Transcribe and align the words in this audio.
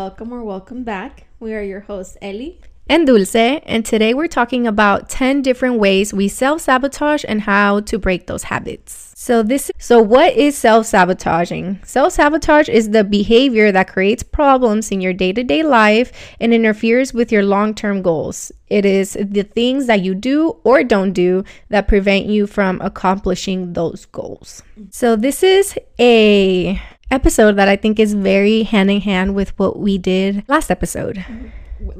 welcome 0.00 0.32
or 0.32 0.42
welcome 0.42 0.82
back. 0.82 1.26
We 1.40 1.52
are 1.52 1.62
your 1.62 1.80
hosts, 1.80 2.16
Eli. 2.22 2.52
and 2.88 3.06
Dulce, 3.06 3.34
and 3.34 3.84
today 3.84 4.14
we're 4.14 4.28
talking 4.28 4.66
about 4.66 5.10
10 5.10 5.42
different 5.42 5.78
ways 5.78 6.14
we 6.14 6.26
self-sabotage 6.26 7.22
and 7.28 7.42
how 7.42 7.80
to 7.80 7.98
break 7.98 8.26
those 8.26 8.44
habits. 8.44 9.12
So 9.14 9.42
this 9.42 9.70
so 9.78 10.00
what 10.00 10.34
is 10.34 10.56
self-sabotaging? 10.56 11.80
Self-sabotage 11.84 12.70
is 12.70 12.88
the 12.88 13.04
behavior 13.04 13.70
that 13.72 13.92
creates 13.92 14.22
problems 14.22 14.90
in 14.90 15.02
your 15.02 15.12
day-to-day 15.12 15.64
life 15.64 16.10
and 16.40 16.54
interferes 16.54 17.12
with 17.12 17.30
your 17.30 17.42
long-term 17.42 18.00
goals. 18.00 18.50
It 18.68 18.86
is 18.86 19.18
the 19.20 19.42
things 19.42 19.86
that 19.86 20.00
you 20.00 20.14
do 20.14 20.56
or 20.64 20.82
don't 20.82 21.12
do 21.12 21.44
that 21.68 21.88
prevent 21.88 22.24
you 22.24 22.46
from 22.46 22.80
accomplishing 22.80 23.74
those 23.74 24.06
goals. 24.06 24.62
So 24.88 25.14
this 25.14 25.42
is 25.42 25.78
a 25.98 26.80
episode 27.10 27.56
that 27.56 27.68
I 27.68 27.76
think 27.76 27.98
is 27.98 28.14
very 28.14 28.62
hand 28.62 28.90
in 28.90 29.00
hand 29.00 29.34
with 29.34 29.58
what 29.58 29.78
we 29.78 29.98
did 29.98 30.44
last 30.48 30.70
episode. 30.70 31.24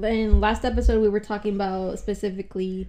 In 0.03 0.41
last 0.41 0.65
episode, 0.65 1.01
we 1.01 1.09
were 1.09 1.21
talking 1.21 1.55
about 1.55 1.99
specifically 1.99 2.89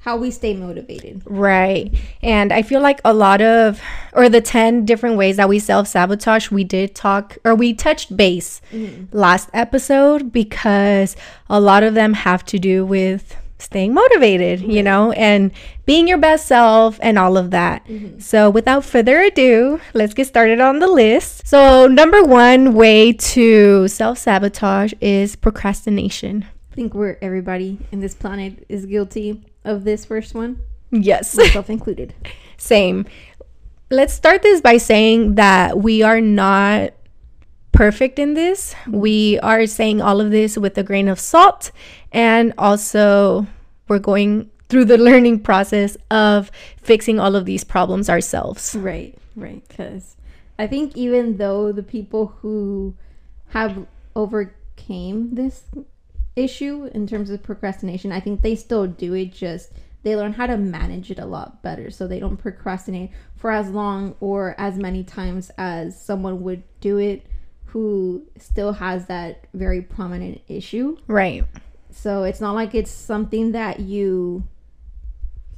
how 0.00 0.16
we 0.16 0.30
stay 0.30 0.54
motivated. 0.54 1.22
Right. 1.26 1.92
And 2.22 2.52
I 2.52 2.62
feel 2.62 2.80
like 2.80 3.00
a 3.04 3.12
lot 3.12 3.40
of, 3.40 3.80
or 4.12 4.28
the 4.28 4.40
10 4.40 4.84
different 4.84 5.16
ways 5.16 5.36
that 5.36 5.48
we 5.48 5.58
self 5.58 5.88
sabotage, 5.88 6.50
we 6.50 6.64
did 6.64 6.94
talk, 6.94 7.36
or 7.44 7.54
we 7.54 7.74
touched 7.74 8.16
base 8.16 8.60
mm-hmm. 8.72 9.04
last 9.16 9.50
episode 9.52 10.32
because 10.32 11.16
a 11.50 11.60
lot 11.60 11.82
of 11.82 11.94
them 11.94 12.14
have 12.14 12.44
to 12.46 12.58
do 12.58 12.86
with 12.86 13.36
staying 13.58 13.92
motivated, 13.94 14.60
you 14.60 14.82
know, 14.82 15.12
and 15.12 15.50
being 15.84 16.06
your 16.08 16.18
best 16.18 16.46
self 16.46 16.98
and 17.02 17.18
all 17.18 17.36
of 17.36 17.50
that. 17.50 17.84
Mm-hmm. 17.86 18.20
So 18.20 18.50
without 18.50 18.84
further 18.84 19.20
ado, 19.20 19.80
let's 19.94 20.14
get 20.14 20.26
started 20.26 20.60
on 20.60 20.78
the 20.78 20.86
list. 20.86 21.46
So, 21.46 21.86
number 21.86 22.22
one 22.22 22.74
way 22.74 23.12
to 23.12 23.88
self 23.88 24.18
sabotage 24.18 24.92
is 25.00 25.36
procrastination. 25.36 26.46
I 26.72 26.74
think 26.74 26.94
we're 26.94 27.18
everybody 27.20 27.78
in 27.90 28.00
this 28.00 28.14
planet 28.14 28.64
is 28.68 28.86
guilty 28.86 29.44
of 29.64 29.84
this 29.84 30.04
first 30.04 30.34
one, 30.34 30.60
Yes. 30.90 31.36
myself 31.36 31.68
included. 31.68 32.14
Same. 32.56 33.06
Let's 33.90 34.12
start 34.12 34.42
this 34.42 34.60
by 34.60 34.76
saying 34.76 35.36
that 35.36 35.78
we 35.78 36.02
are 36.02 36.20
not 36.20 36.92
perfect 37.78 38.18
in 38.18 38.34
this. 38.34 38.74
We 38.88 39.38
are 39.38 39.64
saying 39.68 40.02
all 40.02 40.20
of 40.20 40.32
this 40.32 40.58
with 40.58 40.76
a 40.76 40.82
grain 40.82 41.06
of 41.06 41.20
salt, 41.20 41.70
and 42.10 42.52
also 42.58 43.46
we're 43.86 44.00
going 44.00 44.50
through 44.68 44.86
the 44.86 44.98
learning 45.08 45.38
process 45.38 45.96
of 46.10 46.50
fixing 46.76 47.20
all 47.20 47.36
of 47.36 47.44
these 47.44 47.62
problems 47.62 48.10
ourselves. 48.10 48.74
Right, 48.74 49.16
right. 49.36 49.62
Because 49.68 50.16
I 50.58 50.66
think 50.66 50.96
even 50.96 51.36
though 51.36 51.70
the 51.70 51.84
people 51.84 52.26
who 52.42 52.96
have 53.50 53.86
overcame 54.16 55.36
this 55.36 55.62
issue 56.34 56.90
in 56.92 57.06
terms 57.06 57.30
of 57.30 57.44
procrastination, 57.44 58.10
I 58.10 58.18
think 58.18 58.42
they 58.42 58.56
still 58.56 58.88
do 58.88 59.14
it. 59.14 59.32
Just 59.32 59.70
they 60.02 60.16
learn 60.16 60.32
how 60.32 60.48
to 60.48 60.56
manage 60.56 61.12
it 61.12 61.20
a 61.20 61.26
lot 61.26 61.62
better, 61.62 61.92
so 61.92 62.08
they 62.08 62.18
don't 62.18 62.38
procrastinate 62.38 63.12
for 63.36 63.52
as 63.52 63.70
long 63.70 64.16
or 64.18 64.56
as 64.58 64.76
many 64.76 65.04
times 65.04 65.52
as 65.56 66.00
someone 66.02 66.42
would 66.42 66.64
do 66.80 66.98
it 66.98 67.24
who 67.68 68.24
still 68.38 68.72
has 68.74 69.06
that 69.06 69.44
very 69.54 69.82
prominent 69.82 70.40
issue. 70.48 70.96
Right. 71.06 71.44
So 71.90 72.22
it's 72.24 72.40
not 72.40 72.54
like 72.54 72.74
it's 72.74 72.90
something 72.90 73.52
that 73.52 73.80
you 73.80 74.44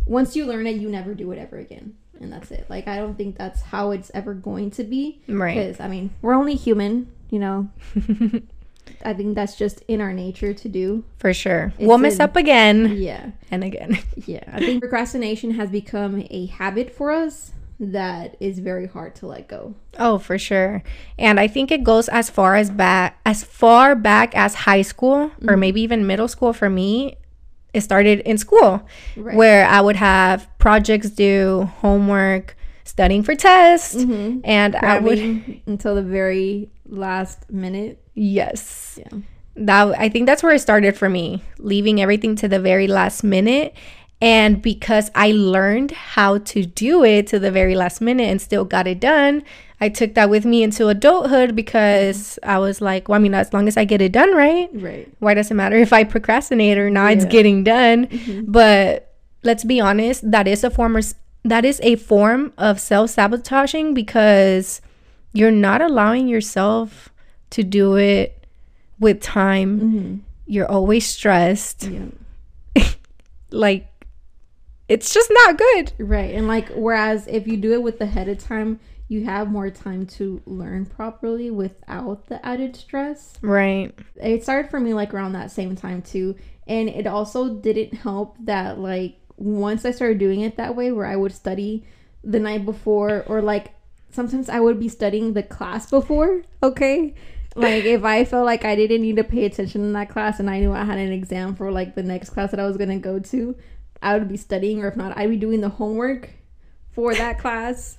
once 0.07 0.35
you 0.35 0.45
learn 0.47 0.67
it, 0.67 0.77
you 0.77 0.89
never 0.89 1.15
do 1.15 1.31
it 1.33 1.39
ever 1.39 1.59
again. 1.59 1.95
And 2.21 2.33
that's 2.33 2.51
it. 2.51 2.67
Like 2.69 2.89
I 2.89 2.97
don't 2.97 3.17
think 3.17 3.37
that's 3.39 3.63
how 3.63 3.93
it's 3.93 4.11
ever 4.13 4.35
going 4.35 4.71
to 4.73 4.85
be. 4.85 5.21
Right. 5.29 5.55
Because 5.57 5.81
I 5.81 5.89
mean, 5.89 6.11
we're 6.21 6.35
only 6.35 6.55
human, 6.55 7.11
you 7.31 7.39
know. 7.39 7.69
I 9.05 9.15
think 9.15 9.35
that's 9.37 9.57
just 9.57 9.83
in 9.89 10.01
our 10.01 10.13
nature 10.13 10.53
to 10.53 10.69
do. 10.69 11.05
For 11.19 11.33
sure. 11.33 11.73
It's 11.79 11.87
we'll 11.87 11.97
mess 11.99 12.17
in- 12.17 12.23
up 12.23 12.37
again 12.37 12.97
Yeah. 12.97 13.31
and 13.51 13.63
again. 13.65 13.99
Yeah. 14.27 14.43
I 14.53 14.59
think 14.59 14.81
procrastination 14.83 15.53
has 15.53 15.71
become 15.71 16.27
a 16.29 16.47
habit 16.47 16.93
for 16.95 17.11
us 17.11 17.53
that 17.81 18.37
is 18.41 18.59
very 18.59 18.87
hard 18.87 19.15
to 19.17 19.27
let 19.27 19.49
go. 19.49 19.75
Oh, 19.99 20.19
for 20.19 20.39
sure. 20.39 20.83
And 21.19 21.41
I 21.41 21.49
think 21.49 21.71
it 21.73 21.83
goes 21.83 22.09
as 22.11 22.29
far 22.31 22.55
as 22.57 22.71
back 22.71 23.19
as 23.25 23.43
far 23.43 23.95
back 23.95 24.37
as 24.37 24.55
high 24.55 24.83
school 24.83 25.31
or 25.49 25.57
maybe 25.57 25.81
even 25.81 26.07
middle 26.07 26.29
school 26.29 26.53
for 26.53 26.69
me. 26.69 27.17
It 27.73 27.81
started 27.83 28.21
in 28.21 28.37
school 28.37 28.83
Right. 29.17 29.37
where 29.37 29.65
I 29.67 29.81
would 29.81 29.97
have 29.97 30.47
projects 30.59 31.09
due, 31.11 31.71
homework, 31.79 32.57
studying 32.85 33.23
for 33.23 33.35
tests, 33.35 33.95
Mm-hmm. 33.95 34.41
and 34.45 34.77
I 34.77 34.99
would 34.99 35.19
until 35.67 35.95
the 35.95 36.03
very 36.03 36.69
last 36.87 37.51
minute. 37.51 38.03
yes. 38.15 38.99
Yeah. 39.01 39.19
That 39.57 39.99
I 39.99 40.09
think 40.09 40.27
that's 40.27 40.43
where 40.43 40.55
it 40.55 40.61
started 40.61 40.97
for 40.97 41.09
me, 41.09 41.43
leaving 41.59 42.01
everything 42.01 42.35
to 42.37 42.49
the 42.49 42.61
very 42.61 42.87
last 42.87 43.23
minute. 43.25 43.75
And 44.23 44.61
because 44.61 45.11
I 45.15 45.33
learned 45.33 45.93
how 45.93 46.39
to 46.39 46.67
do 46.67 47.03
it 47.05 47.27
to 47.29 47.39
the 47.39 47.51
very 47.51 47.75
last 47.75 48.01
minute 48.03 48.25
and 48.29 48.41
still 48.41 48.65
got 48.67 48.87
it 48.87 49.01
done, 49.01 49.43
I 49.81 49.89
took 49.89 50.13
that 50.15 50.29
with 50.29 50.45
me 50.45 50.63
into 50.63 50.89
adulthood 50.89 51.57
because 51.57 52.39
I 52.43 52.59
was 52.59 52.83
like, 52.83 53.09
well, 53.09 53.17
I 53.17 53.19
mean, 53.19 53.33
as 53.33 53.53
long 53.55 53.67
as 53.67 53.79
I 53.79 53.85
get 53.87 54.03
it 54.03 54.13
done 54.13 54.37
right, 54.37 54.69
Right. 54.75 55.09
why 55.21 55.33
does 55.33 55.51
it 55.51 55.55
matter 55.55 55.77
if 55.77 55.93
I 55.95 56.05
procrastinate 56.05 56.77
or 56.77 56.91
not? 56.91 57.13
It's 57.15 57.25
getting 57.25 57.65
done. 57.65 58.09
But 58.47 59.15
let's 59.43 59.65
be 59.65 59.81
honest, 59.81 60.31
that 60.31 60.47
is 60.47 60.65
a 60.65 60.71
form 60.71 60.97
of 60.97 61.15
that 61.43 61.65
is 61.65 61.81
a 61.83 61.97
form 61.97 62.53
of 62.59 62.79
self-sabotaging 62.79 63.95
because 63.95 64.83
you're 65.33 65.51
not 65.51 65.81
allowing 65.81 66.29
yourself 66.29 67.09
to 67.49 67.63
do 67.63 67.97
it 67.97 68.45
with 68.99 69.23
time. 69.23 69.81
Mm-hmm. 69.81 70.15
You're 70.47 70.71
always 70.71 71.07
stressed. 71.07 71.85
Yeah. 71.89 72.05
Like 73.53 73.90
it's 74.91 75.15
just 75.15 75.31
not 75.33 75.57
good. 75.57 75.93
Right. 75.99 76.35
And 76.35 76.49
like 76.49 76.69
whereas 76.71 77.29
if 77.29 77.47
you 77.47 77.57
do 77.57 77.73
it 77.73 77.83
with 77.83 78.01
the 78.01 78.07
head 78.07 78.29
of 78.29 78.39
time, 78.39 78.81
you 79.07 79.25
have 79.25 79.49
more 79.49 79.71
time 79.71 80.05
to 80.05 80.43
learn 80.47 80.85
properly 80.85 81.49
without 81.49 82.27
the 82.27 82.45
added 82.45 82.75
stress. 82.75 83.35
Right. 83.41 83.97
It 84.17 84.43
started 84.43 84.69
for 84.69 84.81
me 84.81 84.93
like 84.93 85.15
around 85.15 85.33
that 85.35 85.53
same 85.53 85.77
time 85.77 86.03
too. 86.03 86.35
And 86.67 86.89
it 86.89 87.07
also 87.07 87.55
didn't 87.55 87.95
help 87.95 88.37
that 88.41 88.81
like 88.81 89.21
once 89.37 89.85
I 89.85 89.93
started 89.93 90.19
doing 90.19 90.41
it 90.41 90.57
that 90.57 90.75
way 90.75 90.91
where 90.91 91.07
I 91.07 91.15
would 91.15 91.33
study 91.33 91.87
the 92.25 92.41
night 92.41 92.65
before 92.65 93.25
or 93.29 93.41
like 93.41 93.73
sometimes 94.11 94.49
I 94.49 94.59
would 94.59 94.81
be 94.81 94.89
studying 94.89 95.35
the 95.35 95.45
class 95.45 95.89
before, 95.89 96.43
okay? 96.65 97.15
Like 97.55 97.85
if 97.85 98.03
I 98.03 98.25
felt 98.25 98.45
like 98.45 98.65
I 98.65 98.75
didn't 98.75 99.03
need 99.03 99.17
to 99.17 99.25
pay 99.25 99.45
attention 99.45 99.83
in 99.83 99.93
that 99.93 100.09
class 100.09 100.41
and 100.41 100.51
I 100.51 100.59
knew 100.59 100.73
I 100.73 100.85
had 100.85 100.99
an 100.99 101.13
exam 101.13 101.55
for 101.55 101.71
like 101.71 101.95
the 101.95 102.03
next 102.03 102.31
class 102.31 102.51
that 102.51 102.59
I 102.59 102.67
was 102.67 102.77
gonna 102.77 102.99
go 102.99 103.21
to, 103.21 103.57
I 104.03 104.17
would 104.17 104.29
be 104.29 104.37
studying 104.37 104.83
or 104.83 104.89
if 104.89 104.97
not, 104.97 105.17
I'd 105.17 105.31
be 105.31 105.37
doing 105.37 105.61
the 105.61 105.69
homework 105.69 106.31
for 106.93 107.15
that 107.15 107.39
class. 107.41 107.99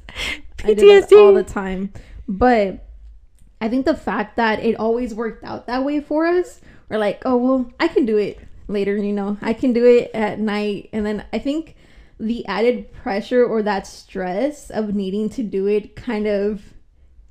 I 0.64 0.74
did 0.74 0.80
that 0.80 1.10
PTSD. 1.10 1.18
all 1.18 1.34
the 1.34 1.44
time. 1.44 1.94
But 2.28 2.88
I 3.60 3.70
think 3.70 3.86
the 3.86 3.96
fact 3.96 4.38
that 4.38 4.60
it 4.64 4.76
always 4.76 5.14
worked 5.14 5.44
out 5.44 5.68
that 5.68 5.84
way 5.84 6.00
for 6.00 6.26
us, 6.26 6.62
we're 6.90 6.98
like, 6.98 7.22
oh 7.26 7.38
well, 7.38 7.72
I 7.80 7.88
can 7.88 8.06
do 8.06 8.18
it 8.18 8.40
later, 8.68 8.96
you 8.96 9.14
know, 9.14 9.38
I 9.42 9.54
can 9.54 9.74
do 9.74 9.86
it 9.86 10.12
at 10.14 10.40
night. 10.40 10.90
And 10.94 11.06
then 11.06 11.26
I 11.32 11.40
think 11.40 11.76
the 12.20 12.46
added 12.46 12.92
pressure 12.94 13.46
or 13.46 13.64
that 13.64 13.88
stress 13.88 14.70
of 14.70 14.94
needing 14.96 15.30
to 15.30 15.44
do 15.44 15.68
it 15.68 15.96
kind 15.96 16.28
of 16.28 16.62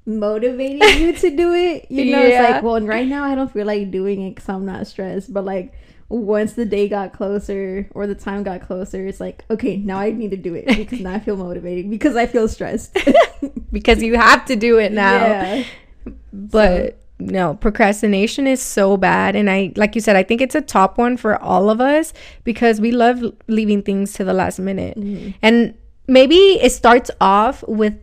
motivated 0.05 0.83
you 0.99 1.13
to 1.13 1.37
do 1.37 1.53
it. 1.53 1.91
You 1.91 2.13
know, 2.13 2.23
it's 2.23 2.51
like, 2.51 2.63
well, 2.63 2.77
and 2.77 2.89
right 2.89 3.07
now 3.07 3.25
I 3.25 3.35
don't 3.35 3.53
feel 3.53 3.67
like 3.67 3.91
doing 3.91 4.23
it 4.23 4.35
because 4.35 4.49
I'm 4.49 4.67
not 4.67 4.87
stressed. 4.87 5.33
But 5.33 5.45
like 5.45 5.75
once 6.11 6.55
the 6.55 6.65
day 6.65 6.89
got 6.89 7.13
closer 7.13 7.89
or 7.93 8.07
the 8.07 8.17
time 8.17 8.43
got 8.43 8.61
closer, 8.61 9.07
it's 9.07 9.21
like, 9.21 9.45
okay, 9.49 9.77
now 9.77 9.99
I 9.99 10.11
need 10.11 10.33
to 10.33 10.37
do 10.37 10.55
it 10.55 10.67
because 10.67 11.01
now 11.01 11.15
I 11.15 11.21
feel 11.21 11.37
motivated 11.37 11.89
because 11.89 12.17
I 12.17 12.27
feel 12.27 12.49
stressed. 12.49 12.97
Because 13.73 14.03
you 14.03 14.17
have 14.17 14.45
to 14.47 14.57
do 14.57 14.79
it 14.79 14.91
now. 14.91 15.15
Yeah. 15.15 15.65
but 16.33 16.99
no 17.21 17.55
procrastination 17.55 18.47
is 18.47 18.61
so 18.61 18.97
bad 18.97 19.37
and 19.37 19.49
i 19.49 19.73
like 19.77 19.95
you 19.95 20.01
said 20.01 20.17
i 20.17 20.23
think 20.23 20.41
it's 20.41 20.55
a 20.55 20.61
top 20.61 20.99
one 20.99 21.17
for 21.17 21.41
all 21.41 21.71
of 21.71 21.81
us 21.81 22.13
because 22.45 22.81
we 22.81 22.91
love 22.91 23.23
leaving 23.47 23.83
things 23.83 24.15
to 24.15 24.25
the 24.25 24.33
last 24.33 24.59
minute 24.59 24.99
mm-hmm. 24.99 25.31
and 25.43 25.75
maybe 26.09 26.35
it 26.35 26.73
starts 26.73 27.11
off 27.21 27.63
with 27.69 27.95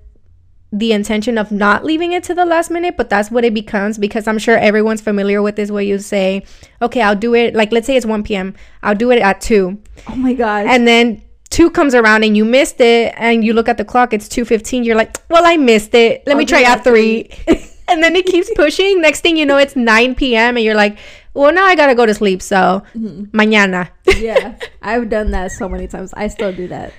the 0.71 0.91
intention 0.91 1.37
of 1.37 1.51
not 1.51 1.85
leaving 1.85 2.11
it 2.11 2.23
to 2.23 2.33
the 2.33 2.45
last 2.45 2.69
minute 2.69 2.97
but 2.97 3.09
that's 3.09 3.31
what 3.31 3.45
it 3.45 3.53
becomes 3.53 3.97
because 3.97 4.27
i'm 4.27 4.37
sure 4.37 4.57
everyone's 4.57 4.99
familiar 4.99 5.41
with 5.41 5.55
this 5.55 5.71
where 5.71 5.83
you 5.83 5.97
say 5.97 6.43
okay 6.81 7.01
i'll 7.01 7.15
do 7.15 7.33
it 7.33 7.55
like 7.55 7.71
let's 7.71 7.87
say 7.87 7.95
it's 7.95 8.05
1 8.05 8.23
p.m 8.23 8.53
i'll 8.83 8.95
do 8.95 9.09
it 9.11 9.19
at 9.19 9.39
2 9.39 9.77
Oh 10.07 10.15
my 10.15 10.33
gosh. 10.33 10.65
and 10.67 10.85
then 10.85 11.21
2 11.49 11.71
comes 11.71 11.95
around 11.95 12.23
and 12.23 12.35
you 12.35 12.43
missed 12.43 12.81
it 12.81 13.13
and 13.17 13.45
you 13.45 13.53
look 13.53 13.69
at 13.69 13.77
the 13.77 13.85
clock 13.85 14.13
it's 14.13 14.27
2.15 14.27 14.83
you're 14.83 14.95
like 14.95 15.15
well 15.29 15.45
i 15.45 15.55
missed 15.55 15.95
it. 15.95 16.23
Let 16.27 16.33
I'll 16.33 16.39
me 16.39 16.45
try 16.45 16.63
at 16.63 16.79
at 16.79 16.83
3 16.83 17.29
and 17.87 18.03
then 18.03 18.17
it 18.17 18.25
keeps 18.25 18.51
pushing. 18.55 19.01
Next 19.01 19.21
thing 19.21 19.37
you 19.37 19.45
know 19.45 19.57
it's 19.57 19.75
9 19.75 20.15
p.m 20.15 20.57
and 20.57 20.65
you're 20.65 20.75
like 20.75 20.97
well 21.33 21.53
now 21.53 21.63
i 21.65 21.75
gotta 21.75 21.95
go 21.95 22.05
to 22.05 22.13
sleep 22.13 22.41
so 22.41 22.83
mm-hmm. 22.93 23.23
mañana. 23.37 23.89
Yeah, 24.17 24.57
I've 24.81 25.09
done 25.09 25.31
that 25.31 25.51
so 25.51 25.69
many 25.69 25.87
times. 25.87 26.13
I 26.13 26.27
still 26.27 26.51
do 26.51 26.67
that. 26.67 26.91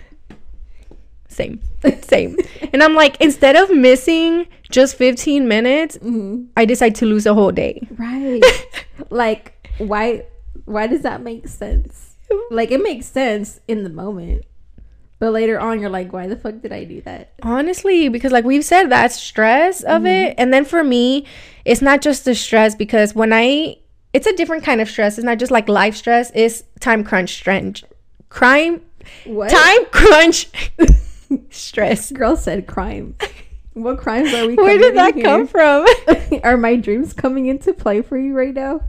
Same 1.41 1.61
same 2.15 2.37
and 2.73 2.83
i'm 2.85 2.95
like 3.03 3.15
instead 3.21 3.55
of 3.63 3.67
missing 3.89 4.47
just 4.71 4.97
15 4.97 5.49
minutes, 5.49 5.97
Mhm. 5.99 6.49
I 6.55 6.67
decide 6.67 6.95
to 7.01 7.07
lose 7.07 7.25
a 7.25 7.33
whole 7.33 7.53
day. 7.65 7.75
Right. 7.97 8.43
like 9.25 9.45
why 9.79 10.05
why 10.67 10.87
does 10.93 11.01
that 11.09 11.23
make 11.23 11.49
sense? 11.49 12.17
Like 12.51 12.71
it 12.71 12.83
makes 12.83 13.07
sense 13.07 13.61
in 13.67 13.79
the 13.85 13.89
moment. 14.03 14.45
But 15.21 15.31
later 15.33 15.59
on 15.59 15.81
you're 15.81 15.89
like, 15.99 16.13
why 16.13 16.27
the 16.27 16.37
fuck 16.37 16.61
did 16.61 16.73
I 16.81 16.85
do 16.85 17.01
that? 17.09 17.33
Honestly, 17.43 18.11
because 18.11 18.31
like 18.31 18.45
we've 18.45 18.65
said, 18.75 18.85
that 18.91 19.11
stress 19.13 19.83
of 19.95 20.05
it. 20.05 20.35
And 20.37 20.53
then 20.53 20.65
for 20.67 20.85
me, 20.85 21.25
it's 21.65 21.81
not 21.81 22.03
just 22.03 22.27
the 22.27 22.35
stress 22.35 22.75
because 22.75 23.15
when 23.15 23.33
I, 23.33 23.77
it's 24.13 24.27
a 24.27 24.37
different 24.37 24.65
kind 24.69 24.81
of 24.83 24.89
stress. 24.91 25.17
It's 25.19 25.25
not 25.25 25.39
just 25.39 25.51
like 25.51 25.67
life 25.83 25.97
stress, 25.97 26.31
it's 26.35 26.63
time 26.81 27.03
crunch 27.05 27.31
stress. 27.41 27.83
Crime, 28.29 28.83
What? 29.25 29.49
time 29.51 29.83
crunch 29.99 30.47
stress. 31.51 32.13
Girl 32.13 32.37
said 32.37 32.67
crime. 32.67 33.15
What 33.75 33.99
crimes 33.99 34.33
are 34.35 34.47
we 34.47 34.57
Where 34.57 34.77
did 34.79 34.97
that 34.97 35.13
committing 35.13 35.25
come 35.25 35.47
from? 35.47 35.87
Are 36.43 36.57
my 36.57 36.75
dreams 36.75 37.13
coming 37.13 37.47
into 37.47 37.73
play 37.73 38.03
for 38.03 38.19
you 38.19 38.35
right 38.37 38.53
now? 38.53 38.81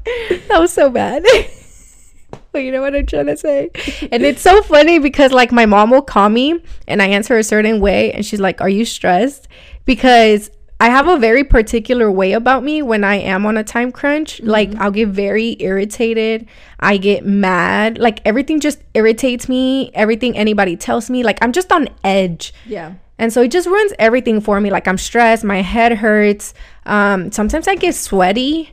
that 0.47 0.59
was 0.59 0.73
so 0.73 0.89
bad. 0.89 1.23
but 2.51 2.59
you 2.59 2.71
know 2.71 2.81
what 2.81 2.95
I'm 2.95 3.05
trying 3.05 3.27
to 3.27 3.37
say? 3.37 3.69
And 4.11 4.23
it's 4.23 4.41
so 4.41 4.63
funny 4.63 4.97
because 4.97 5.31
like 5.31 5.51
my 5.51 5.67
mom 5.67 5.91
will 5.91 6.01
call 6.01 6.29
me 6.29 6.59
and 6.87 7.03
I 7.03 7.07
answer 7.07 7.37
a 7.37 7.43
certain 7.43 7.79
way 7.81 8.11
and 8.13 8.25
she's 8.25 8.39
like, 8.39 8.61
Are 8.61 8.69
you 8.69 8.83
stressed? 8.83 9.47
Because 9.85 10.49
I 10.81 10.89
have 10.89 11.07
a 11.07 11.17
very 11.17 11.43
particular 11.43 12.09
way 12.09 12.31
about 12.31 12.63
me 12.63 12.81
when 12.81 13.03
I 13.03 13.15
am 13.15 13.45
on 13.45 13.57
a 13.57 13.63
time 13.63 13.91
crunch. 13.91 14.41
Like 14.41 14.73
I'll 14.75 14.91
get 14.91 15.09
very 15.09 15.57
irritated. 15.59 16.47
I 16.79 16.97
get 16.97 17.25
mad. 17.25 17.97
Like 17.97 18.21
everything 18.25 18.61
just 18.61 18.79
irritates 18.93 19.49
me. 19.49 19.91
Everything 19.93 20.37
anybody 20.37 20.77
tells 20.77 21.09
me. 21.09 21.21
Like 21.21 21.37
I'm 21.41 21.51
just 21.51 21.71
on 21.71 21.89
edge. 22.05 22.53
Yeah. 22.65 22.93
And 23.17 23.33
so 23.33 23.41
it 23.41 23.51
just 23.51 23.67
ruins 23.67 23.91
everything 23.99 24.39
for 24.39 24.61
me. 24.61 24.69
Like 24.69 24.87
I'm 24.87 24.97
stressed, 24.97 25.43
my 25.43 25.61
head 25.61 25.91
hurts. 25.97 26.53
Um, 26.85 27.31
sometimes 27.33 27.67
I 27.67 27.75
get 27.75 27.93
sweaty. 27.93 28.71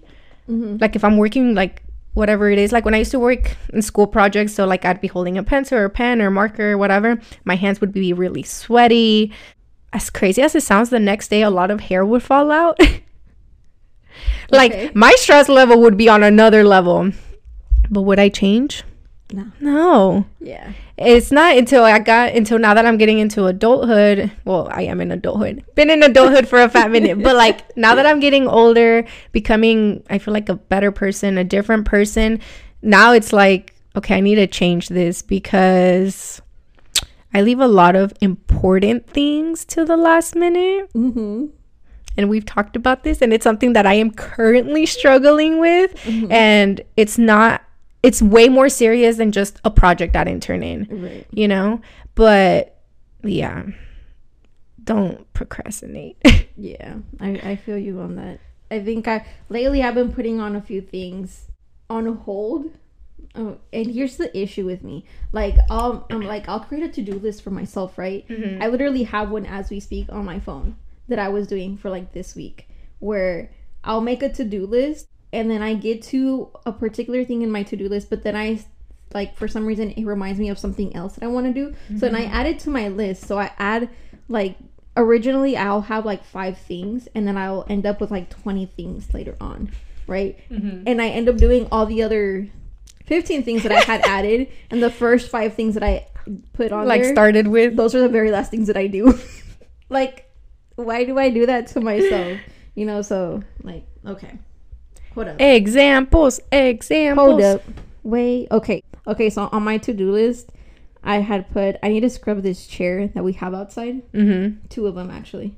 Like 0.81 0.95
if 0.95 1.03
I'm 1.03 1.17
working 1.17 1.57
like 1.57 1.83
whatever 2.17 2.49
it 2.49 2.59
is. 2.59 2.73
Like 2.73 2.87
when 2.87 2.95
I 2.95 2.99
used 2.99 3.11
to 3.11 3.19
work 3.19 3.57
in 3.75 3.83
school 3.83 4.07
projects, 4.07 4.55
so 4.55 4.65
like 4.65 4.87
I'd 4.87 5.03
be 5.03 5.07
holding 5.09 5.37
a 5.37 5.43
pencil 5.43 5.77
or 5.77 5.85
a 5.85 5.91
pen 5.91 6.23
or 6.23 6.31
marker 6.31 6.73
or 6.73 6.79
whatever, 6.79 7.21
my 7.45 7.57
hands 7.57 7.81
would 7.83 7.93
be 7.93 8.15
really 8.15 8.43
sweaty. 8.43 9.33
As 9.93 10.11
crazy 10.11 10.43
as 10.43 10.55
it 10.55 10.63
sounds, 10.63 10.91
the 10.91 11.01
next 11.01 11.29
day 11.29 11.43
a 11.43 11.51
lot 11.51 11.71
of 11.71 11.81
hair 11.81 12.05
would 12.05 12.23
fall 12.23 12.51
out. 12.51 12.79
like 14.51 14.73
Okay. 14.73 14.91
my 14.95 15.13
stress 15.19 15.49
level 15.49 15.81
would 15.83 15.97
be 15.97 16.09
on 16.09 16.23
another 16.23 16.65
level. 16.65 17.13
But 17.91 18.03
would 18.03 18.19
I 18.19 18.29
change? 18.29 18.83
No. 19.33 19.47
No 19.61 20.25
Yeah. 20.41 20.73
it's 20.97 21.33
not 21.33 21.57
until 21.57 21.83
I 21.83 21.99
got 21.99 22.35
until 22.35 22.59
now 22.61 22.75
that 22.75 22.87
I'm 22.87 22.97
getting 22.97 23.19
into 23.19 23.47
adulthood. 23.47 24.31
Well, 24.45 24.69
I 24.71 24.83
am 24.83 25.01
in 25.01 25.11
adulthood. 25.11 25.65
Been 25.75 25.91
in 25.91 26.03
adulthood 26.05 26.47
for 26.47 26.61
a 26.63 26.69
fat 26.69 26.91
minute, 26.93 27.21
but 27.23 27.35
like 27.35 27.77
now 27.77 27.95
that 27.97 28.07
I'm 28.07 28.21
getting 28.21 28.47
older, 28.47 29.05
becoming 29.33 30.05
I 30.11 30.19
feel 30.19 30.33
like 30.35 30.49
a 30.49 30.55
better 30.55 30.93
person, 30.93 31.39
a 31.39 31.45
different 31.45 31.87
person. 31.87 32.39
Now 32.83 33.13
it's 33.13 33.33
like, 33.33 33.75
okay, 33.97 34.17
I 34.17 34.21
need 34.21 34.37
to 34.37 34.47
change 34.47 34.89
this 34.89 35.23
because 35.23 36.41
I 37.37 37.43
leave 37.43 37.61
a 37.61 37.69
lot 37.69 37.97
of 37.97 38.13
important 38.21 39.09
things 39.11 39.65
to 39.67 39.85
the 39.85 39.97
last 39.97 40.35
minute. 40.35 40.93
Mm-hmm. 40.95 41.47
And 42.17 42.31
we've 42.31 42.47
talked 42.47 42.77
about 42.77 43.05
this, 43.05 43.21
and 43.21 43.33
it's 43.33 43.45
something 43.45 43.75
that 43.75 43.85
I 43.87 43.95
am 43.95 44.11
currently 44.11 44.87
struggling 44.87 45.61
with. 45.61 45.91
And 46.31 46.81
it's 46.97 47.19
not, 47.19 47.63
it's 48.03 48.23
way 48.23 48.49
more 48.49 48.69
serious 48.71 49.19
than 49.19 49.33
just 49.33 49.61
a 49.65 49.71
project 49.71 50.17
I 50.17 50.25
didn't 50.25 50.43
turn 50.43 50.63
in 50.63 50.87
Right. 50.91 51.27
you 51.33 51.49
know 51.49 51.81
but 52.15 52.81
yeah 53.25 53.65
don't 54.85 55.31
procrastinate 55.33 56.17
Yeah. 56.57 56.95
I, 57.21 57.31
I 57.53 57.57
feel 57.57 57.77
you 57.77 58.01
on 58.01 58.17
that. 58.17 58.39
I 58.71 58.81
think 58.81 59.07
I 59.07 59.27
lately 59.51 59.83
I've 59.83 59.95
been 59.95 60.13
putting 60.13 60.41
on 60.41 60.57
a 60.57 60.63
few 60.63 60.81
things 60.81 61.49
on 61.91 62.07
hold. 62.07 62.71
Oh, 63.37 63.59
and 63.73 63.87
here's 63.87 64.17
the 64.17 64.37
issue 64.37 64.65
with 64.65 64.83
me. 64.83 65.05
Like 65.33 65.57
I'll 65.71 66.07
I'm 66.11 66.23
like 66.23 66.49
I'll 66.49 66.61
create 66.61 66.85
a 66.85 66.89
to-do 66.89 67.15
list 67.15 67.43
for 67.43 67.51
myself, 67.51 67.99
right? 67.99 68.27
Mm-hmm. 68.29 68.63
I 68.63 68.69
literally 68.69 69.05
have 69.05 69.31
one 69.31 69.47
as 69.47 69.71
we 69.71 69.81
speak 69.81 70.11
on 70.11 70.25
my 70.25 70.41
phone 70.41 70.77
that 71.09 71.19
I 71.19 71.29
was 71.29 71.47
doing 71.47 71.77
for 71.77 71.91
like 71.91 72.13
this 72.13 72.35
week 72.35 72.69
where 72.99 73.51
I'll 73.85 74.01
make 74.01 74.23
a 74.23 74.29
to-do 74.29 74.67
list 74.67 75.09
and 75.33 75.51
then 75.51 75.63
I 75.63 75.75
get 75.75 76.03
to 76.05 76.51
a 76.65 76.73
particular 76.73 77.25
thing 77.25 77.43
in 77.43 77.51
my 77.51 77.63
to-do 77.63 77.89
list, 77.89 78.11
but 78.11 78.23
then 78.23 78.35
I 78.35 78.65
like 79.15 79.37
for 79.37 79.47
some 79.47 79.67
reason 79.67 79.93
it 79.93 80.05
reminds 80.05 80.41
me 80.41 80.49
of 80.49 80.59
something 80.59 80.95
else 80.97 81.15
that 81.15 81.25
I 81.25 81.29
want 81.29 81.47
to 81.47 81.53
do. 81.53 81.75
So 81.99 82.07
then 82.07 82.15
I 82.15 82.23
mm-hmm. 82.23 82.35
add 82.35 82.47
it 82.47 82.59
to 82.61 82.71
my 82.71 82.89
list. 82.89 83.25
So 83.25 83.39
I 83.39 83.51
add 83.59 83.89
like 84.29 84.57
originally 84.97 85.57
I'll 85.57 85.83
have 85.83 86.05
like 86.05 86.25
five 86.25 86.59
things 86.59 87.09
and 87.15 87.27
then 87.27 87.37
I'll 87.37 87.65
end 87.69 87.87
up 87.87 88.01
with 88.01 88.11
like 88.11 88.31
20 88.31 88.67
things 88.67 89.13
later 89.15 89.37
on, 89.41 89.71
right? 90.07 90.39
Mm-hmm. 90.51 90.85
And 90.87 91.01
I 91.01 91.09
end 91.09 91.29
up 91.29 91.37
doing 91.37 91.69
all 91.71 91.87
the 91.87 92.03
other 92.03 92.49
15 93.07 93.43
things 93.43 93.63
that 93.63 93.73
I 93.73 93.81
had 93.81 94.01
added 94.05 94.49
and 94.71 94.83
the 94.83 94.91
first 94.91 95.31
five 95.31 95.55
things 95.55 95.75
that 95.75 95.83
I 95.83 96.07
put 96.53 96.73
on 96.73 96.87
like 96.87 97.03
there, 97.03 97.13
started 97.13 97.49
with 97.49 97.77
those 97.77 97.95
are 97.95 98.01
the 98.01 98.09
very 98.09 98.31
last 98.31 98.51
things 98.51 98.67
that 98.67 98.77
I 98.77 98.87
do. 98.87 99.19
like 99.89 100.31
why 100.75 101.05
do 101.05 101.19
I 101.19 101.31
do 101.31 101.47
that 101.47 101.69
to 101.69 101.81
myself? 101.81 102.39
You 102.75 102.87
know, 102.87 103.03
so 103.03 103.43
like 103.63 103.85
okay. 104.05 104.39
Hold 105.15 105.29
up. 105.29 105.41
examples 105.41 106.41
examples 106.53 107.27
Hold 107.27 107.41
up. 107.43 107.63
Wait. 108.03 108.49
Okay. 108.51 108.83
Okay. 109.07 109.31
So 109.31 109.49
on 109.51 109.63
my 109.63 109.79
to 109.79 109.95
do 109.95 110.13
list, 110.13 110.51
I 111.03 111.17
had 111.17 111.51
put 111.51 111.77
I 111.83 111.89
need 111.89 112.01
to 112.01 112.11
scrub 112.11 112.43
this 112.43 112.67
chair 112.67 113.09
that 113.09 113.25
we 113.25 113.33
have 113.35 113.55
outside. 113.55 114.03
mm-hmm. 114.13 114.67
Two 114.69 114.87
of 114.87 114.95
them 114.95 115.11
actually, 115.11 115.57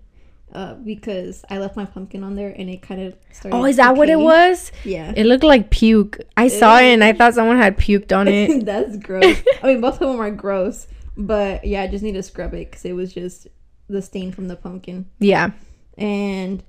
uh, 0.52 0.74
because 0.74 1.44
I 1.50 1.58
left 1.58 1.76
my 1.76 1.84
pumpkin 1.84 2.24
on 2.24 2.34
there 2.34 2.54
and 2.56 2.70
it 2.70 2.80
kind 2.82 3.00
of 3.02 3.14
started. 3.32 3.56
oh 3.56 3.64
is 3.66 3.76
that 3.76 3.96
what 3.96 4.08
it 4.08 4.18
was 4.18 4.72
Yeah. 4.84 5.12
it 5.16 5.24
looked 5.26 5.44
like 5.44 5.70
puke 5.70 6.18
i 6.36 6.48
saw 6.48 6.78
it 6.78 6.84
and 6.86 7.04
i 7.04 7.12
thought 7.12 7.34
someone 7.34 7.58
had 7.58 7.76
puked 7.76 8.16
on 8.16 8.28
it 8.28 8.64
That's 8.72 8.96
gross. 8.96 9.42
I 9.62 9.66
mean, 9.66 9.80
both 9.80 10.00
of 10.00 10.08
them 10.08 10.20
are 10.20 10.30
gross, 10.30 10.86
but 11.16 11.66
yeah, 11.66 11.82
I 11.82 11.86
just 11.86 12.02
need 12.02 12.12
to 12.12 12.22
scrub 12.22 12.54
it 12.54 12.70
because 12.70 12.84
it 12.84 12.94
was 12.94 13.12
just 13.12 13.46
the 13.88 14.00
stain 14.02 14.32
from 14.32 14.48
the 14.48 14.56
pumpkin. 14.56 15.06
yeah 15.18 15.50
and 15.96 16.62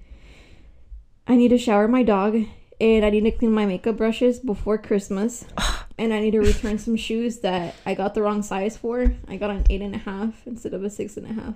I 1.27 1.35
need 1.35 1.49
to 1.49 1.57
shower 1.57 1.87
my 1.87 2.03
dog 2.03 2.35
and 2.81 3.05
I 3.05 3.09
need 3.09 3.21
to 3.25 3.31
clean 3.31 3.51
my 3.51 3.65
makeup 3.65 3.97
brushes 3.97 4.39
before 4.39 4.77
Christmas. 4.77 5.45
and 5.97 6.13
I 6.13 6.19
need 6.21 6.31
to 6.31 6.39
return 6.39 6.79
some 6.79 6.95
shoes 6.95 7.39
that 7.39 7.75
I 7.85 7.93
got 7.93 8.13
the 8.15 8.21
wrong 8.21 8.41
size 8.41 8.77
for. 8.77 9.11
I 9.27 9.35
got 9.37 9.51
an 9.51 9.65
eight 9.69 9.81
and 9.81 9.93
a 9.93 9.99
half 9.99 10.47
instead 10.47 10.73
of 10.73 10.83
a 10.83 10.89
six 10.89 11.15
and 11.17 11.25
a 11.29 11.33
half 11.33 11.55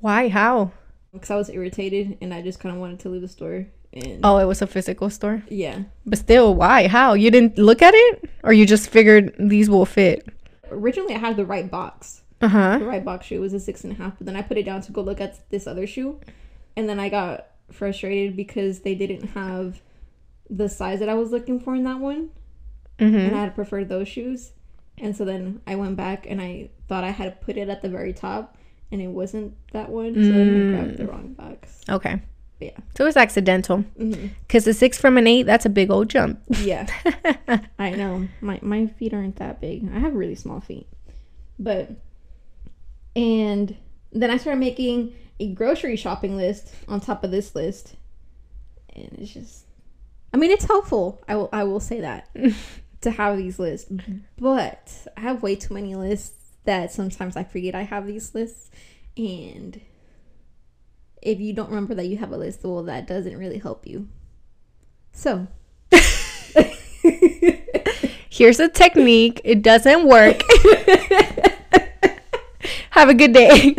why 0.00 0.28
how 0.28 0.70
because 1.18 1.30
I 1.30 1.36
was 1.36 1.50
irritated 1.50 2.18
and 2.20 2.32
I 2.32 2.42
just 2.42 2.60
kind 2.60 2.74
of 2.74 2.80
wanted 2.80 3.00
to 3.00 3.08
leave 3.08 3.22
the 3.22 3.28
store. 3.28 3.66
And 3.92 4.20
oh 4.22 4.36
it 4.36 4.44
was 4.44 4.60
a 4.60 4.66
physical 4.66 5.08
store 5.08 5.42
yeah, 5.48 5.84
but 6.04 6.18
still 6.18 6.54
why 6.54 6.88
how 6.88 7.14
you 7.14 7.30
didn't 7.30 7.56
look 7.56 7.80
at 7.80 7.94
it 7.94 8.30
or 8.44 8.52
you 8.52 8.66
just 8.66 8.90
figured 8.90 9.34
these 9.38 9.70
will 9.70 9.86
fit 9.86 10.28
originally 10.70 11.14
I 11.14 11.18
had 11.18 11.38
the 11.38 11.46
right 11.46 11.70
box. 11.70 12.20
uh-huh 12.42 12.78
The 12.80 12.84
right 12.84 13.04
box 13.04 13.26
shoe 13.26 13.40
was 13.40 13.54
a 13.54 13.60
six 13.60 13.84
and 13.84 13.92
a 13.94 13.96
half, 13.96 14.18
but 14.18 14.26
then 14.26 14.36
I 14.36 14.42
put 14.42 14.58
it 14.58 14.64
down 14.64 14.82
to 14.82 14.92
go 14.92 15.00
look 15.00 15.22
at 15.22 15.48
this 15.48 15.66
other 15.66 15.86
shoe, 15.86 16.20
and 16.76 16.86
then 16.86 17.00
I 17.00 17.08
got 17.08 17.46
frustrated 17.72 18.36
because 18.36 18.80
they 18.80 18.94
didn't 18.94 19.28
have 19.28 19.80
the 20.50 20.68
size 20.68 21.00
that 21.00 21.08
I 21.08 21.14
was 21.14 21.30
looking 21.30 21.60
for 21.60 21.74
in 21.74 21.84
that 21.84 21.98
one. 21.98 22.30
mm-hmm. 22.98 23.16
and 23.16 23.36
I 23.36 23.40
had 23.40 23.54
preferred 23.54 23.88
those 23.88 24.08
shoes. 24.08 24.52
And 24.96 25.16
so 25.16 25.24
then 25.24 25.60
I 25.66 25.76
went 25.76 25.96
back 25.96 26.26
and 26.28 26.40
I 26.40 26.70
thought 26.88 27.04
I 27.04 27.10
had 27.10 27.24
to 27.40 27.44
put 27.46 27.56
it 27.56 27.68
at 27.68 27.82
the 27.82 27.88
very 27.88 28.12
top, 28.12 28.56
and 28.90 29.00
it 29.00 29.08
wasn't 29.08 29.54
that 29.72 29.88
one. 29.90 30.14
So 30.14 30.20
then 30.20 30.48
I 30.48 30.52
mm. 30.52 30.70
grabbed 30.70 30.96
the 30.98 31.06
wrong 31.06 31.34
box. 31.34 31.80
okay 31.88 32.20
Yeah. 32.60 32.76
so 32.96 33.04
it 33.04 33.08
was 33.08 33.16
accidental 33.16 33.78
mm-hmm. 33.98 34.28
because 34.46 34.64
the 34.64 34.74
six 34.74 34.98
from 34.98 35.16
an 35.18 35.26
eight 35.26 35.44
that's 35.44 35.66
a 35.66 35.70
big 35.70 35.90
old 35.90 36.08
jump 36.08 36.40
Yeah, 36.48 36.86
I 37.78 37.90
know. 37.90 38.28
My 38.40 38.58
my 38.62 38.86
feet 38.86 39.14
aren't 39.14 39.36
that 39.36 39.60
big. 39.60 39.88
I 39.94 39.98
have 39.98 40.14
really 40.14 40.34
small 40.34 40.60
feet, 40.60 40.86
but 41.58 41.90
and 43.14 43.76
then 44.12 44.30
I 44.30 44.36
started 44.36 44.60
making 44.60 45.14
a 45.40 45.52
grocery 45.52 45.96
shopping 45.96 46.36
list 46.36 46.74
on 46.86 47.00
top 47.00 47.24
of 47.24 47.30
this 47.30 47.54
list, 47.54 47.94
and 48.94 49.10
it's 49.18 49.32
just. 49.32 49.64
I 50.32 50.36
mean, 50.36 50.50
it's 50.50 50.64
helpful. 50.64 51.22
I 51.26 51.36
will. 51.36 51.48
I 51.52 51.64
will 51.64 51.80
say 51.80 52.00
that 52.00 52.28
to 53.00 53.10
have 53.10 53.36
these 53.36 53.58
lists, 53.58 53.90
mm-hmm. 53.90 54.18
but 54.38 54.92
I 55.16 55.20
have 55.20 55.42
way 55.42 55.56
too 55.56 55.74
many 55.74 55.94
lists 55.94 56.37
that 56.68 56.92
sometimes 56.92 57.34
I 57.34 57.44
forget 57.44 57.74
I 57.74 57.84
have 57.84 58.06
these 58.06 58.34
lists, 58.34 58.70
and 59.16 59.80
if 61.22 61.40
you 61.40 61.54
don't 61.54 61.70
remember 61.70 61.94
that 61.94 62.08
you 62.08 62.18
have 62.18 62.30
a 62.30 62.36
list, 62.36 62.60
well, 62.62 62.82
that 62.82 63.06
doesn't 63.06 63.38
really 63.38 63.56
help 63.56 63.86
you. 63.86 64.06
So. 65.12 65.46
Here's 68.28 68.60
a 68.60 68.68
technique. 68.68 69.40
It 69.44 69.62
doesn't 69.62 70.06
work. 70.06 70.42
Have 72.90 73.08
a 73.08 73.14
good 73.14 73.32
day. 73.32 73.74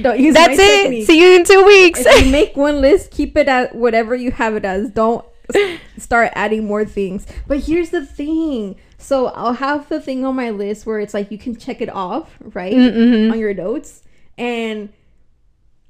Don't 0.00 0.18
use 0.18 0.34
That's 0.34 0.58
it. 0.58 0.82
technique. 0.82 1.06
See 1.06 1.20
you 1.20 1.36
in 1.36 1.44
two 1.44 1.64
weeks. 1.66 2.00
If 2.00 2.24
you 2.24 2.32
make 2.32 2.56
one 2.56 2.80
list, 2.80 3.10
keep 3.10 3.36
it 3.36 3.46
at 3.46 3.74
whatever 3.74 4.14
you 4.14 4.30
have 4.30 4.56
it 4.56 4.64
as. 4.64 4.88
Don't 4.90 5.24
start 5.98 6.32
adding 6.34 6.64
more 6.64 6.86
things. 6.86 7.26
But 7.46 7.60
here's 7.60 7.90
the 7.90 8.06
thing. 8.06 8.76
So 9.02 9.26
I'll 9.28 9.54
have 9.54 9.88
the 9.88 10.00
thing 10.00 10.24
on 10.24 10.36
my 10.36 10.50
list 10.50 10.86
where 10.86 11.00
it's 11.00 11.12
like 11.12 11.30
you 11.30 11.38
can 11.38 11.56
check 11.56 11.80
it 11.80 11.88
off, 11.88 12.38
right? 12.40 12.72
Mm-hmm. 12.72 13.32
On 13.32 13.38
your 13.38 13.52
notes. 13.52 14.02
And 14.38 14.90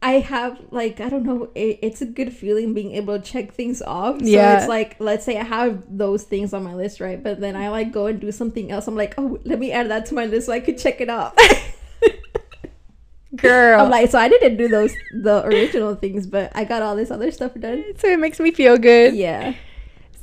I 0.01 0.13
have 0.15 0.61
like 0.71 0.99
I 1.01 1.09
don't 1.09 1.23
know. 1.25 1.51
It, 1.55 1.79
it's 1.83 2.01
a 2.03 2.07
good 2.07 2.33
feeling 2.33 2.75
being 2.75 2.93
able 2.97 3.19
to 3.19 3.25
check 3.25 3.53
things 3.53 3.83
off. 3.83 4.21
So 4.21 4.27
Yeah. 4.27 4.59
it's 4.59 4.69
like 4.69 4.97
let's 4.99 5.25
say 5.25 5.39
I 5.39 5.45
have 5.45 5.85
those 5.89 6.25
things 6.25 6.53
on 6.53 6.65
my 6.65 6.75
list, 6.75 7.01
right? 7.01 7.23
But 7.23 7.41
then 7.41 7.55
I 7.55 7.69
like 7.69 7.93
go 7.93 8.07
and 8.07 8.19
do 8.21 8.33
something 8.33 8.73
else. 8.73 8.89
I'm 8.89 8.97
like, 8.97 9.15
oh, 9.19 9.39
let 9.45 9.59
me 9.59 9.71
add 9.73 9.91
that 9.91 10.07
to 10.07 10.15
my 10.15 10.25
list 10.27 10.47
so 10.47 10.53
I 10.53 10.61
could 10.61 10.79
check 10.79 11.01
it 11.01 11.11
off. 11.11 11.37
Girl. 13.37 13.81
I'm 13.81 13.91
like, 13.91 14.11
so 14.11 14.19
I 14.19 14.29
didn't 14.29 14.57
do 14.59 14.69
those 14.69 14.93
the 15.13 15.43
original 15.47 15.95
things, 15.95 16.27
but 16.27 16.53
I 16.55 16.65
got 16.65 16.83
all 16.83 16.97
this 16.97 17.11
other 17.11 17.31
stuff 17.31 17.53
done. 17.59 17.85
so 17.97 18.09
it 18.09 18.19
makes 18.19 18.39
me 18.41 18.51
feel 18.51 18.77
good. 18.77 19.15
Yeah. 19.15 19.55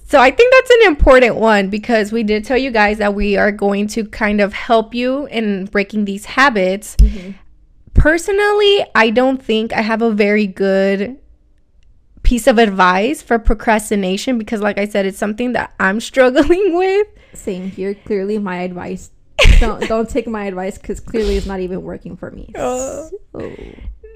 So 0.10 0.20
I 0.20 0.32
think 0.32 0.52
that's 0.52 0.72
an 0.72 0.88
important 0.88 1.36
one 1.36 1.70
because 1.70 2.12
we 2.12 2.24
did 2.24 2.44
tell 2.44 2.58
you 2.58 2.72
guys 2.72 2.98
that 2.98 3.14
we 3.14 3.38
are 3.38 3.52
going 3.52 3.86
to 3.90 4.04
kind 4.06 4.42
of 4.42 4.54
help 4.54 4.96
you 4.96 5.28
in 5.28 5.66
breaking 5.66 6.06
these 6.06 6.26
habits. 6.26 6.96
Mm-hmm. 6.96 7.34
Personally, 7.94 8.86
I 8.96 9.12
don't 9.12 9.40
think 9.40 9.72
I 9.72 9.82
have 9.82 10.02
a 10.02 10.10
very 10.10 10.48
good 10.48 11.20
piece 12.24 12.48
of 12.48 12.58
advice 12.58 13.22
for 13.22 13.38
procrastination 13.38 14.40
because 14.40 14.62
like 14.62 14.80
I 14.80 14.88
said 14.88 15.06
it's 15.06 15.20
something 15.20 15.54
that 15.54 15.76
I'm 15.80 16.00
struggling 16.10 16.76
with. 16.76 17.06
Same 17.34 17.70
here. 17.70 17.94
Clearly, 17.94 18.40
my 18.40 18.62
advice. 18.62 19.12
don't 19.60 19.88
don't 19.88 20.10
take 20.10 20.26
my 20.26 20.46
advice 20.46 20.80
because 20.80 21.00
clearly 21.00 21.36
it's 21.38 21.46
not 21.46 21.60
even 21.60 21.84
working 21.84 22.18
for 22.18 22.32
me. 22.32 22.52
Oh. 22.56 23.12
So, 23.32 23.56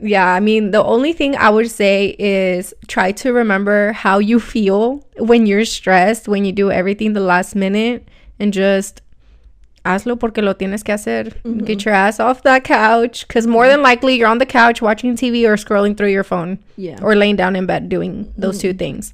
Yeah, 0.02 0.26
I 0.26 0.40
mean, 0.40 0.72
the 0.72 0.84
only 0.84 1.14
thing 1.14 1.36
I 1.36 1.50
would 1.50 1.70
say 1.70 2.16
is 2.18 2.74
try 2.88 3.12
to 3.14 3.32
remember 3.32 3.94
how 3.94 4.18
you 4.18 4.40
feel 4.40 5.06
when 5.24 5.46
you're 5.46 5.66
stressed, 5.66 6.28
when 6.28 6.46
you 6.46 6.52
do 6.52 6.72
everything 6.72 7.14
the 7.14 7.20
last 7.20 7.56
minute, 7.56 8.08
and 8.40 8.52
just 8.52 9.02
hazlo 9.86 10.20
porque 10.20 10.38
lo 10.38 10.54
tienes 10.54 10.84
que 10.84 10.94
hacer. 10.94 11.34
Mm-hmm. 11.44 11.66
Get 11.66 11.86
your 11.86 11.94
ass 11.94 12.20
off 12.20 12.44
that 12.44 12.64
couch 12.64 13.28
because 13.28 13.48
more 13.48 13.68
than 13.68 13.82
likely 13.82 14.16
you're 14.16 14.28
on 14.28 14.38
the 14.38 14.46
couch 14.46 14.82
watching 14.82 15.16
TV 15.16 15.48
or 15.48 15.56
scrolling 15.56 15.98
through 15.98 16.10
your 16.10 16.24
phone 16.24 16.60
yeah. 16.76 17.00
or 17.02 17.16
laying 17.16 17.36
down 17.36 17.56
in 17.56 17.66
bed 17.66 17.90
doing 17.90 18.34
those 18.38 18.60
two 18.60 18.70
mm-hmm. 18.70 18.78
things. 18.78 19.14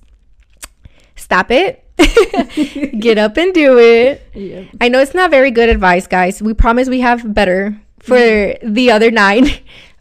Stop 1.15 1.51
it. 1.51 1.85
Get 2.99 3.17
up 3.17 3.37
and 3.37 3.53
do 3.53 3.77
it. 3.77 4.21
yeah. 4.33 4.63
I 4.79 4.87
know 4.87 4.99
it's 4.99 5.13
not 5.13 5.29
very 5.29 5.51
good 5.51 5.69
advice, 5.69 6.07
guys. 6.07 6.41
We 6.41 6.53
promise 6.53 6.87
we 6.87 7.01
have 7.01 7.33
better 7.33 7.79
for 7.99 8.17
mm-hmm. 8.17 8.73
the 8.73 8.91
other 8.91 9.11
nine. 9.11 9.47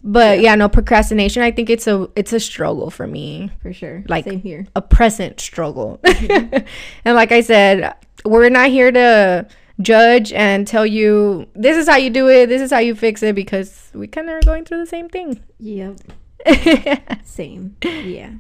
But 0.04 0.40
yeah. 0.40 0.54
no 0.54 0.68
procrastination. 0.68 1.42
I 1.42 1.50
think 1.50 1.70
it's 1.70 1.86
a 1.86 2.08
it's 2.16 2.32
a 2.32 2.40
struggle 2.40 2.90
for 2.90 3.06
me, 3.06 3.50
For 3.62 3.72
sure. 3.72 4.04
Like- 4.08 4.24
Same 4.24 4.40
here. 4.40 4.66
a 4.76 4.82
present 4.82 5.40
struggle. 5.40 6.00
and 6.04 6.64
like 7.04 7.32
I 7.32 7.40
said, 7.40 7.94
we're 8.24 8.48
not 8.48 8.70
here 8.70 8.90
to 8.92 9.46
judge 9.80 10.32
and 10.32 10.66
tell 10.66 10.84
you 10.86 11.46
this 11.54 11.76
is 11.76 11.88
how 11.88 11.96
you 11.96 12.10
do 12.10 12.28
it, 12.28 12.46
this 12.48 12.60
is 12.62 12.70
how 12.72 12.78
you 12.78 12.94
fix 12.94 13.22
it 13.22 13.34
because 13.34 13.90
we 13.94 14.06
kind 14.08 14.28
of 14.28 14.34
are 14.34 14.40
going 14.44 14.64
through 14.64 14.78
the 14.78 14.86
same 14.86 15.08
thing. 15.08 15.40
Yep. 15.58 15.98
Same. 17.24 17.76
Yeah. 17.82 18.30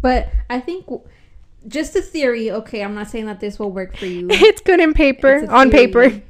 But 0.00 0.28
I 0.48 0.60
think 0.60 0.86
w- 0.86 1.02
just 1.68 1.94
a 1.96 2.02
theory. 2.02 2.50
Okay, 2.50 2.82
I'm 2.82 2.94
not 2.94 3.08
saying 3.08 3.26
that 3.26 3.40
this 3.40 3.58
will 3.58 3.70
work 3.70 3.96
for 3.96 4.06
you. 4.06 4.28
it's 4.30 4.60
good 4.60 4.80
in 4.80 4.94
paper, 4.94 5.46
on 5.50 5.70
paper. 5.70 6.22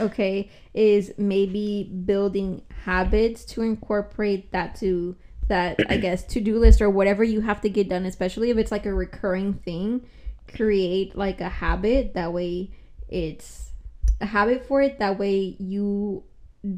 Okay, 0.00 0.50
is 0.74 1.12
maybe 1.16 1.84
building 2.04 2.62
habits 2.86 3.44
to 3.44 3.62
incorporate 3.62 4.52
that 4.52 4.76
to 4.76 5.16
that 5.48 5.76
I 5.88 5.96
guess 6.06 6.22
to 6.24 6.40
do 6.40 6.58
list 6.58 6.80
or 6.80 6.88
whatever 6.88 7.24
you 7.24 7.40
have 7.40 7.60
to 7.62 7.68
get 7.68 7.88
done, 7.88 8.06
especially 8.06 8.50
if 8.50 8.56
it's 8.56 8.70
like 8.70 8.86
a 8.86 8.94
recurring 8.94 9.54
thing. 9.54 10.06
Create 10.54 11.16
like 11.16 11.40
a 11.40 11.48
habit 11.48 12.14
that 12.14 12.32
way 12.32 12.70
it's 13.08 13.72
a 14.20 14.26
habit 14.26 14.64
for 14.66 14.80
it. 14.80 15.00
That 15.00 15.18
way 15.18 15.56
you 15.58 16.22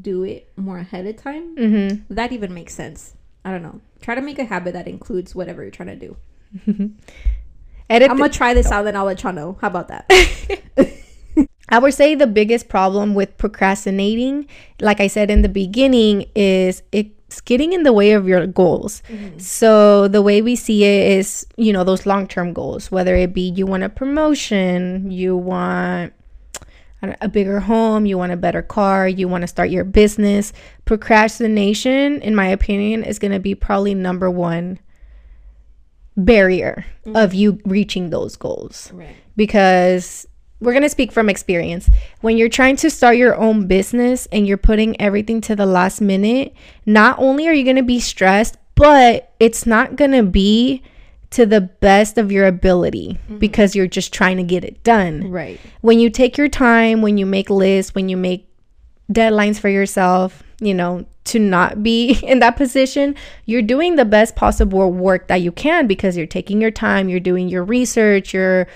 do 0.01 0.23
it 0.23 0.51
more 0.57 0.79
ahead 0.79 1.05
of 1.05 1.15
time. 1.17 1.55
Mm-hmm. 1.55 2.13
That 2.13 2.31
even 2.31 2.53
makes 2.53 2.73
sense. 2.73 3.13
I 3.45 3.51
don't 3.51 3.61
know. 3.61 3.79
Try 4.01 4.15
to 4.15 4.21
make 4.21 4.39
a 4.39 4.45
habit 4.45 4.73
that 4.73 4.87
includes 4.87 5.35
whatever 5.35 5.61
you're 5.61 5.71
trying 5.71 5.99
to 5.99 6.07
do. 6.07 6.17
Edit 7.89 8.09
I'm 8.09 8.17
gonna 8.17 8.29
try 8.29 8.55
this 8.55 8.71
out, 8.71 8.83
then 8.83 8.95
I'll 8.95 9.05
let 9.05 9.21
y'all 9.21 9.33
know. 9.33 9.57
How 9.61 9.67
about 9.67 9.89
that? 9.89 10.09
I 11.69 11.79
would 11.79 11.93
say 11.93 12.15
the 12.15 12.27
biggest 12.27 12.67
problem 12.67 13.13
with 13.13 13.37
procrastinating, 13.37 14.47
like 14.81 14.99
I 14.99 15.07
said 15.07 15.29
in 15.31 15.43
the 15.43 15.49
beginning, 15.49 16.25
is 16.35 16.83
it's 16.91 17.41
getting 17.41 17.73
in 17.73 17.83
the 17.83 17.93
way 17.93 18.11
of 18.11 18.27
your 18.27 18.45
goals. 18.47 19.03
Mm-hmm. 19.07 19.37
So 19.37 20.07
the 20.07 20.21
way 20.21 20.41
we 20.41 20.55
see 20.55 20.83
it 20.83 21.17
is, 21.19 21.45
you 21.57 21.71
know, 21.71 21.83
those 21.83 22.05
long 22.05 22.27
term 22.27 22.53
goals, 22.53 22.91
whether 22.91 23.15
it 23.15 23.33
be 23.33 23.49
you 23.49 23.65
want 23.65 23.83
a 23.83 23.89
promotion, 23.89 25.11
you 25.11 25.37
want 25.37 26.13
a 27.01 27.29
bigger 27.29 27.59
home, 27.59 28.05
you 28.05 28.17
want 28.17 28.31
a 28.31 28.37
better 28.37 28.61
car, 28.61 29.07
you 29.07 29.27
want 29.27 29.43
to 29.43 29.47
start 29.47 29.69
your 29.69 29.85
business. 29.85 30.51
Procrastination, 30.85 32.21
in 32.21 32.35
my 32.35 32.47
opinion, 32.47 33.03
is 33.03 33.19
going 33.19 33.31
to 33.31 33.39
be 33.39 33.55
probably 33.55 33.93
number 33.93 34.29
one 34.29 34.79
barrier 36.17 36.85
mm-hmm. 37.05 37.15
of 37.15 37.33
you 37.33 37.59
reaching 37.63 38.09
those 38.09 38.35
goals 38.35 38.91
right. 38.93 39.15
because 39.37 40.27
we're 40.59 40.73
going 40.73 40.83
to 40.83 40.89
speak 40.89 41.11
from 41.11 41.29
experience. 41.29 41.89
When 42.21 42.37
you're 42.37 42.49
trying 42.49 42.75
to 42.77 42.89
start 42.89 43.17
your 43.17 43.35
own 43.35 43.67
business 43.67 44.27
and 44.31 44.47
you're 44.47 44.57
putting 44.57 44.99
everything 44.99 45.41
to 45.41 45.55
the 45.55 45.65
last 45.65 46.01
minute, 46.01 46.53
not 46.85 47.17
only 47.19 47.47
are 47.47 47.53
you 47.53 47.63
going 47.63 47.75
to 47.77 47.83
be 47.83 47.99
stressed, 47.99 48.57
but 48.75 49.33
it's 49.39 49.65
not 49.65 49.95
going 49.95 50.11
to 50.11 50.23
be 50.23 50.83
to 51.31 51.45
the 51.45 51.61
best 51.61 52.17
of 52.17 52.31
your 52.31 52.47
ability 52.47 53.17
mm-hmm. 53.25 53.37
because 53.37 53.75
you're 53.75 53.87
just 53.87 54.13
trying 54.13 54.37
to 54.37 54.43
get 54.43 54.63
it 54.63 54.83
done. 54.83 55.29
Right. 55.29 55.59
When 55.81 55.99
you 55.99 56.09
take 56.09 56.37
your 56.37 56.49
time, 56.49 57.01
when 57.01 57.17
you 57.17 57.25
make 57.25 57.49
lists, 57.49 57.93
when 57.93 58.09
you 58.09 58.17
make 58.17 58.47
deadlines 59.11 59.59
for 59.59 59.69
yourself, 59.69 60.43
you 60.59 60.73
know, 60.73 61.05
to 61.25 61.39
not 61.39 61.83
be 61.83 62.19
in 62.23 62.39
that 62.39 62.57
position, 62.57 63.15
you're 63.45 63.61
doing 63.61 63.95
the 63.95 64.05
best 64.05 64.35
possible 64.35 64.91
work 64.91 65.27
that 65.27 65.41
you 65.41 65.51
can 65.51 65.87
because 65.87 66.17
you're 66.17 66.25
taking 66.25 66.59
your 66.59 66.71
time, 66.71 67.09
you're 67.09 67.19
doing 67.19 67.47
your 67.47 67.63
research, 67.63 68.33
you're 68.33 68.67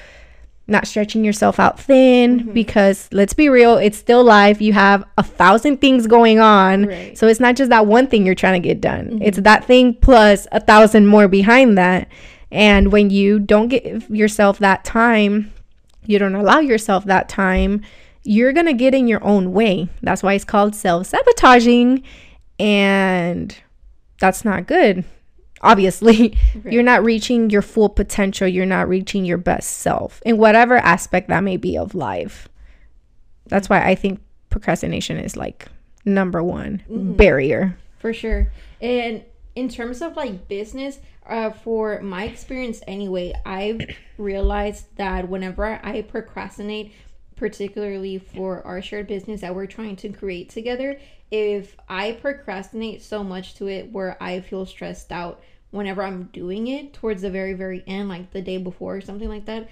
not 0.67 0.87
stretching 0.87 1.25
yourself 1.25 1.59
out 1.59 1.79
thin 1.79 2.39
mm-hmm. 2.39 2.53
because 2.53 3.09
let's 3.11 3.33
be 3.33 3.49
real, 3.49 3.77
it's 3.77 3.97
still 3.97 4.23
life. 4.23 4.61
You 4.61 4.73
have 4.73 5.03
a 5.17 5.23
thousand 5.23 5.81
things 5.81 6.07
going 6.07 6.39
on. 6.39 6.85
Right. 6.85 7.17
So 7.17 7.27
it's 7.27 7.39
not 7.39 7.55
just 7.55 7.69
that 7.69 7.85
one 7.85 8.07
thing 8.07 8.25
you're 8.25 8.35
trying 8.35 8.61
to 8.61 8.65
get 8.67 8.79
done. 8.79 9.05
Mm-hmm. 9.07 9.23
It's 9.23 9.39
that 9.39 9.65
thing 9.65 9.95
plus 9.95 10.47
a 10.51 10.61
thousand 10.61 11.07
more 11.07 11.27
behind 11.27 11.77
that. 11.77 12.07
And 12.51 12.91
when 12.91 13.09
you 13.09 13.39
don't 13.39 13.67
give 13.67 14.09
yourself 14.09 14.59
that 14.59 14.85
time, 14.85 15.51
you 16.05 16.19
don't 16.19 16.35
allow 16.35 16.59
yourself 16.59 17.05
that 17.05 17.27
time, 17.27 17.81
you're 18.23 18.53
going 18.53 18.67
to 18.67 18.73
get 18.73 18.93
in 18.93 19.07
your 19.07 19.23
own 19.23 19.51
way. 19.51 19.89
That's 20.01 20.23
why 20.23 20.33
it's 20.33 20.45
called 20.45 20.75
self 20.75 21.07
sabotaging. 21.07 22.03
And 22.59 23.57
that's 24.19 24.45
not 24.45 24.67
good. 24.67 25.03
Obviously, 25.63 26.37
you're 26.65 26.83
not 26.83 27.03
reaching 27.03 27.49
your 27.49 27.61
full 27.61 27.89
potential. 27.89 28.47
You're 28.47 28.65
not 28.65 28.87
reaching 28.87 29.25
your 29.25 29.37
best 29.37 29.77
self 29.77 30.21
in 30.25 30.37
whatever 30.37 30.77
aspect 30.77 31.29
that 31.29 31.43
may 31.43 31.57
be 31.57 31.77
of 31.77 31.95
life. 31.95 32.49
That's 33.47 33.69
why 33.69 33.87
I 33.87 33.95
think 33.95 34.21
procrastination 34.49 35.17
is 35.17 35.35
like 35.35 35.67
number 36.05 36.43
one 36.43 36.83
barrier. 36.87 37.77
For 37.99 38.13
sure. 38.13 38.51
And 38.81 39.23
in 39.55 39.69
terms 39.69 40.01
of 40.01 40.15
like 40.15 40.47
business, 40.47 40.99
uh, 41.27 41.51
for 41.51 42.01
my 42.01 42.25
experience 42.25 42.81
anyway, 42.87 43.33
I've 43.45 43.81
realized 44.17 44.85
that 44.97 45.29
whenever 45.29 45.79
I 45.83 46.01
procrastinate, 46.01 46.93
particularly 47.35 48.19
for 48.19 48.65
our 48.65 48.81
shared 48.81 49.07
business 49.07 49.41
that 49.41 49.55
we're 49.55 49.67
trying 49.67 49.95
to 49.97 50.09
create 50.09 50.49
together, 50.49 50.99
if 51.31 51.75
I 51.89 52.13
procrastinate 52.13 53.01
so 53.01 53.23
much 53.23 53.55
to 53.55 53.67
it 53.67 53.91
where 53.91 54.21
I 54.21 54.41
feel 54.41 54.65
stressed 54.65 55.11
out 55.11 55.41
whenever 55.73 56.03
I'm 56.03 56.25
doing 56.25 56.67
it 56.67 56.93
towards 56.93 57.23
the 57.23 57.31
very, 57.31 57.53
very 57.53 57.83
end, 57.87 58.07
like 58.07 58.31
the 58.31 58.43
day 58.43 58.57
before 58.57 58.97
or 58.97 59.01
something 59.01 59.27
like 59.27 59.45
that, 59.45 59.67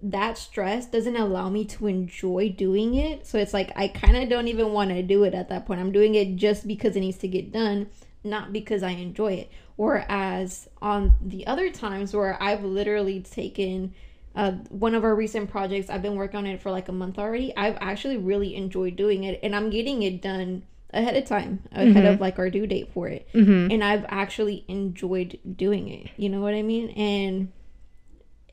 that 0.00 0.38
stress 0.38 0.86
doesn't 0.86 1.14
allow 1.14 1.50
me 1.50 1.66
to 1.66 1.86
enjoy 1.86 2.54
doing 2.56 2.94
it. 2.94 3.26
So 3.26 3.38
it's 3.38 3.52
like 3.52 3.70
I 3.76 3.88
kind 3.88 4.16
of 4.16 4.30
don't 4.30 4.48
even 4.48 4.72
want 4.72 4.90
to 4.90 5.02
do 5.02 5.24
it 5.24 5.34
at 5.34 5.50
that 5.50 5.66
point. 5.66 5.78
I'm 5.78 5.92
doing 5.92 6.14
it 6.14 6.36
just 6.36 6.66
because 6.66 6.96
it 6.96 7.00
needs 7.00 7.18
to 7.18 7.28
get 7.28 7.52
done, 7.52 7.90
not 8.24 8.50
because 8.52 8.82
I 8.82 8.90
enjoy 8.92 9.34
it. 9.34 9.50
Whereas 9.76 10.70
on 10.80 11.16
the 11.20 11.46
other 11.46 11.70
times 11.70 12.14
where 12.14 12.42
I've 12.42 12.64
literally 12.64 13.20
taken 13.20 13.94
uh, 14.34 14.52
one 14.70 14.94
of 14.94 15.04
our 15.04 15.14
recent 15.14 15.50
projects, 15.50 15.90
I've 15.90 16.00
been 16.00 16.16
working 16.16 16.38
on 16.38 16.46
it 16.46 16.62
for 16.62 16.70
like 16.70 16.88
a 16.88 16.92
month 16.92 17.18
already. 17.18 17.54
I've 17.54 17.76
actually 17.78 18.16
really 18.16 18.56
enjoyed 18.56 18.96
doing 18.96 19.24
it, 19.24 19.38
and 19.42 19.54
I'm 19.54 19.68
getting 19.68 20.02
it 20.02 20.22
done 20.22 20.62
ahead 20.92 21.16
of 21.16 21.24
time, 21.24 21.62
ahead 21.72 22.04
of 22.04 22.14
mm-hmm. 22.14 22.22
like 22.22 22.38
our 22.38 22.50
due 22.50 22.66
date 22.66 22.92
for 22.92 23.08
it. 23.08 23.28
Mm-hmm. 23.34 23.72
And 23.72 23.84
I've 23.84 24.04
actually 24.08 24.64
enjoyed 24.68 25.38
doing 25.56 25.88
it. 25.88 26.10
You 26.16 26.28
know 26.28 26.40
what 26.40 26.54
I 26.54 26.62
mean? 26.62 26.90
And 26.90 27.52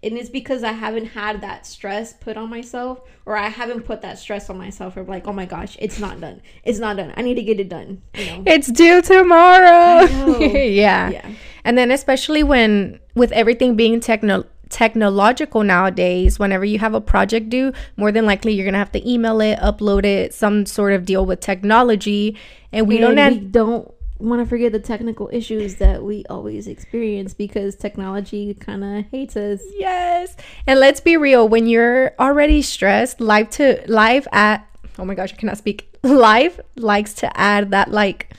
and 0.02 0.18
it's 0.18 0.30
because 0.30 0.64
I 0.64 0.72
haven't 0.72 1.08
had 1.08 1.42
that 1.42 1.66
stress 1.66 2.14
put 2.14 2.38
on 2.38 2.50
myself, 2.50 3.02
or 3.26 3.36
I 3.36 3.50
haven't 3.50 3.82
put 3.82 4.02
that 4.04 4.18
stress 4.18 4.50
on 4.50 4.58
myself 4.58 4.96
of 4.96 5.10
like, 5.10 5.28
oh 5.28 5.34
my 5.34 5.46
gosh, 5.46 5.76
it's 5.80 6.00
not 6.00 6.22
done. 6.22 6.42
It's 6.64 6.80
not 6.80 6.96
done. 6.96 7.14
I 7.18 7.22
need 7.22 7.36
to 7.36 7.44
get 7.44 7.60
it 7.60 7.68
done. 7.68 8.02
You 8.14 8.26
know? 8.26 8.44
It's 8.46 8.72
due 8.72 9.02
tomorrow. 9.02 10.06
yeah. 10.40 11.10
Yeah. 11.10 11.32
And 11.66 11.78
then 11.78 11.92
especially 11.92 12.44
when 12.44 13.00
with 13.16 13.34
everything 13.34 13.76
being 13.76 14.00
techno 14.00 14.46
technological 14.70 15.64
nowadays, 15.64 16.40
whenever 16.40 16.66
you 16.66 16.80
have 16.80 16.94
a 16.94 17.02
project 17.02 17.50
due, 17.50 17.74
more 17.98 18.12
than 18.12 18.26
likely 18.26 18.54
you're 18.54 18.66
gonna 18.66 18.78
have 18.78 18.92
to 18.94 19.10
email 19.10 19.42
it, 19.42 19.60
upload 19.60 20.06
it, 20.06 20.34
some 20.34 20.66
sort 20.66 20.94
of 20.94 21.06
deal 21.06 21.26
with 21.26 21.40
technology. 21.40 22.38
And 22.72 22.88
we 22.88 23.04
and 23.04 23.16
don't 23.16 23.34
we 23.34 23.40
don't 23.48 23.94
want 24.20 24.42
to 24.42 24.46
forget 24.46 24.72
the 24.72 24.80
technical 24.80 25.30
issues 25.32 25.76
that 25.76 26.04
we 26.04 26.26
always 26.30 26.68
experience 26.68 27.34
because 27.34 27.76
technology 27.76 28.54
kind 28.54 28.84
of 28.84 29.06
hates 29.12 29.38
us. 29.38 29.62
Yes. 29.78 30.36
And 30.68 30.80
let's 30.80 31.00
be 31.00 31.16
real, 31.18 31.48
when 31.48 31.68
you're 31.68 32.14
already 32.20 32.62
stressed, 32.62 33.22
live 33.22 33.50
to 33.52 33.82
live 33.88 34.28
at 34.32 34.66
oh 35.00 35.06
my 35.06 35.16
gosh, 35.16 35.34
I 35.34 35.38
cannot 35.38 35.58
speak. 35.58 35.86
Live 36.04 36.60
likes 36.76 37.14
to 37.16 37.40
add 37.40 37.72
that 37.72 37.92
like 37.92 38.34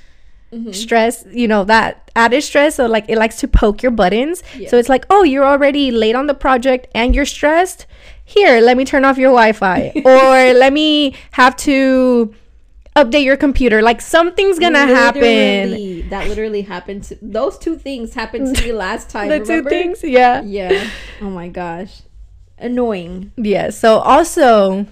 Mm-hmm. 0.52 0.72
stress, 0.72 1.24
you 1.30 1.46
know, 1.46 1.62
that 1.64 2.10
added 2.16 2.42
stress. 2.42 2.74
So 2.74 2.86
like 2.86 3.04
it 3.08 3.16
likes 3.16 3.36
to 3.36 3.48
poke 3.48 3.82
your 3.82 3.92
buttons. 3.92 4.42
Yeah. 4.56 4.68
So 4.68 4.78
it's 4.78 4.88
like, 4.88 5.06
oh, 5.08 5.22
you're 5.22 5.44
already 5.44 5.92
late 5.92 6.16
on 6.16 6.26
the 6.26 6.34
project 6.34 6.88
and 6.92 7.14
you're 7.14 7.24
stressed. 7.24 7.86
Here, 8.24 8.60
let 8.60 8.76
me 8.76 8.84
turn 8.84 9.04
off 9.04 9.16
your 9.16 9.30
Wi-Fi. 9.30 9.92
or 10.04 10.54
let 10.54 10.72
me 10.72 11.14
have 11.32 11.56
to 11.58 12.34
update 12.96 13.24
your 13.24 13.36
computer. 13.36 13.80
Like 13.82 14.00
something's 14.00 14.58
gonna 14.58 14.86
happen. 14.86 16.08
That 16.08 16.28
literally 16.28 16.62
happened 16.62 17.04
to 17.04 17.18
those 17.22 17.56
two 17.58 17.76
things 17.76 18.14
happened 18.14 18.56
to 18.56 18.64
me 18.66 18.72
last 18.72 19.08
time. 19.08 19.28
The 19.28 19.40
two 19.44 19.62
things, 19.64 20.02
yeah. 20.02 20.42
Yeah. 20.42 20.88
Oh 21.20 21.30
my 21.30 21.48
gosh. 21.48 22.02
Annoying. 22.58 23.32
Yeah. 23.36 23.70
So 23.70 23.98
also 23.98 24.86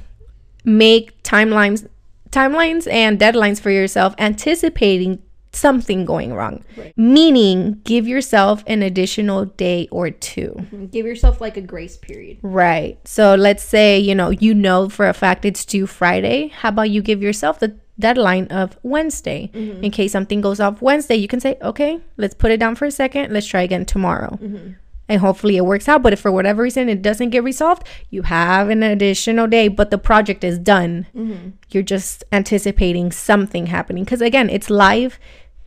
make 0.65 1.21
timelines 1.23 1.89
timelines 2.31 2.91
and 2.93 3.19
deadlines 3.19 3.61
for 3.61 3.71
yourself 3.71 4.15
anticipating 4.19 5.23
something 5.53 6.05
going 6.05 6.35
wrong. 6.35 6.65
Right. 6.77 6.93
Meaning 6.97 7.81
give 7.85 8.07
yourself 8.07 8.63
an 8.67 8.83
additional 8.83 9.47
day 9.47 9.89
or 9.91 10.11
two. 10.11 10.55
Mm-hmm. 10.57 10.87
Give 10.87 11.07
yourself 11.07 11.41
like 11.41 11.57
a 11.57 11.61
grace 11.61 11.97
period. 11.97 12.39
Right. 12.43 12.99
So 13.07 13.35
let's 13.35 13.63
say, 13.63 13.99
you 13.99 14.15
know, 14.15 14.31
you 14.31 14.55
know 14.55 14.89
for 14.89 15.09
a 15.09 15.15
fact 15.15 15.45
it's 15.45 15.65
due 15.65 15.87
Friday. 15.87 16.49
How 16.49 16.71
about 16.71 16.91
you 16.91 17.03
give 17.03 17.23
yourself 17.23 17.61
the 17.61 17.77
deadline 17.99 18.47
of 18.49 18.79
Wednesday? 18.83 19.51
Mm-hmm. 19.55 19.85
In 19.85 19.91
case 19.91 20.13
something 20.13 20.41
goes 20.41 20.61
off 20.61 20.83
Wednesday, 20.83 21.17
you 21.17 21.29
can 21.29 21.41
say, 21.41 21.57
okay, 21.63 22.01
let's 22.17 22.35
put 22.35 22.51
it 22.51 22.61
down 22.61 22.75
for 22.75 22.85
a 22.87 22.91
second. 22.91 23.33
Let's 23.33 23.47
try 23.47 23.63
again 23.63 23.85
tomorrow. 23.85 24.39
Mm-hmm. 24.41 24.73
And 25.09 25.21
hopefully 25.21 25.57
it 25.57 25.65
works 25.65 25.89
out. 25.89 26.03
But 26.03 26.13
if 26.13 26.21
for 26.21 26.31
whatever 26.31 26.63
reason 26.63 26.89
it 26.89 27.01
doesn't 27.01 27.31
get 27.31 27.43
resolved, 27.43 27.87
you 28.11 28.23
have 28.23 28.69
an 28.69 28.83
additional 28.83 29.47
day, 29.47 29.69
but 29.69 29.91
the 29.91 29.99
project 29.99 30.45
is 30.45 30.59
done. 30.59 31.07
Mm-hmm. 31.17 31.51
You're 31.71 31.83
just 31.83 32.25
anticipating 32.31 33.11
something 33.11 33.67
happening. 33.67 34.05
Because 34.05 34.21
again, 34.21 34.51
it's 34.51 34.69
live, 34.69 35.19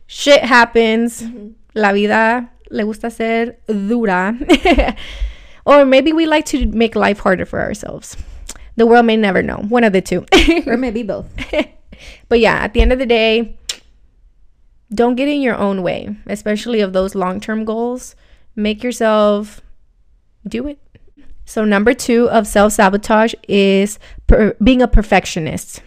shit 0.06 0.44
happens. 0.44 1.22
Mm-hmm. 1.22 1.48
La 1.74 1.92
vida 1.92 2.50
le 2.70 2.84
gusta 2.84 3.10
ser 3.10 3.56
dura. 3.66 4.36
or 5.64 5.84
maybe 5.84 6.12
we 6.12 6.26
like 6.26 6.46
to 6.46 6.66
make 6.66 6.96
life 6.96 7.20
harder 7.20 7.46
for 7.46 7.60
ourselves. 7.60 8.16
The 8.76 8.86
world 8.86 9.06
may 9.06 9.16
never 9.16 9.42
know. 9.42 9.56
One 9.56 9.84
of 9.84 9.92
the 9.92 10.00
two. 10.00 10.24
Or 10.66 10.76
maybe 10.76 11.02
both. 11.02 11.26
but 12.28 12.40
yeah, 12.40 12.54
at 12.54 12.72
the 12.72 12.80
end 12.80 12.92
of 12.92 12.98
the 12.98 13.06
day, 13.06 13.58
don't 14.92 15.14
get 15.14 15.28
in 15.28 15.40
your 15.40 15.56
own 15.56 15.82
way, 15.82 16.16
especially 16.26 16.80
of 16.80 16.92
those 16.92 17.14
long 17.14 17.40
term 17.40 17.64
goals. 17.64 18.14
Make 18.54 18.82
yourself 18.82 19.60
do 20.46 20.66
it. 20.66 20.78
So, 21.44 21.64
number 21.64 21.94
two 21.94 22.30
of 22.30 22.46
self 22.46 22.72
sabotage 22.72 23.34
is 23.48 23.98
per- 24.26 24.54
being 24.62 24.82
a 24.82 24.88
perfectionist. 24.88 25.82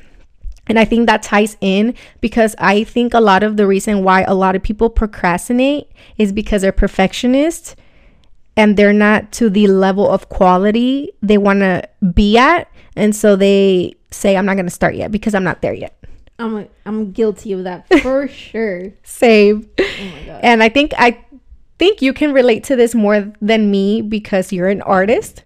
And 0.67 0.79
I 0.79 0.85
think 0.85 1.07
that 1.07 1.21
ties 1.21 1.57
in 1.61 1.93
because 2.21 2.55
I 2.57 2.83
think 2.83 3.13
a 3.13 3.19
lot 3.19 3.43
of 3.43 3.55
the 3.55 3.67
reason 3.67 4.03
why 4.03 4.23
a 4.23 4.33
lot 4.33 4.55
of 4.55 4.63
people 4.63 4.89
procrastinate 4.89 5.91
is 6.17 6.31
because 6.31 6.63
they're 6.63 6.71
perfectionists 6.71 7.75
and 8.57 8.77
they're 8.77 8.93
not 8.93 9.31
to 9.33 9.49
the 9.49 9.67
level 9.67 10.09
of 10.09 10.29
quality 10.29 11.11
they 11.21 11.37
want 11.37 11.59
to 11.59 11.87
be 12.13 12.37
at. 12.37 12.69
And 12.95 13.15
so 13.15 13.35
they 13.35 13.95
say, 14.11 14.37
I'm 14.37 14.45
not 14.45 14.55
going 14.55 14.65
to 14.65 14.71
start 14.71 14.95
yet 14.95 15.11
because 15.11 15.35
I'm 15.35 15.43
not 15.43 15.61
there 15.61 15.73
yet. 15.73 15.95
I'm 16.37 16.67
I'm 16.85 17.11
guilty 17.11 17.53
of 17.53 17.63
that 17.63 17.87
for 18.01 18.27
sure. 18.27 18.91
Same. 19.03 19.69
Oh 19.79 20.11
my 20.13 20.25
god. 20.25 20.39
And 20.43 20.61
I 20.61 20.69
think 20.69 20.93
I 20.97 21.23
think 21.77 22.01
you 22.01 22.13
can 22.13 22.33
relate 22.33 22.63
to 22.65 22.75
this 22.75 22.95
more 22.95 23.33
than 23.41 23.71
me 23.71 24.01
because 24.01 24.51
you're 24.51 24.69
an 24.69 24.81
artist. 24.81 25.43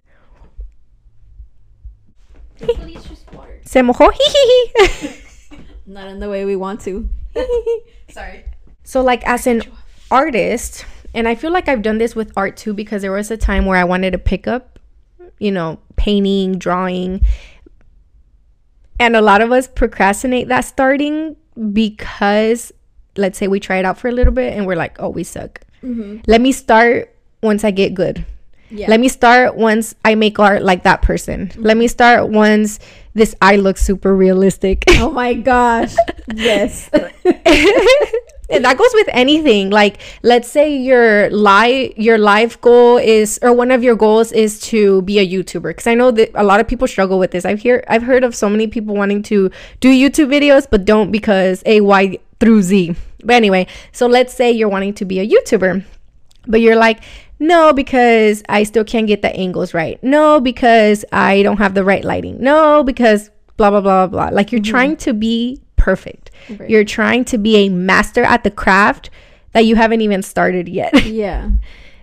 Se 3.64 3.80
mojó. 3.80 4.10
Not 5.86 6.08
in 6.08 6.20
the 6.20 6.28
way 6.28 6.44
we 6.44 6.56
want 6.56 6.80
to. 6.82 7.08
Sorry. 8.10 8.44
so 8.82 9.02
like 9.02 9.24
as 9.26 9.46
an 9.46 9.62
artist, 10.10 10.84
and 11.14 11.28
I 11.28 11.34
feel 11.34 11.52
like 11.52 11.68
I've 11.68 11.82
done 11.82 11.98
this 11.98 12.14
with 12.14 12.32
art 12.36 12.56
too 12.56 12.74
because 12.74 13.02
there 13.02 13.12
was 13.12 13.30
a 13.30 13.36
time 13.36 13.66
where 13.66 13.78
I 13.78 13.84
wanted 13.84 14.12
to 14.12 14.18
pick 14.18 14.46
up, 14.46 14.78
you 15.38 15.50
know, 15.50 15.78
painting, 15.96 16.58
drawing. 16.58 17.24
And 18.98 19.16
a 19.16 19.22
lot 19.22 19.40
of 19.40 19.50
us 19.52 19.66
procrastinate 19.66 20.48
that 20.48 20.62
starting 20.62 21.36
because 21.72 22.72
let's 23.16 23.38
say 23.38 23.48
we 23.48 23.60
try 23.60 23.76
it 23.76 23.84
out 23.84 23.98
for 23.98 24.08
a 24.08 24.12
little 24.12 24.32
bit 24.32 24.52
and 24.56 24.66
we're 24.66 24.76
like, 24.76 25.00
"Oh, 25.00 25.08
we 25.08 25.24
suck." 25.24 25.60
Mm-hmm. 25.82 26.18
Let 26.26 26.40
me 26.40 26.52
start 26.52 27.14
once 27.42 27.64
I 27.64 27.70
get 27.70 27.94
good. 27.94 28.24
Yeah. 28.70 28.86
Let 28.88 29.00
me 29.00 29.08
start 29.08 29.56
once 29.56 29.94
I 30.04 30.14
make 30.14 30.38
art 30.38 30.62
like 30.62 30.84
that 30.84 31.02
person. 31.02 31.48
Mm-hmm. 31.48 31.62
Let 31.62 31.76
me 31.76 31.88
start 31.88 32.28
once 32.28 32.78
this 33.14 33.34
eye 33.42 33.56
looks 33.56 33.82
super 33.82 34.14
realistic. 34.14 34.84
oh 34.88 35.10
my 35.10 35.34
gosh. 35.34 35.94
Yes. 36.32 36.88
and 36.94 38.64
that 38.64 38.76
goes 38.78 38.90
with 38.94 39.08
anything. 39.10 39.70
Like 39.70 39.98
let's 40.22 40.48
say 40.48 40.76
your 40.76 41.28
life 41.30 41.92
your 41.96 42.18
life 42.18 42.60
goal 42.60 42.98
is 42.98 43.40
or 43.42 43.52
one 43.52 43.72
of 43.72 43.82
your 43.82 43.96
goals 43.96 44.30
is 44.30 44.60
to 44.70 45.02
be 45.02 45.18
a 45.18 45.26
YouTuber 45.26 45.76
cuz 45.76 45.88
I 45.88 45.94
know 45.94 46.12
that 46.12 46.30
a 46.36 46.44
lot 46.44 46.60
of 46.60 46.68
people 46.68 46.86
struggle 46.86 47.18
with 47.18 47.32
this. 47.32 47.44
I've 47.44 47.58
hear 47.60 47.82
I've 47.88 48.04
heard 48.04 48.22
of 48.22 48.36
so 48.36 48.48
many 48.48 48.68
people 48.68 48.94
wanting 48.94 49.24
to 49.24 49.50
do 49.80 49.90
YouTube 49.90 50.30
videos 50.30 50.68
but 50.70 50.84
don't 50.84 51.10
because 51.10 51.64
A 51.66 51.80
Y 51.80 52.18
through 52.38 52.62
Z. 52.62 52.94
But 53.24 53.36
anyway, 53.36 53.66
so 53.92 54.06
let's 54.06 54.34
say 54.34 54.50
you're 54.50 54.68
wanting 54.68 54.94
to 54.94 55.04
be 55.04 55.20
a 55.20 55.28
YouTuber. 55.28 55.84
But 56.46 56.60
you're 56.60 56.76
like, 56.76 57.02
no, 57.38 57.72
because 57.72 58.42
I 58.48 58.62
still 58.64 58.84
can't 58.84 59.06
get 59.06 59.22
the 59.22 59.34
angles 59.34 59.74
right. 59.74 60.02
No, 60.02 60.40
because 60.40 61.04
I 61.12 61.42
don't 61.42 61.58
have 61.58 61.74
the 61.74 61.84
right 61.84 62.04
lighting. 62.04 62.40
No, 62.40 62.82
because 62.84 63.30
blah, 63.56 63.70
blah, 63.70 63.80
blah, 63.80 64.06
blah, 64.06 64.28
blah. 64.28 64.34
Like 64.36 64.52
you're 64.52 64.60
mm-hmm. 64.60 64.70
trying 64.70 64.96
to 64.98 65.14
be 65.14 65.60
perfect. 65.76 66.30
Right. 66.48 66.68
You're 66.68 66.84
trying 66.84 67.24
to 67.26 67.38
be 67.38 67.56
a 67.56 67.68
master 67.68 68.22
at 68.22 68.44
the 68.44 68.50
craft 68.50 69.10
that 69.52 69.64
you 69.64 69.76
haven't 69.76 70.00
even 70.02 70.22
started 70.22 70.68
yet. 70.68 71.04
yeah. 71.06 71.50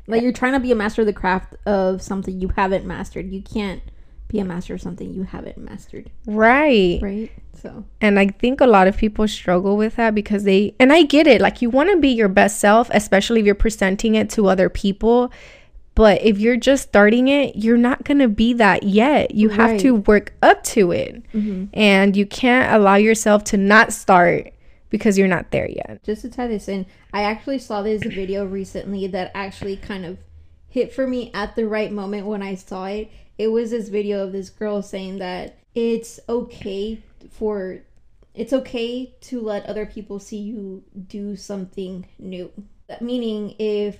Like 0.07 0.21
you're 0.21 0.31
trying 0.31 0.53
to 0.53 0.59
be 0.59 0.71
a 0.71 0.75
master 0.75 1.01
of 1.01 1.05
the 1.05 1.13
craft 1.13 1.55
of 1.65 2.01
something 2.01 2.39
you 2.39 2.49
haven't 2.49 2.85
mastered. 2.85 3.31
You 3.31 3.41
can't 3.41 3.81
be 4.27 4.39
a 4.39 4.45
master 4.45 4.73
of 4.73 4.81
something 4.81 5.13
you 5.13 5.23
haven't 5.23 5.57
mastered. 5.57 6.09
right. 6.25 6.99
Right? 7.01 7.31
So 7.61 7.85
And 8.01 8.19
I 8.19 8.27
think 8.27 8.61
a 8.61 8.67
lot 8.67 8.87
of 8.87 8.97
people 8.97 9.27
struggle 9.27 9.77
with 9.77 9.95
that 9.95 10.13
because 10.13 10.43
they, 10.43 10.75
and 10.79 10.91
I 10.93 11.03
get 11.03 11.25
it, 11.27 11.41
like 11.41 11.61
you 11.61 11.69
want 11.69 11.89
to 11.91 11.97
be 11.97 12.09
your 12.09 12.27
best 12.27 12.59
self, 12.59 12.89
especially 12.93 13.39
if 13.39 13.45
you're 13.45 13.55
presenting 13.55 14.15
it 14.15 14.29
to 14.31 14.47
other 14.47 14.69
people. 14.69 15.31
But 15.95 16.21
if 16.21 16.37
you're 16.39 16.57
just 16.57 16.83
starting 16.89 17.27
it, 17.27 17.55
you're 17.55 17.77
not 17.77 18.03
going 18.03 18.19
to 18.19 18.27
be 18.27 18.53
that 18.53 18.83
yet. 18.83 19.33
You 19.33 19.49
have 19.49 19.71
Right. 19.71 19.79
to 19.79 19.95
work 19.95 20.33
up 20.43 20.63
to 20.65 20.91
it. 20.91 21.23
Mm-hmm. 21.33 21.65
And 21.73 22.15
you 22.15 22.27
can't 22.27 22.71
allow 22.75 22.95
yourself 22.95 23.43
to 23.45 23.57
not 23.57 23.91
start 23.91 24.53
because 24.91 25.17
you're 25.17 25.27
not 25.27 25.49
there 25.51 25.67
yet. 25.67 26.01
just 26.03 26.21
to 26.21 26.29
tie 26.29 26.47
this 26.47 26.67
in, 26.67 26.85
I 27.13 27.23
actually 27.23 27.57
saw 27.59 27.81
this 27.81 28.03
video 28.03 28.45
recently 28.45 29.07
that 29.07 29.31
actually 29.33 29.75
kind 29.77 30.05
of 30.05 30.17
hit 30.69 30.93
for 30.93 31.07
me 31.07 31.31
at 31.33 31.55
the 31.55 31.65
right 31.67 31.91
moment 31.91 32.27
when 32.27 32.43
I 32.43 32.53
saw 32.55 32.85
it. 32.85 33.09
It 33.37 33.47
was 33.49 33.71
this 33.71 33.89
video 33.89 34.23
of 34.23 34.31
this 34.31 34.49
girl 34.49 34.81
saying 34.81 35.19
that 35.19 35.57
it's 35.75 36.19
okay 36.27 37.01
for 37.31 37.79
it's 38.33 38.53
okay 38.53 39.15
to 39.21 39.41
let 39.41 39.65
other 39.65 39.85
people 39.85 40.19
see 40.19 40.37
you 40.37 40.83
do 41.07 41.35
something 41.35 42.05
new. 42.19 42.51
That 42.87 43.01
meaning 43.01 43.55
if 43.57 43.97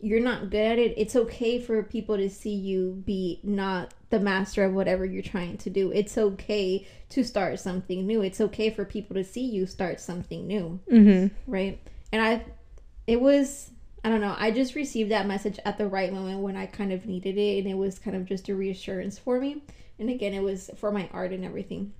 you're 0.00 0.20
not 0.20 0.50
good 0.50 0.72
at 0.72 0.78
it, 0.78 0.94
it's 0.96 1.16
okay 1.16 1.60
for 1.60 1.82
people 1.82 2.16
to 2.16 2.28
see 2.28 2.54
you 2.54 3.02
be 3.06 3.40
not 3.42 3.94
the 4.10 4.20
master 4.20 4.64
of 4.64 4.74
whatever 4.74 5.04
you're 5.04 5.22
trying 5.22 5.56
to 5.58 5.70
do. 5.70 5.90
It's 5.92 6.16
okay 6.18 6.86
to 7.10 7.24
start 7.24 7.58
something 7.60 8.06
new. 8.06 8.22
It's 8.22 8.40
okay 8.40 8.70
for 8.70 8.84
people 8.84 9.14
to 9.16 9.24
see 9.24 9.44
you 9.44 9.66
start 9.66 10.00
something 10.00 10.46
new 10.46 10.80
Mm-hmm. 10.90 11.50
right 11.50 11.80
and 12.12 12.22
i 12.22 12.44
it 13.06 13.20
was 13.20 13.70
i 14.04 14.08
don't 14.10 14.20
know. 14.20 14.34
I 14.38 14.50
just 14.50 14.74
received 14.74 15.10
that 15.10 15.26
message 15.26 15.58
at 15.64 15.78
the 15.78 15.88
right 15.88 16.12
moment 16.12 16.40
when 16.40 16.56
i 16.56 16.66
kind 16.66 16.92
of 16.92 17.06
needed 17.06 17.38
it 17.38 17.58
and 17.58 17.66
it 17.66 17.76
was 17.76 17.98
kind 17.98 18.16
of 18.16 18.26
just 18.26 18.48
a 18.48 18.54
reassurance 18.54 19.18
for 19.18 19.40
me. 19.40 19.62
And 19.98 20.10
again 20.10 20.34
it 20.34 20.42
was 20.42 20.70
for 20.76 20.90
my 20.92 21.08
art 21.12 21.32
and 21.32 21.44
everything. 21.44 21.92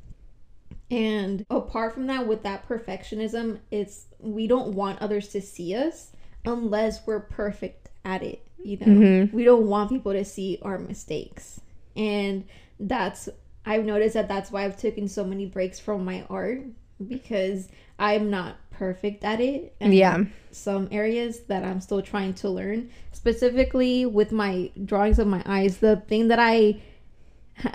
And 0.90 1.44
apart 1.50 1.94
from 1.94 2.06
that 2.08 2.26
with 2.26 2.42
that 2.42 2.68
perfectionism 2.68 3.58
it's 3.70 4.06
we 4.20 4.46
don't 4.46 4.74
want 4.74 5.00
others 5.00 5.28
to 5.28 5.40
see 5.40 5.74
us 5.74 6.12
unless 6.44 7.06
we're 7.06 7.20
perfect 7.20 7.88
at 8.04 8.22
it 8.22 8.46
you 8.62 8.78
know? 8.78 8.86
Mhm. 8.86 9.32
we 9.32 9.44
don't 9.44 9.66
want 9.66 9.90
people 9.90 10.12
to 10.12 10.24
see 10.24 10.58
our 10.62 10.78
mistakes. 10.78 11.60
And 11.96 12.44
that's 12.80 13.28
i've 13.66 13.84
noticed 13.84 14.14
that 14.14 14.28
that's 14.28 14.50
why 14.50 14.64
i've 14.64 14.76
taken 14.76 15.08
so 15.08 15.24
many 15.24 15.46
breaks 15.46 15.78
from 15.78 16.04
my 16.04 16.26
art 16.28 16.62
because 17.08 17.68
i'm 17.98 18.28
not 18.30 18.56
perfect 18.78 19.24
at 19.24 19.40
it 19.40 19.74
and 19.80 19.94
Yeah. 19.94 20.24
some 20.50 20.88
areas 20.90 21.40
that 21.50 21.64
i'm 21.64 21.80
still 21.80 22.02
trying 22.02 22.34
to 22.34 22.48
learn 22.48 22.90
specifically 23.12 24.04
with 24.06 24.30
my 24.32 24.70
drawings 24.84 25.18
of 25.18 25.26
my 25.26 25.42
eyes 25.46 25.78
the 25.78 25.96
thing 26.08 26.28
that 26.28 26.38
i 26.38 26.80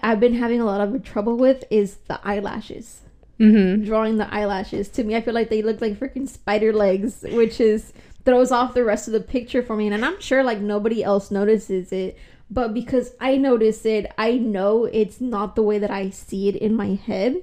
i've 0.04 0.20
been 0.20 0.34
having 0.36 0.60
a 0.62 0.66
lot 0.66 0.82
of 0.82 1.04
trouble 1.04 1.38
with 1.38 1.64
is 1.70 1.98
the 2.08 2.20
eyelashes 2.24 3.02
Mm-hmm. 3.40 3.86
drawing 3.86 4.18
the 4.18 4.28
eyelashes. 4.34 4.90
To 4.90 5.04
me, 5.06 5.16
I 5.16 5.22
feel 5.22 5.34
like 5.34 5.50
they 5.50 5.62
look 5.62 5.80
like 5.80 5.98
freaking 5.98 6.28
spider 6.28 6.74
legs, 6.74 7.24
which 7.32 7.62
is 7.62 7.94
throws 8.26 8.52
off 8.52 8.74
the 8.74 8.84
rest 8.84 9.08
of 9.08 9.14
the 9.14 9.22
picture 9.22 9.64
for 9.64 9.78
me. 9.78 9.88
And 9.88 10.04
I'm 10.04 10.20
sure 10.20 10.44
like 10.44 10.60
nobody 10.60 11.02
else 11.06 11.32
notices 11.32 11.94
it, 11.94 12.18
but 12.52 12.74
because 12.74 13.14
I 13.22 13.38
notice 13.38 13.86
it, 13.86 14.12
I 14.18 14.34
know 14.34 14.84
it's 14.92 15.22
not 15.22 15.56
the 15.56 15.64
way 15.64 15.80
that 15.80 15.90
I 15.90 16.10
see 16.10 16.50
it 16.50 16.58
in 16.58 16.76
my 16.76 16.96
head. 16.96 17.38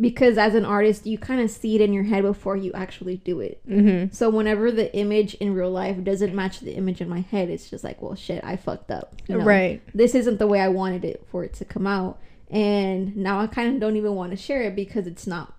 Because 0.00 0.38
as 0.38 0.54
an 0.54 0.64
artist, 0.64 1.06
you 1.06 1.18
kind 1.18 1.40
of 1.42 1.50
see 1.50 1.74
it 1.74 1.82
in 1.82 1.92
your 1.92 2.04
head 2.04 2.22
before 2.22 2.56
you 2.56 2.72
actually 2.72 3.18
do 3.18 3.40
it. 3.40 3.60
Mm-hmm. 3.68 4.14
So 4.14 4.30
whenever 4.30 4.72
the 4.72 4.94
image 4.96 5.34
in 5.34 5.52
real 5.52 5.70
life 5.70 6.02
doesn't 6.02 6.34
match 6.34 6.60
the 6.60 6.72
image 6.72 7.02
in 7.02 7.08
my 7.08 7.20
head, 7.20 7.50
it's 7.50 7.68
just 7.68 7.84
like, 7.84 8.00
well, 8.00 8.14
shit, 8.14 8.42
I 8.42 8.56
fucked 8.56 8.90
up. 8.90 9.14
you 9.26 9.36
know? 9.36 9.44
Right. 9.44 9.82
This 9.94 10.14
isn't 10.14 10.38
the 10.38 10.46
way 10.46 10.60
I 10.60 10.68
wanted 10.68 11.04
it 11.04 11.26
for 11.30 11.44
it 11.44 11.52
to 11.54 11.64
come 11.66 11.86
out, 11.86 12.18
and 12.50 13.14
now 13.16 13.40
I 13.40 13.46
kind 13.46 13.74
of 13.74 13.80
don't 13.80 13.96
even 13.96 14.14
want 14.14 14.30
to 14.30 14.36
share 14.36 14.62
it 14.62 14.74
because 14.74 15.06
it's 15.06 15.26
not 15.26 15.54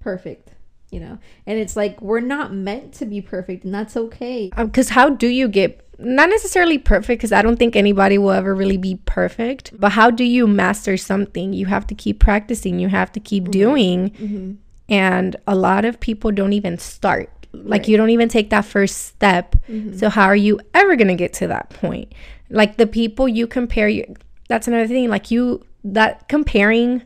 perfect, 0.00 0.54
you 0.90 0.98
know. 0.98 1.18
And 1.46 1.58
it's 1.58 1.76
like 1.76 2.00
we're 2.02 2.20
not 2.20 2.52
meant 2.52 2.92
to 2.94 3.06
be 3.06 3.20
perfect, 3.20 3.64
and 3.64 3.72
that's 3.72 3.96
okay. 3.96 4.50
Because 4.56 4.88
how 4.88 5.10
do 5.10 5.28
you 5.28 5.46
get 5.46 5.85
not 5.98 6.28
necessarily 6.28 6.78
perfect? 6.78 7.18
Because 7.18 7.32
I 7.32 7.42
don't 7.42 7.56
think 7.56 7.76
anybody 7.76 8.18
will 8.18 8.30
ever 8.30 8.54
really 8.54 8.76
be 8.76 8.96
perfect. 9.06 9.72
But 9.78 9.92
how 9.92 10.10
do 10.10 10.24
you 10.24 10.46
master 10.46 10.96
something? 10.96 11.52
You 11.52 11.66
have 11.66 11.86
to 11.88 11.94
keep 11.94 12.20
practicing. 12.20 12.78
You 12.78 12.88
have 12.88 13.12
to 13.12 13.20
keep 13.20 13.50
doing. 13.50 14.10
Mm-hmm. 14.10 14.52
And 14.88 15.36
a 15.46 15.54
lot 15.54 15.84
of 15.84 15.98
people 15.98 16.30
don't 16.32 16.52
even 16.52 16.78
start. 16.78 17.30
Like 17.52 17.82
Right. 17.82 17.88
you 17.88 17.96
don't 17.96 18.10
even 18.10 18.28
take 18.28 18.50
that 18.50 18.64
first 18.66 18.98
step. 19.06 19.56
Mm-hmm. 19.68 19.96
So 19.96 20.10
how 20.10 20.26
are 20.26 20.36
you 20.36 20.60
ever 20.74 20.94
gonna 20.96 21.14
get 21.16 21.32
to 21.34 21.46
that 21.48 21.70
point? 21.70 22.12
Like 22.50 22.76
the 22.76 22.86
people 22.86 23.26
you 23.28 23.46
compare 23.46 23.88
you 23.88 24.14
that's 24.48 24.68
another 24.68 24.86
thing. 24.86 25.08
Like 25.08 25.30
you 25.30 25.64
that 25.84 26.28
comparing 26.28 27.02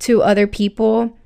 to 0.00 0.22
other 0.22 0.46
people 0.46 1.16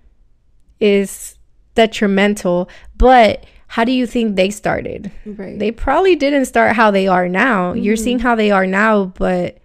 is 0.81 1.37
detrimental. 1.75 2.69
But 2.97 3.45
how 3.73 3.85
do 3.85 3.93
you 3.93 4.07
think 4.07 4.37
they 4.37 4.51
started? 4.51 5.11
Right. 5.25 5.59
They 5.59 5.71
probably 5.71 6.15
didn't 6.15 6.45
start 6.45 6.77
how 6.77 6.91
they 6.91 7.09
are 7.09 7.27
now. 7.27 7.73
You're 7.73 7.97
seeing 7.97 8.19
mm-hmm. 8.19 8.27
how 8.27 8.35
they 8.35 8.51
are 8.51 8.67
now, 8.67 9.07
but 9.07 9.63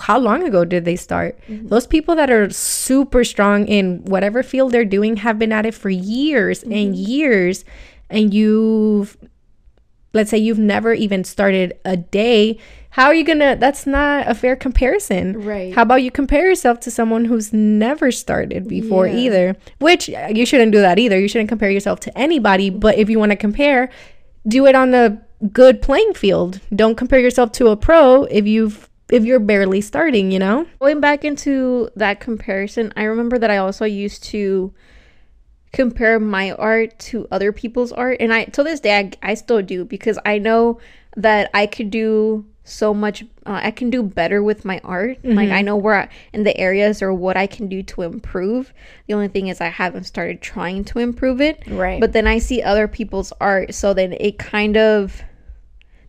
how 0.00 0.18
long 0.18 0.42
ago 0.42 0.64
did 0.64 0.84
they 0.84 0.96
start? 0.96 1.38
Mm-hmm. 1.46 1.68
Those 1.68 1.86
people 1.86 2.16
that 2.16 2.28
are 2.28 2.50
super 2.50 3.22
strong 3.22 3.68
in 3.68 4.04
whatever 4.06 4.42
field 4.42 4.72
they're 4.72 4.84
doing 4.84 5.18
have 5.18 5.38
been 5.38 5.52
at 5.52 5.64
it 5.64 5.74
for 5.74 5.90
years 5.90 6.64
and 6.64 6.72
mm-hmm. 6.72 6.94
years, 6.94 7.64
and 8.10 8.34
you've 8.34 9.16
let's 10.12 10.30
say 10.30 10.38
you've 10.38 10.58
never 10.58 10.92
even 10.92 11.22
started 11.22 11.78
a 11.84 11.96
day 11.96 12.58
how 12.96 13.06
are 13.06 13.14
you 13.14 13.24
gonna 13.24 13.56
that's 13.56 13.86
not 13.86 14.26
a 14.26 14.34
fair 14.34 14.56
comparison. 14.56 15.24
Right. 15.44 15.74
how 15.74 15.82
about 15.82 16.02
you 16.02 16.10
compare 16.10 16.46
yourself 16.48 16.80
to 16.80 16.90
someone 16.90 17.26
who's 17.26 17.52
never 17.52 18.10
started 18.10 18.66
before 18.66 19.06
Yeah. 19.06 19.16
either? 19.24 19.56
Which 19.80 20.08
uh, 20.08 20.28
you 20.34 20.46
shouldn't 20.46 20.72
do 20.72 20.80
that 20.80 20.98
either. 20.98 21.18
You 21.20 21.28
shouldn't 21.28 21.50
compare 21.50 21.70
yourself 21.70 22.00
to 22.00 22.18
anybody 22.18 22.70
but 22.70 22.96
if 22.96 23.10
you 23.10 23.18
want 23.18 23.32
to 23.32 23.36
compare 23.36 23.90
do 24.48 24.64
it 24.66 24.74
on 24.74 24.94
a 24.94 25.20
good 25.52 25.82
playing 25.82 26.14
field. 26.14 26.60
Don't 26.74 26.96
compare 26.96 27.20
yourself 27.20 27.52
to 27.52 27.68
a 27.68 27.76
pro 27.76 28.24
if 28.24 28.46
you've 28.46 28.88
if 29.10 29.24
you're 29.24 29.40
barely 29.52 29.82
starting 29.82 30.32
you 30.32 30.38
know? 30.38 30.66
Going 30.80 31.00
back 31.00 31.22
into 31.24 31.90
that 31.96 32.18
comparison, 32.20 32.92
I 32.96 33.02
remember 33.04 33.38
that 33.38 33.50
I 33.50 33.58
also 33.58 33.84
used 33.84 34.24
to 34.32 34.72
compare 35.72 36.18
my 36.18 36.52
art 36.52 36.98
to 36.98 37.28
other 37.30 37.52
people's 37.52 37.92
art, 37.92 38.16
and 38.20 38.32
I 38.32 38.44
to 38.56 38.62
this 38.64 38.80
day 38.80 38.98
I, 38.98 39.30
I 39.30 39.34
still 39.34 39.60
do 39.60 39.84
because 39.84 40.18
I 40.24 40.38
know 40.38 40.80
that 41.16 41.50
I 41.52 41.66
could 41.66 41.90
do 41.90 42.46
so 42.68 42.92
much. 42.92 43.22
Uh, 43.46 43.60
I 43.62 43.70
can 43.70 43.90
do 43.90 44.02
better 44.02 44.42
with 44.42 44.64
my 44.64 44.80
art. 44.84 45.18
Like 45.24 45.50
I 45.50 45.62
know 45.62 45.76
where 45.76 45.94
I, 45.94 46.08
in 46.32 46.44
the 46.44 46.56
areas 46.56 47.00
or 47.00 47.14
what 47.14 47.36
I 47.36 47.46
can 47.46 47.68
do 47.68 47.82
to 47.84 48.02
improve. 48.02 48.74
The 49.06 49.14
only 49.14 49.28
thing 49.28 49.48
is 49.48 49.60
I 49.60 49.68
haven't 49.68 50.04
started 50.04 50.40
trying 50.42 50.84
to 50.86 50.98
improve 50.98 51.40
it. 51.40 51.62
Right. 51.66 52.00
But 52.00 52.12
then 52.12 52.26
I 52.26 52.38
see 52.38 52.60
other 52.62 52.88
people's 52.88 53.32
art, 53.40 53.74
so 53.74 53.94
then 53.94 54.12
it 54.14 54.38
kind 54.38 54.76
of 54.76 55.22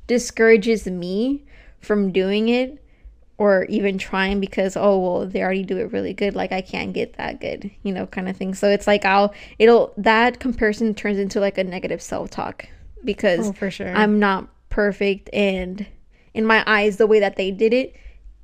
discourages 0.07 0.87
me 0.87 1.45
from 1.79 2.11
doing 2.11 2.49
it 2.49 2.81
or 3.37 3.65
even 3.65 3.97
trying 3.99 4.39
because 4.39 4.75
oh 4.75 4.97
well 4.99 5.27
they 5.27 5.43
already 5.43 5.63
do 5.63 5.77
it 5.77 5.91
really 5.91 6.13
good 6.13 6.33
like 6.35 6.51
i 6.51 6.61
can't 6.61 6.93
get 6.93 7.13
that 7.17 7.39
good 7.39 7.69
you 7.83 7.93
know 7.93 8.07
kind 8.07 8.27
of 8.27 8.35
thing 8.35 8.53
so 8.53 8.67
it's 8.67 8.87
like 8.87 9.05
i'll 9.05 9.31
it'll 9.59 9.93
that 9.97 10.39
comparison 10.39 10.95
turns 10.95 11.19
into 11.19 11.39
like 11.39 11.57
a 11.57 11.63
negative 11.63 12.01
self-talk 12.01 12.67
because 13.03 13.49
Oh, 13.49 13.53
for 13.53 13.69
sure. 13.69 13.93
i'm 13.95 14.17
not 14.17 14.47
perfect 14.69 15.29
and 15.33 15.85
in 16.37 16.45
my 16.45 16.63
eyes 16.65 16.97
the 16.97 17.07
way 17.07 17.19
that 17.19 17.35
they 17.35 17.51
did 17.51 17.73
it 17.73 17.95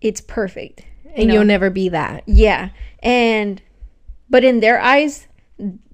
it's 0.01 0.21
perfect 0.21 0.84
and 1.15 1.27
know? 1.27 1.36
you'll 1.36 1.45
never 1.45 1.69
be 1.69 1.89
that. 1.89 2.23
Yeah. 2.25 2.69
And 2.99 3.62
but 4.29 4.43
in 4.43 4.60
their 4.60 4.79
eyes 4.79 5.27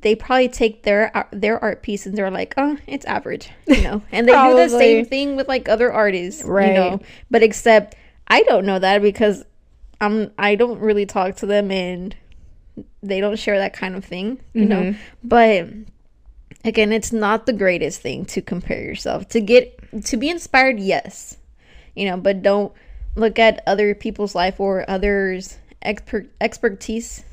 they 0.02 0.16
probably 0.16 0.48
take 0.48 0.84
their 0.84 1.16
uh, 1.16 1.26
their 1.32 1.62
art 1.62 1.84
piece 1.84 2.06
and 2.06 2.18
they're 2.18 2.32
like 2.32 2.54
oh 2.58 2.78
it's 2.88 3.06
average 3.06 3.50
you 3.68 3.82
know? 3.82 4.02
And 4.12 4.28
they 4.28 4.32
do 4.32 4.56
the 4.56 4.70
same 4.70 5.06
thing 5.06 5.36
with 5.36 5.48
like 5.48 5.68
other 5.68 5.92
artists 5.92 6.44
right? 6.44 6.70
you 6.70 6.74
know? 6.74 7.00
But 7.30 7.44
except 7.44 7.96
i 8.28 8.44
don't 8.44 8.66
know 8.66 8.80
that 8.80 9.02
because 9.02 9.44
i'm 10.00 10.32
i 10.38 10.56
don't 10.56 10.80
really 10.80 11.06
talk 11.06 11.36
to 11.38 11.46
them 11.46 11.72
and 11.72 12.16
they 13.04 13.20
don't 13.20 13.38
share 13.38 13.58
that 13.58 13.74
kind 13.74 13.96
of 13.96 14.06
thing 14.06 14.40
you 14.54 14.66
know? 14.66 14.82
Mm-hmm. 14.82 15.00
But 15.24 15.68
again 16.64 16.94
it's 16.94 17.12
not 17.12 17.46
the 17.46 17.54
greatest 17.54 18.02
thing 18.02 18.26
to 18.26 18.42
compare 18.42 18.82
yourself. 18.82 19.28
To 19.30 19.42
get 19.42 19.78
to 20.06 20.18
be 20.18 20.30
inspired 20.30 20.80
yes 20.80 21.39
you 22.00 22.10
know 22.10 22.18
but 22.18 22.42
don't 22.42 22.72
look 23.16 23.38
at 23.40 23.62
other 23.68 23.94
people's 23.94 24.34
life 24.36 24.60
or 24.60 24.90
others 24.90 25.58
expert 25.82 26.28
expertise. 26.42 27.24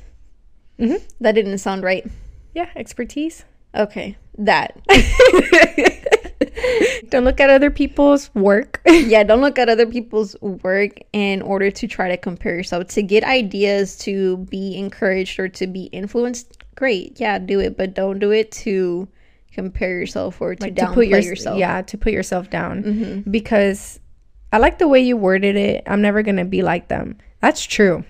Mhm. 0.79 1.01
that 1.21 1.33
didn't 1.33 1.57
sound 1.59 1.83
right. 1.83 2.05
Yeah 2.53 2.69
expertise. 2.75 3.45
Okay 3.73 4.17
that. 4.37 4.77
Don't 7.09 7.23
look 7.23 7.39
at 7.39 7.49
other 7.49 7.71
people's 7.71 8.29
work. 8.35 8.81
Yeah 8.87 9.23
don't 9.23 9.41
look 9.41 9.57
at 9.59 9.69
other 9.69 9.85
people's 9.85 10.35
work 10.41 10.99
in 11.13 11.41
order 11.41 11.71
to 11.71 11.87
try 11.87 12.09
to 12.09 12.17
compare 12.17 12.55
yourself. 12.55 12.87
To 12.89 13.01
get 13.01 13.23
ideas 13.23 13.97
to 13.99 14.37
be 14.49 14.75
encouraged 14.77 15.39
or 15.39 15.47
to 15.49 15.67
be 15.67 15.83
influenced 15.85 16.57
great 16.75 17.19
yeah 17.19 17.39
do 17.39 17.59
it 17.59 17.75
but 17.75 17.95
don't 17.95 18.19
do 18.19 18.29
it 18.31 18.51
to 18.51 19.07
compare 19.51 19.97
yourself 19.99 20.39
or 20.41 20.53
to 20.53 20.63
like 20.63 20.75
downplay 20.75 20.87
to 20.89 20.93
put 20.93 21.07
your, 21.07 21.19
yourself. 21.21 21.57
yeah 21.57 21.81
to 21.81 21.97
put 21.97 22.13
yourself 22.13 22.49
down. 22.49 23.23
Because 23.29 23.99
i 24.57 24.59
like 24.59 24.79
the 24.79 24.87
way 24.87 24.99
you 24.99 25.15
worded 25.15 25.55
it. 25.55 25.83
I'm 25.85 26.01
never 26.01 26.23
gonna 26.23 26.43
be 26.43 26.63
like 26.63 26.87
them. 26.87 27.15
That's 27.41 27.63
true. 27.63 28.03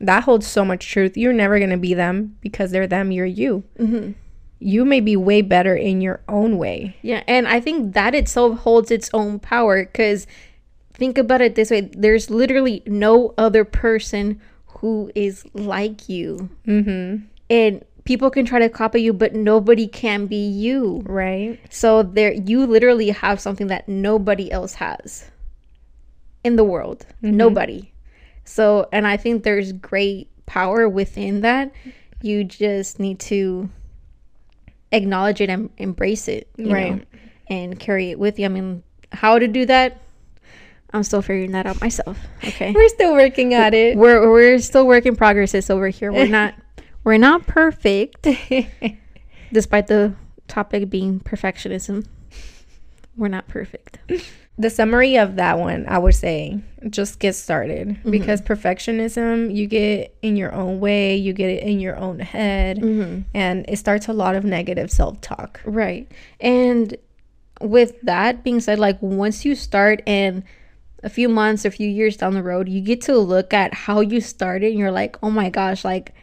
That 0.00 0.22
holds 0.22 0.46
so 0.46 0.64
much 0.64 0.88
truth. 0.88 1.16
You're 1.16 1.32
never 1.32 1.58
gonna 1.58 1.76
be 1.76 1.92
them 1.92 2.36
because 2.40 2.70
they're 2.70 2.86
them. 2.86 3.10
You're 3.10 3.26
you. 3.26 3.64
You 4.60 4.84
may 4.84 5.00
be 5.00 5.16
way 5.16 5.42
better 5.42 5.74
in 5.74 6.00
your 6.00 6.20
own 6.28 6.56
way. 6.56 6.96
Yeah, 7.02 7.24
and 7.26 7.48
I 7.48 7.58
think 7.58 7.94
that 7.94 8.14
itself 8.14 8.60
holds 8.60 8.92
its 8.92 9.10
own 9.12 9.40
power 9.40 9.84
because 9.84 10.28
think 10.94 11.18
about 11.18 11.40
it 11.40 11.56
this 11.56 11.68
way. 11.72 11.90
There's 11.92 12.30
literally 12.30 12.84
no 12.86 13.34
other 13.36 13.64
person 13.64 14.40
who 14.66 15.10
is 15.16 15.44
like 15.52 16.08
you. 16.08 16.48
mm-hmm. 16.64 17.24
And 17.50 17.84
people 18.04 18.30
can 18.30 18.44
try 18.46 18.60
to 18.60 18.68
copy 18.68 19.02
you, 19.02 19.12
but 19.12 19.34
nobody 19.34 19.88
can 19.88 20.26
be 20.26 20.46
you. 20.48 21.02
right. 21.06 21.58
So 21.70 22.04
there 22.04 22.32
you 22.32 22.66
literally 22.66 23.10
have 23.10 23.40
something 23.40 23.66
that 23.66 23.88
nobody 23.88 24.52
else 24.52 24.74
has 24.74 25.28
in 26.44 26.56
the 26.56 26.64
world. 26.64 27.06
Mm-hmm. 27.22 27.36
Nobody. 27.36 27.92
So 28.44 28.88
and 28.92 29.06
I 29.06 29.16
think 29.16 29.42
there's 29.42 29.72
great 29.72 30.28
power 30.46 30.88
within 30.88 31.42
that. 31.42 31.72
You 32.22 32.44
just 32.44 32.98
need 32.98 33.20
to 33.20 33.68
acknowledge 34.92 35.40
it 35.40 35.50
and 35.50 35.70
embrace 35.78 36.28
it. 36.28 36.48
Right. 36.58 36.96
know, 36.96 37.00
and 37.50 37.78
carry 37.78 38.10
it 38.10 38.18
with 38.18 38.38
you. 38.38 38.44
I 38.44 38.48
mean, 38.48 38.82
how 39.12 39.38
to 39.38 39.48
do 39.48 39.66
that? 39.66 40.00
I'm 40.92 41.02
still 41.02 41.22
figuring 41.22 41.52
that 41.52 41.66
out 41.66 41.80
myself. 41.80 42.18
Okay. 42.44 42.72
we're 42.72 42.88
still 42.88 43.12
working 43.12 43.52
at 43.52 43.74
it 43.74 43.96
We're 43.96 44.30
we're 44.30 44.58
still 44.58 44.86
work 44.86 45.04
in 45.04 45.16
progresses 45.16 45.68
over 45.70 45.88
here. 45.88 46.12
We're 46.12 46.28
not 46.28 46.54
we're 47.04 47.18
not 47.18 47.46
perfect 47.46 48.26
despite 49.52 49.86
the 49.86 50.14
topic 50.46 50.88
being 50.88 51.20
perfectionism. 51.20 52.06
We're 53.16 53.28
not 53.28 53.48
perfect. 53.48 53.98
The 54.58 54.70
summary 54.70 55.16
of 55.16 55.36
that 55.36 55.58
one 55.58 55.86
i 55.88 55.96
would 55.96 56.14
say 56.14 56.60
just 56.88 57.18
get 57.18 57.34
started. 57.34 57.88
Mm-hmm. 57.88 58.10
Because 58.10 58.40
perfectionism 58.40 59.54
you 59.54 59.66
get 59.66 60.16
in 60.22 60.36
your 60.36 60.52
own 60.54 60.80
way 60.80 61.16
you 61.16 61.32
get 61.32 61.50
it 61.50 61.62
in 61.62 61.80
your 61.80 61.96
own 61.96 62.18
head 62.18 62.78
mm-hmm. 62.78 63.22
and 63.34 63.64
it 63.68 63.78
starts 63.78 64.08
a 64.08 64.12
lot 64.12 64.34
of 64.36 64.44
negative 64.44 64.90
self-talk. 64.90 65.60
Right. 65.64 66.10
And 66.40 66.96
with 67.60 68.00
that 68.02 68.44
being 68.44 68.60
said, 68.60 68.78
like 68.78 69.00
once 69.02 69.44
you 69.44 69.54
start 69.54 70.02
and 70.06 70.44
a 71.02 71.08
few 71.08 71.28
months, 71.28 71.64
a 71.64 71.70
few 71.70 71.88
years 71.88 72.16
down 72.16 72.34
the 72.34 72.42
road, 72.42 72.68
you 72.68 72.80
get 72.80 73.00
to 73.02 73.16
look 73.16 73.52
at 73.52 73.74
how 73.74 74.00
you 74.00 74.20
started 74.20 74.70
and 74.70 74.78
you're 74.78 74.92
like, 74.92 75.16
oh 75.22 75.30
my 75.30 75.50
gosh, 75.50 75.84
like 75.84 76.14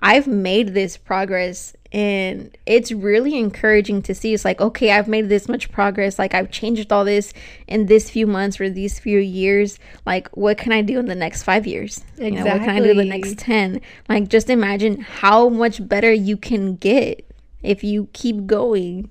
I've 0.00 0.26
made 0.26 0.74
this 0.74 0.96
progress 0.96 1.74
and 1.90 2.54
it's 2.66 2.92
really 2.92 3.36
encouraging 3.36 4.02
to 4.02 4.14
see. 4.14 4.34
It's 4.34 4.44
like 4.44 4.60
okay 4.60 4.92
i've 4.92 5.08
made 5.08 5.28
this 5.28 5.48
much 5.48 5.70
progress. 5.72 6.18
Like 6.18 6.34
i've 6.34 6.50
changed 6.50 6.92
all 6.92 7.04
this 7.04 7.32
in 7.66 7.86
this 7.86 8.10
few 8.10 8.26
months 8.26 8.60
or 8.60 8.68
these 8.68 8.98
few 8.98 9.18
years. 9.18 9.78
Like 10.04 10.28
what 10.36 10.58
can 10.58 10.72
i 10.72 10.82
do 10.82 10.98
in 10.98 11.06
the 11.06 11.14
next 11.14 11.44
five 11.44 11.66
years? 11.66 12.04
Exactly. 12.18 12.26
You 12.26 12.30
know, 12.32 12.44
what 12.44 12.58
can 12.60 12.70
i 12.70 12.80
do 12.80 12.90
in 12.90 12.96
the 12.96 13.04
next 13.04 13.38
10 13.38 13.80
like 14.08 14.28
just 14.28 14.50
imagine 14.50 15.00
how 15.00 15.48
much 15.48 15.86
better 15.86 16.12
you 16.12 16.36
can 16.36 16.76
get 16.76 17.24
if 17.62 17.82
you 17.82 18.08
keep 18.12 18.46
going. 18.46 19.10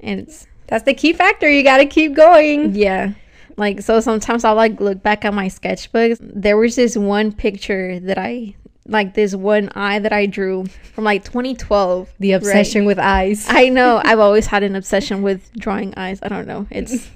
And 0.00 0.20
it's 0.20 0.46
that's 0.66 0.84
the 0.84 0.94
key 0.94 1.12
factor. 1.12 1.48
You 1.48 1.62
got 1.62 1.78
to 1.78 1.86
keep 1.86 2.14
going. 2.14 2.74
Yeah. 2.74 3.12
Like 3.56 3.80
so 3.80 4.00
sometimes 4.00 4.44
i'll 4.44 4.56
like 4.56 4.78
look 4.80 5.02
back 5.02 5.24
at 5.24 5.32
my 5.32 5.46
sketchbooks. 5.46 6.18
There 6.20 6.58
was 6.58 6.76
this 6.76 6.96
one 6.96 7.32
picture 7.32 7.98
that 8.00 8.18
i 8.18 8.56
like 8.86 9.14
this 9.14 9.34
one 9.34 9.70
eye 9.74 9.98
that 9.98 10.12
I 10.12 10.26
drew 10.26 10.66
from 10.94 11.04
like 11.04 11.24
2012. 11.24 12.12
The 12.18 12.32
obsession 12.32 12.82
right? 12.82 12.86
with 12.86 12.98
eyes. 12.98 13.46
I 13.48 13.68
know. 13.68 14.00
I've 14.04 14.18
always 14.18 14.46
had 14.46 14.62
an 14.62 14.76
obsession 14.76 15.22
with 15.22 15.52
drawing 15.54 15.94
eyes. 15.96 16.18
I 16.22 16.28
don't 16.28 16.46
know. 16.46 16.66
It's 16.70 17.08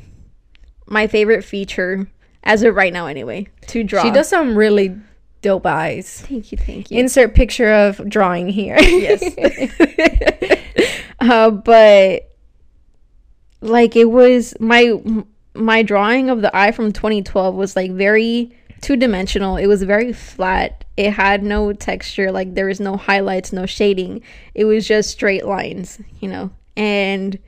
my 0.86 1.06
favorite 1.06 1.44
feature 1.44 2.08
as 2.42 2.62
of 2.62 2.74
right 2.74 2.92
now, 2.92 3.06
anyway, 3.06 3.48
to 3.68 3.84
draw. 3.84 4.02
She 4.02 4.10
does 4.10 4.28
some 4.28 4.56
really 4.56 4.96
dope 5.42 5.66
eyes. 5.66 6.22
Thank 6.22 6.52
you. 6.52 6.58
Thank 6.58 6.90
you. 6.90 6.98
Insert 6.98 7.34
picture 7.34 7.72
of 7.72 8.08
drawing 8.08 8.48
here. 8.48 8.78
yes. 8.80 9.22
uh, 11.20 11.50
but 11.50 12.30
like 13.60 13.96
it 13.96 14.06
was 14.06 14.54
my 14.60 14.94
my 15.54 15.82
drawing 15.82 16.30
of 16.30 16.40
the 16.40 16.56
eye 16.56 16.70
from 16.70 16.92
2012 16.92 17.54
was 17.54 17.74
like 17.74 17.90
very 17.90 18.56
two 18.80 18.96
dimensional. 18.96 19.56
It 19.56 19.66
was 19.66 19.82
very 19.82 20.12
flat. 20.12 20.84
It 20.96 21.12
had 21.12 21.42
no 21.42 21.72
texture, 21.72 22.32
like 22.32 22.54
there 22.54 22.66
was 22.66 22.80
no 22.80 22.96
highlights, 22.96 23.52
no 23.52 23.66
shading. 23.66 24.22
It 24.54 24.64
was 24.64 24.86
just 24.86 25.10
straight 25.10 25.46
lines, 25.46 26.00
you 26.20 26.28
know. 26.28 26.50
And 26.76 27.38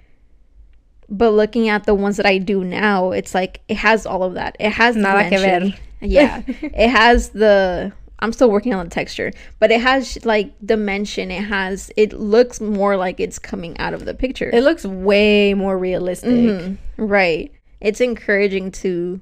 but 1.09 1.31
looking 1.31 1.69
at 1.69 1.85
the 1.85 1.95
ones 1.95 2.17
that 2.17 2.27
I 2.27 2.39
do 2.39 2.65
now, 2.65 3.11
it's 3.11 3.35
like 3.35 3.61
it 3.69 3.77
has 3.77 4.07
all 4.07 4.23
of 4.23 4.35
that. 4.35 4.57
It 4.61 4.71
has 4.71 4.97
Nada 4.97 5.29
que 5.29 5.39
ver. 5.39 5.73
Yeah. 6.01 6.43
it 6.47 6.89
has 6.89 7.31
the 7.31 7.93
I'm 8.21 8.33
still 8.33 8.51
working 8.51 8.75
on 8.75 8.87
the 8.87 8.91
texture, 8.91 9.33
but 9.59 9.71
it 9.71 9.81
has 9.81 10.25
like 10.25 10.55
dimension. 10.65 11.31
It 11.31 11.43
has 11.45 11.91
it 11.97 12.13
looks 12.13 12.61
more 12.61 12.97
like 12.97 13.19
it's 13.19 13.39
coming 13.39 13.77
out 13.79 13.95
of 13.95 14.05
the 14.05 14.15
picture. 14.15 14.51
It 14.53 14.63
looks 14.63 14.85
way 14.85 15.55
more 15.55 15.77
realistic. 15.77 16.31
Mm-hmm. 16.31 17.05
Right. 17.05 17.53
It's 17.81 18.01
encouraging 18.01 18.73
to 18.73 19.21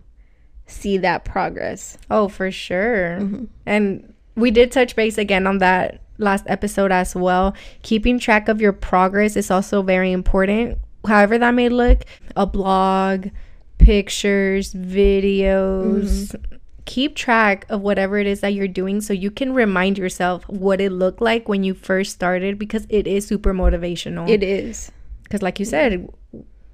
see 0.68 0.98
that 0.98 1.24
progress. 1.24 1.98
Oh, 2.10 2.28
for 2.28 2.50
sure. 2.50 3.18
Mm-hmm. 3.20 3.44
And 3.66 4.14
we 4.36 4.50
did 4.50 4.70
touch 4.70 4.94
base 4.94 5.18
again 5.18 5.46
on 5.46 5.58
that 5.58 6.00
last 6.18 6.44
episode 6.46 6.92
as 6.92 7.14
well. 7.14 7.54
Keeping 7.82 8.18
track 8.18 8.48
of 8.48 8.60
your 8.60 8.72
progress 8.72 9.36
is 9.36 9.50
also 9.50 9.82
very 9.82 10.12
important. 10.12 10.78
However, 11.06 11.38
that 11.38 11.52
may 11.52 11.68
look 11.68 12.04
a 12.36 12.46
blog, 12.46 13.28
pictures, 13.78 14.74
videos. 14.74 16.28
Mm-hmm. 16.28 16.54
Keep 16.84 17.16
track 17.16 17.66
of 17.68 17.82
whatever 17.82 18.18
it 18.18 18.26
is 18.26 18.40
that 18.40 18.54
you're 18.54 18.66
doing 18.66 19.00
so 19.00 19.12
you 19.12 19.30
can 19.30 19.52
remind 19.52 19.98
yourself 19.98 20.48
what 20.48 20.80
it 20.80 20.90
looked 20.90 21.20
like 21.20 21.48
when 21.48 21.62
you 21.62 21.74
first 21.74 22.12
started 22.12 22.58
because 22.58 22.86
it 22.88 23.06
is 23.06 23.26
super 23.26 23.52
motivational. 23.52 24.28
It 24.28 24.42
is. 24.42 24.90
Because, 25.22 25.42
like 25.42 25.58
you 25.58 25.66
said, 25.66 26.08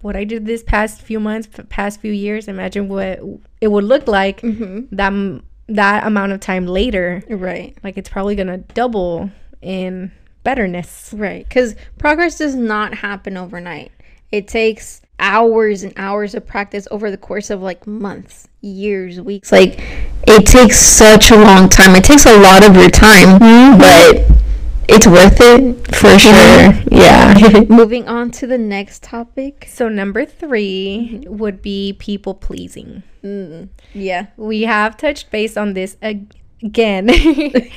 what 0.04 0.16
I 0.16 0.24
did 0.24 0.44
this 0.44 0.62
past 0.62 1.00
few 1.00 1.18
months, 1.18 1.48
past 1.70 1.98
few 1.98 2.12
years, 2.12 2.46
imagine 2.46 2.88
what 2.88 3.20
it 3.62 3.68
would 3.68 3.84
look 3.84 4.06
like 4.06 4.42
mm-hmm. 4.42 4.94
that 4.94 5.42
that 5.66 6.06
amount 6.06 6.32
of 6.32 6.40
time 6.40 6.66
later. 6.66 7.22
Right. 7.26 7.74
Like 7.82 7.96
it's 7.96 8.10
probably 8.10 8.36
going 8.36 8.48
to 8.48 8.58
double 8.58 9.30
in 9.62 10.12
betterness. 10.42 11.14
Right. 11.16 11.48
Cuz 11.48 11.74
progress 11.96 12.36
does 12.36 12.54
not 12.54 12.92
happen 12.92 13.38
overnight. 13.38 13.92
It 14.30 14.46
takes 14.46 15.00
hours 15.18 15.84
and 15.84 15.94
hours 15.96 16.34
of 16.34 16.46
practice 16.46 16.86
over 16.90 17.10
the 17.10 17.16
course 17.16 17.48
of 17.48 17.62
like 17.62 17.86
months, 17.86 18.46
years, 18.60 19.22
weeks. 19.22 19.50
Like 19.50 19.80
it 20.26 20.44
takes 20.44 20.78
such 20.78 21.30
a 21.30 21.36
long 21.36 21.70
time. 21.70 21.96
It 21.96 22.04
takes 22.04 22.26
a 22.26 22.38
lot 22.40 22.62
of 22.62 22.76
your 22.76 22.90
time, 22.90 23.40
mm-hmm. 23.40 23.78
but 23.78 24.43
it's 24.88 25.06
worth 25.06 25.38
it 25.40 25.96
for 25.96 26.18
sure. 26.18 26.72
yeah. 26.90 27.64
Moving 27.68 28.08
on 28.08 28.30
to 28.32 28.46
the 28.46 28.58
next 28.58 29.02
topic. 29.02 29.66
So 29.68 29.88
number 29.88 30.24
3 30.24 31.20
mm-hmm. 31.24 31.36
would 31.36 31.62
be 31.62 31.96
people 31.98 32.34
pleasing. 32.34 33.02
Mm, 33.22 33.68
yeah, 33.94 34.26
we 34.36 34.62
have 34.62 34.96
touched 34.96 35.30
base 35.30 35.56
on 35.56 35.74
this 35.74 35.96
ag- 36.02 36.34
again. 36.62 37.10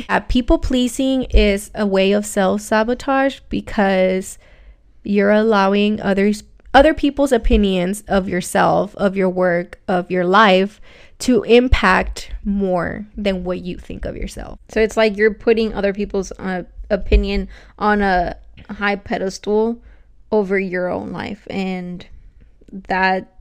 uh, 0.09 0.19
people 0.21 0.57
pleasing 0.57 1.23
is 1.23 1.71
a 1.73 1.85
way 1.85 2.11
of 2.11 2.25
self 2.25 2.61
sabotage 2.61 3.39
because 3.49 4.37
you're 5.03 5.31
allowing 5.31 6.01
others 6.01 6.43
other 6.73 6.93
people's 6.93 7.31
opinions 7.31 8.03
of 8.07 8.27
yourself, 8.27 8.93
of 8.97 9.15
your 9.15 9.29
work, 9.29 9.79
of 9.87 10.11
your 10.11 10.25
life 10.25 10.81
to 11.19 11.41
impact 11.43 12.31
more 12.43 13.07
than 13.15 13.43
what 13.43 13.61
you 13.61 13.77
think 13.77 14.05
of 14.05 14.15
yourself. 14.15 14.59
So 14.69 14.79
it's 14.81 14.95
like 14.95 15.17
you're 15.17 15.33
putting 15.33 15.73
other 15.73 15.93
people's 15.93 16.31
uh, 16.37 16.63
opinion 16.89 17.47
on 17.77 18.01
a 18.01 18.37
high 18.69 18.95
pedestal 18.95 19.81
over 20.31 20.59
your 20.59 20.89
own 20.89 21.11
life. 21.11 21.47
And 21.49 22.05
that 22.71 23.33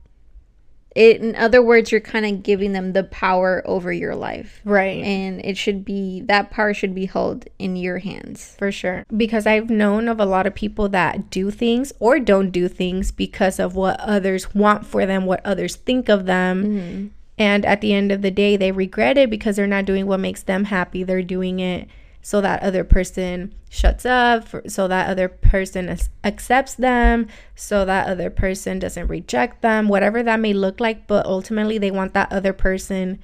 it 0.96 1.20
in 1.20 1.36
other 1.36 1.62
words 1.62 1.92
you're 1.92 2.00
kind 2.00 2.24
of 2.24 2.42
giving 2.42 2.72
them 2.72 2.92
the 2.94 3.04
power 3.04 3.62
over 3.66 3.92
your 3.92 4.16
life. 4.16 4.60
Right. 4.64 5.02
And 5.04 5.44
it 5.44 5.56
should 5.56 5.84
be 5.84 6.22
that 6.22 6.50
power 6.50 6.72
should 6.72 6.94
be 6.94 7.06
held 7.06 7.46
in 7.58 7.76
your 7.76 7.98
hands. 7.98 8.56
For 8.58 8.72
sure. 8.72 9.04
Because 9.14 9.46
i've 9.46 9.68
known 9.68 10.08
of 10.08 10.18
a 10.18 10.24
lot 10.24 10.46
of 10.46 10.54
people 10.54 10.88
that 10.88 11.28
do 11.30 11.50
things 11.50 11.92
or 12.00 12.18
don't 12.18 12.50
do 12.50 12.66
things 12.66 13.12
because 13.12 13.58
of 13.60 13.76
what 13.76 14.00
others 14.00 14.54
want 14.54 14.86
for 14.86 15.04
them 15.04 15.26
what 15.26 15.44
others 15.44 15.76
think 15.76 16.08
of 16.08 16.24
them. 16.24 16.64
Mm-hmm. 16.64 17.06
and 17.36 17.66
at 17.66 17.82
the 17.82 17.92
end 17.92 18.10
of 18.10 18.22
the 18.22 18.30
day 18.30 18.56
they 18.56 18.72
regret 18.72 19.18
it 19.18 19.28
because 19.28 19.56
they're 19.56 19.66
not 19.66 19.84
doing 19.84 20.06
what 20.06 20.20
makes 20.20 20.42
them 20.42 20.64
happy. 20.64 21.04
They're 21.04 21.22
doing 21.22 21.60
it 21.60 21.88
so 22.26 22.40
that 22.40 22.60
other 22.60 22.82
person 22.82 23.54
shuts 23.70 24.04
up, 24.04 24.48
so 24.66 24.88
that 24.88 25.08
other 25.08 25.28
person 25.28 25.96
accepts 26.24 26.74
them, 26.74 27.28
so 27.54 27.84
that 27.84 28.08
other 28.08 28.30
person 28.30 28.80
doesn't 28.80 29.06
reject 29.06 29.62
them, 29.62 29.86
whatever 29.86 30.24
that 30.24 30.40
may 30.40 30.52
look 30.52 30.80
like. 30.80 31.06
But 31.06 31.24
ultimately, 31.24 31.78
they 31.78 31.92
want 31.92 32.14
that 32.14 32.32
other 32.32 32.52
person 32.52 33.20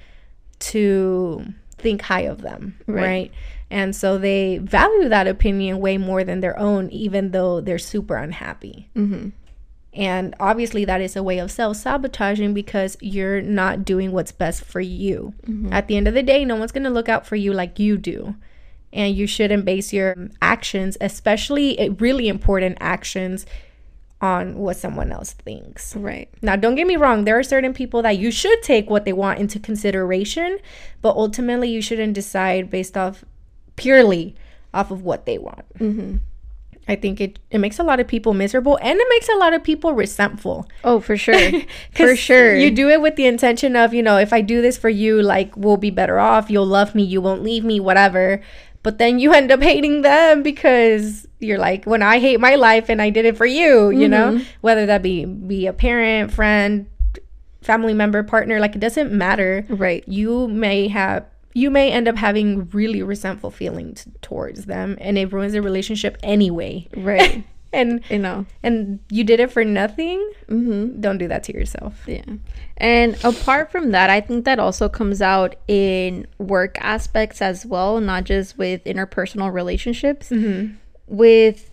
to 0.59 1.53
think 1.77 2.03
high 2.03 2.21
of 2.21 2.43
them, 2.43 2.79
right? 2.87 3.03
right? 3.03 3.31
And 3.69 3.93
so 3.93 4.17
they 4.17 4.59
value 4.59 5.09
that 5.09 5.27
opinion 5.27 5.81
way 5.81 5.97
more 5.97 6.23
than 6.23 6.39
their 6.39 6.57
own, 6.57 6.89
even 6.91 7.31
though 7.31 7.59
they're 7.59 7.79
super 7.79 8.15
unhappy. 8.15 8.89
Mm-hmm. 8.95 9.31
And 9.91 10.33
obviously, 10.39 10.85
that 10.85 11.01
is 11.01 11.17
a 11.17 11.23
way 11.23 11.39
of 11.39 11.51
self 11.51 11.75
sabotaging 11.75 12.53
because 12.53 12.95
you're 13.01 13.41
not 13.41 13.83
doing 13.83 14.13
what's 14.13 14.31
best 14.31 14.63
for 14.63 14.79
you. 14.79 15.33
Mm-hmm. 15.45 15.73
At 15.73 15.89
the 15.89 15.97
end 15.97 16.07
of 16.07 16.13
the 16.13 16.23
day, 16.23 16.45
no 16.45 16.55
one's 16.55 16.71
going 16.71 16.85
to 16.85 16.89
look 16.89 17.09
out 17.09 17.27
for 17.27 17.35
you 17.35 17.51
like 17.51 17.79
you 17.79 17.97
do 17.97 18.35
and 18.93 19.15
you 19.15 19.27
shouldn't 19.27 19.65
base 19.65 19.91
your 19.91 20.15
actions, 20.41 20.97
especially 21.01 21.95
really 21.99 22.27
important 22.27 22.77
actions, 22.79 23.45
on 24.23 24.55
what 24.55 24.77
someone 24.77 25.11
else 25.11 25.33
thinks. 25.33 25.97
Right. 25.97 26.29
Now, 26.41 26.55
don't 26.55 26.75
get 26.75 26.87
me 26.87 26.95
wrong, 26.95 27.25
there 27.25 27.37
are 27.37 27.43
certain 27.43 27.73
people 27.73 28.01
that 28.03 28.17
you 28.17 28.31
should 28.31 28.63
take 28.63 28.89
what 28.89 29.03
they 29.03 29.11
want 29.11 29.39
into 29.39 29.59
consideration, 29.59 30.59
but 31.01 31.17
ultimately 31.17 31.69
you 31.69 31.81
shouldn't 31.81 32.13
decide 32.13 32.69
based 32.69 32.95
off 32.95 33.25
purely 33.75 34.33
off 34.73 34.91
of 34.91 35.01
what 35.03 35.25
they 35.25 35.37
want. 35.37 35.65
Mm-hmm. 35.77 36.17
I 36.87 36.95
think 36.95 37.19
it, 37.19 37.39
it 37.51 37.57
makes 37.57 37.79
a 37.79 37.83
lot 37.83 37.99
of 37.99 38.07
people 38.07 38.33
miserable 38.33 38.77
and 38.81 38.97
it 38.97 39.07
makes 39.09 39.27
a 39.27 39.35
lot 39.35 39.53
of 39.53 39.61
people 39.61 39.93
resentful. 39.93 40.69
Oh, 40.85 41.01
for 41.01 41.17
sure. 41.17 41.51
for 41.93 42.15
sure. 42.15 42.55
You 42.55 42.71
do 42.71 42.89
it 42.89 43.01
with 43.01 43.17
the 43.17 43.25
intention 43.25 43.75
of, 43.75 43.93
you 43.93 44.03
know, 44.03 44.17
if 44.17 44.31
I 44.31 44.39
do 44.39 44.61
this 44.61 44.77
for 44.77 44.89
you, 44.89 45.21
like, 45.21 45.55
we'll 45.57 45.77
be 45.77 45.91
better 45.91 46.19
off. 46.19 46.49
You'll 46.49 46.65
love 46.65 46.95
me. 46.95 47.03
You 47.03 47.19
won't 47.19 47.43
leave 47.43 47.65
me, 47.65 47.81
whatever 47.81 48.41
but 48.83 48.97
then 48.97 49.17
you 49.17 49.33
end 49.33 49.51
up 49.51 49.61
hating 49.61 50.01
them 50.01 50.43
because 50.43 51.27
you're 51.39 51.57
like 51.57 51.85
when 51.85 52.01
i 52.01 52.19
hate 52.19 52.39
my 52.39 52.55
life 52.55 52.89
and 52.89 53.01
i 53.01 53.09
did 53.09 53.25
it 53.25 53.35
for 53.35 53.45
you 53.45 53.89
you 53.89 54.07
mm-hmm. 54.07 54.37
know 54.37 54.45
whether 54.61 54.85
that 54.85 55.01
be 55.01 55.25
be 55.25 55.67
a 55.67 55.73
parent 55.73 56.31
friend 56.31 56.87
family 57.63 57.93
member 57.93 58.23
partner 58.23 58.59
like 58.59 58.75
it 58.75 58.79
doesn't 58.79 59.11
matter. 59.11 59.65
Right. 59.69 60.07
You 60.07 60.47
may 60.47 60.87
have 60.89 61.25
you 61.55 61.69
may 61.69 61.91
end 61.91 62.07
up 62.07 62.15
having 62.15 62.67
really 62.69 63.03
resentful 63.03 63.51
feelings 63.51 64.07
towards 64.21 64.65
them 64.65 64.97
and 64.99 65.17
it 65.19 65.31
ruins 65.31 65.53
the 65.53 65.61
relationship 65.61 66.17
anyway. 66.23 66.87
Right 66.95 67.43
and 67.73 68.01
you 68.09 68.19
know. 68.19 68.45
and 68.61 68.99
you 69.09 69.23
did 69.23 69.39
it 69.39 69.51
for 69.51 69.65
nothing? 69.65 70.19
Mm-hmm. 70.47 71.01
don't 71.01 71.17
do 71.17 71.27
that 71.27 71.43
to 71.45 71.53
yourself. 71.53 72.03
Yeah. 72.07 72.23
And 72.77 73.17
apart 73.23 73.71
from 73.71 73.91
that 73.91 74.09
i 74.09 74.19
think 74.21 74.45
that 74.45 74.59
also 74.59 74.89
comes 74.89 75.21
out 75.21 75.55
in 75.67 76.27
work 76.37 76.77
aspects 76.81 77.41
as 77.41 77.65
well 77.65 77.99
not 77.99 78.23
just 78.23 78.57
with 78.57 78.83
interpersonal 78.83 79.51
relationships. 79.53 80.29
Mm-hmm. 80.29 80.75
with 81.07 81.69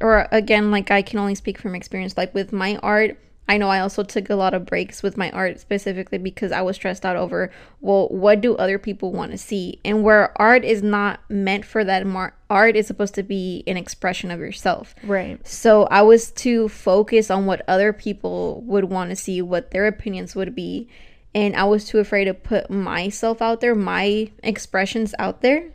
or 0.00 0.26
again 0.32 0.70
like 0.70 0.90
i 0.90 1.02
can 1.02 1.18
only 1.18 1.34
speak 1.34 1.58
from 1.58 1.74
experience 1.74 2.16
like 2.16 2.34
with 2.34 2.52
my 2.52 2.76
art 2.82 3.18
I 3.50 3.56
know 3.56 3.68
I 3.68 3.80
also 3.80 4.04
took 4.04 4.30
a 4.30 4.36
lot 4.36 4.54
of 4.54 4.64
breaks 4.64 5.02
with 5.02 5.16
my 5.16 5.28
art 5.32 5.58
specifically 5.58 6.18
because 6.18 6.52
I 6.52 6.62
was 6.62 6.76
stressed 6.76 7.04
out 7.04 7.16
over, 7.16 7.50
well, 7.80 8.06
what 8.06 8.40
do 8.40 8.54
other 8.54 8.78
people 8.78 9.10
want 9.10 9.32
to 9.32 9.38
see? 9.38 9.80
And 9.84 10.04
where 10.04 10.40
art 10.40 10.64
is 10.64 10.84
not 10.84 11.18
meant 11.28 11.64
for 11.64 11.82
that, 11.82 12.06
mar- 12.06 12.36
art 12.48 12.76
is 12.76 12.86
supposed 12.86 13.16
to 13.16 13.24
be 13.24 13.64
an 13.66 13.76
expression 13.76 14.30
of 14.30 14.38
yourself. 14.38 14.94
Right. 15.02 15.44
So 15.44 15.86
I 15.86 16.02
was 16.02 16.30
too 16.30 16.68
focused 16.68 17.28
on 17.28 17.46
what 17.46 17.62
other 17.66 17.92
people 17.92 18.60
would 18.66 18.84
want 18.84 19.10
to 19.10 19.16
see, 19.16 19.42
what 19.42 19.72
their 19.72 19.88
opinions 19.88 20.36
would 20.36 20.54
be. 20.54 20.88
And 21.34 21.56
I 21.56 21.64
was 21.64 21.84
too 21.84 21.98
afraid 21.98 22.26
to 22.26 22.34
put 22.34 22.70
myself 22.70 23.42
out 23.42 23.60
there, 23.60 23.74
my 23.74 24.30
expressions 24.44 25.12
out 25.18 25.42
there 25.42 25.72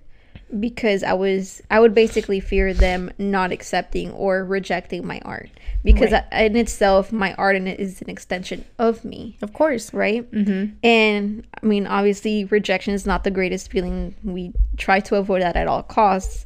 because 0.59 1.03
I 1.03 1.13
was 1.13 1.61
I 1.69 1.79
would 1.79 1.93
basically 1.93 2.39
fear 2.39 2.73
them 2.73 3.11
not 3.17 3.51
accepting 3.51 4.11
or 4.11 4.43
rejecting 4.45 5.05
my 5.05 5.19
art. 5.25 5.49
Because 5.83 6.11
Right. 6.11 6.23
I, 6.31 6.43
in 6.45 6.55
itself 6.55 7.11
my 7.11 7.33
art 7.35 7.55
in 7.55 7.67
it 7.67 7.79
is 7.79 8.01
an 8.01 8.09
extension 8.09 8.65
of 8.79 9.03
me. 9.05 9.37
Of 9.41 9.53
course. 9.53 9.93
right? 9.93 10.29
Mm-hmm. 10.31 10.75
and 10.83 11.47
I 11.61 11.65
mean 11.65 11.87
obviously 11.87 12.45
rejection 12.45 12.93
is 12.93 13.05
not 13.05 13.23
the 13.23 13.31
greatest 13.31 13.71
feeling. 13.71 14.15
We 14.23 14.53
try 14.77 14.99
to 15.01 15.15
avoid 15.15 15.41
that 15.41 15.55
at 15.55 15.67
all 15.67 15.83
costs. 15.83 16.45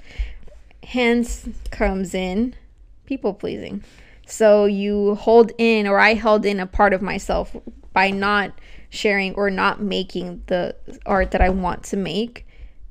Hence 0.83 1.47
comes 1.71 2.13
in 2.13 2.55
people 3.05 3.33
pleasing. 3.33 3.83
So 4.25 4.65
you 4.65 5.15
hold 5.15 5.51
in 5.57 5.87
or 5.87 5.99
I 5.99 6.13
held 6.13 6.45
in 6.45 6.59
a 6.59 6.65
part 6.67 6.93
of 6.93 7.01
myself 7.01 7.55
by 7.93 8.11
not 8.11 8.51
sharing 8.89 9.33
or 9.35 9.49
not 9.49 9.81
making 9.81 10.43
the 10.47 10.75
art 11.05 11.31
that 11.31 11.41
I 11.41 11.49
want 11.49 11.83
to 11.85 11.97
make 11.97 12.45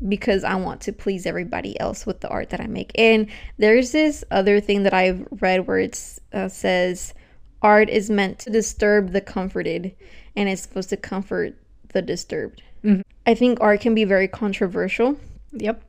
because 0.07 0.45
I 0.45 0.55
want 0.55 0.81
to 0.83 0.93
please 0.93 1.27
everybody 1.27 1.79
else 1.81 2.07
with 2.07 2.21
the 2.21 2.29
art 2.29 2.51
that 2.51 2.61
I 2.61 2.67
make. 2.67 2.93
And 2.97 3.27
there's 3.57 3.91
this 3.93 4.23
other 4.31 4.61
thing 4.61 4.85
that 4.85 4.95
I've 4.95 5.27
read 5.41 5.67
where 5.67 5.79
it 5.79 6.19
uh, 6.33 6.49
says 6.49 7.15
art 7.63 7.89
is 7.89 8.09
meant 8.11 8.39
to 8.41 8.51
disturb 8.51 9.11
the 9.11 9.21
comforted 9.21 9.95
and 10.37 10.49
it's 10.49 10.63
supposed 10.63 10.91
to 10.91 10.97
comfort 10.97 11.55
the 11.93 12.03
disturbed. 12.03 12.63
Mhm. 12.85 13.03
I 13.27 13.35
think 13.35 13.61
art 13.61 13.81
can 13.81 13.95
be 13.95 14.05
very 14.05 14.29
controversial 14.29 15.17
Yep. 15.53 15.83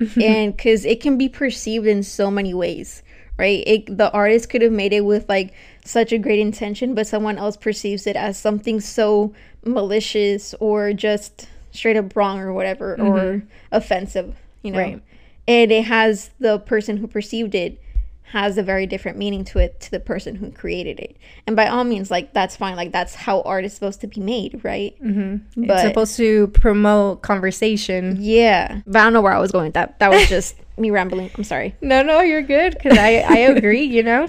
and 0.20 0.54
because 0.54 0.84
it 0.84 1.00
can 1.00 1.16
be 1.16 1.28
perceived 1.28 1.86
in 1.86 2.02
so 2.02 2.30
many 2.30 2.52
ways 2.52 3.02
right 3.38 3.62
it, 3.66 3.96
the 3.96 4.10
artist 4.12 4.50
could 4.50 4.60
have 4.60 4.72
made 4.72 4.92
it 4.92 5.04
with 5.04 5.28
like 5.28 5.54
such 5.84 6.12
a 6.12 6.18
great 6.18 6.40
intention 6.40 6.94
but 6.94 7.06
someone 7.06 7.38
else 7.38 7.56
perceives 7.56 8.06
it 8.06 8.16
as 8.16 8.36
something 8.36 8.80
so 8.80 9.32
malicious 9.64 10.54
or 10.60 10.92
just 10.92 11.48
straight 11.74 11.96
up 11.96 12.16
wrong 12.16 12.38
or 12.38 12.52
whatever 12.52 12.98
or 12.98 13.42
offensive 13.70 14.34
you 14.62 14.70
know? 14.72 14.78
Right. 14.78 15.02
and 15.46 15.70
it 15.70 15.84
has 15.84 16.30
the 16.40 16.58
person 16.58 16.96
who 16.96 17.06
perceived 17.06 17.54
it 17.54 17.80
has 18.28 18.56
a 18.58 18.62
very 18.62 18.86
different 18.86 19.16
meaning 19.18 19.44
to 19.44 19.58
it 19.58 19.78
to 19.80 19.90
the 19.92 20.00
person 20.00 20.34
who 20.34 20.50
created 20.50 20.98
it. 20.98 21.16
And 21.46 21.54
by 21.54 21.68
all 21.68 21.84
means 21.84 22.10
like 22.10 22.32
that's 22.32 22.56
fine. 22.56 22.74
Like 22.74 22.90
that's 22.90 23.14
how 23.14 23.42
art 23.42 23.64
is 23.64 23.72
supposed 23.74 24.00
to 24.00 24.06
be 24.08 24.20
made 24.20 24.60
right? 24.64 24.96
Mm-hmm. 25.04 25.66
But- 25.66 25.74
it's 25.74 25.82
supposed 25.82 26.16
to 26.16 26.46
promote 26.48 27.22
conversation. 27.22 28.16
yeah. 28.18 28.80
But 28.86 28.98
i 29.00 29.04
don't 29.04 29.12
know 29.12 29.20
where 29.20 29.32
i 29.34 29.38
was 29.38 29.52
going 29.52 29.66
with 29.66 29.74
that. 29.74 29.98
That 30.00 30.10
was 30.10 30.26
just 30.28 30.56
me 30.78 30.90
rambling. 30.90 31.30
I'm 31.36 31.44
sorry. 31.44 31.76
No, 31.80 32.02
no, 32.02 32.20
you're 32.22 32.42
good 32.42 32.72
because 32.74 32.98
I, 32.98 33.18
I 33.28 33.36
agree, 33.54 33.82
you 33.84 34.02
know? 34.02 34.28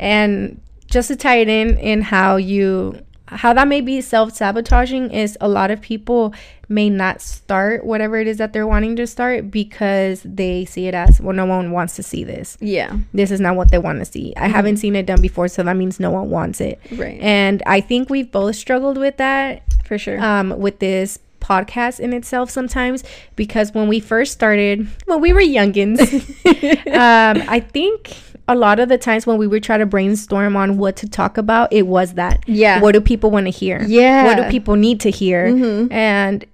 And 0.00 0.60
just 0.86 1.08
to 1.08 1.16
tie 1.16 1.36
it 1.38 1.48
in, 1.48 1.76
in 1.78 2.00
how 2.00 2.36
you, 2.36 2.98
how 3.36 3.52
that 3.52 3.68
may 3.68 3.80
be 3.80 4.00
self 4.00 4.34
sabotaging 4.34 5.10
is 5.10 5.36
a 5.40 5.48
lot 5.48 5.70
of 5.70 5.80
people 5.80 6.34
may 6.68 6.88
not 6.88 7.20
start 7.20 7.84
whatever 7.84 8.16
it 8.18 8.26
is 8.26 8.38
that 8.38 8.52
they're 8.52 8.66
wanting 8.66 8.96
to 8.96 9.06
start 9.06 9.50
because 9.50 10.22
they 10.24 10.64
see 10.64 10.86
it 10.86 10.94
as, 10.94 11.20
well, 11.20 11.34
no 11.34 11.44
one 11.44 11.70
wants 11.70 11.96
to 11.96 12.02
see 12.02 12.24
this. 12.24 12.56
yeah 12.60 12.96
This 13.12 13.30
is 13.30 13.40
not 13.40 13.56
what 13.56 13.70
they 13.70 13.78
want 13.78 13.98
to 13.98 14.04
see. 14.04 14.32
I 14.36 14.48
haven't 14.48 14.78
seen 14.78 14.96
it 14.96 15.06
done 15.06 15.20
before, 15.20 15.48
so 15.48 15.62
that 15.62 15.76
means 15.76 16.00
no 16.00 16.10
one 16.10 16.30
wants 16.30 16.60
it. 16.60 16.80
right 16.92 17.18
And 17.20 17.62
I 17.66 17.80
think 17.80 18.08
we've 18.10 18.30
both 18.30 18.56
struggled 18.56 18.98
with 18.98 19.16
that 19.18 19.62
for 19.84 19.98
sure 19.98 20.18
um, 20.20 20.58
with 20.58 20.78
this 20.78 21.18
podcast 21.40 21.98
in 21.98 22.12
itself 22.12 22.48
sometimes 22.50 23.02
because 23.34 23.74
when 23.74 23.88
we 23.88 23.98
first 23.98 24.32
started, 24.32 24.86
when 25.06 25.20
we 25.20 25.32
were 25.32 25.40
youngins, 25.40 25.98
um, 26.86 27.42
I 27.48 27.60
think 27.60 28.14
a 28.48 28.54
lot 28.54 28.80
of 28.80 28.88
the 28.88 28.98
times 28.98 29.26
when 29.26 29.38
we 29.38 29.46
would 29.46 29.62
try 29.62 29.78
to 29.78 29.86
brainstorm 29.86 30.56
on 30.56 30.76
what 30.76 30.96
to 30.96 31.08
talk 31.08 31.38
about, 31.38 31.72
it 31.72 31.86
was 31.86 32.14
that. 32.14 32.42
Yeah. 32.46 32.80
What 32.80 32.92
do 32.92 33.00
people 33.00 33.30
want 33.30 33.46
to 33.46 33.50
hear? 33.50 33.82
Yeah. 33.86 34.24
What 34.24 34.36
do 34.36 34.50
people 34.50 34.76
need 34.76 35.00
to 35.00 35.10
hear? 35.10 35.48
Mhm. 35.48 35.92
And 35.92 36.44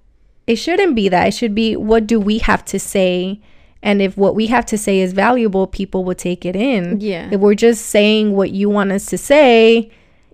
it 0.47 0.55
shouldn't 0.57 0.95
be 0.95 1.09
that. 1.09 1.27
It 1.29 1.33
should 1.33 1.55
be 1.55 1.75
what 1.75 2.07
do 2.07 2.19
we 2.19 2.39
have 2.39 2.63
to 2.65 2.79
say? 2.79 3.39
And 3.81 4.01
if 4.01 4.17
what 4.17 4.35
we 4.35 4.47
have 4.47 4.65
to 4.67 4.77
say 4.77 4.99
is 4.99 5.13
valuable, 5.13 5.65
people 5.65 6.03
will 6.03 6.15
take 6.15 6.45
it 6.45 6.55
in. 6.55 6.99
Yeah. 6.99 7.29
If 7.31 7.39
we're 7.39 7.55
just 7.55 7.85
saying 7.87 8.35
what 8.35 8.51
you 8.51 8.69
want 8.69 8.91
us 8.91 9.05
to 9.07 9.17
say, 9.17 9.89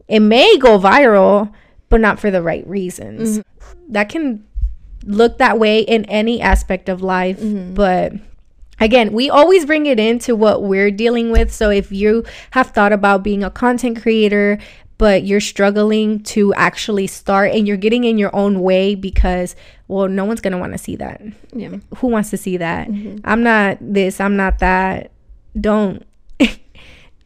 it 0.07 0.19
may 0.19 0.57
go 0.57 0.79
viral, 0.79 1.51
but 1.89 2.01
not 2.01 2.19
for 2.19 2.31
the 2.31 2.41
right 2.41 2.67
reasons. 2.67 3.41
That 3.89 4.09
can 4.09 4.43
look 5.05 5.37
that 5.37 5.59
way 5.59 5.79
in 5.79 6.05
any 6.05 6.41
aspect 6.41 6.89
of 6.89 7.01
life, 7.03 7.37
but 7.73 8.13
again, 8.79 9.13
we 9.13 9.29
always 9.29 9.65
bring 9.65 9.85
it 9.85 9.99
into 9.99 10.35
what 10.35 10.63
we're 10.63 10.91
dealing 10.91 11.31
with. 11.31 11.53
So 11.53 11.69
if 11.69 11.91
you 11.91 12.23
have 12.51 12.67
thought 12.67 12.93
about 12.93 13.23
being 13.23 13.43
a 13.43 13.49
content 13.49 14.01
creator, 14.01 14.57
but 14.97 15.25
you're 15.25 15.41
struggling 15.41 16.21
to 16.23 16.53
actually 16.53 17.07
start 17.07 17.51
and 17.51 17.67
you're 17.67 17.77
getting 17.77 18.05
in 18.05 18.17
your 18.17 18.33
own 18.35 18.61
way 18.61 18.95
because, 18.95 19.55
well, 19.87 20.07
no 20.07 20.25
one's 20.25 20.41
going 20.41 20.53
to 20.53 20.57
want 20.57 20.71
to 20.71 20.77
see 20.77 20.95
that. 20.95 21.21
yeah 21.53 21.77
Who 21.97 22.07
wants 22.07 22.29
to 22.29 22.37
see 22.37 22.57
that? 22.57 22.87
Mm-hmm. 22.87 23.17
I'm 23.25 23.43
not 23.43 23.77
this, 23.81 24.21
I'm 24.21 24.35
not 24.35 24.59
that. 24.59 25.11
Don't 25.59 26.05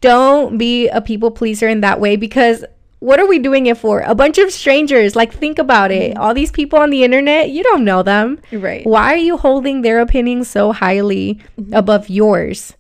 don't 0.02 0.58
be 0.58 0.88
a 0.90 1.02
people 1.02 1.32
pleaser 1.32 1.68
in 1.68 1.82
that 1.82 2.00
way 2.00 2.16
because 2.16 2.66
what 3.00 3.20
are 3.20 3.28
we 3.28 3.40
doing 3.40 3.66
it 3.66 3.78
for? 3.78 4.02
A 4.02 4.16
bunch 4.16 4.38
of 4.38 4.52
strangers. 4.52 5.16
Like 5.16 5.34
think 5.34 5.58
about 5.58 5.92
it. 5.92 6.12
Mm-hmm. 6.12 6.22
All 6.22 6.34
these 6.34 6.52
people 6.52 6.80
on 6.80 6.90
the 6.90 7.04
internet, 7.04 7.50
you 7.50 7.64
don't 7.64 7.86
know 7.86 8.04
them. 8.04 8.40
right 8.52 8.86
Why 8.86 9.14
are 9.14 9.18
you 9.18 9.38
holding 9.38 9.82
their 9.82 10.00
opinions 10.00 10.50
so 10.50 10.72
highly 10.72 11.40
mm-hmm. 11.58 11.74
above 11.74 12.10
yours? 12.10 12.74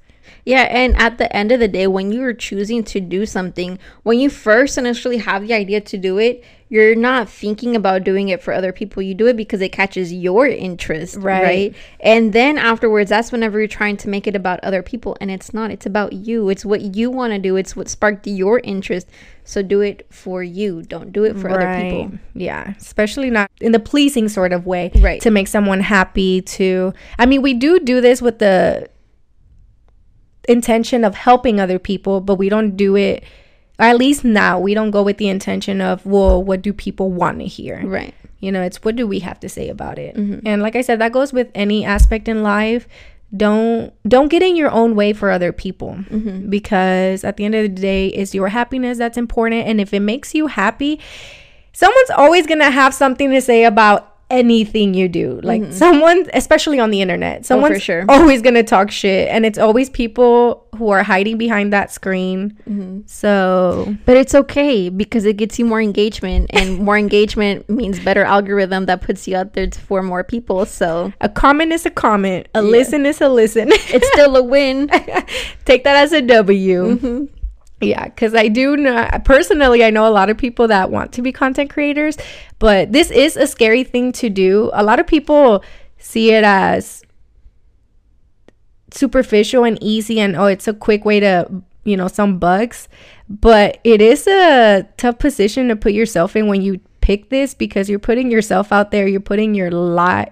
Yeah 0.45 0.63
and 0.63 0.95
at 0.97 1.17
the 1.17 1.33
end 1.35 1.51
of 1.51 1.59
the 1.59 1.67
day 1.67 1.87
when 1.87 2.11
you're 2.11 2.33
choosing 2.33 2.83
to 2.83 2.99
do 2.99 3.25
something 3.25 3.77
when 4.03 4.19
you 4.19 4.29
first 4.29 4.77
initially 4.77 5.17
have 5.17 5.47
the 5.47 5.53
idea 5.53 5.79
to 5.81 5.97
do 5.97 6.17
it 6.17 6.43
you're 6.69 6.95
not 6.95 7.27
thinking 7.27 7.75
about 7.75 8.03
doing 8.03 8.29
it 8.29 8.41
for 8.41 8.53
other 8.53 8.71
people. 8.71 9.01
You 9.01 9.15
do 9.15 9.25
it 9.25 9.35
because 9.35 9.59
it 9.59 9.71
catches 9.71 10.13
your 10.13 10.45
interest 10.45 11.17
Right. 11.17 11.43
right, 11.43 11.75
and 11.99 12.31
then 12.31 12.57
afterwards 12.57 13.09
that's 13.09 13.31
whenever 13.31 13.57
you're 13.57 13.67
trying 13.67 13.97
to 13.97 14.09
make 14.09 14.27
it 14.27 14.35
about 14.35 14.59
other 14.63 14.83
people 14.83 15.17
and 15.19 15.31
it's 15.31 15.51
not. 15.53 15.71
It's 15.71 15.87
about 15.87 16.13
you. 16.13 16.49
It's 16.49 16.63
what 16.63 16.81
you 16.95 17.09
want 17.09 17.33
to 17.33 17.39
do. 17.39 17.55
It's 17.55 17.75
what 17.75 17.89
sparked 17.89 18.27
your 18.27 18.59
interest. 18.59 19.07
So 19.43 19.63
do 19.63 19.81
it 19.81 20.05
for 20.11 20.43
you. 20.43 20.83
Don't 20.83 21.11
do 21.11 21.23
it 21.23 21.35
for 21.35 21.49
other 21.49 21.81
people. 21.81 22.19
Yeah, 22.35 22.75
especially 22.77 23.31
not 23.31 23.49
in 23.59 23.71
the 23.71 23.79
pleasing 23.79 24.29
sort 24.29 24.53
of 24.53 24.67
way. 24.67 24.91
Right. 24.99 25.19
To 25.21 25.31
make 25.31 25.47
someone 25.47 25.79
happy 25.79 26.43
to 26.43 26.93
I 27.17 27.25
mean, 27.25 27.41
we 27.41 27.55
do 27.55 27.79
do 27.79 27.99
this 27.99 28.21
with 28.21 28.37
the 28.37 28.89
intention 30.49 31.03
of 31.03 31.15
helping 31.15 31.59
other 31.59 31.79
people, 31.79 32.21
but 32.21 32.35
we 32.35 32.49
don't 32.49 32.75
do 32.75 32.95
it 32.95 33.23
or 33.79 33.85
at 33.85 33.97
least 33.97 34.25
now 34.25 34.59
we 34.59 34.73
don't 34.73 34.91
go 34.91 35.01
with 35.01 35.17
the 35.17 35.29
intention 35.29 35.79
of, 35.79 36.05
well, 36.05 36.43
what 36.43 36.61
do 36.61 36.73
people 36.73 37.09
want 37.11 37.39
to 37.39 37.45
hear? 37.45 37.81
right 37.85 38.13
You 38.41 38.51
know, 38.51 38.61
it's 38.61 38.83
what 38.83 38.97
do 38.97 39.07
we 39.07 39.19
have 39.19 39.39
to 39.39 39.49
say 39.49 39.69
about 39.69 39.97
it? 39.97 40.15
Mm-hmm. 40.15 40.45
And 40.45 40.61
like 40.61 40.75
I 40.75 40.81
said, 40.81 40.99
that 40.99 41.13
goes 41.13 41.31
with 41.31 41.49
any 41.55 41.85
aspect 41.85 42.27
in 42.27 42.43
life. 42.43 42.87
Don't 43.35 43.93
don't 44.07 44.27
get 44.27 44.41
in 44.41 44.55
your 44.55 44.71
own 44.71 44.95
way 44.95 45.13
for 45.13 45.29
other 45.29 45.53
people 45.53 45.91
mm-hmm. 46.09 46.49
because 46.49 47.23
at 47.23 47.37
the 47.37 47.45
end 47.45 47.55
of 47.55 47.63
the 47.63 47.69
day, 47.69 48.07
it's 48.07 48.33
your 48.35 48.49
happiness 48.49 48.97
that's 48.97 49.17
important. 49.17 49.67
And 49.67 49.79
if 49.79 49.93
it 49.93 50.01
makes 50.01 50.33
you 50.33 50.47
happy, 50.47 50.99
someone's 51.71 52.09
always 52.09 52.47
gonna 52.47 52.71
have 52.71 52.93
something 52.93 53.29
to 53.31 53.39
say 53.39 53.63
about 53.63 54.08
anything 54.29 54.93
you 54.93 55.07
do. 55.07 55.39
Like 55.43 55.61
mm-hmm. 55.61 55.71
someone, 55.71 56.29
especially 56.33 56.79
on 56.79 56.91
the 56.91 57.01
internet, 57.01 57.39
oh, 57.39 57.43
someone's 57.43 57.81
sure. 57.81 58.05
always 58.09 58.41
gonna 58.41 58.63
talk 58.63 58.91
shit, 58.91 59.27
and 59.29 59.45
it's 59.45 59.57
always 59.57 59.89
people 59.89 60.65
who 60.77 60.89
are 60.89 61.03
hiding 61.03 61.37
behind 61.37 61.73
that 61.73 61.91
screen. 61.91 62.57
Mm-hmm. 62.69 63.01
So 63.05 63.95
But 64.05 64.17
it's 64.17 64.35
okay 64.35 64.89
because 64.89 65.25
it 65.25 65.37
gets 65.37 65.59
you 65.59 65.65
more 65.65 65.81
engagement, 65.81 66.49
and 66.53 66.79
more 66.79 66.97
engagement 66.97 67.69
means 67.79 67.99
better 67.99 68.23
algorithm 68.23 68.85
that 68.85 69.01
puts 69.01 69.27
you 69.27 69.35
out 69.35 69.53
there 69.53 69.67
to, 69.67 69.79
for 69.79 70.03
more 70.03 70.23
people. 70.23 70.65
So 70.65 71.13
a 71.21 71.29
comment 71.29 71.71
is 71.71 71.85
a 71.85 71.91
comment, 71.91 72.47
a 72.53 72.61
listen 72.61 73.05
is 73.05 73.21
a 73.21 73.29
listen. 73.29 73.69
it's 73.71 74.07
still 74.09 74.35
a 74.35 74.43
win. 74.49 74.87
Take 75.65 75.83
that 75.83 75.95
as 75.95 76.13
a 76.13 76.21
W. 76.21 76.97
Mm-hmm. 76.97 77.38
Yeah, 77.81 78.05
because 78.05 78.35
I 78.35 78.49
do 78.49 78.75
know 78.75 79.07
personally, 79.23 79.83
I 79.85 79.89
know 79.89 80.05
a 80.05 80.11
lot 80.11 80.29
of 80.29 80.37
people 80.37 80.67
that 80.67 80.91
want 80.91 81.13
to 81.13 81.21
be 81.21 81.31
content 81.31 81.69
creators, 81.69 82.17
but 82.59 82.91
this 82.91 83.09
is 83.09 83.37
a 83.37 83.47
scary 83.47 83.83
thing 83.85 84.11
to 84.13 84.29
do. 84.29 84.69
A 84.73 84.83
lot 84.83 84.99
of 84.99 85.07
people 85.07 85.63
see 85.97 86.31
it 86.31 86.43
as 86.43 87.03
superficial 88.91 89.63
and 89.63 89.77
easy, 89.81 90.19
and 90.19 90.35
oh, 90.35 90.45
it's 90.45 90.67
a 90.67 90.73
quick 90.73 91.05
way 91.05 91.19
to, 91.19 91.47
you 91.83 91.95
know, 91.95 92.07
some 92.07 92.37
bugs. 92.39 92.87
But 93.29 93.79
it 93.83 94.01
is 94.01 94.27
a 94.27 94.87
tough 94.97 95.19
position 95.19 95.67
to 95.69 95.75
put 95.75 95.93
yourself 95.93 96.35
in 96.35 96.47
when 96.47 96.61
you 96.61 96.79
pick 97.01 97.29
this 97.29 97.53
because 97.53 97.89
you're 97.89 97.99
putting 97.99 98.31
yourself 98.31 98.71
out 98.71 98.91
there, 98.91 99.07
you're 99.07 99.19
putting 99.21 99.53
your 99.55 99.71
life. 99.71 100.29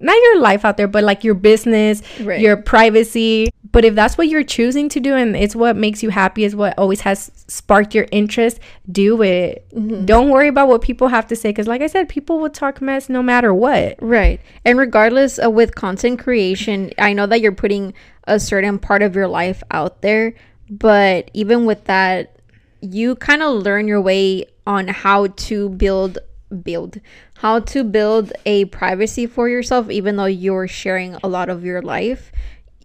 Not 0.00 0.14
your 0.16 0.40
life 0.40 0.64
out 0.64 0.76
there, 0.78 0.88
but 0.88 1.04
like 1.04 1.24
your 1.24 1.34
business, 1.34 2.02
Right. 2.20 2.40
your 2.40 2.56
privacy 2.56 3.50
but 3.72 3.84
if 3.84 3.94
that's 3.94 4.18
what 4.18 4.28
you're 4.28 4.44
choosing 4.44 4.88
to 4.90 5.00
do 5.00 5.14
and 5.14 5.34
it's 5.34 5.56
what 5.56 5.76
makes 5.76 6.02
you 6.02 6.10
happy, 6.10 6.44
is 6.44 6.54
what 6.54 6.74
always 6.78 7.00
has 7.00 7.30
sparked 7.48 7.94
your 7.94 8.06
interest, 8.12 8.60
do 8.90 9.22
it. 9.22 9.66
Mm-hmm. 9.74 10.04
Don't 10.04 10.30
worry 10.30 10.48
about 10.48 10.68
what 10.68 10.82
people 10.82 11.08
have 11.08 11.26
to 11.28 11.36
say. 11.36 11.50
Because, 11.50 11.66
like 11.66 11.80
I 11.80 11.86
said, 11.86 12.08
people 12.08 12.38
will 12.38 12.50
talk 12.50 12.80
mess 12.80 13.08
no 13.08 13.22
matter 13.22 13.54
what. 13.54 13.96
Right. 14.00 14.40
And 14.64 14.78
regardless 14.78 15.38
of 15.38 15.54
with 15.54 15.74
content 15.74 16.18
creation, 16.18 16.92
I 16.98 17.12
know 17.12 17.26
that 17.26 17.40
you're 17.40 17.52
putting 17.52 17.94
a 18.24 18.38
certain 18.38 18.78
part 18.78 19.02
of 19.02 19.14
your 19.14 19.28
life 19.28 19.62
out 19.70 20.02
there. 20.02 20.34
But 20.68 21.30
even 21.32 21.64
with 21.64 21.84
that, 21.84 22.36
you 22.80 23.16
kind 23.16 23.42
of 23.42 23.62
learn 23.62 23.88
your 23.88 24.00
way 24.00 24.46
on 24.66 24.88
how 24.88 25.28
to 25.28 25.70
build 25.70 26.18
build 26.62 27.00
how 27.38 27.58
to 27.58 27.82
build 27.82 28.32
a 28.46 28.66
privacy 28.66 29.26
for 29.26 29.48
yourself 29.48 29.90
even 29.90 30.14
though 30.14 30.26
you're 30.26 30.68
sharing 30.68 31.16
a 31.16 31.26
lot 31.26 31.48
of 31.48 31.64
your 31.64 31.82
life 31.82 32.30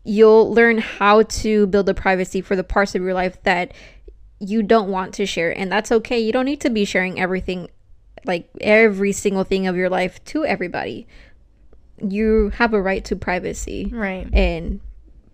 you'll 0.04 0.54
learn 0.54 0.80
how 0.80 1.24
to 1.24 1.68
build 1.68 1.88
a 1.90 1.94
privacy 1.94 2.42
for 2.42 2.56
the 2.56 2.64
parts 2.64 2.96
of 2.96 3.02
your 3.02 3.14
life 3.14 3.42
that 3.44 3.74
you 4.40 4.64
don't 4.64 4.90
want 4.90 5.14
to 5.14 5.26
share 5.26 5.56
and 5.58 5.72
that's 5.72 5.92
okay. 5.92 6.20
You 6.20 6.32
don't 6.32 6.46
need 6.46 6.62
to 6.62 6.70
be 6.70 6.86
sharing 6.86 7.20
everything 7.20 7.70
like 8.26 8.50
every 8.60 9.12
single 9.12 9.44
thing 9.44 9.68
of 9.68 9.76
your 9.76 9.90
life 9.90 10.24
to 10.26 10.46
everybody. 10.46 11.08
You 12.04 12.52
have 12.56 12.74
a 12.74 12.82
right 12.82 13.06
to 13.06 13.16
privacy. 13.16 13.90
Right. 13.92 14.28
And 14.34 14.82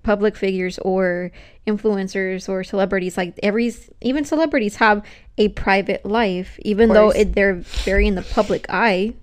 public 0.04 0.38
figures 0.38 0.80
or 0.80 1.32
influencers 1.68 2.48
or 2.48 2.64
celebrities 2.64 3.18
like 3.18 3.38
every 3.44 3.76
even 4.00 4.24
celebrities 4.24 4.78
have 4.78 5.04
a 5.38 5.50
private 5.50 6.06
life 6.06 6.58
even 6.62 6.88
though 6.94 7.10
it, 7.10 7.36
they're 7.36 7.56
very 7.56 8.08
in 8.08 8.16
the 8.16 8.22
public 8.22 8.66
eye 8.70 9.14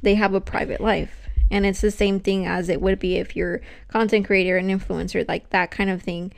they 0.00 0.14
have 0.14 0.32
a 0.32 0.40
private 0.40 0.80
life 0.80 1.19
and 1.50 1.66
it's 1.66 1.80
the 1.80 1.90
same 1.90 2.20
thing 2.20 2.46
as 2.46 2.68
it 2.68 2.80
would 2.80 2.98
be 2.98 3.16
if 3.16 3.36
you're 3.36 3.60
content 3.88 4.26
creator 4.26 4.56
and 4.56 4.70
influencer 4.70 5.26
like 5.28 5.50
that 5.50 5.70
kind 5.70 5.90
of 5.90 6.02
thing. 6.02 6.32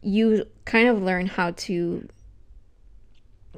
You 0.00 0.46
kind 0.64 0.88
of 0.88 1.02
learn 1.02 1.26
how 1.26 1.52
to 1.52 2.06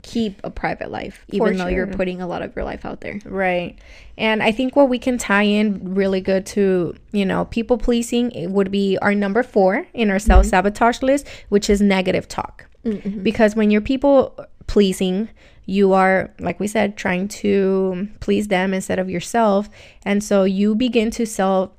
keep 0.02 0.40
a 0.44 0.50
private 0.50 0.90
life 0.90 1.24
even 1.28 1.48
For 1.48 1.54
though 1.54 1.66
you're 1.66 1.86
putting 1.86 2.20
a 2.20 2.26
lot 2.26 2.42
of 2.42 2.54
your 2.54 2.64
life 2.64 2.84
out 2.84 3.00
there. 3.00 3.18
Right. 3.24 3.78
And 4.18 4.42
i 4.42 4.52
think 4.52 4.76
what 4.76 4.88
we 4.88 4.98
can 4.98 5.18
tie 5.18 5.42
in 5.42 5.94
really 5.94 6.20
good 6.20 6.46
to 6.46 6.94
you 7.12 7.24
know 7.24 7.46
people 7.46 7.78
pleasing 7.78 8.30
it 8.32 8.48
would 8.48 8.70
be 8.70 8.98
our 9.02 9.14
number 9.14 9.42
four 9.42 9.86
in 9.94 10.10
our 10.10 10.18
self-sabotage 10.18 10.96
mm-hmm. 10.98 11.06
list 11.06 11.26
which 11.48 11.68
is 11.70 11.80
negative 11.80 12.28
talk. 12.28 12.66
Mm-hmm. 12.84 13.24
because 13.24 13.56
when 13.56 13.72
you're 13.72 13.80
people 13.80 14.38
pleasing 14.68 15.28
you 15.66 15.92
are, 15.92 16.30
like 16.38 16.60
we 16.60 16.68
said, 16.68 16.96
trying 16.96 17.28
to 17.28 18.08
please 18.20 18.48
them 18.48 18.72
instead 18.72 18.98
of 18.98 19.10
yourself. 19.10 19.68
And 20.04 20.22
so 20.22 20.44
you 20.44 20.74
begin 20.74 21.10
to 21.12 21.26
self 21.26 21.70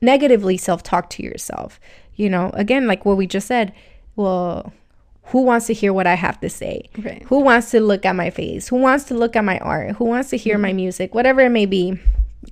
negatively 0.00 0.56
self 0.56 0.82
talk 0.82 1.10
to 1.10 1.22
yourself. 1.22 1.80
You 2.14 2.30
know, 2.30 2.50
again, 2.54 2.86
like 2.86 3.04
what 3.04 3.16
we 3.16 3.26
just 3.26 3.48
said, 3.48 3.72
well, 4.16 4.72
who 5.26 5.42
wants 5.42 5.66
to 5.66 5.74
hear 5.74 5.92
what 5.92 6.06
I 6.06 6.14
have 6.14 6.40
to 6.40 6.48
say? 6.48 6.88
Right. 6.98 7.22
Who 7.24 7.40
wants 7.40 7.70
to 7.72 7.80
look 7.80 8.04
at 8.04 8.14
my 8.14 8.30
face? 8.30 8.68
Who 8.68 8.76
wants 8.76 9.04
to 9.04 9.14
look 9.14 9.34
at 9.34 9.44
my 9.44 9.58
art? 9.58 9.96
Who 9.96 10.04
wants 10.04 10.30
to 10.30 10.36
hear 10.36 10.54
mm-hmm. 10.54 10.62
my 10.62 10.72
music? 10.72 11.14
Whatever 11.14 11.40
it 11.40 11.50
may 11.50 11.66
be. 11.66 11.98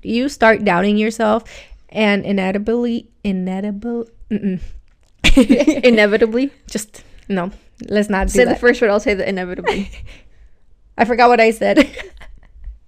You 0.02 0.28
start 0.28 0.64
doubting 0.64 0.96
yourself 0.96 1.44
and 1.88 2.24
inevitably, 2.24 3.08
inedible, 3.24 4.06
inevitably, 4.30 6.52
just 6.68 7.02
no, 7.28 7.50
let's 7.88 8.08
not 8.08 8.30
say 8.30 8.44
that. 8.44 8.54
the 8.54 8.58
first 8.58 8.80
word. 8.80 8.90
I'll 8.90 9.00
say 9.00 9.14
the 9.14 9.28
inevitably. 9.28 9.90
I 10.98 11.04
forgot 11.04 11.28
what 11.28 11.40
I 11.40 11.50
said. 11.50 11.88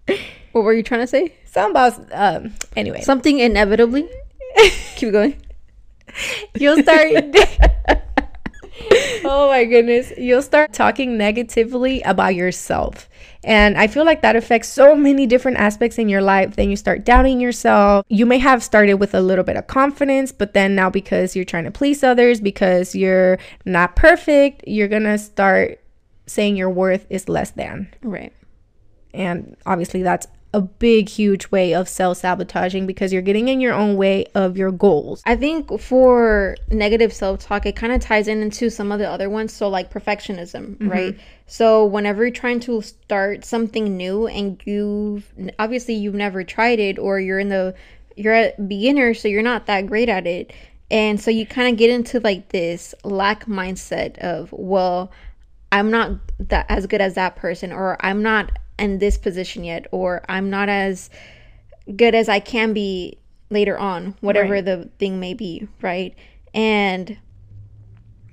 what 0.53 0.63
were 0.63 0.73
you 0.73 0.83
trying 0.83 1.01
to 1.01 1.07
say? 1.07 1.35
Something 1.47 1.71
about 1.71 2.13
um 2.13 2.55
anyway. 2.77 3.03
Something 3.03 3.39
inevitably. 3.39 4.09
Keep 4.97 5.13
going. 5.13 5.41
You'll 6.55 6.83
start 6.83 7.11
Oh 9.25 9.49
my 9.49 9.65
goodness. 9.65 10.13
You'll 10.19 10.43
start 10.43 10.73
talking 10.73 11.17
negatively 11.17 12.03
about 12.03 12.35
yourself. 12.35 13.09
And 13.45 13.77
I 13.77 13.87
feel 13.87 14.05
like 14.05 14.23
that 14.23 14.37
affects 14.37 14.69
so 14.69 14.95
many 14.95 15.27
different 15.27 15.59
aspects 15.59 15.99
in 15.99 16.09
your 16.09 16.23
life. 16.23 16.57
Then 16.57 16.71
you 16.71 16.77
start 16.77 17.05
doubting 17.05 17.41
yourself. 17.41 18.05
You 18.09 18.27
may 18.27 18.39
have 18.39 18.63
started 18.63 18.95
with 18.95 19.15
a 19.15 19.21
little 19.21 19.45
bit 19.45 19.57
of 19.57 19.67
confidence, 19.67 20.33
but 20.33 20.55
then 20.55 20.75
now 20.75 20.91
because 20.91 21.35
you're 21.35 21.45
trying 21.45 21.65
to 21.65 21.71
please 21.71 22.05
others, 22.05 22.41
because 22.41 22.95
you're 22.95 23.39
not 23.65 23.97
perfect, 23.97 24.65
you're 24.67 24.89
going 24.89 25.05
to 25.05 25.19
start 25.19 25.81
saying 26.27 26.57
your 26.57 26.71
worth 26.71 27.07
is 27.11 27.29
less 27.29 27.51
than. 27.51 27.93
Right. 28.03 28.33
And 29.15 29.57
obviously, 29.67 30.03
that's 30.03 30.27
a 30.55 30.61
big, 30.61 31.09
huge 31.09 31.51
way 31.51 31.75
of 31.75 31.89
self 31.89 32.19
sabotaging 32.19 32.87
because 32.87 33.13
you're 33.13 33.23
getting 33.23 33.49
in 33.49 33.61
your 33.61 33.73
own 33.73 33.97
way 33.97 34.27
of 34.35 34.57
your 34.57 34.71
goals. 34.71 35.23
I 35.25 35.37
think 35.37 35.81
for 35.81 36.57
negative 36.71 37.13
self 37.13 37.41
talk, 37.41 37.65
it 37.67 37.77
kind 37.77 37.93
of 37.93 38.01
ties 38.01 38.29
in 38.29 38.43
into 38.43 38.71
some 38.71 38.93
of 38.93 38.99
the 38.99 39.09
other 39.09 39.31
ones. 39.31 39.53
So, 39.53 39.69
like 39.69 39.93
perfectionism, 39.93 40.77
mm-hmm. 40.77 40.89
right? 40.89 41.21
So, 41.47 41.85
whenever 41.85 42.25
you're 42.25 42.33
trying 42.33 42.61
to 42.61 42.83
start 42.83 43.45
something 43.45 43.97
new 43.97 44.27
and 44.27 44.61
you've 44.65 45.33
obviously 45.59 45.95
you've 45.95 46.15
never 46.15 46.45
tried 46.45 46.79
it 46.79 46.99
or 46.99 47.19
you're 47.19 47.39
in 47.39 47.49
the 47.49 47.75
you're 48.17 48.35
a 48.35 48.53
beginner, 48.67 49.15
so 49.15 49.29
you're 49.29 49.43
not 49.43 49.67
that 49.67 49.87
great 49.87 50.09
at 50.09 50.27
it. 50.27 50.53
And 50.91 51.19
so 51.19 51.31
you 51.31 51.47
kind 51.47 51.73
of 51.73 51.79
get 51.79 51.89
into 51.89 52.21
like 52.21 52.51
this 52.51 52.95
lack 53.03 53.47
mindset 53.47 54.19
of, 54.19 54.53
well, 54.53 55.11
I'm 55.73 55.91
not 55.91 56.13
that 56.39 56.67
as 56.69 56.87
good 56.87 57.01
as 57.01 57.15
that 57.15 57.35
person 57.35 57.73
or 57.73 57.97
I'm 58.01 58.23
not 58.23 58.53
in 58.79 58.99
this 58.99 59.17
position 59.17 59.65
yet 59.65 59.87
or 59.91 60.23
I'm 60.29 60.51
not 60.51 60.69
as 60.69 61.11
good 61.97 62.15
as 62.15 62.29
I 62.29 62.41
can 62.41 62.73
be 62.73 63.19
later 63.51 63.79
on, 63.79 64.15
whatever 64.21 64.55
right. 64.55 64.65
the 64.65 64.91
thing 64.99 65.19
may 65.19 65.35
be, 65.35 65.67
right? 65.81 66.15
And 66.55 67.17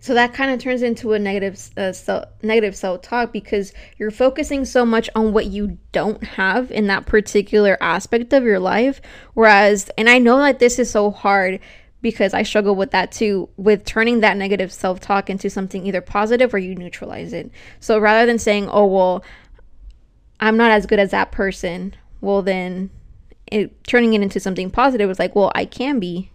so 0.02 0.14
that 0.14 0.34
kind 0.34 0.52
of 0.52 0.60
turns 0.60 0.82
into 0.82 1.14
a 1.14 1.20
negative 1.20 1.70
uh, 1.78 1.94
self, 1.94 2.26
negative 2.42 2.76
self-talk 2.76 3.34
because 3.34 3.74
you're 3.98 4.12
focusing 4.12 4.66
so 4.66 4.86
much 4.86 5.10
on 5.16 5.34
what 5.34 5.48
you 5.48 5.78
don't 5.92 6.24
have 6.24 6.72
in 6.72 6.88
that 6.88 7.06
particular 7.06 7.78
aspect 7.82 8.32
of 8.32 8.44
your 8.44 8.60
life 8.60 9.02
whereas 9.34 9.92
and 9.98 10.10
I 10.10 10.18
know 10.18 10.38
that 10.40 10.60
this 10.60 10.80
is 10.80 10.90
so 10.90 11.12
hard 11.12 11.60
because 12.02 12.34
I 12.34 12.44
struggle 12.44 12.76
with 12.76 12.92
that 12.92 13.12
too, 13.12 13.50
with 13.58 13.86
turning 13.86 14.22
that 14.22 14.38
negative 14.38 14.72
self 14.72 15.00
talk 15.00 15.30
into 15.30 15.50
something 15.50 15.86
either 15.86 16.02
positive 16.02 16.54
or 16.54 16.58
you 16.58 16.76
neutralize 16.76 17.34
it. 17.34 17.52
So 17.80 18.00
rather 18.00 18.26
than 18.26 18.40
saying, 18.40 18.70
oh, 18.70 18.86
well, 18.86 19.24
I'm 20.40 20.58
not 20.58 20.72
as 20.72 20.86
good 20.86 21.00
as 21.00 21.12
that 21.12 21.32
person, 21.32 21.94
well, 22.22 22.42
then 22.42 22.90
it, 23.52 23.84
turning 23.84 24.14
it 24.14 24.22
into 24.22 24.40
something 24.40 24.72
positive 24.72 25.10
is 25.10 25.20
like, 25.20 25.36
well, 25.36 25.52
I 25.56 25.66
can 25.66 26.00
be 26.00 26.32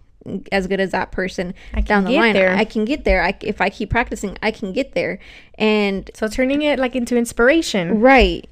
as 0.51 0.67
good 0.67 0.79
as 0.79 0.91
that 0.91 1.11
person 1.11 1.53
down 1.83 2.03
the 2.03 2.11
line. 2.11 2.33
There. 2.33 2.55
I 2.55 2.65
can 2.65 2.85
get 2.85 3.03
there. 3.03 3.23
I, 3.23 3.35
if 3.41 3.61
I 3.61 3.69
keep 3.69 3.89
practicing, 3.89 4.37
I 4.41 4.51
can 4.51 4.73
get 4.73 4.93
there. 4.93 5.19
And 5.55 6.09
so 6.13 6.27
turning 6.27 6.61
it 6.61 6.79
like 6.79 6.95
into 6.95 7.17
inspiration. 7.17 7.99
Right. 7.99 8.47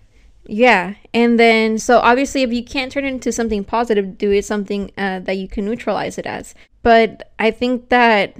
Yeah. 0.46 0.96
And 1.14 1.40
then, 1.40 1.78
so 1.78 2.00
obviously, 2.00 2.44
if 2.44 2.52
you 2.52 2.64
can't 2.64 2.92
turn 2.92 3.06
it 3.06 3.10
into 3.10 3.32
something 3.32 3.64
positive, 3.64 4.18
do 4.18 4.32
it 4.32 4.46
something 4.46 4.92
uh, 4.98 5.20
that 5.20 5.38
you 5.38 5.48
can 5.48 5.66
neutralize 5.66 6.18
it 6.18 6.26
as. 6.26 6.54
But 6.84 7.32
I 7.40 7.50
think 7.52 7.90
that 7.90 8.36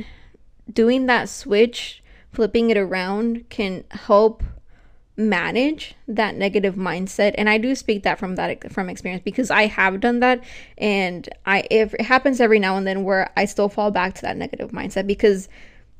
doing 0.72 1.08
that 1.08 1.30
switch, 1.30 2.04
flipping 2.32 2.70
it 2.70 2.78
around, 2.78 3.50
can 3.50 3.86
help 3.90 4.44
manage 5.16 5.96
that 6.08 6.36
negative 6.36 6.74
mindset. 6.74 7.36
And 7.38 7.48
i 7.48 7.60
do 7.60 7.76
speak 7.76 8.02
that 8.02 8.18
from 8.18 8.36
that 8.36 8.72
from 8.72 8.90
experience 8.90 9.22
because 9.24 9.52
i 9.52 9.68
have 9.68 10.00
done 10.00 10.20
that. 10.22 10.44
And 10.78 11.30
i 11.46 11.68
if 11.70 11.94
it 11.94 12.02
happens 12.02 12.42
every 12.42 12.60
now 12.60 12.78
and 12.78 12.88
then 12.88 13.04
where 13.04 13.32
i 13.38 13.46
still 13.46 13.70
fall 13.70 13.92
back 13.92 14.16
to 14.16 14.22
that 14.24 14.38
negative 14.38 14.72
mindset 14.72 15.06
because 15.06 15.50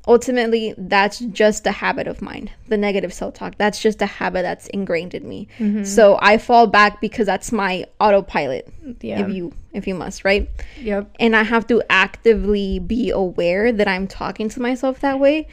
ultimately 0.06 0.74
that's 0.76 1.18
just 1.18 1.66
a 1.66 1.70
habit 1.70 2.06
of 2.06 2.20
mine 2.20 2.50
the 2.68 2.76
negative 2.76 3.12
self-talk 3.12 3.56
that's 3.56 3.80
just 3.80 4.02
a 4.02 4.06
habit 4.06 4.42
that's 4.42 4.66
ingrained 4.68 5.14
in 5.14 5.26
me 5.28 5.48
mm-hmm. 5.58 5.84
so 5.84 6.18
i 6.20 6.36
fall 6.36 6.66
back 6.66 7.00
because 7.00 7.26
that's 7.26 7.52
my 7.52 7.84
autopilot 8.00 8.68
yeah. 9.00 9.20
if 9.20 9.32
you 9.32 9.52
if 9.72 9.86
you 9.86 9.94
must 9.94 10.24
right 10.24 10.48
yep 10.80 11.10
and 11.18 11.34
i 11.34 11.42
have 11.42 11.66
to 11.66 11.82
actively 11.88 12.78
be 12.78 13.10
aware 13.10 13.72
that 13.72 13.88
i'm 13.88 14.06
talking 14.06 14.48
to 14.48 14.60
myself 14.60 15.00
that 15.00 15.18
way 15.18 15.46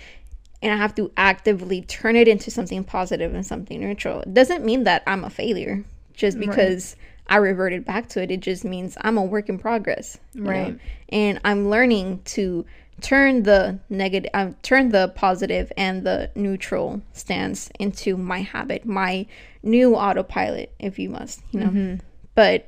and 0.62 0.74
i 0.74 0.76
have 0.76 0.94
to 0.94 1.12
actively 1.16 1.82
turn 1.84 2.16
it 2.16 2.28
into 2.28 2.52
something 2.52 2.84
positive 2.84 3.34
and 3.34 3.46
something 3.46 3.80
neutral 3.80 4.22
it 4.22 4.34
doesn't 4.34 4.66
mean 4.66 4.84
that 4.84 5.02
i'm 5.08 5.24
a 5.24 5.30
failure 5.30 5.84
just 6.14 6.38
because 6.38 6.98
right. 7.30 7.36
i 7.36 7.38
reverted 7.38 7.86
back 7.86 8.10
to 8.10 8.22
it 8.22 8.30
it 8.30 8.42
just 8.42 8.66
means 8.66 8.98
i'm 9.02 9.18
a 9.18 9.24
work 9.24 9.48
in 9.48 9.58
progress 9.58 10.18
right 10.36 10.74
know? 10.74 10.80
and 11.10 11.40
i'm 11.46 11.70
learning 11.70 12.22
to 12.26 12.66
turn 13.02 13.44
the 13.44 13.80
negative 13.90 14.30
uh, 14.34 14.52
turn 14.62 14.90
the 14.90 15.12
positive 15.16 15.72
and 15.78 16.06
the 16.06 16.30
neutral 16.36 17.02
stance 17.14 17.70
into 17.80 18.18
my 18.18 18.42
habit 18.42 18.86
my 18.86 19.26
new 19.64 19.96
autopilot 19.96 20.74
if 20.80 20.98
you 20.98 21.10
must 21.10 21.42
you 21.52 21.60
know. 21.60 21.68
Mm-hmm. 21.68 21.96
but 22.36 22.68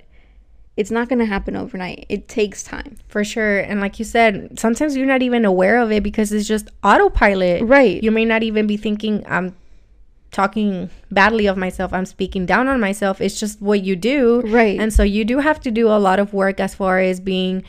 it's 0.76 0.90
not 0.90 1.08
going 1.08 1.20
to 1.20 1.26
happen 1.26 1.56
overnight. 1.56 2.08
It 2.10 2.28
takes 2.28 2.64
time. 2.64 2.98
For 3.08 3.24
sure. 3.24 3.60
And 3.60 3.80
like 3.80 4.00
you 4.00 4.06
said 4.06 4.60
sometimes 4.60 4.98
you're 4.98 5.06
not 5.06 5.22
even 5.22 5.46
aware 5.46 5.80
of 5.80 5.92
it 5.92 6.02
because 6.02 6.32
it's 6.32 6.48
just 6.48 6.68
autopilot. 6.84 7.62
Right. 7.64 8.02
You 8.02 8.10
may 8.10 8.26
not 8.26 8.42
even 8.42 8.66
be 8.66 8.78
thinking 8.78 9.24
i'm 9.28 9.56
talking 10.34 10.90
badly 11.12 11.46
of 11.46 11.56
myself. 11.56 11.94
I'm 11.94 12.06
speaking 12.06 12.46
down 12.46 12.68
on 12.68 12.80
myself. 12.80 13.22
It's 13.22 13.40
just 13.40 13.62
what 13.62 13.84
you 13.84 13.96
do. 13.96 14.42
Right. 14.42 14.80
And 14.80 14.92
so 14.92 15.04
you 15.04 15.24
do 15.24 15.38
have 15.40 15.62
to 15.62 15.72
do 15.72 15.88
a 15.88 16.00
lot 16.00 16.20
of 16.20 16.34
work 16.34 16.60
as 16.60 16.76
far 16.76 17.00
as 17.00 17.20
being 17.20 17.64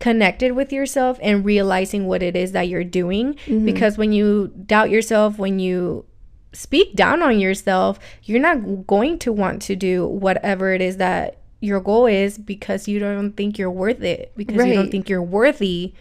connected 0.00 0.52
with 0.52 0.72
yourself 0.72 1.18
and 1.22 1.44
realizing 1.44 2.06
what 2.06 2.22
it 2.22 2.34
is 2.34 2.52
that 2.52 2.68
you're 2.68 2.82
doing. 2.82 3.34
Mm-hmm. 3.46 3.66
Because 3.66 3.96
when 3.96 4.12
you 4.12 4.48
doubt 4.66 4.90
yourself, 4.90 5.38
when 5.38 5.60
you 5.60 6.04
speak 6.52 6.96
down 6.96 7.22
on 7.22 7.38
yourself, 7.38 8.00
you're 8.24 8.40
not 8.40 8.86
going 8.86 9.18
to 9.20 9.32
want 9.32 9.62
to 9.62 9.76
do 9.76 10.06
whatever 10.06 10.72
it 10.72 10.82
is 10.82 10.96
that 10.96 11.36
your 11.60 11.80
goal 11.80 12.06
is 12.06 12.38
because 12.38 12.88
you 12.88 12.98
don't 12.98 13.32
think 13.32 13.58
you're 13.58 13.70
worth 13.70 14.02
it, 14.02 14.32
because 14.36 14.66
you 14.66 14.74
don't 14.74 14.90
think 14.90 15.08
you're 15.08 15.22
worthy. 15.22 15.92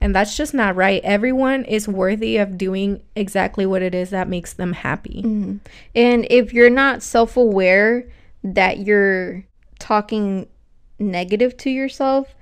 And 0.00 0.14
that's 0.14 0.36
just 0.36 0.52
not 0.52 0.76
right. 0.76 1.00
Everyone 1.04 1.64
is 1.64 1.88
worthy 1.88 2.36
of 2.36 2.58
doing 2.58 3.02
exactly 3.14 3.64
what 3.64 3.80
it 3.80 3.94
is 3.94 4.10
that 4.10 4.28
makes 4.28 4.52
them 4.52 4.72
happy. 4.72 5.22
Mm-hmm. 5.24 5.56
And 5.94 6.26
if 6.28 6.52
you're 6.52 6.68
not 6.68 7.02
self 7.02 7.36
aware 7.36 8.06
that 8.42 8.80
you're 8.80 9.46
talking 9.78 10.48
negative 10.98 11.56
to 11.58 11.70
yourself, 11.70 12.34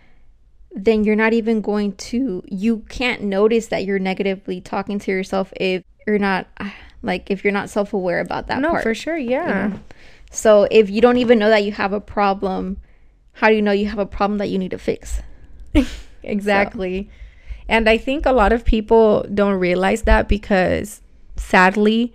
then 0.75 1.05
you're 1.05 1.17
not 1.17 1.33
even 1.33 1.61
going 1.61 1.93
to, 1.97 2.43
you 2.49 2.79
can't 2.89 3.23
notice 3.23 3.67
that 3.69 3.85
you're 3.85 3.99
negatively 3.99 4.61
talking 4.61 4.99
to 5.01 5.11
yourself 5.11 5.53
if 5.57 5.83
you're 6.07 6.19
not, 6.19 6.47
like, 7.03 7.31
if 7.31 7.45
you're 7.45 7.53
not 7.53 7.69
self 7.71 7.93
aware 7.93 8.21
about 8.21 8.47
that 8.49 8.61
No, 8.61 8.71
part. 8.71 8.83
for 8.83 8.95
sure. 8.95 9.17
Yeah. 9.17 9.69
know? 9.69 9.81
So 10.31 10.67
if 10.71 10.89
you 10.89 11.01
don't 11.01 11.19
even 11.19 11.39
know 11.39 11.51
that 11.51 11.65
you 11.65 11.73
have 11.73 11.93
a 11.93 12.01
problem, 12.01 12.79
how 13.33 13.49
do 13.49 13.55
you 13.55 13.63
know 13.63 13.73
you 13.73 13.87
have 13.87 13.99
a 13.99 14.07
problem 14.07 14.39
that 14.39 14.49
you 14.49 14.59
need 14.59 14.71
to 14.71 14.79
fix? 14.79 15.21
Exactly. 16.25 17.11
And 17.69 17.89
I 17.89 17.99
think 17.99 18.27
a 18.27 18.33
lot 18.33 18.53
of 18.53 18.65
people 18.65 19.27
don't 19.35 19.59
realize 19.59 20.03
that 20.03 20.29
because 20.29 21.01
sadly, 21.37 22.13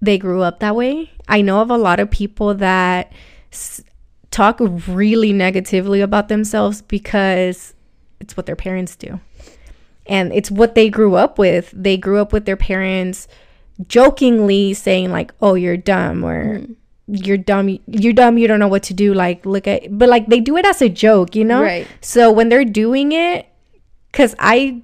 they 0.00 0.16
grew 0.16 0.42
up 0.42 0.60
that 0.60 0.74
way. 0.74 1.10
I 1.28 1.42
know 1.42 1.60
of 1.60 1.70
a 1.70 1.76
lot 1.76 2.00
of 2.00 2.10
people 2.10 2.54
that 2.54 3.12
talk 4.30 4.58
really 4.60 5.32
negatively 5.32 6.00
about 6.00 6.28
themselves 6.28 6.82
because 6.82 7.74
it's 8.20 8.36
what 8.36 8.46
their 8.46 8.56
parents 8.56 8.96
do. 8.96 9.20
And 10.06 10.32
it's 10.32 10.50
what 10.50 10.74
they 10.74 10.88
grew 10.88 11.14
up 11.14 11.38
with. 11.38 11.72
They 11.74 11.96
grew 11.96 12.18
up 12.18 12.32
with 12.32 12.44
their 12.44 12.56
parents 12.56 13.28
jokingly 13.86 14.74
saying 14.74 15.10
like, 15.10 15.32
"Oh, 15.40 15.54
you're 15.54 15.76
dumb," 15.76 16.24
or 16.24 16.60
mm. 16.60 16.76
"You're 17.06 17.38
dumb. 17.38 17.78
You're 17.86 18.12
dumb. 18.12 18.38
You 18.38 18.48
don't 18.48 18.58
know 18.58 18.68
what 18.68 18.82
to 18.84 18.94
do." 18.94 19.14
Like, 19.14 19.46
look 19.46 19.66
at, 19.66 19.96
but 19.96 20.08
like 20.08 20.26
they 20.26 20.40
do 20.40 20.56
it 20.56 20.66
as 20.66 20.82
a 20.82 20.88
joke, 20.88 21.36
you 21.36 21.44
know? 21.44 21.62
Right. 21.62 21.86
So 22.00 22.32
when 22.32 22.48
they're 22.48 22.64
doing 22.64 23.12
it, 23.12 23.46
because 24.10 24.34
I 24.38 24.82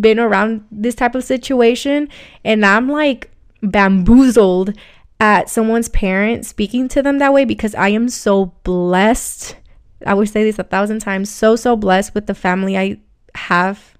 been 0.00 0.18
around 0.18 0.66
this 0.70 0.94
type 0.94 1.14
of 1.14 1.24
situation 1.24 2.08
and 2.44 2.66
I'm 2.66 2.88
like 2.88 3.30
bamboozled 3.62 4.76
at 5.20 5.48
someone's 5.48 5.88
parent 5.88 6.44
speaking 6.44 6.88
to 6.88 7.02
them 7.02 7.18
that 7.18 7.32
way 7.32 7.44
because 7.44 7.74
I 7.74 7.88
am 7.88 8.08
so 8.08 8.46
blessed. 8.64 9.56
I 10.06 10.14
would 10.14 10.28
say 10.28 10.44
this 10.44 10.58
a 10.58 10.64
thousand 10.64 11.00
times. 11.00 11.30
So, 11.30 11.56
so 11.56 11.76
blessed 11.76 12.14
with 12.14 12.26
the 12.26 12.34
family 12.34 12.76
I 12.76 12.98
have. 13.34 13.92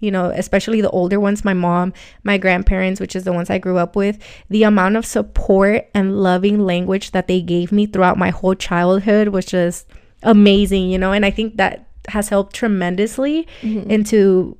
You 0.00 0.12
know, 0.12 0.26
especially 0.26 0.80
the 0.80 0.90
older 0.90 1.18
ones, 1.18 1.44
my 1.44 1.54
mom, 1.54 1.92
my 2.22 2.38
grandparents, 2.38 3.00
which 3.00 3.16
is 3.16 3.24
the 3.24 3.32
ones 3.32 3.50
I 3.50 3.58
grew 3.58 3.78
up 3.78 3.96
with, 3.96 4.16
the 4.48 4.62
amount 4.62 4.94
of 4.94 5.04
support 5.04 5.88
and 5.92 6.22
loving 6.22 6.60
language 6.60 7.10
that 7.10 7.26
they 7.26 7.40
gave 7.40 7.72
me 7.72 7.86
throughout 7.86 8.16
my 8.16 8.30
whole 8.30 8.54
childhood 8.54 9.28
was 9.28 9.44
just 9.44 9.88
amazing, 10.22 10.90
you 10.90 10.98
know, 10.98 11.10
and 11.10 11.26
I 11.26 11.32
think 11.32 11.56
that 11.56 11.88
has 12.10 12.28
helped 12.28 12.54
tremendously 12.54 13.48
mm-hmm. 13.60 13.90
into 13.90 14.56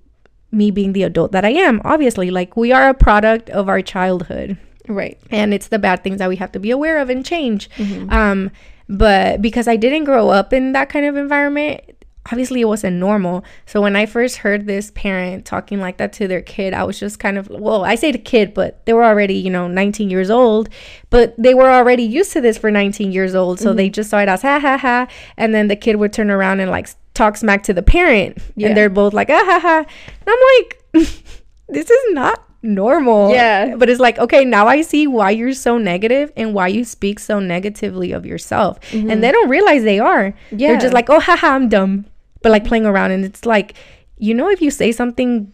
me 0.51 0.73
being 0.73 0.93
the 0.93 1.05
adult 1.05 1.31
that 1.31 1.45
I 1.45 1.51
am. 1.51 1.81
Obviously, 1.85 2.33
like 2.33 2.57
we 2.57 2.73
are 2.73 2.89
a 2.89 2.95
product 2.95 3.49
of 3.51 3.69
our 3.69 3.81
childhood 3.81 4.59
Right. 4.89 5.19
and 5.31 5.53
it's 5.55 5.69
the 5.69 5.79
bad 5.79 6.03
things 6.03 6.19
that 6.19 6.29
we 6.29 6.37
have 6.37 6.53
to 6.53 6.59
be 6.61 6.71
aware 6.71 6.99
of 6.99 7.11
and 7.11 7.25
change. 7.25 7.69
Um, 8.09 8.51
but 8.89 9.43
because 9.43 9.69
I 9.69 9.77
didn't 9.77 10.05
grow 10.05 10.31
up 10.31 10.53
in 10.53 10.73
that 10.73 10.89
kind 10.89 11.05
of 11.05 11.15
environment, 11.17 11.83
obviously 12.31 12.61
it 12.63 12.65
wasn't 12.67 12.97
normal. 12.97 13.45
So 13.67 13.81
when 13.83 13.97
I 13.97 14.07
first 14.07 14.39
heard 14.39 14.67
this 14.67 14.91
parent 14.93 15.45
talking 15.45 15.79
like 15.81 15.99
that 15.99 16.13
to 16.15 16.29
their 16.29 16.41
kid, 16.43 16.73
I 16.75 16.85
was 16.85 16.99
just 16.99 17.19
kind 17.19 17.37
of 17.39 17.49
well, 17.51 17.85
I 17.85 17.95
say 17.97 18.13
the 18.13 18.19
kid, 18.19 18.55
but 18.55 18.85
they 18.87 18.93
were 18.95 19.05
already 19.05 19.35
you 19.35 19.51
know 19.51 19.69
19 19.69 20.09
years 20.11 20.31
old, 20.31 20.69
but 21.11 21.35
they 21.39 21.53
were 21.55 21.71
already 21.71 22.03
used 22.03 22.33
to 22.33 22.41
this 22.41 22.57
for 22.59 22.71
19 22.71 23.13
years 23.13 23.35
old, 23.35 23.61
so 23.61 23.73
they 23.75 23.89
just 23.91 24.09
saw 24.11 24.19
it 24.21 24.29
as 24.29 24.43
ha 24.43 24.59
ha 24.59 24.79
ha, 24.79 25.07
and 25.37 25.55
then 25.55 25.69
the 25.69 25.77
kid 25.77 25.97
would 25.97 26.13
turn 26.13 26.31
around 26.31 26.61
and 26.61 26.71
like 26.71 26.89
talk 27.15 27.37
smack 27.37 27.63
to 27.65 27.75
the 27.75 27.83
parent, 27.83 28.39
Yeah. 28.57 28.69
and 28.69 28.77
they're 28.77 28.89
both 28.91 29.13
like 29.13 29.29
ah 29.31 29.43
ha 29.45 29.59
ha, 29.61 29.85
and 29.87 30.27
I'm 30.27 30.39
like, 30.57 30.83
this 31.69 31.91
is 31.91 32.05
not 32.15 32.43
normal. 32.63 33.31
Yeah. 33.31 33.77
But 33.77 33.89
it's 33.89 34.01
like, 34.01 34.19
okay, 34.19 34.45
now 34.45 34.67
I 34.67 34.83
see 34.83 35.07
why 35.07 35.31
you're 35.31 35.53
so 35.53 35.79
negative 35.79 36.33
and 36.37 36.55
why 36.55 36.69
you 36.69 36.85
speak 36.85 37.19
so 37.19 37.39
negatively 37.39 38.13
of 38.13 38.27
yourself. 38.27 38.79
And 38.93 39.09
mm-hmm. 39.09 39.21
they 39.21 39.33
don't 39.33 39.49
realize 39.49 39.85
they 39.85 40.01
are. 40.01 40.35
They're 40.51 40.79
just 40.79 40.95
like, 40.95 41.09
oh, 41.09 41.21
haha, 41.21 41.49
I'm 41.49 41.69
dumb. 41.69 42.07
But 42.43 42.53
like 42.53 42.65
playing 42.65 42.87
around. 42.87 43.13
And 43.13 43.25
it's 43.25 43.47
like, 43.47 43.75
you 44.17 44.35
know, 44.35 44.49
if 44.49 44.61
you 44.61 44.71
say 44.71 44.93
something 44.93 45.53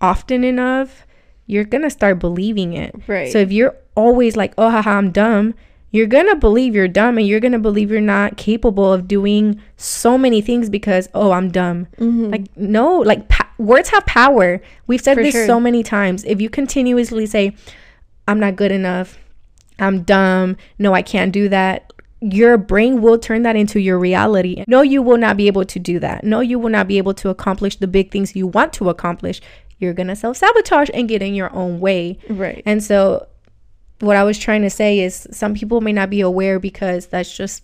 often 0.00 0.44
enough, 0.44 1.06
you're 1.46 1.64
going 1.64 1.82
to 1.82 1.90
start 1.90 2.18
believing 2.18 2.72
it. 2.74 2.94
Right. 3.06 3.30
So 3.32 3.38
if 3.38 3.52
you're 3.52 3.76
always 3.94 4.36
like, 4.36 4.54
oh, 4.56 4.70
haha, 4.70 4.90
I'm 4.90 5.10
dumb, 5.10 5.54
you're 5.92 6.06
going 6.06 6.28
to 6.28 6.36
believe 6.36 6.74
you're 6.74 6.88
dumb 6.88 7.18
and 7.18 7.26
you're 7.26 7.40
going 7.40 7.52
to 7.52 7.58
believe 7.58 7.90
you're 7.90 8.00
not 8.00 8.36
capable 8.36 8.92
of 8.92 9.08
doing 9.08 9.60
so 9.76 10.16
many 10.16 10.40
things 10.40 10.70
because, 10.70 11.08
oh, 11.14 11.32
I'm 11.32 11.50
dumb. 11.50 11.86
Mm-hmm. 11.98 12.30
Like, 12.30 12.56
no, 12.56 12.98
like 12.98 13.28
pa- 13.28 13.50
words 13.58 13.88
have 13.90 14.06
power. 14.06 14.60
We've 14.86 15.00
said 15.00 15.14
For 15.14 15.22
this 15.22 15.32
sure. 15.32 15.46
so 15.46 15.58
many 15.58 15.82
times. 15.82 16.24
If 16.24 16.40
you 16.40 16.48
continuously 16.48 17.26
say, 17.26 17.56
I'm 18.28 18.38
not 18.38 18.54
good 18.56 18.70
enough, 18.70 19.18
I'm 19.80 20.02
dumb, 20.02 20.56
no, 20.78 20.94
I 20.94 21.02
can't 21.02 21.32
do 21.32 21.48
that. 21.48 21.92
Your 22.20 22.58
brain 22.58 23.00
will 23.00 23.18
turn 23.18 23.42
that 23.42 23.56
into 23.56 23.80
your 23.80 23.98
reality. 23.98 24.62
No, 24.68 24.82
you 24.82 25.00
will 25.02 25.16
not 25.16 25.36
be 25.38 25.46
able 25.46 25.64
to 25.64 25.78
do 25.78 25.98
that. 26.00 26.22
No, 26.22 26.40
you 26.40 26.58
will 26.58 26.68
not 26.68 26.86
be 26.86 26.98
able 26.98 27.14
to 27.14 27.30
accomplish 27.30 27.76
the 27.76 27.88
big 27.88 28.12
things 28.12 28.36
you 28.36 28.46
want 28.46 28.74
to 28.74 28.90
accomplish. 28.90 29.40
You're 29.78 29.94
going 29.94 30.08
to 30.08 30.16
self 30.16 30.36
sabotage 30.36 30.90
and 30.92 31.08
get 31.08 31.22
in 31.22 31.34
your 31.34 31.52
own 31.54 31.80
way. 31.80 32.18
Right. 32.28 32.62
And 32.66 32.84
so, 32.84 33.26
what 34.00 34.16
I 34.16 34.24
was 34.24 34.38
trying 34.38 34.62
to 34.62 34.70
say 34.70 35.00
is 35.00 35.28
some 35.30 35.54
people 35.54 35.80
may 35.80 35.92
not 35.92 36.10
be 36.10 36.20
aware 36.20 36.58
because 36.58 37.06
that's 37.06 37.34
just 37.34 37.62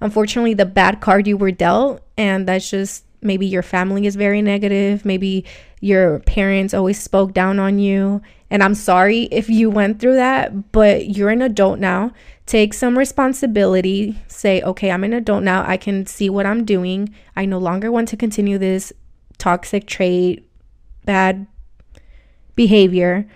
unfortunately 0.00 0.54
the 0.54 0.66
bad 0.66 1.00
card 1.00 1.26
you 1.26 1.36
were 1.36 1.50
dealt. 1.50 2.02
And 2.16 2.46
that's 2.46 2.68
just 2.68 3.04
maybe 3.22 3.46
your 3.46 3.62
family 3.62 4.06
is 4.06 4.16
very 4.16 4.42
negative. 4.42 5.04
Maybe 5.04 5.44
your 5.80 6.20
parents 6.20 6.74
always 6.74 7.00
spoke 7.00 7.32
down 7.32 7.58
on 7.58 7.78
you. 7.78 8.20
And 8.50 8.62
I'm 8.62 8.74
sorry 8.74 9.24
if 9.24 9.48
you 9.48 9.70
went 9.70 10.00
through 10.00 10.14
that, 10.14 10.72
but 10.72 11.08
you're 11.08 11.30
an 11.30 11.42
adult 11.42 11.78
now. 11.78 12.12
Take 12.46 12.74
some 12.74 12.98
responsibility. 12.98 14.18
Say, 14.26 14.60
okay, 14.62 14.90
I'm 14.90 15.04
an 15.04 15.12
adult 15.12 15.44
now. 15.44 15.64
I 15.66 15.76
can 15.76 16.06
see 16.06 16.28
what 16.28 16.46
I'm 16.46 16.64
doing. 16.64 17.14
I 17.36 17.44
no 17.44 17.58
longer 17.58 17.92
want 17.92 18.08
to 18.08 18.16
continue 18.16 18.58
this 18.58 18.92
toxic 19.38 19.86
trait, 19.86 20.48
bad 21.04 21.46
behavior 22.56 23.26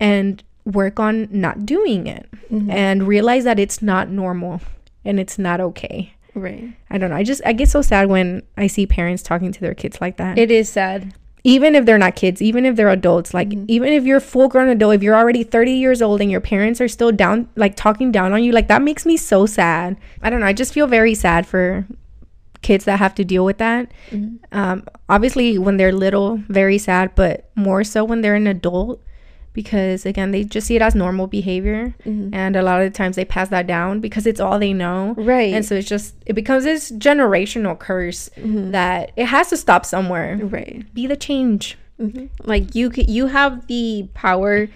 and 0.00 0.42
work 0.64 0.98
on 0.98 1.28
not 1.30 1.66
doing 1.66 2.06
it 2.06 2.28
mm-hmm. 2.50 2.70
and 2.70 3.06
realize 3.06 3.44
that 3.44 3.58
it's 3.58 3.82
not 3.82 4.08
normal 4.08 4.60
and 5.04 5.20
it's 5.20 5.38
not 5.38 5.60
okay. 5.60 6.14
Right. 6.34 6.72
I 6.90 6.98
don't 6.98 7.10
know. 7.10 7.16
I 7.16 7.22
just 7.22 7.42
I 7.44 7.52
get 7.52 7.68
so 7.68 7.82
sad 7.82 8.08
when 8.08 8.42
I 8.56 8.66
see 8.66 8.86
parents 8.86 9.22
talking 9.22 9.52
to 9.52 9.60
their 9.60 9.74
kids 9.74 10.00
like 10.00 10.16
that. 10.16 10.38
It 10.38 10.50
is 10.50 10.68
sad. 10.68 11.14
even 11.44 11.74
if 11.74 11.84
they're 11.84 11.98
not 11.98 12.16
kids, 12.16 12.40
even 12.40 12.64
if 12.64 12.74
they're 12.74 12.88
adults, 12.88 13.34
like 13.34 13.50
mm-hmm. 13.50 13.66
even 13.68 13.92
if 13.92 14.04
you're 14.04 14.16
a 14.16 14.20
full 14.20 14.48
grown 14.48 14.68
adult, 14.68 14.94
if 14.94 15.02
you're 15.02 15.14
already 15.14 15.44
30 15.44 15.72
years 15.72 16.02
old 16.02 16.20
and 16.20 16.30
your 16.30 16.40
parents 16.40 16.80
are 16.80 16.88
still 16.88 17.12
down 17.12 17.48
like 17.54 17.76
talking 17.76 18.10
down 18.10 18.32
on 18.32 18.42
you, 18.42 18.50
like 18.50 18.68
that 18.68 18.82
makes 18.82 19.06
me 19.06 19.16
so 19.16 19.46
sad. 19.46 19.96
I 20.22 20.30
don't 20.30 20.40
know. 20.40 20.46
I 20.46 20.54
just 20.54 20.72
feel 20.72 20.86
very 20.86 21.14
sad 21.14 21.46
for 21.46 21.86
kids 22.62 22.86
that 22.86 22.98
have 22.98 23.14
to 23.16 23.24
deal 23.24 23.44
with 23.44 23.58
that. 23.58 23.92
Mm-hmm. 24.10 24.36
Um, 24.58 24.84
obviously, 25.08 25.58
when 25.58 25.76
they're 25.76 25.92
little, 25.92 26.38
very 26.48 26.78
sad, 26.78 27.14
but 27.14 27.50
more 27.54 27.84
so 27.84 28.02
when 28.02 28.22
they're 28.22 28.34
an 28.34 28.46
adult 28.46 29.00
because 29.54 30.04
again, 30.04 30.32
they 30.32 30.44
just 30.44 30.66
see 30.66 30.76
it 30.76 30.82
as 30.82 30.94
normal 30.94 31.26
behavior, 31.26 31.94
mm-hmm. 32.04 32.34
and 32.34 32.56
a 32.56 32.62
lot 32.62 32.82
of 32.82 32.92
the 32.92 32.96
times 32.96 33.16
they 33.16 33.24
pass 33.24 33.48
that 33.48 33.66
down 33.66 34.00
because 34.00 34.26
it's 34.26 34.40
all 34.40 34.58
they 34.58 34.74
know. 34.74 35.14
Right. 35.16 35.54
And 35.54 35.64
so 35.64 35.76
it's 35.76 35.88
just 35.88 36.14
it 36.26 36.34
becomes 36.34 36.64
this 36.64 36.92
generational 36.92 37.78
curse 37.78 38.28
mm-hmm. 38.36 38.72
that 38.72 39.12
it 39.16 39.26
has 39.26 39.48
to 39.48 39.56
stop 39.56 39.86
somewhere. 39.86 40.36
right. 40.42 40.84
Be 40.92 41.06
the 41.06 41.16
change. 41.16 41.78
Mm-hmm. 41.98 42.26
Like 42.42 42.74
you 42.74 42.92
you 42.94 43.28
have 43.28 43.66
the 43.68 44.08
power 44.12 44.68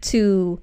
to 0.00 0.60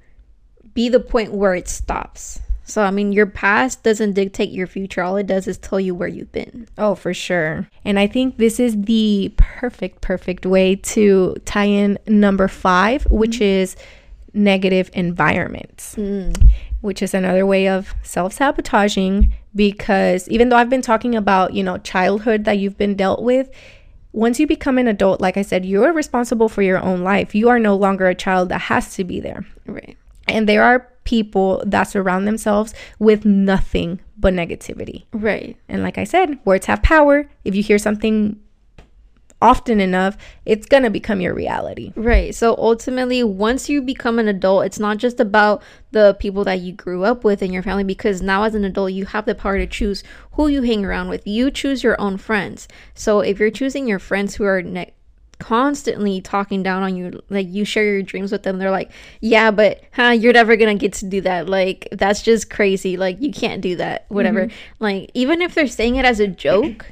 be 0.73 0.89
the 0.89 0.99
point 0.99 1.31
where 1.31 1.55
it 1.55 1.69
stops. 1.69 2.41
So 2.69 2.83
I 2.83 2.91
mean 2.91 3.11
your 3.11 3.25
past 3.25 3.83
doesn't 3.83 4.13
dictate 4.13 4.51
your 4.51 4.67
future. 4.67 5.01
All 5.01 5.17
it 5.17 5.27
does 5.27 5.47
is 5.47 5.57
tell 5.57 5.79
you 5.79 5.95
where 5.95 6.07
you've 6.07 6.31
been. 6.31 6.67
Oh, 6.77 6.95
for 6.95 7.13
sure. 7.13 7.67
And 7.83 7.99
I 7.99 8.07
think 8.07 8.37
this 8.37 8.59
is 8.59 8.79
the 8.81 9.33
perfect, 9.37 10.01
perfect 10.01 10.45
way 10.45 10.75
to 10.75 11.35
tie 11.45 11.65
in 11.65 11.97
number 12.07 12.47
five, 12.47 13.05
which 13.09 13.35
mm-hmm. 13.35 13.43
is 13.43 13.75
negative 14.33 14.89
environments, 14.93 15.95
mm. 15.95 16.35
which 16.81 17.01
is 17.01 17.13
another 17.13 17.45
way 17.45 17.67
of 17.67 17.93
self 18.03 18.33
sabotaging. 18.33 19.33
Because 19.55 20.27
even 20.29 20.49
though 20.49 20.57
I've 20.57 20.69
been 20.69 20.83
talking 20.83 21.15
about, 21.15 21.53
you 21.53 21.63
know, 21.63 21.79
childhood 21.79 22.45
that 22.45 22.59
you've 22.59 22.77
been 22.77 22.95
dealt 22.95 23.23
with, 23.23 23.49
once 24.11 24.39
you 24.39 24.47
become 24.47 24.77
an 24.77 24.87
adult, 24.87 25.21
like 25.21 25.37
I 25.37 25.41
said, 25.41 25.65
you're 25.65 25.93
responsible 25.93 26.49
for 26.49 26.61
your 26.61 26.79
own 26.79 27.01
life. 27.03 27.35
You 27.35 27.49
are 27.49 27.59
no 27.59 27.75
longer 27.75 28.07
a 28.07 28.15
child 28.15 28.49
that 28.49 28.61
has 28.61 28.95
to 28.95 29.03
be 29.03 29.19
there. 29.19 29.45
Right. 29.65 29.97
And 30.29 30.47
there 30.47 30.63
are 30.63 30.87
people 31.03 31.63
that 31.65 31.83
surround 31.83 32.27
themselves 32.27 32.73
with 32.99 33.25
nothing 33.25 33.99
but 34.17 34.33
negativity. 34.33 35.05
Right. 35.11 35.57
And 35.67 35.81
like 35.81 35.97
I 35.97 36.03
said, 36.03 36.39
words 36.45 36.67
have 36.67 36.83
power. 36.83 37.29
If 37.43 37.55
you 37.55 37.63
hear 37.63 37.77
something 37.77 38.39
often 39.41 39.79
enough, 39.79 40.17
it's 40.45 40.65
going 40.65 40.83
to 40.83 40.89
become 40.89 41.21
your 41.21 41.33
reality. 41.33 41.93
Right. 41.95 42.35
So 42.35 42.55
ultimately, 42.57 43.23
once 43.23 43.69
you 43.69 43.81
become 43.81 44.19
an 44.19 44.27
adult, 44.27 44.65
it's 44.65 44.79
not 44.79 44.97
just 44.97 45.19
about 45.19 45.63
the 45.91 46.15
people 46.19 46.43
that 46.43 46.59
you 46.59 46.73
grew 46.73 47.05
up 47.05 47.23
with 47.23 47.41
in 47.41 47.53
your 47.53 47.63
family, 47.63 47.85
because 47.85 48.21
now 48.21 48.43
as 48.43 48.53
an 48.53 48.65
adult, 48.65 48.91
you 48.91 49.05
have 49.05 49.25
the 49.25 49.35
power 49.35 49.57
to 49.57 49.65
choose 49.65 50.03
who 50.33 50.49
you 50.49 50.63
hang 50.63 50.83
around 50.85 51.07
with. 51.07 51.25
You 51.25 51.51
choose 51.51 51.83
your 51.83 51.99
own 52.01 52.17
friends. 52.17 52.67
So 52.93 53.21
if 53.21 53.39
you're 53.39 53.49
choosing 53.49 53.87
your 53.87 53.99
friends 53.99 54.35
who 54.35 54.43
are 54.43 54.61
ne- 54.61 54.93
constantly 55.39 56.19
talking 56.19 56.61
down 56.61 56.83
on 56.83 56.95
you 56.95 57.19
like 57.29 57.47
you 57.49 57.63
share 57.63 57.85
your 57.85 58.03
dreams 58.03 58.31
with 58.31 58.43
them 58.43 58.59
they're 58.59 58.69
like 58.69 58.91
yeah 59.21 59.49
but 59.49 59.81
huh 59.93 60.09
you're 60.09 60.33
never 60.33 60.57
gonna 60.57 60.75
get 60.75 60.91
to 60.91 61.05
do 61.05 61.21
that 61.21 61.47
like 61.47 61.87
that's 61.93 62.21
just 62.21 62.49
crazy 62.49 62.97
like 62.97 63.19
you 63.21 63.31
can't 63.31 63.61
do 63.61 63.75
that 63.77 64.05
whatever 64.09 64.47
mm-hmm. 64.47 64.83
like 64.83 65.09
even 65.13 65.41
if 65.41 65.55
they're 65.55 65.65
saying 65.65 65.95
it 65.95 66.03
as 66.03 66.19
a 66.19 66.27
joke 66.27 66.85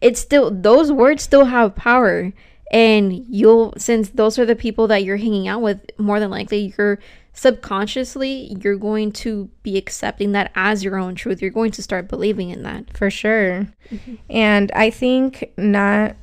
it's 0.00 0.20
still 0.20 0.50
those 0.50 0.90
words 0.90 1.22
still 1.22 1.44
have 1.44 1.74
power 1.76 2.32
and 2.72 3.24
you'll 3.28 3.72
since 3.76 4.10
those 4.10 4.38
are 4.38 4.46
the 4.46 4.56
people 4.56 4.88
that 4.88 5.04
you're 5.04 5.16
hanging 5.16 5.46
out 5.46 5.62
with 5.62 5.80
more 5.98 6.18
than 6.18 6.30
likely 6.30 6.74
you're 6.76 6.98
subconsciously 7.32 8.54
you're 8.60 8.76
going 8.76 9.12
to 9.12 9.48
be 9.62 9.78
accepting 9.78 10.32
that 10.32 10.50
as 10.56 10.82
your 10.82 10.98
own 10.98 11.14
truth 11.14 11.40
you're 11.40 11.50
going 11.50 11.70
to 11.70 11.82
start 11.82 12.08
believing 12.08 12.50
in 12.50 12.62
that 12.62 12.94
for 12.96 13.08
sure 13.08 13.68
mm-hmm. 13.90 14.14
and 14.28 14.72
i 14.72 14.90
think 14.90 15.52
not 15.56 16.16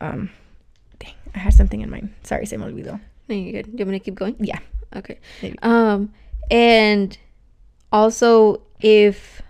um, 0.00 0.30
dang, 0.98 1.14
I 1.34 1.38
had 1.38 1.54
something 1.54 1.80
in 1.80 1.90
mind. 1.90 2.12
Sorry, 2.22 2.46
se 2.46 2.56
me 2.56 2.64
olvidó. 2.64 3.00
No, 3.28 3.34
you're 3.34 3.62
good. 3.62 3.66
Do 3.66 3.72
you 3.72 3.84
want 3.84 3.90
me 3.90 3.98
to 3.98 4.04
keep 4.04 4.14
going? 4.14 4.36
Yeah. 4.38 4.58
Okay. 4.96 5.18
Maybe. 5.42 5.58
Um, 5.62 6.12
and 6.50 7.16
also 7.92 8.62
if 8.80 9.42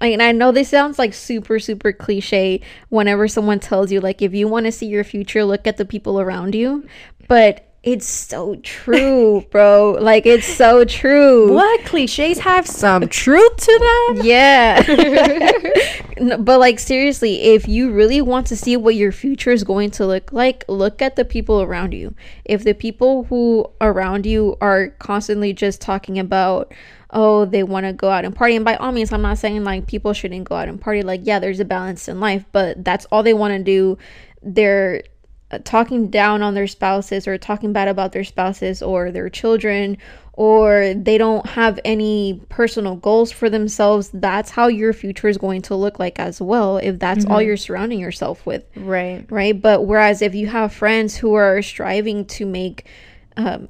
and 0.00 0.22
I 0.22 0.32
know 0.32 0.52
this 0.52 0.68
sounds 0.68 0.98
like 0.98 1.14
super, 1.14 1.58
super 1.58 1.92
cliche 1.92 2.60
whenever 2.90 3.28
someone 3.28 3.60
tells 3.60 3.90
you, 3.90 4.00
like, 4.00 4.20
if 4.20 4.34
you 4.34 4.46
want 4.46 4.66
to 4.66 4.72
see 4.72 4.86
your 4.86 5.04
future, 5.04 5.42
look 5.44 5.66
at 5.66 5.78
the 5.78 5.86
people 5.86 6.20
around 6.20 6.54
you. 6.54 6.86
But 7.28 7.65
it's 7.86 8.06
so 8.06 8.56
true, 8.56 9.46
bro. 9.52 9.92
Like 9.92 10.26
it's 10.26 10.46
so 10.46 10.84
true. 10.84 11.54
What 11.54 11.84
cliches 11.84 12.40
have 12.40 12.66
some 12.66 13.08
truth 13.08 13.56
to 13.58 13.78
that? 13.78 14.20
Yeah. 14.24 16.02
no, 16.20 16.36
but 16.38 16.58
like 16.58 16.80
seriously, 16.80 17.40
if 17.40 17.68
you 17.68 17.92
really 17.92 18.20
want 18.20 18.48
to 18.48 18.56
see 18.56 18.76
what 18.76 18.96
your 18.96 19.12
future 19.12 19.52
is 19.52 19.62
going 19.62 19.92
to 19.92 20.06
look 20.06 20.32
like, 20.32 20.64
look 20.66 21.00
at 21.00 21.14
the 21.14 21.24
people 21.24 21.62
around 21.62 21.94
you. 21.94 22.12
If 22.44 22.64
the 22.64 22.74
people 22.74 23.22
who 23.24 23.70
around 23.80 24.26
you 24.26 24.56
are 24.60 24.88
constantly 24.98 25.52
just 25.52 25.80
talking 25.80 26.18
about 26.18 26.74
oh, 27.12 27.44
they 27.44 27.62
want 27.62 27.86
to 27.86 27.92
go 27.92 28.10
out 28.10 28.24
and 28.24 28.34
party. 28.34 28.56
And 28.56 28.64
by 28.64 28.74
all 28.74 28.90
means, 28.90 29.12
I'm 29.12 29.22
not 29.22 29.38
saying 29.38 29.62
like 29.62 29.86
people 29.86 30.12
shouldn't 30.12 30.48
go 30.48 30.56
out 30.56 30.68
and 30.68 30.80
party. 30.80 31.02
Like, 31.02 31.20
yeah, 31.22 31.38
there's 31.38 31.60
a 31.60 31.64
balance 31.64 32.08
in 32.08 32.18
life, 32.18 32.44
but 32.50 32.84
that's 32.84 33.06
all 33.06 33.22
they 33.22 33.32
want 33.32 33.52
to 33.52 33.62
do. 33.62 33.96
They're 34.42 35.04
talking 35.64 36.08
down 36.08 36.42
on 36.42 36.54
their 36.54 36.66
spouses 36.66 37.28
or 37.28 37.38
talking 37.38 37.72
bad 37.72 37.88
about 37.88 38.12
their 38.12 38.24
spouses 38.24 38.82
or 38.82 39.10
their 39.10 39.28
children 39.28 39.96
or 40.32 40.92
they 40.94 41.16
don't 41.16 41.46
have 41.46 41.80
any 41.84 42.42
personal 42.48 42.96
goals 42.96 43.32
for 43.32 43.48
themselves 43.48 44.10
that's 44.12 44.50
how 44.50 44.66
your 44.66 44.92
future 44.92 45.28
is 45.28 45.38
going 45.38 45.62
to 45.62 45.74
look 45.74 45.98
like 45.98 46.18
as 46.18 46.40
well 46.40 46.78
if 46.78 46.98
that's 46.98 47.24
mm-hmm. 47.24 47.32
all 47.32 47.40
you're 47.40 47.56
surrounding 47.56 48.00
yourself 48.00 48.44
with. 48.44 48.64
Right. 48.74 49.24
Right? 49.30 49.60
But 49.60 49.86
whereas 49.86 50.20
if 50.20 50.34
you 50.34 50.48
have 50.48 50.72
friends 50.72 51.16
who 51.16 51.34
are 51.34 51.62
striving 51.62 52.24
to 52.26 52.44
make 52.44 52.86
um, 53.36 53.68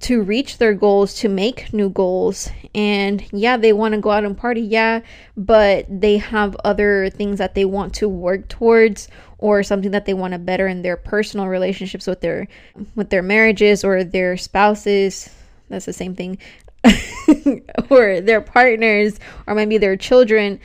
to 0.00 0.22
reach 0.22 0.58
their 0.58 0.74
goals 0.74 1.14
to 1.14 1.28
make 1.28 1.72
new 1.72 1.88
goals. 1.88 2.50
And 2.74 3.24
yeah 3.32 3.56
they 3.56 3.72
want 3.72 3.94
to 3.94 4.00
go 4.00 4.10
out 4.10 4.24
and 4.24 4.36
party 4.36 4.60
yeah 4.60 5.00
but 5.36 5.86
they 5.88 6.18
have 6.18 6.56
other 6.64 7.08
things 7.10 7.38
that 7.38 7.54
they 7.54 7.64
want 7.64 7.94
to 7.94 8.08
work 8.08 8.48
towards 8.48 9.08
or 9.38 9.62
something 9.62 9.90
that 9.90 10.06
they 10.06 10.14
want 10.14 10.32
to 10.32 10.38
better 10.38 10.66
in 10.66 10.82
their 10.82 10.96
personal 10.96 11.46
relationships 11.46 12.06
with 12.06 12.20
their 12.20 12.48
with 12.94 13.10
their 13.10 13.22
marriages 13.22 13.84
or 13.84 14.04
their 14.04 14.36
spouses. 14.36 15.30
That's 15.68 15.86
the 15.86 15.92
same 15.92 16.14
thing. 16.14 16.38
Or 17.90 18.20
their 18.20 18.40
partners 18.40 19.18
or 19.46 19.54
maybe 19.54 19.78
their 19.78 19.96
children. 19.96 20.60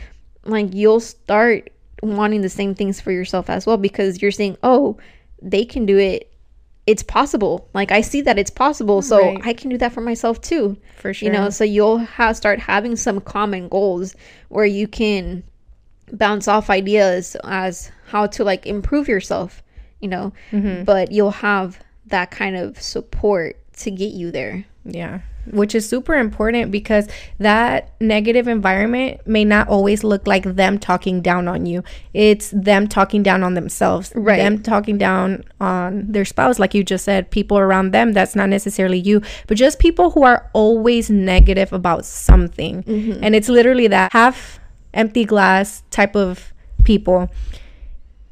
Like 0.45 0.73
you'll 0.73 0.99
start 0.99 1.71
wanting 2.01 2.41
the 2.41 2.49
same 2.49 2.73
things 2.75 2.99
for 2.99 3.11
yourself 3.11 3.49
as 3.49 3.65
well 3.65 3.77
because 3.77 4.21
you're 4.21 4.31
saying 4.31 4.57
oh 4.63 4.97
they 5.41 5.65
can 5.65 5.85
do 5.85 5.97
it 5.97 6.30
it's 6.87 7.03
possible 7.03 7.69
like 7.73 7.91
i 7.91 8.01
see 8.01 8.21
that 8.21 8.39
it's 8.39 8.49
possible 8.49 9.01
so 9.01 9.19
right. 9.19 9.41
i 9.43 9.53
can 9.53 9.69
do 9.69 9.77
that 9.77 9.91
for 9.91 10.01
myself 10.01 10.41
too 10.41 10.75
for 10.97 11.13
sure 11.13 11.27
you 11.27 11.31
know 11.31 11.49
so 11.49 11.63
you'll 11.63 11.99
have 11.99 12.35
start 12.35 12.59
having 12.59 12.95
some 12.95 13.21
common 13.21 13.67
goals 13.67 14.15
where 14.49 14.65
you 14.65 14.87
can 14.87 15.43
bounce 16.11 16.47
off 16.47 16.69
ideas 16.69 17.35
as 17.43 17.91
how 18.07 18.27
to 18.27 18.43
like 18.43 18.65
improve 18.65 19.07
yourself, 19.07 19.63
you 19.99 20.07
know, 20.07 20.33
mm-hmm. 20.51 20.83
but 20.83 21.11
you'll 21.11 21.31
have 21.31 21.79
that 22.07 22.31
kind 22.31 22.55
of 22.55 22.81
support 22.81 23.57
to 23.77 23.91
get 23.91 24.11
you 24.13 24.31
there. 24.31 24.65
Yeah. 24.85 25.21
Which 25.49 25.73
is 25.73 25.89
super 25.89 26.13
important 26.13 26.71
because 26.71 27.07
that 27.39 27.93
negative 27.99 28.47
environment 28.47 29.25
may 29.25 29.43
not 29.43 29.67
always 29.67 30.03
look 30.03 30.27
like 30.27 30.43
them 30.43 30.77
talking 30.77 31.21
down 31.21 31.47
on 31.47 31.65
you. 31.65 31.83
It's 32.13 32.51
them 32.51 32.87
talking 32.87 33.23
down 33.23 33.41
on 33.43 33.55
themselves. 33.55 34.11
Right. 34.15 34.37
Them 34.37 34.61
talking 34.61 34.99
down 34.99 35.43
on 35.59 36.11
their 36.11 36.25
spouse, 36.25 36.59
like 36.59 36.75
you 36.75 36.83
just 36.83 37.05
said, 37.05 37.31
people 37.31 37.57
around 37.57 37.91
them. 37.91 38.13
That's 38.13 38.35
not 38.35 38.49
necessarily 38.49 38.99
you, 38.99 39.21
but 39.47 39.57
just 39.57 39.79
people 39.79 40.11
who 40.11 40.23
are 40.23 40.49
always 40.53 41.09
negative 41.09 41.73
about 41.73 42.05
something. 42.05 42.83
Mm-hmm. 42.83 43.23
And 43.23 43.35
it's 43.35 43.49
literally 43.49 43.87
that 43.87 44.11
half 44.13 44.59
empty 44.93 45.25
glass 45.25 45.81
type 45.89 46.15
of 46.15 46.53
people, 46.83 47.29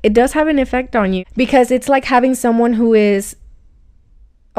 it 0.03 0.13
does 0.13 0.33
have 0.33 0.47
an 0.47 0.59
effect 0.59 0.95
on 0.95 1.13
you 1.13 1.25
because 1.35 1.71
it's 1.71 1.89
like 1.89 2.05
having 2.05 2.35
someone 2.35 2.73
who 2.73 2.93
is 2.93 3.35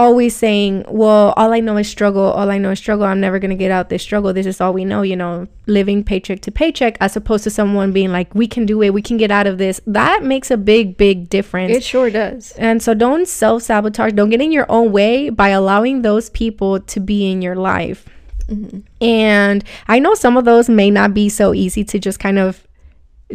always 0.00 0.34
saying, 0.34 0.84
Well, 0.88 1.34
all 1.36 1.52
I 1.52 1.60
know 1.60 1.76
is 1.76 1.88
struggle. 1.88 2.22
All 2.22 2.50
I 2.50 2.58
know 2.58 2.70
is 2.70 2.78
struggle. 2.78 3.04
I'm 3.04 3.20
never 3.20 3.38
going 3.38 3.50
to 3.50 3.56
get 3.56 3.70
out 3.70 3.90
this 3.90 4.02
struggle. 4.02 4.32
This 4.32 4.46
is 4.46 4.60
all 4.60 4.72
we 4.72 4.84
know, 4.84 5.02
you 5.02 5.14
know, 5.14 5.46
living 5.66 6.02
paycheck 6.02 6.40
to 6.40 6.50
paycheck, 6.50 6.96
as 7.00 7.16
opposed 7.16 7.44
to 7.44 7.50
someone 7.50 7.92
being 7.92 8.10
like, 8.10 8.34
We 8.34 8.48
can 8.48 8.64
do 8.64 8.82
it. 8.82 8.94
We 8.94 9.02
can 9.02 9.18
get 9.18 9.30
out 9.30 9.46
of 9.46 9.58
this. 9.58 9.80
That 9.86 10.24
makes 10.24 10.50
a 10.50 10.56
big, 10.56 10.96
big 10.96 11.28
difference. 11.28 11.76
It 11.76 11.84
sure 11.84 12.10
does. 12.10 12.52
And 12.52 12.82
so 12.82 12.94
don't 12.94 13.28
self 13.28 13.62
sabotage. 13.62 14.14
Don't 14.14 14.30
get 14.30 14.40
in 14.40 14.52
your 14.52 14.66
own 14.70 14.90
way 14.90 15.28
by 15.28 15.50
allowing 15.50 16.02
those 16.02 16.30
people 16.30 16.80
to 16.80 17.00
be 17.00 17.30
in 17.30 17.42
your 17.42 17.56
life. 17.56 18.08
Mm-hmm. 18.48 18.80
And 19.04 19.62
I 19.86 19.98
know 19.98 20.14
some 20.14 20.36
of 20.36 20.44
those 20.46 20.68
may 20.68 20.90
not 20.90 21.14
be 21.14 21.28
so 21.28 21.54
easy 21.54 21.84
to 21.84 21.98
just 21.98 22.18
kind 22.18 22.38
of 22.38 22.66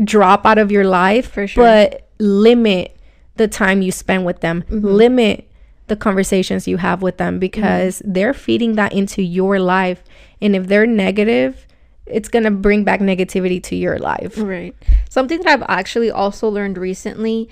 drop 0.04 0.46
out 0.46 0.58
of 0.58 0.72
your 0.72 0.84
life, 0.84 1.32
for 1.32 1.48
sure. 1.48 1.64
But 1.64 2.10
limit 2.18 2.98
the 3.36 3.48
time 3.48 3.82
you 3.82 3.92
spend 3.92 4.26
with 4.26 4.42
them. 4.42 4.64
Mm-hmm. 4.64 4.88
Limit 4.88 5.50
the 5.88 5.96
conversations 5.96 6.68
you 6.68 6.78
have 6.78 7.02
with 7.02 7.18
them 7.18 7.40
because 7.40 8.00
mm-hmm. 8.00 8.14
they're 8.14 8.34
feeding 8.34 8.76
that 8.76 8.94
into 8.94 9.22
your 9.22 9.60
life. 9.60 10.04
And 10.42 10.56
if 10.56 10.68
they're 10.68 10.88
negative, 10.88 11.68
it's 12.06 12.30
going 12.30 12.44
to 12.44 12.52
bring 12.52 12.84
back 12.84 13.00
negativity 13.00 13.62
to 13.64 13.76
your 13.76 13.98
life. 13.98 14.38
Right. 14.38 14.76
Something 15.10 15.42
that 15.42 15.48
I've 15.48 15.66
actually 15.68 16.12
also 16.12 16.50
learned 16.50 16.78
recently 16.78 17.50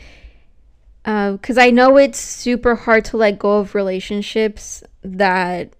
because 1.04 1.58
uh, 1.58 1.62
I 1.62 1.70
know 1.70 1.98
it's 1.98 2.20
super 2.20 2.76
hard 2.76 3.04
to 3.06 3.18
let 3.18 3.38
go 3.38 3.60
of 3.60 3.76
relationships 3.76 4.84
that 5.04 5.74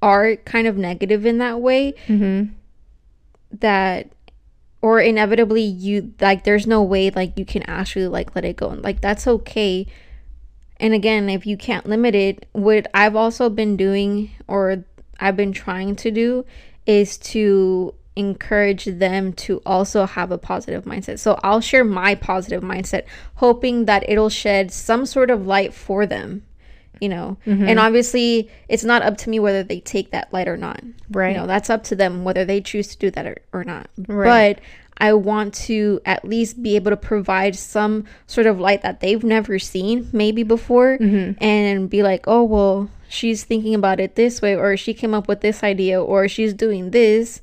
are 0.00 0.36
kind 0.36 0.66
of 0.66 0.78
negative 0.78 1.26
in 1.26 1.38
that 1.38 1.60
way 1.60 1.92
mm-hmm. 2.06 2.52
that 3.58 4.10
or 4.80 4.98
inevitably 4.98 5.60
you 5.60 6.14
like 6.22 6.44
there's 6.44 6.66
no 6.66 6.82
way 6.82 7.10
like 7.10 7.38
you 7.38 7.44
can 7.44 7.62
actually 7.64 8.08
like 8.08 8.34
let 8.34 8.46
it 8.46 8.56
go 8.56 8.70
and 8.70 8.82
like 8.82 9.02
that's 9.02 9.26
okay 9.26 9.86
and 10.80 10.94
again 10.94 11.28
if 11.28 11.46
you 11.46 11.56
can't 11.56 11.86
limit 11.86 12.14
it 12.14 12.46
what 12.52 12.86
i've 12.94 13.14
also 13.14 13.48
been 13.48 13.76
doing 13.76 14.30
or 14.48 14.84
i've 15.20 15.36
been 15.36 15.52
trying 15.52 15.94
to 15.94 16.10
do 16.10 16.44
is 16.86 17.16
to 17.18 17.94
encourage 18.16 18.86
them 18.86 19.32
to 19.32 19.62
also 19.64 20.04
have 20.04 20.32
a 20.32 20.36
positive 20.36 20.84
mindset. 20.84 21.18
So 21.18 21.38
i'll 21.44 21.60
share 21.60 21.84
my 21.84 22.14
positive 22.14 22.62
mindset 22.62 23.04
hoping 23.36 23.84
that 23.84 24.08
it'll 24.08 24.28
shed 24.28 24.72
some 24.72 25.06
sort 25.06 25.30
of 25.30 25.46
light 25.46 25.72
for 25.72 26.06
them 26.06 26.42
you 27.00 27.08
know? 27.08 27.38
Mm-hmm. 27.46 27.66
and 27.66 27.78
obviously 27.78 28.50
it's 28.68 28.84
not 28.84 29.02
up 29.02 29.16
to 29.18 29.30
me 29.30 29.40
whether 29.40 29.62
they 29.62 29.80
take 29.80 30.10
that 30.10 30.32
light 30.32 30.48
or 30.48 30.56
not. 30.56 30.82
Right. 31.10 31.30
you 31.30 31.36
know 31.36 31.46
that's 31.46 31.70
up 31.70 31.84
to 31.84 31.96
them 31.96 32.24
whether 32.24 32.44
they 32.44 32.60
choose 32.60 32.88
to 32.88 32.98
do 32.98 33.10
that 33.12 33.26
or, 33.26 33.36
or 33.52 33.64
not. 33.64 33.88
Right. 34.06 34.56
but 34.56 34.64
i 35.00 35.12
want 35.12 35.54
to 35.54 36.00
at 36.04 36.24
least 36.24 36.62
be 36.62 36.76
able 36.76 36.90
to 36.90 36.96
provide 36.96 37.56
some 37.56 38.04
sort 38.26 38.46
of 38.46 38.60
light 38.60 38.82
that 38.82 39.00
they've 39.00 39.24
never 39.24 39.58
seen 39.58 40.08
maybe 40.12 40.42
before 40.42 40.98
mm-hmm. 40.98 41.42
and 41.42 41.90
be 41.90 42.02
like 42.02 42.24
oh 42.26 42.42
well 42.42 42.88
she's 43.08 43.44
thinking 43.44 43.74
about 43.74 44.00
it 44.00 44.14
this 44.14 44.40
way 44.40 44.54
or 44.54 44.76
she 44.76 44.94
came 44.94 45.14
up 45.14 45.26
with 45.28 45.40
this 45.40 45.62
idea 45.62 46.00
or 46.00 46.28
she's 46.28 46.54
doing 46.54 46.90
this 46.90 47.40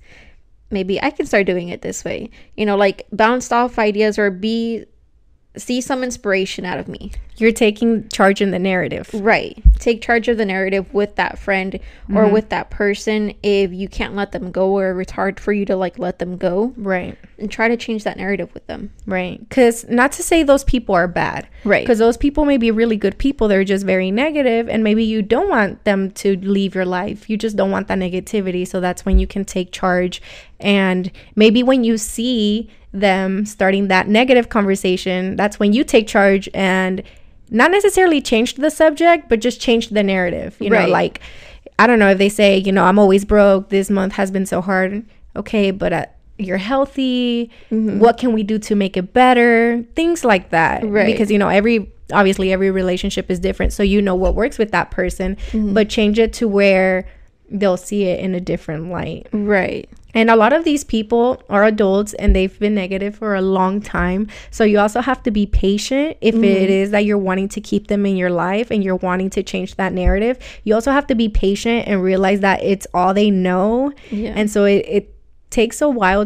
maybe 0.70 1.02
i 1.02 1.10
can 1.10 1.26
start 1.26 1.46
doing 1.46 1.70
it 1.70 1.82
this 1.82 2.04
way 2.04 2.30
you 2.56 2.66
know 2.66 2.78
like 2.78 3.06
bounced 3.12 3.52
off 3.52 3.80
ideas 3.80 4.18
or 4.18 4.32
be 4.32 4.86
see 5.58 5.82
some 5.82 6.04
inspiration 6.04 6.66
out 6.66 6.80
of 6.80 6.88
me. 6.88 7.12
You're 7.38 7.52
taking 7.52 8.10
charge 8.10 8.42
in 8.42 8.52
the 8.52 8.60
narrative. 8.60 9.10
Right. 9.14 9.62
Take 9.80 10.02
charge 10.02 10.28
of 10.28 10.38
the 10.38 10.46
narrative 10.46 10.92
with 10.94 11.16
that 11.16 11.38
friend 11.38 11.76
or 12.10 12.24
mm-hmm. 12.24 12.34
with 12.34 12.50
that 12.50 12.70
person 12.72 13.34
if 13.44 13.72
you 13.72 13.88
can't 13.88 14.16
let 14.16 14.32
them 14.32 14.52
go 14.52 14.78
or 14.78 15.00
it's 15.02 15.12
hard 15.12 15.40
for 15.40 15.54
you 15.54 15.66
to 15.66 15.76
like 15.76 16.00
let 16.00 16.20
them 16.20 16.38
go. 16.38 16.74
Right. 16.78 17.18
and 17.40 17.52
try 17.52 17.68
to 17.68 17.78
change 17.78 18.04
that 18.04 18.18
narrative 18.18 18.54
with 18.54 18.66
them. 18.68 18.92
Right. 19.06 19.40
Because 19.48 19.88
not 19.90 20.12
to 20.14 20.24
say 20.24 20.44
those 20.44 20.64
people 20.64 20.96
are 20.96 21.08
bad. 21.08 21.48
Right. 21.64 21.84
Because 21.84 22.00
those 22.00 22.18
people 22.18 22.46
may 22.46 22.58
be 22.58 22.72
really 22.72 22.98
good 22.98 23.18
people. 23.18 23.48
They're 23.48 23.64
just 23.64 23.86
very 23.86 24.12
negative, 24.12 24.68
and 24.70 24.84
maybe 24.84 25.04
you 25.04 25.22
don't 25.22 25.50
want 25.50 25.84
them 25.84 26.12
to 26.12 26.38
leave 26.38 26.76
your 26.76 26.86
life. 26.86 27.30
You 27.30 27.38
just 27.38 27.56
don't 27.56 27.72
want 27.72 27.88
that 27.88 28.00
negativity. 28.00 28.68
So 28.68 28.80
that's 28.80 29.06
when 29.06 29.20
you 29.20 29.28
can 29.28 29.46
take 29.46 29.72
charge. 29.72 30.22
And 30.60 31.12
maybe 31.36 31.64
when 31.64 31.84
you 31.84 31.98
see 31.98 32.70
them 33.00 33.46
starting 33.46 33.88
that 33.88 34.08
negative 34.08 34.50
conversation, 34.50 35.36
that's 35.36 35.60
when 35.60 35.74
you 35.74 35.84
take 35.84 36.08
charge 36.08 36.50
and 36.54 37.04
not 37.50 37.72
necessarily 37.72 38.22
change 38.22 38.56
the 38.56 38.70
subject, 38.70 39.30
but 39.30 39.40
just 39.40 39.62
change 39.62 39.90
the 39.90 40.04
narrative. 40.04 40.58
You 40.60 40.70
know, 40.70 40.88
like, 40.88 41.22
I 41.80 41.88
don't 41.88 42.00
know 42.00 42.10
if 42.10 42.18
they 42.18 42.30
say, 42.30 42.58
you 42.58 42.72
know, 42.72 42.84
I'm 42.84 43.00
always 43.00 43.24
broke. 43.24 43.70
This 43.70 43.90
month 43.90 44.14
has 44.14 44.32
been 44.32 44.46
so 44.46 44.62
hard. 44.62 45.06
Okay, 45.36 45.72
but 45.72 45.94
uh, 45.94 46.06
you're 46.38 46.58
healthy. 46.58 47.52
What 47.70 48.18
can 48.18 48.34
we 48.34 48.44
do 48.44 48.60
to 48.60 48.76
make 48.76 48.98
it 48.98 49.14
better? 49.14 49.84
Things 49.96 50.26
like 50.26 50.50
that. 50.50 50.84
Right. 50.86 51.06
Because, 51.06 51.32
you 51.32 51.38
know, 51.38 51.48
every, 51.50 51.92
obviously, 52.12 52.52
every 52.52 52.72
relationship 52.72 53.32
is 53.32 53.40
different. 53.40 53.74
So 53.74 53.84
you 53.84 54.02
know 54.02 54.16
what 54.16 54.36
works 54.36 54.58
with 54.58 54.72
that 54.72 54.92
person, 54.92 55.38
but 55.54 55.90
change 55.90 56.20
it 56.20 56.34
to 56.34 56.48
where 56.48 57.08
they'll 57.50 57.78
see 57.78 58.04
it 58.04 58.20
in 58.20 58.36
a 58.36 58.42
different 58.42 58.90
light. 58.90 59.28
Right. 59.32 59.90
And 60.18 60.32
a 60.32 60.36
lot 60.36 60.52
of 60.52 60.64
these 60.64 60.84
people 60.84 61.44
are 61.48 61.64
adults 61.64 62.16
and 62.16 62.36
they've 62.36 62.60
been 62.60 62.74
negative 62.74 63.16
for 63.16 63.36
a 63.36 63.42
long 63.42 63.80
time. 63.80 64.30
So 64.50 64.64
you 64.64 64.80
also 64.80 65.00
have 65.00 65.22
to 65.24 65.30
be 65.30 65.46
patient 65.46 66.18
if 66.22 66.34
it 66.34 66.42
mm-hmm. 66.42 66.72
is 66.72 66.90
that 66.90 67.06
you're 67.06 67.20
wanting 67.20 67.50
to 67.50 67.62
keep 67.62 67.86
them 67.86 68.04
in 68.04 68.18
your 68.18 68.32
life 68.32 68.72
and 68.72 68.84
you're 68.84 68.96
wanting 68.96 69.30
to 69.30 69.44
change 69.44 69.76
that 69.76 69.94
narrative. 69.94 70.40
You 70.64 70.74
also 70.74 70.92
have 70.92 71.06
to 71.08 71.16
be 71.16 71.30
patient 71.30 71.88
and 71.88 72.02
realize 72.02 72.40
that 72.40 72.64
it's 72.64 72.88
all 72.96 73.14
they 73.14 73.30
know. 73.30 73.94
Yeah. 74.10 74.34
And 74.36 74.50
so 74.50 74.66
it, 74.66 74.88
it 74.88 75.16
takes 75.52 75.84
a 75.84 75.88
while 75.90 76.26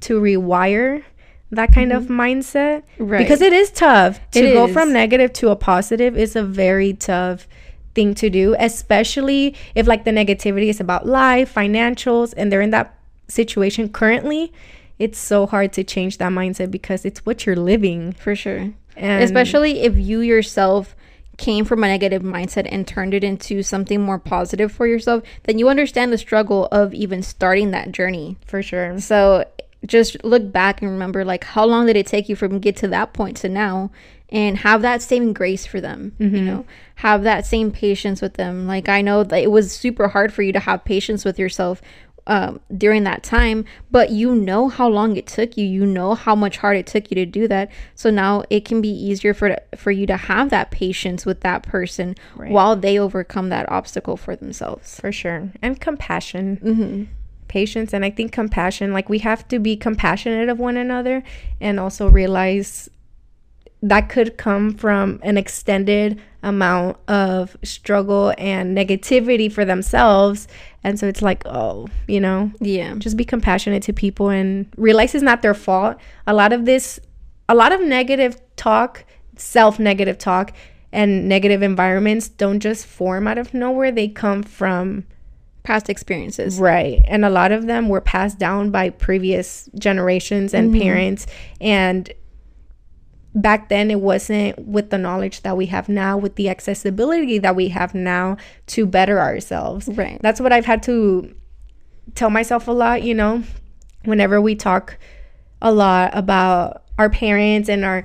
to 0.00 0.20
rewire 0.20 1.04
that 1.52 1.72
kind 1.72 1.92
of 1.92 2.06
mm-hmm. 2.06 2.20
mindset. 2.20 2.82
Right. 2.98 3.18
Because 3.18 3.40
it 3.40 3.52
is 3.52 3.70
tough. 3.70 4.18
To 4.32 4.40
It 4.40 4.52
go 4.52 4.66
is. 4.66 4.72
from 4.72 4.92
negative 4.92 5.32
to 5.34 5.50
a 5.50 5.56
positive 5.56 6.18
is 6.18 6.34
a 6.34 6.42
very 6.42 6.92
tough 6.92 7.46
thing 7.94 8.14
to 8.16 8.30
do, 8.30 8.56
especially 8.58 9.54
if 9.76 9.86
like 9.86 10.04
the 10.04 10.10
negativity 10.10 10.70
is 10.70 10.80
about 10.80 11.06
life, 11.06 11.54
financials, 11.54 12.34
and 12.36 12.50
they're 12.50 12.60
in 12.60 12.70
that 12.70 12.97
situation 13.28 13.88
currently. 13.88 14.52
It's 14.98 15.18
so 15.18 15.46
hard 15.46 15.72
to 15.74 15.84
change 15.84 16.18
that 16.18 16.32
mindset 16.32 16.70
because 16.70 17.04
it's 17.04 17.24
what 17.24 17.46
you're 17.46 17.56
living. 17.56 18.12
For 18.12 18.34
sure. 18.34 18.72
And 18.96 19.22
Especially 19.22 19.80
if 19.80 19.96
you 19.96 20.20
yourself 20.20 20.96
came 21.36 21.64
from 21.64 21.84
a 21.84 21.86
negative 21.86 22.22
mindset 22.22 22.66
and 22.70 22.86
turned 22.86 23.14
it 23.14 23.22
into 23.22 23.62
something 23.62 24.02
more 24.02 24.18
positive 24.18 24.72
for 24.72 24.88
yourself, 24.88 25.22
then 25.44 25.58
you 25.58 25.68
understand 25.68 26.12
the 26.12 26.18
struggle 26.18 26.66
of 26.72 26.92
even 26.92 27.22
starting 27.22 27.70
that 27.70 27.92
journey. 27.92 28.36
for 28.44 28.60
sure. 28.60 28.98
So 28.98 29.44
just 29.86 30.22
look 30.24 30.50
back 30.50 30.82
and 30.82 30.90
remember 30.90 31.24
like 31.24 31.44
how 31.44 31.64
long 31.64 31.86
did 31.86 31.96
it 31.96 32.06
take 32.06 32.28
you 32.28 32.36
from 32.36 32.58
get 32.58 32.76
to 32.76 32.88
that 32.88 33.12
point 33.12 33.36
to 33.36 33.48
now 33.48 33.90
and 34.30 34.58
have 34.58 34.82
that 34.82 35.00
same 35.00 35.32
grace 35.32 35.64
for 35.64 35.80
them 35.80 36.12
you 36.18 36.28
mm-hmm. 36.28 36.46
know 36.46 36.66
have 36.96 37.22
that 37.22 37.46
same 37.46 37.70
patience 37.70 38.20
with 38.20 38.34
them 38.34 38.66
like 38.66 38.88
i 38.88 39.00
know 39.00 39.22
that 39.22 39.40
it 39.40 39.50
was 39.50 39.70
super 39.70 40.08
hard 40.08 40.32
for 40.32 40.42
you 40.42 40.52
to 40.52 40.58
have 40.58 40.84
patience 40.84 41.24
with 41.24 41.38
yourself 41.38 41.80
um, 42.28 42.60
during 42.76 43.02
that 43.04 43.22
time 43.22 43.64
but 43.90 44.10
you 44.10 44.34
know 44.34 44.68
how 44.68 44.88
long 44.88 45.16
it 45.16 45.26
took 45.26 45.56
you 45.56 45.66
you 45.66 45.84
know 45.84 46.14
how 46.14 46.34
much 46.34 46.58
hard 46.58 46.76
it 46.76 46.86
took 46.86 47.10
you 47.10 47.14
to 47.16 47.26
do 47.26 47.48
that 47.48 47.70
so 47.94 48.10
now 48.10 48.44
it 48.50 48.64
can 48.64 48.80
be 48.80 48.88
easier 48.88 49.34
for 49.34 49.56
for 49.74 49.90
you 49.90 50.06
to 50.06 50.16
have 50.16 50.50
that 50.50 50.70
patience 50.70 51.26
with 51.26 51.40
that 51.40 51.62
person 51.62 52.14
while 52.36 52.76
they 52.76 52.98
overcome 52.98 53.48
that 53.48 53.68
obstacle 53.70 54.16
for 54.16 54.36
themselves 54.36 55.00
For 55.00 55.12
sure. 55.12 55.50
And 55.62 55.80
compassion. 55.80 56.58
Patience. 57.48 57.94
And 57.94 58.04
I 58.04 58.10
think 58.10 58.32
compassion, 58.32 58.92
like 58.92 59.08
we 59.08 59.20
have 59.20 59.48
to 59.48 59.58
be 59.58 59.76
compassionate 59.76 60.48
of 60.48 60.58
one 60.58 60.76
another 60.76 61.22
and 61.60 61.80
also 61.80 62.08
realize 62.08 62.90
that 63.80 64.08
could 64.08 64.36
come 64.36 64.74
from 64.74 65.20
an 65.22 65.38
extended 65.38 66.20
amount 66.42 66.96
of 67.08 67.56
struggle 67.62 68.34
and 68.36 68.76
negativity 68.76 69.50
for 69.50 69.64
themselves. 69.64 70.48
And 70.84 70.98
so 70.98 71.06
it's 71.08 71.22
like, 71.22 71.42
oh, 71.46 71.88
you 72.06 72.20
know, 72.20 72.52
yeah 72.60 72.94
just 72.96 73.16
be 73.16 73.24
compassionate 73.24 73.82
to 73.84 73.92
people 73.92 74.28
and 74.28 74.66
realize 74.76 75.14
it's 75.14 75.22
not 75.22 75.42
their 75.42 75.54
fault. 75.54 75.96
A 76.26 76.34
lot 76.34 76.52
of 76.52 76.64
this, 76.64 77.00
a 77.48 77.54
lot 77.54 77.72
of 77.72 77.80
negative 77.80 78.40
talk, 78.56 79.04
self 79.36 79.78
negative 79.78 80.18
talk, 80.18 80.52
and 80.92 81.28
negative 81.28 81.62
environments 81.62 82.28
don't 82.28 82.60
just 82.60 82.86
form 82.86 83.26
out 83.26 83.38
of 83.38 83.54
nowhere. 83.54 83.90
They 83.90 84.08
come 84.08 84.42
from 84.42 85.04
past 85.68 85.90
experiences 85.90 86.58
Right. 86.58 87.02
And 87.06 87.26
a 87.26 87.30
lot 87.30 87.52
of 87.52 87.66
them 87.66 87.90
were 87.90 88.00
passed 88.00 88.38
down 88.38 88.70
by 88.70 88.88
previous 88.88 89.68
generations 89.78 90.54
and 90.54 90.70
mm-hmm. 90.70 90.80
parents. 90.80 91.26
And 91.60 92.10
back 93.34 93.68
then, 93.68 93.90
it 93.90 94.00
wasn't 94.00 94.58
with 94.58 94.90
the 94.90 94.98
knowledge 94.98 95.42
that 95.42 95.56
we 95.56 95.66
have 95.66 95.88
now, 95.88 96.16
with 96.16 96.36
the 96.36 96.48
accessibility 96.48 97.38
that 97.38 97.54
we 97.54 97.68
have 97.68 97.94
now 97.94 98.36
to 98.68 98.86
better 98.86 99.20
ourselves. 99.20 99.88
Right. 99.88 100.18
That's 100.22 100.40
what 100.40 100.52
I've 100.52 100.66
had 100.66 100.82
to 100.84 101.34
tell 102.14 102.30
myself 102.30 102.68
a 102.68 102.72
lot, 102.72 103.02
you 103.02 103.14
know, 103.14 103.42
whenever 104.04 104.40
we 104.40 104.54
talk 104.54 104.98
a 105.60 105.72
lot 105.72 106.10
about 106.16 106.84
our 106.98 107.10
parents 107.10 107.68
and 107.68 107.84
our 107.84 108.04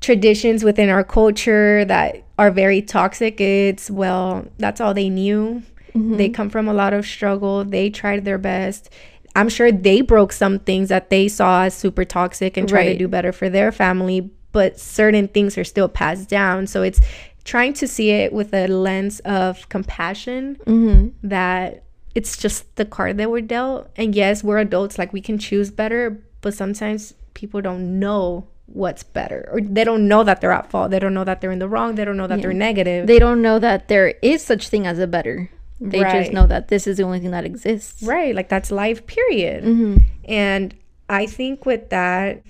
traditions 0.00 0.62
within 0.64 0.88
our 0.88 1.04
culture 1.04 1.84
that 1.84 2.24
are 2.38 2.50
very 2.50 2.82
toxic. 2.82 3.40
It's, 3.40 3.90
well, 3.90 4.46
that's 4.58 4.80
all 4.80 4.92
they 4.92 5.08
knew. 5.08 5.62
Mm-hmm. 5.94 6.16
They 6.16 6.28
come 6.28 6.50
from 6.50 6.68
a 6.68 6.74
lot 6.74 6.92
of 6.92 7.06
struggle. 7.06 7.64
They 7.64 7.88
tried 7.88 8.24
their 8.24 8.38
best. 8.38 8.90
I'm 9.34 9.48
sure 9.48 9.70
they 9.70 10.00
broke 10.00 10.32
some 10.32 10.58
things 10.58 10.88
that 10.88 11.10
they 11.10 11.28
saw 11.28 11.64
as 11.64 11.74
super 11.74 12.04
toxic 12.04 12.56
and 12.56 12.68
tried 12.68 12.92
to 12.92 12.98
do 12.98 13.08
better 13.08 13.32
for 13.32 13.50
their 13.50 13.70
family, 13.70 14.30
but 14.56 14.80
certain 14.80 15.28
things 15.28 15.58
are 15.58 15.64
still 15.64 15.86
passed 15.86 16.30
down. 16.30 16.66
So 16.66 16.80
it's 16.80 16.98
trying 17.44 17.74
to 17.74 17.86
see 17.86 18.08
it 18.08 18.32
with 18.32 18.54
a 18.54 18.66
lens 18.68 19.20
of 19.20 19.68
compassion 19.68 20.56
mm-hmm. 20.64 21.08
that 21.28 21.84
it's 22.14 22.38
just 22.38 22.74
the 22.76 22.86
card 22.86 23.18
that 23.18 23.30
we're 23.30 23.42
dealt. 23.42 23.90
And 23.96 24.14
yes, 24.14 24.42
we're 24.42 24.56
adults, 24.56 24.98
like 24.98 25.12
we 25.12 25.20
can 25.20 25.36
choose 25.36 25.70
better, 25.70 26.18
but 26.40 26.54
sometimes 26.54 27.12
people 27.34 27.60
don't 27.60 27.98
know 27.98 28.48
what's 28.64 29.02
better 29.02 29.46
or 29.52 29.60
they 29.60 29.84
don't 29.84 30.08
know 30.08 30.24
that 30.24 30.40
they're 30.40 30.52
at 30.52 30.70
fault. 30.70 30.90
They 30.90 31.00
don't 31.00 31.12
know 31.12 31.24
that 31.24 31.42
they're 31.42 31.52
in 31.52 31.58
the 31.58 31.68
wrong. 31.68 31.96
They 31.96 32.06
don't 32.06 32.16
know 32.16 32.26
that 32.26 32.40
they're 32.40 32.54
negative. 32.54 33.06
they 33.06 33.18
don't 33.18 33.42
know 33.42 33.58
that 33.58 33.88
there 33.88 34.14
is 34.22 34.42
such 34.42 34.70
thing 34.70 34.86
as 34.86 34.98
a 34.98 35.06
better. 35.06 35.50
They 35.82 36.00
Right. 36.00 36.22
just 36.22 36.32
know 36.32 36.46
that 36.46 36.68
this 36.68 36.86
is 36.86 36.96
the 36.96 37.02
only 37.02 37.20
thing 37.20 37.32
that 37.32 37.44
exists. 37.44 38.02
right. 38.02 38.34
Like 38.34 38.48
that's 38.48 38.70
life, 38.70 39.06
period. 39.06 39.64
Mm-hmm. 39.64 39.96
And 40.24 40.74
I 41.10 41.26
think 41.26 41.66
with 41.66 41.90
that, 41.90 42.40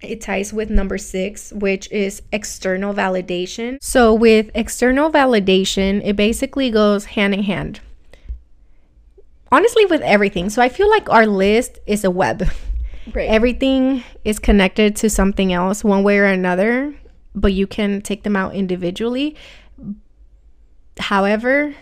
it 0.00 0.20
ties 0.20 0.52
with 0.52 0.70
number 0.70 0.98
six, 0.98 1.52
which 1.52 1.90
is 1.90 2.22
external 2.32 2.94
validation. 2.94 3.78
So, 3.80 4.14
with 4.14 4.50
external 4.54 5.10
validation, 5.10 6.00
it 6.04 6.16
basically 6.16 6.70
goes 6.70 7.06
hand 7.06 7.34
in 7.34 7.42
hand. 7.42 7.80
Honestly, 9.50 9.86
with 9.86 10.02
everything. 10.02 10.50
So, 10.50 10.62
I 10.62 10.68
feel 10.68 10.88
like 10.88 11.08
our 11.10 11.26
list 11.26 11.78
is 11.86 12.04
a 12.04 12.10
web. 12.10 12.48
Right. 13.14 13.30
Everything 13.30 14.04
is 14.22 14.38
connected 14.38 14.94
to 14.96 15.08
something 15.08 15.50
else, 15.50 15.82
one 15.82 16.02
way 16.02 16.18
or 16.18 16.26
another, 16.26 16.94
but 17.34 17.54
you 17.54 17.66
can 17.66 18.02
take 18.02 18.22
them 18.22 18.36
out 18.36 18.54
individually. 18.54 19.34
However, 20.98 21.74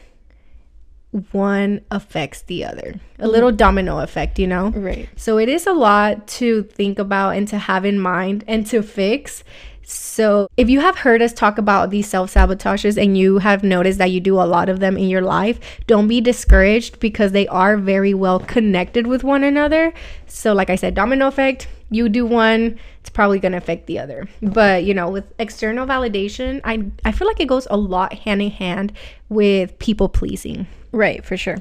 one 1.32 1.80
affects 1.90 2.42
the 2.42 2.64
other. 2.64 2.88
A 3.18 3.22
mm-hmm. 3.22 3.26
little 3.26 3.52
domino 3.52 4.00
effect, 4.00 4.38
you 4.38 4.46
know? 4.46 4.70
right. 4.70 5.08
So 5.16 5.38
it 5.38 5.48
is 5.48 5.66
a 5.66 5.72
lot 5.72 6.26
to 6.28 6.64
think 6.64 6.98
about 6.98 7.30
and 7.30 7.48
to 7.48 7.58
have 7.58 7.84
in 7.84 7.98
mind 7.98 8.44
and 8.46 8.66
to 8.66 8.82
fix. 8.82 9.44
So 9.88 10.48
if 10.56 10.68
you 10.68 10.80
have 10.80 10.96
heard 10.98 11.22
us 11.22 11.32
talk 11.32 11.58
about 11.58 11.90
these 11.90 12.08
self 12.08 12.34
sabotages 12.34 13.00
and 13.00 13.16
you 13.16 13.38
have 13.38 13.62
noticed 13.62 13.98
that 13.98 14.10
you 14.10 14.18
do 14.20 14.34
a 14.34 14.42
lot 14.42 14.68
of 14.68 14.80
them 14.80 14.96
in 14.98 15.08
your 15.08 15.22
life, 15.22 15.60
don't 15.86 16.08
be 16.08 16.20
discouraged 16.20 16.98
because 16.98 17.30
they 17.30 17.46
are 17.46 17.76
very 17.76 18.12
well 18.12 18.40
connected 18.40 19.06
with 19.06 19.22
one 19.22 19.44
another. 19.44 19.94
So, 20.26 20.52
like 20.52 20.70
I 20.70 20.74
said, 20.74 20.94
domino 20.94 21.28
effect, 21.28 21.68
you 21.88 22.08
do 22.08 22.26
one, 22.26 22.80
it's 23.00 23.10
probably 23.10 23.38
going 23.38 23.52
to 23.52 23.58
affect 23.58 23.86
the 23.86 24.00
other. 24.00 24.28
But, 24.42 24.82
you 24.82 24.92
know, 24.92 25.08
with 25.08 25.32
external 25.38 25.86
validation, 25.86 26.60
I, 26.64 26.84
I 27.04 27.12
feel 27.12 27.28
like 27.28 27.38
it 27.38 27.46
goes 27.46 27.68
a 27.70 27.76
lot 27.76 28.12
hand 28.12 28.42
in 28.42 28.50
hand 28.50 28.92
with 29.28 29.78
people 29.78 30.08
pleasing 30.08 30.66
Right, 30.90 31.24
for 31.24 31.36
sure. 31.36 31.58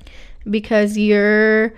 because 0.49 0.97
you're 0.97 1.73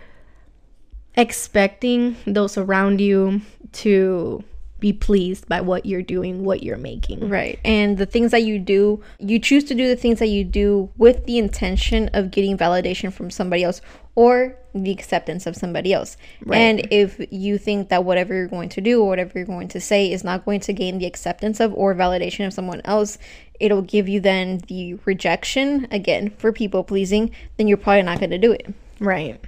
expecting 1.15 2.15
those 2.25 2.57
around 2.57 3.01
you 3.01 3.41
to 3.73 4.43
be 4.79 4.93
pleased 4.93 5.47
by 5.47 5.61
what 5.61 5.85
you're 5.85 6.01
doing, 6.01 6.43
what 6.43 6.63
you're 6.63 6.77
making. 6.77 7.29
Right. 7.29 7.59
And 7.65 7.97
the 7.97 8.05
things 8.05 8.31
that 8.31 8.43
you 8.43 8.59
do, 8.59 9.01
you 9.19 9.39
choose 9.39 9.63
to 9.65 9.75
do 9.75 9.87
the 9.87 9.95
things 9.95 10.19
that 10.19 10.27
you 10.27 10.43
do 10.43 10.89
with 10.97 11.25
the 11.25 11.37
intention 11.37 12.09
of 12.13 12.31
getting 12.31 12.57
validation 12.57 13.11
from 13.11 13.31
somebody 13.31 13.63
else 13.63 13.81
or 14.15 14.55
the 14.73 14.91
acceptance 14.91 15.45
of 15.45 15.55
somebody 15.55 15.93
else. 15.93 16.17
Right. 16.45 16.57
And 16.57 16.87
if 16.91 17.19
you 17.31 17.57
think 17.57 17.89
that 17.89 18.03
whatever 18.03 18.33
you're 18.33 18.47
going 18.47 18.69
to 18.69 18.81
do 18.81 19.01
or 19.01 19.07
whatever 19.07 19.31
you're 19.35 19.45
going 19.45 19.67
to 19.69 19.79
say 19.79 20.11
is 20.11 20.23
not 20.23 20.45
going 20.45 20.59
to 20.61 20.73
gain 20.73 20.99
the 20.99 21.05
acceptance 21.05 21.59
of 21.59 21.73
or 21.73 21.95
validation 21.95 22.45
of 22.45 22.53
someone 22.53 22.81
else, 22.85 23.17
it'll 23.59 23.81
give 23.81 24.07
you 24.07 24.19
then 24.19 24.59
the 24.67 24.95
rejection 25.05 25.87
again 25.91 26.29
for 26.37 26.51
people 26.51 26.83
pleasing, 26.83 27.31
then 27.57 27.67
you're 27.67 27.77
probably 27.77 28.03
not 28.03 28.19
going 28.19 28.31
to 28.31 28.37
do 28.37 28.51
it. 28.51 28.73
Right. 28.99 29.39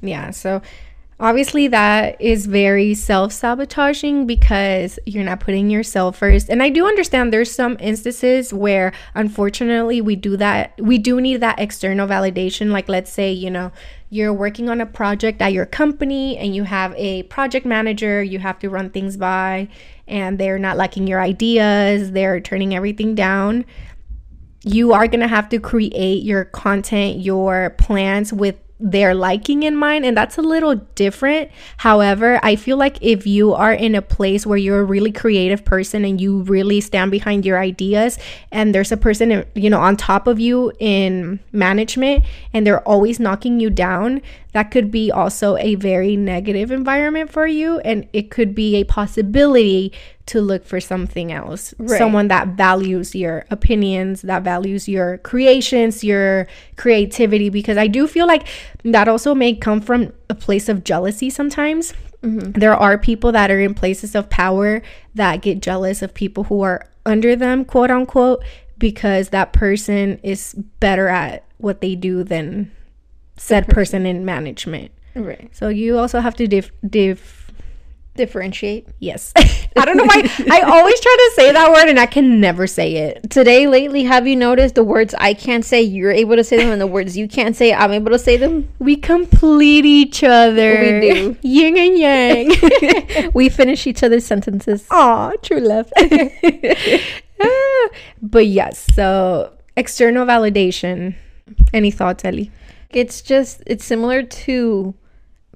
Yeah. 0.00 0.30
So 0.30 0.62
obviously 1.20 1.66
that 1.66 2.20
is 2.20 2.46
very 2.46 2.94
self-sabotaging 2.94 4.26
because 4.26 4.98
you're 5.04 5.24
not 5.24 5.40
putting 5.40 5.68
yourself 5.68 6.16
first. 6.16 6.48
And 6.48 6.62
i 6.62 6.68
do 6.68 6.86
understand 6.86 7.32
there's 7.32 7.50
some 7.50 7.76
instances 7.80 8.52
where 8.52 8.92
unfortunately 9.14 10.00
we 10.00 10.16
do 10.16 10.36
that 10.36 10.74
we 10.78 10.98
do 10.98 11.20
need 11.20 11.38
that 11.38 11.58
external 11.58 12.06
validation. 12.06 12.70
Like 12.70 12.88
let's 12.88 13.12
say 13.12 13.32
you 13.32 13.50
know 13.50 13.72
you're 14.10 14.32
working 14.32 14.70
on 14.70 14.80
a 14.80 14.86
project 14.86 15.42
at 15.42 15.52
your 15.52 15.66
company 15.66 16.38
and 16.38 16.54
you 16.54 16.64
have 16.64 16.94
a 16.96 17.24
project 17.24 17.66
manager 17.66 18.22
you 18.22 18.38
have 18.38 18.58
to 18.60 18.70
run 18.70 18.90
things 18.90 19.16
by 19.16 19.68
and 20.06 20.38
they're 20.38 20.58
not 20.58 20.76
liking 20.76 21.06
your 21.06 21.20
ideas 21.20 22.12
they're 22.12 22.40
turning 22.40 22.74
everything 22.74 23.14
down. 23.14 23.64
You 24.64 24.92
are 24.92 25.06
going 25.06 25.20
to 25.20 25.28
have 25.28 25.48
to 25.50 25.58
create 25.58 26.22
your 26.22 26.44
content 26.44 27.18
your 27.18 27.70
plans 27.78 28.32
with 28.32 28.60
their 28.80 29.14
liking 29.14 29.62
in 29.62 29.76
mind 29.76 30.04
and 30.04 30.16
that's 30.16 30.38
a 30.38 30.42
little 30.42 30.74
different. 30.94 31.50
However 31.78 32.38
i 32.42 32.56
feel 32.56 32.76
like 32.76 32.98
if 33.00 33.26
you 33.26 33.54
are 33.54 33.72
in 33.72 33.94
a 33.94 34.02
place 34.02 34.46
where 34.46 34.58
you're 34.58 34.80
a 34.80 34.84
really 34.84 35.12
creative 35.12 35.64
person 35.64 36.04
and 36.04 36.20
you 36.20 36.42
really 36.42 36.80
stand 36.80 37.10
behind 37.10 37.44
your 37.44 37.58
ideas 37.58 38.18
and 38.50 38.74
there's 38.74 38.92
a 38.92 38.96
person 38.96 39.44
you 39.54 39.70
know 39.70 39.80
on 39.80 39.96
top 39.96 40.26
of 40.26 40.40
you 40.40 40.72
in 40.78 41.38
management 41.52 42.24
and 42.52 42.66
they're 42.66 42.86
always 42.86 43.20
knocking 43.20 43.60
you 43.60 43.70
down 43.70 44.20
that 44.52 44.70
could 44.70 44.90
be 44.90 45.10
also 45.10 45.56
a 45.58 45.74
very 45.74 46.16
negative 46.16 46.70
environment 46.70 47.30
for 47.30 47.46
you 47.46 47.78
and 47.80 48.08
it 48.12 48.30
could 48.30 48.54
be 48.54 48.76
a 48.76 48.84
possibility 48.84 49.92
to 50.28 50.42
look 50.42 50.64
for 50.64 50.78
something 50.78 51.32
else 51.32 51.72
right. 51.78 51.96
someone 51.96 52.28
that 52.28 52.48
values 52.48 53.14
your 53.14 53.46
opinions 53.50 54.20
that 54.22 54.42
values 54.42 54.86
your 54.86 55.16
creations 55.18 56.04
your 56.04 56.46
creativity 56.76 57.48
because 57.48 57.78
i 57.78 57.86
do 57.86 58.06
feel 58.06 58.26
like 58.26 58.46
that 58.84 59.08
also 59.08 59.34
may 59.34 59.54
come 59.54 59.80
from 59.80 60.12
a 60.28 60.34
place 60.34 60.68
of 60.68 60.84
jealousy 60.84 61.30
sometimes 61.30 61.94
mm-hmm. 62.22 62.52
there 62.52 62.74
are 62.74 62.98
people 62.98 63.32
that 63.32 63.50
are 63.50 63.58
in 63.58 63.72
places 63.72 64.14
of 64.14 64.28
power 64.28 64.82
that 65.14 65.40
get 65.40 65.60
jealous 65.60 66.02
of 66.02 66.12
people 66.12 66.44
who 66.44 66.60
are 66.60 66.86
under 67.06 67.34
them 67.34 67.64
quote 67.64 67.90
unquote 67.90 68.44
because 68.76 69.30
that 69.30 69.54
person 69.54 70.20
is 70.22 70.54
better 70.78 71.08
at 71.08 71.42
what 71.56 71.80
they 71.80 71.96
do 71.96 72.22
than 72.22 72.70
said 73.36 73.64
person. 73.64 73.74
person 73.74 74.06
in 74.06 74.24
management 74.26 74.92
right 75.14 75.48
so 75.56 75.68
you 75.68 75.98
also 75.98 76.20
have 76.20 76.36
to 76.36 76.46
diff, 76.46 76.70
diff 76.86 77.37
differentiate. 78.18 78.86
Yes. 78.98 79.32
I 79.36 79.84
don't 79.86 79.96
know 79.96 80.04
why 80.04 80.22
I 80.50 80.60
always 80.60 81.00
try 81.00 81.16
to 81.16 81.32
say 81.36 81.52
that 81.52 81.70
word 81.70 81.88
and 81.88 81.98
I 81.98 82.04
can 82.04 82.40
never 82.40 82.66
say 82.66 82.96
it. 82.96 83.30
Today, 83.30 83.66
lately, 83.66 84.04
have 84.04 84.26
you 84.26 84.36
noticed 84.36 84.74
the 84.74 84.84
words 84.84 85.14
I 85.18 85.32
can't 85.32 85.64
say, 85.64 85.80
you're 85.80 86.12
able 86.12 86.36
to 86.36 86.44
say 86.44 86.58
them, 86.58 86.70
and 86.70 86.80
the 86.80 86.86
words 86.86 87.16
you 87.16 87.28
can't 87.28 87.56
say, 87.56 87.72
I'm 87.72 87.92
able 87.92 88.10
to 88.10 88.18
say 88.18 88.36
them? 88.36 88.68
We 88.78 88.96
complete 88.96 89.86
each 89.86 90.22
other. 90.22 91.00
We 91.00 91.12
do. 91.12 91.36
Yin 91.42 91.78
and 91.78 91.98
yang. 91.98 93.30
we 93.32 93.48
finish 93.48 93.86
each 93.86 94.02
other's 94.02 94.26
sentences. 94.26 94.86
Aw, 94.90 95.32
true 95.42 95.60
love. 95.60 95.90
Ah, 97.40 97.88
but 98.20 98.46
yes, 98.46 98.84
so 98.94 99.52
external 99.76 100.26
validation. 100.26 101.14
Any 101.72 101.92
thoughts, 101.92 102.24
Eli? 102.24 102.46
It's 102.90 103.22
just, 103.22 103.62
it's 103.64 103.84
similar 103.84 104.22
to 104.22 104.94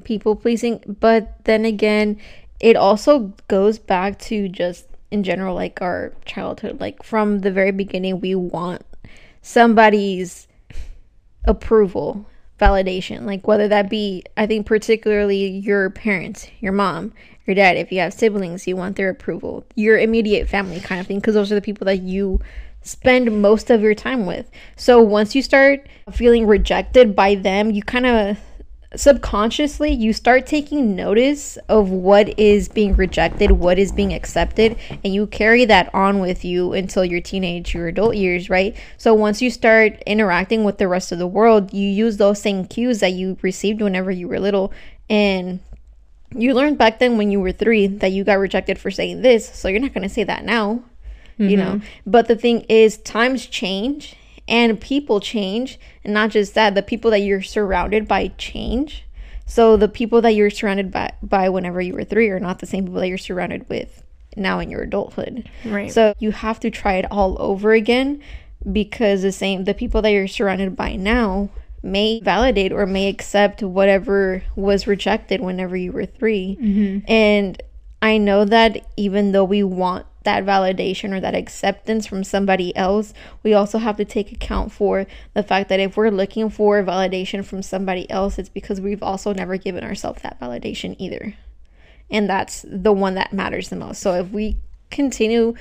people 0.04 0.36
pleasing, 0.36 0.80
but 1.00 1.44
then 1.44 1.64
again, 1.64 2.18
it 2.62 2.76
also 2.76 3.34
goes 3.48 3.78
back 3.78 4.18
to 4.20 4.48
just 4.48 4.86
in 5.10 5.24
general 5.24 5.54
like 5.54 5.82
our 5.82 6.14
childhood. 6.24 6.80
Like 6.80 7.02
from 7.02 7.40
the 7.40 7.52
very 7.52 7.72
beginning 7.72 8.20
we 8.20 8.34
want 8.34 8.82
somebody's 9.42 10.48
approval 11.44 12.24
validation. 12.58 13.22
Like 13.22 13.46
whether 13.46 13.68
that 13.68 13.90
be 13.90 14.22
i 14.36 14.46
think 14.46 14.66
particularly 14.66 15.48
your 15.48 15.90
parents 15.90 16.46
your 16.60 16.72
mom 16.72 17.12
your 17.46 17.56
dad 17.56 17.76
if 17.76 17.90
you 17.90 17.98
have 17.98 18.14
siblings 18.14 18.68
you 18.68 18.76
want 18.76 18.96
their 18.96 19.10
approval. 19.10 19.66
Your 19.74 19.98
immediate 19.98 20.48
family 20.48 20.80
kind 20.80 21.00
of 21.00 21.06
thing 21.08 21.18
because 21.18 21.34
those 21.34 21.50
are 21.50 21.56
the 21.56 21.60
people 21.60 21.84
that 21.86 22.02
you 22.02 22.40
spend 22.82 23.42
most 23.42 23.70
of 23.70 23.80
your 23.80 23.94
time 23.94 24.26
with. 24.26 24.50
So 24.76 25.00
once 25.00 25.34
you 25.34 25.42
start 25.42 25.86
feeling 26.12 26.46
rejected 26.46 27.16
by 27.16 27.34
them 27.34 27.72
you 27.72 27.82
kind 27.82 28.06
of 28.06 28.38
subconsciously 28.96 29.90
you 29.90 30.12
start 30.12 30.46
taking 30.46 30.94
notice 30.94 31.56
of 31.68 31.90
what 31.90 32.38
is 32.38 32.68
being 32.68 32.94
rejected, 32.94 33.50
what 33.52 33.78
is 33.78 33.92
being 33.92 34.12
accepted, 34.12 34.76
and 35.04 35.14
you 35.14 35.26
carry 35.26 35.64
that 35.64 35.92
on 35.94 36.20
with 36.20 36.44
you 36.44 36.72
until 36.72 37.04
your 37.04 37.20
teenage, 37.20 37.74
your 37.74 37.88
adult 37.88 38.16
years, 38.16 38.50
right? 38.50 38.76
So 38.98 39.14
once 39.14 39.40
you 39.40 39.50
start 39.50 40.02
interacting 40.06 40.64
with 40.64 40.78
the 40.78 40.88
rest 40.88 41.12
of 41.12 41.18
the 41.18 41.26
world, 41.26 41.72
you 41.72 41.88
use 41.88 42.16
those 42.16 42.40
same 42.40 42.66
cues 42.66 43.00
that 43.00 43.12
you 43.12 43.36
received 43.42 43.80
whenever 43.80 44.10
you 44.10 44.28
were 44.28 44.40
little 44.40 44.72
and 45.08 45.60
you 46.34 46.54
learned 46.54 46.78
back 46.78 46.98
then 46.98 47.18
when 47.18 47.30
you 47.30 47.40
were 47.40 47.52
3 47.52 47.86
that 47.86 48.12
you 48.12 48.24
got 48.24 48.38
rejected 48.38 48.78
for 48.78 48.90
saying 48.90 49.22
this, 49.22 49.48
so 49.52 49.68
you're 49.68 49.80
not 49.80 49.92
going 49.92 50.02
to 50.02 50.08
say 50.08 50.24
that 50.24 50.44
now. 50.44 50.82
Mm-hmm. 51.38 51.48
You 51.48 51.56
know, 51.56 51.80
but 52.06 52.28
the 52.28 52.36
thing 52.36 52.60
is 52.68 52.98
times 52.98 53.46
change 53.46 54.16
and 54.52 54.78
people 54.78 55.18
change 55.18 55.80
and 56.04 56.12
not 56.12 56.30
just 56.30 56.54
that 56.54 56.74
the 56.76 56.82
people 56.82 57.10
that 57.10 57.20
you're 57.20 57.42
surrounded 57.42 58.06
by 58.06 58.28
change. 58.36 59.04
So 59.46 59.76
the 59.76 59.88
people 59.88 60.20
that 60.20 60.34
you're 60.34 60.50
surrounded 60.50 60.92
by 60.92 61.14
by 61.22 61.48
whenever 61.48 61.80
you 61.80 61.94
were 61.94 62.04
three 62.04 62.28
are 62.28 62.38
not 62.38 62.60
the 62.60 62.66
same 62.66 62.84
people 62.84 63.00
that 63.00 63.08
you're 63.08 63.18
surrounded 63.18 63.68
with 63.68 64.04
now 64.36 64.60
in 64.60 64.70
your 64.70 64.82
adulthood. 64.82 65.48
Right. 65.64 65.90
So 65.90 66.14
you 66.18 66.30
have 66.30 66.60
to 66.60 66.70
try 66.70 66.94
it 66.94 67.10
all 67.10 67.36
over 67.40 67.72
again 67.72 68.22
because 68.70 69.22
the 69.22 69.32
same 69.32 69.64
the 69.64 69.74
people 69.74 70.02
that 70.02 70.10
you're 70.10 70.28
surrounded 70.28 70.76
by 70.76 70.96
now 70.96 71.48
may 71.82 72.20
validate 72.20 72.72
or 72.72 72.86
may 72.86 73.08
accept 73.08 73.62
whatever 73.62 74.44
was 74.54 74.86
rejected 74.86 75.40
whenever 75.40 75.76
you 75.76 75.90
were 75.90 76.06
3 76.06 76.56
mm-hmm. 76.60 77.10
and 77.10 77.60
i 78.00 78.16
know 78.16 78.44
that 78.44 78.86
even 78.96 79.32
though 79.32 79.42
we 79.42 79.64
want 79.64 80.06
that 80.24 80.44
validation 80.44 81.12
or 81.12 81.20
that 81.20 81.34
acceptance 81.34 82.06
from 82.06 82.24
somebody 82.24 82.74
else, 82.76 83.12
we 83.42 83.54
also 83.54 83.78
have 83.78 83.96
to 83.96 84.04
take 84.04 84.32
account 84.32 84.72
for 84.72 85.06
the 85.34 85.42
fact 85.42 85.68
that 85.68 85.80
if 85.80 85.96
we're 85.96 86.10
looking 86.10 86.50
for 86.50 86.82
validation 86.82 87.44
from 87.44 87.62
somebody 87.62 88.08
else, 88.10 88.38
it's 88.38 88.48
because 88.48 88.80
we've 88.80 89.02
also 89.02 89.32
never 89.32 89.56
given 89.56 89.84
ourselves 89.84 90.22
that 90.22 90.40
validation 90.40 90.96
either. 90.98 91.34
And 92.10 92.28
that's 92.28 92.64
the 92.68 92.92
one 92.92 93.14
that 93.14 93.32
matters 93.32 93.68
the 93.68 93.76
most. 93.76 94.00
So 94.00 94.14
if 94.14 94.30
we 94.30 94.58
continue 94.90 95.54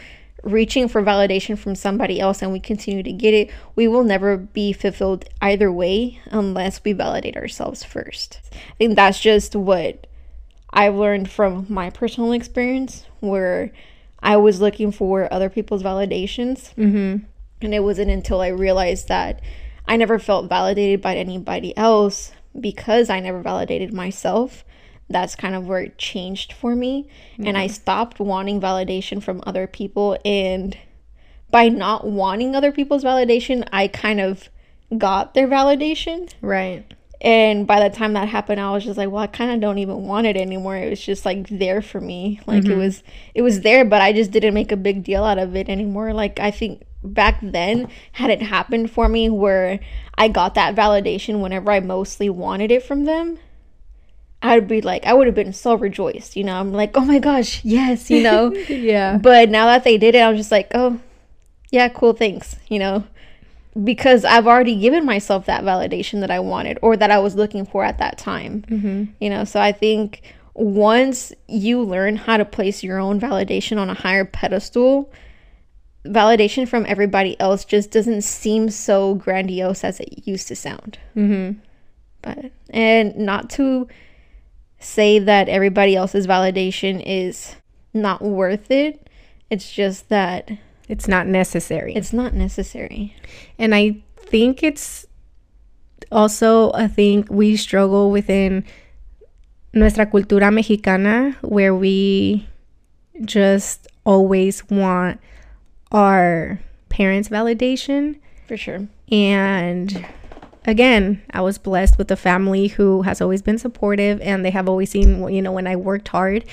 reaching 0.43 0.87
for 0.87 1.03
validation 1.03 1.57
from 1.57 1.75
somebody 1.75 2.19
else 2.19 2.41
and 2.41 2.51
we 2.51 2.59
continue 2.59 3.03
to 3.03 3.11
get 3.11 3.33
it, 3.33 3.51
we 3.75 3.87
will 3.87 4.03
never 4.03 4.37
be 4.37 4.73
fulfilled 4.73 5.25
either 5.41 5.71
way 5.71 6.19
unless 6.25 6.83
we 6.83 6.93
validate 6.93 7.37
ourselves 7.37 7.83
first. 7.83 8.39
I 8.53 8.75
think 8.77 8.95
that's 8.95 9.19
just 9.19 9.55
what 9.55 10.07
I've 10.71 10.95
learned 10.95 11.29
from 11.29 11.65
my 11.69 11.89
personal 11.89 12.31
experience 12.31 13.05
where 13.19 13.71
I 14.21 14.37
was 14.37 14.61
looking 14.61 14.91
for 14.91 15.31
other 15.33 15.49
people's 15.49 15.83
validations. 15.83 16.73
Mm-hmm. 16.75 17.25
And 17.63 17.73
it 17.73 17.83
wasn't 17.83 18.11
until 18.11 18.41
I 18.41 18.47
realized 18.47 19.07
that 19.07 19.41
I 19.87 19.97
never 19.97 20.19
felt 20.19 20.49
validated 20.49 21.01
by 21.01 21.15
anybody 21.15 21.75
else 21.77 22.31
because 22.59 23.09
I 23.09 23.19
never 23.19 23.41
validated 23.41 23.93
myself. 23.93 24.63
That's 25.09 25.35
kind 25.35 25.55
of 25.55 25.67
where 25.67 25.81
it 25.81 25.97
changed 25.97 26.53
for 26.53 26.75
me. 26.75 27.09
Mm-hmm. 27.33 27.47
And 27.47 27.57
I 27.57 27.67
stopped 27.67 28.19
wanting 28.19 28.61
validation 28.61 29.21
from 29.21 29.43
other 29.45 29.67
people. 29.67 30.17
And 30.23 30.77
by 31.49 31.69
not 31.69 32.07
wanting 32.07 32.55
other 32.55 32.71
people's 32.71 33.03
validation, 33.03 33.67
I 33.71 33.87
kind 33.87 34.19
of 34.19 34.49
got 34.97 35.33
their 35.33 35.47
validation. 35.47 36.31
Right. 36.41 36.85
And 37.21 37.67
by 37.67 37.87
the 37.87 37.95
time 37.95 38.13
that 38.13 38.27
happened, 38.27 38.59
I 38.59 38.71
was 38.71 38.83
just 38.83 38.97
like, 38.97 39.11
well, 39.11 39.21
I 39.21 39.27
kind 39.27 39.51
of 39.51 39.61
don't 39.61 39.77
even 39.77 40.07
want 40.07 40.25
it 40.25 40.35
anymore. 40.35 40.75
It 40.75 40.89
was 40.89 40.99
just 40.99 41.23
like 41.23 41.47
there 41.49 41.83
for 41.83 42.01
me. 42.01 42.39
Like 42.47 42.63
mm-hmm. 42.63 42.71
it 42.71 42.75
was 42.77 43.03
it 43.35 43.43
was 43.43 43.61
there, 43.61 43.85
but 43.85 44.01
I 44.01 44.11
just 44.11 44.31
didn't 44.31 44.55
make 44.55 44.71
a 44.71 44.77
big 44.77 45.03
deal 45.03 45.23
out 45.23 45.37
of 45.37 45.55
it 45.55 45.69
anymore. 45.69 46.13
Like 46.13 46.39
I 46.39 46.49
think 46.49 46.83
back 47.03 47.37
then 47.43 47.89
had 48.13 48.31
it 48.31 48.41
happened 48.41 48.89
for 48.89 49.07
me 49.07 49.29
where 49.29 49.79
I 50.17 50.29
got 50.29 50.55
that 50.55 50.75
validation 50.75 51.41
whenever 51.41 51.71
I 51.71 51.79
mostly 51.79 52.27
wanted 52.27 52.71
it 52.71 52.81
from 52.81 53.05
them, 53.05 53.37
I 54.41 54.55
would 54.55 54.67
be 54.67 54.81
like, 54.81 55.05
I 55.05 55.13
would 55.13 55.27
have 55.27 55.35
been 55.35 55.53
so 55.53 55.75
rejoiced, 55.75 56.35
you 56.35 56.43
know. 56.43 56.55
I'm 56.55 56.73
like, 56.73 56.97
oh 56.97 57.05
my 57.05 57.19
gosh, 57.19 57.63
yes, 57.63 58.09
you 58.09 58.23
know. 58.23 58.51
yeah. 58.67 59.19
But 59.19 59.49
now 59.49 59.67
that 59.67 59.83
they 59.83 59.99
did 59.99 60.15
it, 60.15 60.21
I'm 60.21 60.37
just 60.37 60.51
like, 60.51 60.71
oh, 60.73 60.99
yeah, 61.69 61.87
cool, 61.87 62.13
thanks, 62.13 62.55
you 62.67 62.79
know 62.79 63.03
because 63.83 64.25
I've 64.25 64.47
already 64.47 64.75
given 64.75 65.05
myself 65.05 65.45
that 65.45 65.63
validation 65.63 66.19
that 66.21 66.31
I 66.31 66.39
wanted 66.39 66.77
or 66.81 66.97
that 66.97 67.11
I 67.11 67.19
was 67.19 67.35
looking 67.35 67.65
for 67.65 67.83
at 67.83 67.99
that 67.99 68.17
time. 68.17 68.63
Mm-hmm. 68.67 69.03
You 69.19 69.29
know, 69.29 69.43
so 69.45 69.59
I 69.59 69.71
think 69.71 70.21
once 70.53 71.31
you 71.47 71.81
learn 71.81 72.17
how 72.17 72.37
to 72.37 72.45
place 72.45 72.83
your 72.83 72.99
own 72.99 73.19
validation 73.19 73.77
on 73.79 73.89
a 73.89 73.93
higher 73.93 74.25
pedestal, 74.25 75.11
validation 76.05 76.67
from 76.67 76.85
everybody 76.87 77.39
else 77.39 77.63
just 77.63 77.91
doesn't 77.91 78.23
seem 78.23 78.69
so 78.69 79.15
grandiose 79.15 79.83
as 79.83 79.99
it 79.99 80.27
used 80.27 80.47
to 80.49 80.55
sound. 80.55 80.97
Mm-hmm. 81.15 81.59
But, 82.21 82.51
and 82.69 83.15
not 83.15 83.49
to 83.51 83.87
say 84.79 85.19
that 85.19 85.47
everybody 85.47 85.95
else's 85.95 86.27
validation 86.27 87.01
is 87.05 87.55
not 87.93 88.21
worth 88.21 88.69
it, 88.69 89.09
it's 89.49 89.71
just 89.71 90.09
that 90.09 90.49
it's 90.91 91.07
not 91.07 91.25
necessary. 91.25 91.95
It's 91.95 92.11
not 92.11 92.33
necessary. 92.33 93.15
And 93.57 93.73
I 93.73 94.03
think 94.17 94.61
it's 94.61 95.07
also 96.11 96.71
a 96.71 96.89
thing 96.89 97.25
we 97.29 97.55
struggle 97.55 98.11
within 98.11 98.65
nuestra 99.73 100.05
cultura 100.05 100.53
mexicana 100.53 101.37
where 101.41 101.73
we 101.73 102.45
just 103.23 103.87
always 104.05 104.67
want 104.69 105.21
our 105.93 106.59
parents' 106.89 107.29
validation. 107.29 108.19
For 108.47 108.57
sure. 108.57 108.85
And 109.09 110.05
again, 110.65 111.21
I 111.31 111.39
was 111.39 111.57
blessed 111.57 111.97
with 111.97 112.11
a 112.11 112.17
family 112.17 112.67
who 112.67 113.03
has 113.03 113.21
always 113.21 113.41
been 113.41 113.57
supportive 113.57 114.19
and 114.19 114.43
they 114.43 114.51
have 114.51 114.67
always 114.67 114.89
seen, 114.89 115.25
you 115.29 115.41
know, 115.41 115.53
when 115.53 115.67
I 115.67 115.77
worked 115.77 116.09
hard. 116.09 116.43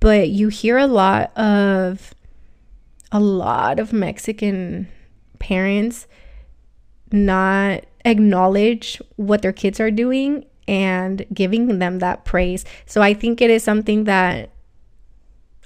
But 0.00 0.28
you 0.28 0.48
hear 0.48 0.76
a 0.76 0.86
lot 0.86 1.34
of, 1.38 2.14
a 3.12 3.20
lot 3.20 3.78
of 3.78 3.92
Mexican 3.92 4.88
parents 5.38 6.06
not 7.12 7.84
acknowledge 8.04 9.00
what 9.16 9.42
their 9.42 9.52
kids 9.52 9.80
are 9.80 9.90
doing 9.90 10.44
and 10.68 11.24
giving 11.32 11.78
them 11.78 11.98
that 12.00 12.24
praise. 12.24 12.64
So 12.84 13.00
I 13.00 13.14
think 13.14 13.40
it 13.40 13.50
is 13.50 13.62
something 13.62 14.04
that 14.04 14.50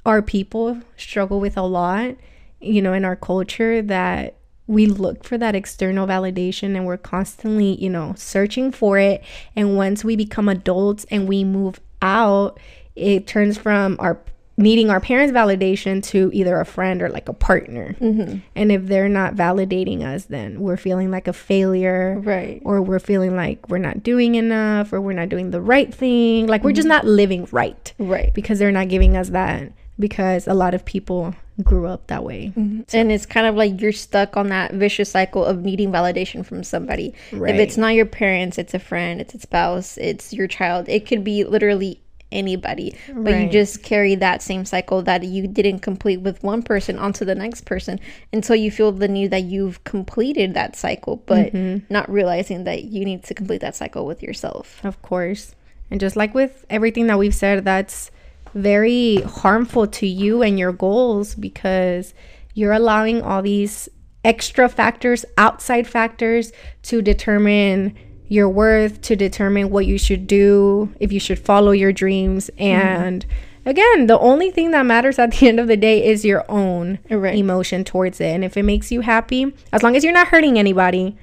our 0.04 0.22
people 0.22 0.80
struggle 0.96 1.40
with 1.40 1.56
a 1.56 1.62
lot, 1.62 2.16
you 2.60 2.82
know, 2.82 2.92
in 2.92 3.04
our 3.04 3.16
culture 3.16 3.82
that 3.82 4.36
we 4.66 4.86
look 4.86 5.24
for 5.24 5.36
that 5.36 5.54
external 5.54 6.06
validation 6.06 6.76
and 6.76 6.86
we're 6.86 6.96
constantly, 6.96 7.74
you 7.82 7.90
know, 7.90 8.14
searching 8.16 8.70
for 8.70 8.98
it. 8.98 9.22
And 9.56 9.76
once 9.76 10.04
we 10.04 10.14
become 10.16 10.48
adults 10.48 11.04
and 11.10 11.28
we 11.28 11.44
move 11.44 11.80
out, 12.02 12.60
it 12.94 13.26
turns 13.26 13.58
from 13.58 13.96
our 13.98 14.20
needing 14.60 14.90
our 14.90 15.00
parents' 15.00 15.32
validation 15.32 16.02
to 16.04 16.30
either 16.32 16.60
a 16.60 16.64
friend 16.64 17.02
or 17.02 17.08
like 17.08 17.28
a 17.28 17.32
partner. 17.32 17.94
Mm-hmm. 18.00 18.38
And 18.54 18.72
if 18.72 18.86
they're 18.86 19.08
not 19.08 19.34
validating 19.34 20.02
us, 20.02 20.26
then 20.26 20.60
we're 20.60 20.76
feeling 20.76 21.10
like 21.10 21.26
a 21.28 21.32
failure. 21.32 22.18
Right. 22.20 22.60
Or 22.64 22.80
we're 22.82 22.98
feeling 22.98 23.34
like 23.36 23.68
we're 23.68 23.78
not 23.78 24.02
doing 24.02 24.34
enough 24.36 24.92
or 24.92 25.00
we're 25.00 25.12
not 25.14 25.28
doing 25.28 25.50
the 25.50 25.60
right 25.60 25.92
thing. 25.92 26.46
Like 26.46 26.62
we're 26.64 26.72
just 26.72 26.88
not 26.88 27.04
living 27.04 27.48
right 27.50 27.92
Right. 27.98 28.32
because 28.34 28.58
they're 28.58 28.72
not 28.72 28.88
giving 28.88 29.16
us 29.16 29.30
that 29.30 29.72
because 29.98 30.46
a 30.46 30.54
lot 30.54 30.72
of 30.74 30.84
people 30.84 31.34
grew 31.62 31.86
up 31.86 32.06
that 32.06 32.24
way. 32.24 32.52
And 32.56 33.12
it's 33.12 33.26
kind 33.26 33.46
of 33.46 33.54
like 33.54 33.80
you're 33.82 33.92
stuck 33.92 34.36
on 34.36 34.48
that 34.48 34.72
vicious 34.72 35.10
cycle 35.10 35.44
of 35.44 35.62
needing 35.62 35.92
validation 35.92 36.44
from 36.44 36.64
somebody. 36.64 37.12
Right. 37.32 37.54
If 37.54 37.60
it's 37.60 37.76
not 37.76 37.94
your 37.94 38.06
parents, 38.06 38.56
it's 38.56 38.72
a 38.72 38.78
friend, 38.78 39.20
it's 39.20 39.34
a 39.34 39.40
spouse, 39.40 39.98
it's 39.98 40.32
your 40.32 40.46
child. 40.46 40.88
It 40.88 41.06
could 41.06 41.22
be 41.22 41.44
literally 41.44 42.00
anybody. 42.32 42.96
But 43.12 43.38
you 43.38 43.48
just 43.48 43.82
carry 43.82 44.14
that 44.16 44.42
same 44.42 44.64
cycle 44.64 45.02
that 45.02 45.22
you 45.24 45.46
didn't 45.46 45.80
complete 45.80 46.18
with 46.18 46.42
one 46.42 46.62
person 46.62 46.98
onto 46.98 47.24
the 47.24 47.34
next 47.34 47.64
person 47.64 48.00
until 48.32 48.56
you 48.56 48.70
feel 48.70 48.92
the 48.92 49.08
need 49.08 49.30
that 49.30 49.44
you've 49.44 49.82
completed 49.84 50.54
that 50.54 50.76
cycle, 50.76 51.16
but 51.26 51.52
mm-hmm. 51.52 51.92
not 51.92 52.10
realizing 52.10 52.64
that 52.64 52.84
you 52.84 53.04
need 53.04 53.24
to 53.24 53.34
complete 53.34 53.60
that 53.60 53.76
cycle 53.76 54.06
with 54.06 54.22
yourself. 54.22 54.84
Of 54.84 55.00
course. 55.02 55.54
And 55.90 56.00
just 56.00 56.16
like 56.16 56.34
with 56.34 56.64
everything 56.70 57.08
that 57.08 57.18
we've 57.18 57.34
said, 57.34 57.64
that's 57.64 58.10
very 58.54 59.16
harmful 59.22 59.86
to 59.86 60.06
you 60.06 60.42
and 60.42 60.58
your 60.58 60.72
goals 60.72 61.34
because 61.34 62.14
you're 62.54 62.72
allowing 62.72 63.22
all 63.22 63.42
these 63.42 63.88
extra 64.24 64.68
factors, 64.68 65.24
outside 65.38 65.86
factors, 65.86 66.52
to 66.82 67.00
determine 67.02 67.96
your 68.30 68.48
worth, 68.48 69.02
to 69.02 69.16
determine 69.16 69.70
what 69.70 69.84
you 69.84 69.98
should 69.98 70.26
do, 70.26 70.94
if 71.00 71.12
you 71.12 71.18
should 71.20 71.38
follow 71.38 71.72
your 71.72 71.92
dreams. 71.92 72.48
Mm-hmm. 72.52 72.62
And 72.62 73.26
again, 73.66 74.06
the 74.06 74.18
only 74.20 74.52
thing 74.52 74.70
that 74.70 74.86
matters 74.86 75.18
at 75.18 75.32
the 75.38 75.48
end 75.48 75.58
of 75.60 75.66
the 75.66 75.76
day 75.76 76.06
is 76.06 76.24
your 76.24 76.44
own 76.48 77.00
Right. 77.10 77.34
emotion 77.36 77.84
towards 77.84 78.20
it. 78.20 78.28
And 78.28 78.44
if 78.44 78.56
it 78.56 78.62
makes 78.62 78.92
you 78.92 79.00
happy, 79.00 79.52
as 79.72 79.82
long 79.82 79.96
as 79.96 80.04
you're 80.04 80.12
not 80.14 80.28
hurting 80.28 80.58
anybody, 80.60 81.18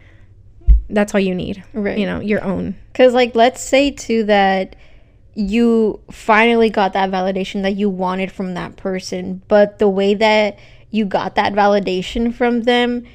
that's 0.90 1.14
all 1.16 1.22
you 1.22 1.34
need. 1.34 1.64
Right. 1.74 1.98
You 1.98 2.06
know, 2.06 2.20
your 2.20 2.44
own. 2.44 2.76
Because, 2.92 3.14
like, 3.14 3.36
let's 3.36 3.62
say 3.62 3.90
too 3.90 4.26
that 4.26 4.76
you 5.34 6.02
finally 6.12 6.70
got 6.70 6.92
that 6.92 7.10
validation 7.10 7.62
that 7.62 7.76
you 7.78 7.90
wanted 7.90 8.34
from 8.34 8.54
that 8.56 8.76
person, 8.76 9.42
but 9.48 9.80
the 9.80 9.88
way 9.88 10.14
that 10.14 10.60
you 10.92 11.06
got 11.06 11.36
that 11.36 11.54
validation 11.54 12.34
from 12.34 12.64
them, 12.64 13.06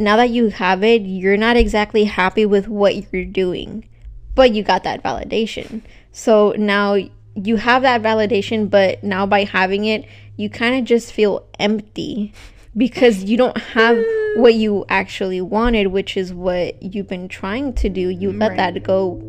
now 0.00 0.16
that 0.16 0.30
you 0.30 0.48
have 0.48 0.82
it, 0.82 1.02
you're 1.02 1.36
not 1.36 1.56
exactly 1.56 2.04
happy 2.04 2.46
with 2.46 2.68
what 2.68 3.12
you're 3.12 3.24
doing, 3.24 3.88
but 4.34 4.52
you 4.52 4.62
got 4.62 4.82
that 4.84 5.02
validation. 5.02 5.82
So 6.12 6.54
now 6.56 6.96
you 7.34 7.56
have 7.56 7.82
that 7.82 8.02
validation, 8.02 8.68
but 8.68 9.04
now 9.04 9.26
by 9.26 9.44
having 9.44 9.84
it, 9.84 10.06
you 10.36 10.48
kind 10.48 10.74
of 10.74 10.84
just 10.84 11.12
feel 11.12 11.46
empty 11.58 12.32
because 12.76 13.24
you 13.24 13.36
don't 13.36 13.58
have 13.58 14.02
what 14.36 14.54
you 14.54 14.84
actually 14.88 15.40
wanted, 15.40 15.88
which 15.88 16.16
is 16.16 16.32
what 16.32 16.82
you've 16.82 17.08
been 17.08 17.28
trying 17.28 17.74
to 17.74 17.88
do. 17.88 18.08
You 18.08 18.32
let 18.32 18.56
that 18.56 18.82
go 18.82 19.20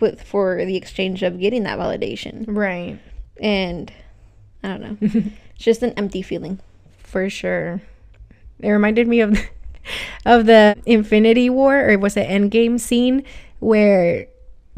with 0.00 0.22
for 0.22 0.64
the 0.64 0.76
exchange 0.76 1.22
of 1.22 1.38
getting 1.38 1.64
that 1.64 1.78
validation. 1.78 2.44
Right. 2.48 2.98
And 3.40 3.92
I 4.62 4.68
don't 4.68 4.80
know. 4.80 4.96
it's 5.00 5.64
just 5.64 5.82
an 5.82 5.92
empty 5.92 6.22
feeling. 6.22 6.60
For 6.98 7.28
sure. 7.28 7.82
It 8.60 8.70
reminded 8.70 9.06
me 9.06 9.20
of 9.20 9.38
of 10.24 10.46
the 10.46 10.76
Infinity 10.86 11.50
War 11.50 11.78
or 11.78 11.90
it 11.90 12.00
was 12.00 12.16
it 12.16 12.28
Endgame 12.28 12.80
scene 12.80 13.22
where 13.60 14.26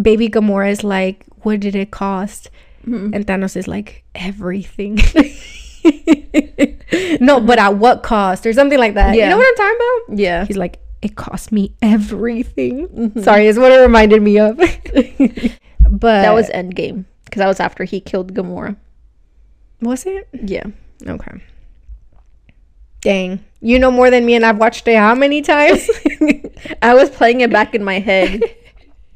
baby 0.00 0.28
Gamora 0.28 0.70
is 0.70 0.84
like, 0.84 1.24
What 1.42 1.60
did 1.60 1.74
it 1.74 1.90
cost? 1.90 2.50
Mm-hmm. 2.86 3.14
And 3.14 3.26
Thanos 3.26 3.56
is 3.56 3.68
like, 3.68 4.04
Everything. 4.14 4.96
no, 7.20 7.40
but 7.40 7.58
at 7.58 7.76
what 7.76 8.02
cost? 8.02 8.46
Or 8.46 8.52
something 8.52 8.78
like 8.78 8.94
that. 8.94 9.14
Yeah. 9.14 9.24
You 9.24 9.30
know 9.30 9.38
what 9.38 9.48
I'm 9.48 9.56
talking 9.56 9.76
about? 9.76 10.18
Yeah. 10.18 10.44
He's 10.44 10.56
like, 10.56 10.78
It 11.02 11.16
cost 11.16 11.52
me 11.52 11.74
everything. 11.82 12.88
Mm-hmm. 12.88 13.22
Sorry, 13.22 13.46
is 13.46 13.58
what 13.58 13.72
it 13.72 13.78
reminded 13.78 14.22
me 14.22 14.38
of. 14.38 14.56
but 15.90 16.22
That 16.22 16.34
was 16.34 16.48
Endgame. 16.50 17.04
Because 17.24 17.40
that 17.40 17.48
was 17.48 17.60
after 17.60 17.84
he 17.84 18.00
killed 18.00 18.34
Gamora. 18.34 18.76
was 19.82 20.06
it? 20.06 20.28
Yeah. 20.32 20.64
Okay. 21.06 21.42
Dang. 23.00 23.44
You 23.60 23.78
know 23.78 23.90
more 23.90 24.10
than 24.10 24.24
me, 24.24 24.34
and 24.34 24.44
I've 24.46 24.58
watched 24.58 24.86
it 24.88 24.96
how 24.96 25.14
many 25.14 25.42
times? 25.42 25.88
I 26.82 26.94
was 26.94 27.10
playing 27.10 27.40
it 27.40 27.50
back 27.50 27.74
in 27.74 27.82
my 27.84 27.98
head. 27.98 28.42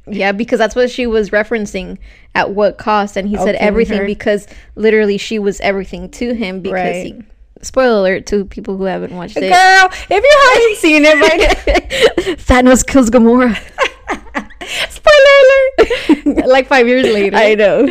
Yeah, 0.07 0.33
because 0.33 0.59
that's 0.59 0.75
what 0.75 0.91
she 0.91 1.07
was 1.07 1.31
referencing 1.31 1.99
at 2.35 2.51
what 2.51 2.77
cost. 2.79 3.17
And 3.17 3.29
he 3.29 3.37
said 3.37 3.55
everything 3.57 3.99
her. 3.99 4.05
because 4.07 4.49
literally 4.75 5.17
she 5.17 5.39
was 5.39 5.61
everything 5.61 6.09
to 6.11 6.35
him 6.35 6.61
because 6.61 6.73
Right. 6.75 7.07
he. 7.07 7.23
Spoiler 7.65 8.01
alert 8.01 8.27
to 8.27 8.45
people 8.45 8.77
who 8.77 8.83
haven't 8.85 9.15
watched 9.15 9.37
it. 9.37 9.43
Girl, 9.43 9.89
if 9.93 10.11
you 10.11 10.39
haven't 10.51 10.77
seen 10.79 11.05
it 11.05 11.15
right 11.21 12.39
Thanos 12.41 12.85
kills 12.85 13.09
Gamora. 13.09 13.57
spoiler 14.89 15.37
alert. 15.43 16.47
like 16.47 16.67
five 16.67 16.87
years 16.87 17.05
later. 17.05 17.37
I 17.37 17.55
know. 17.55 17.89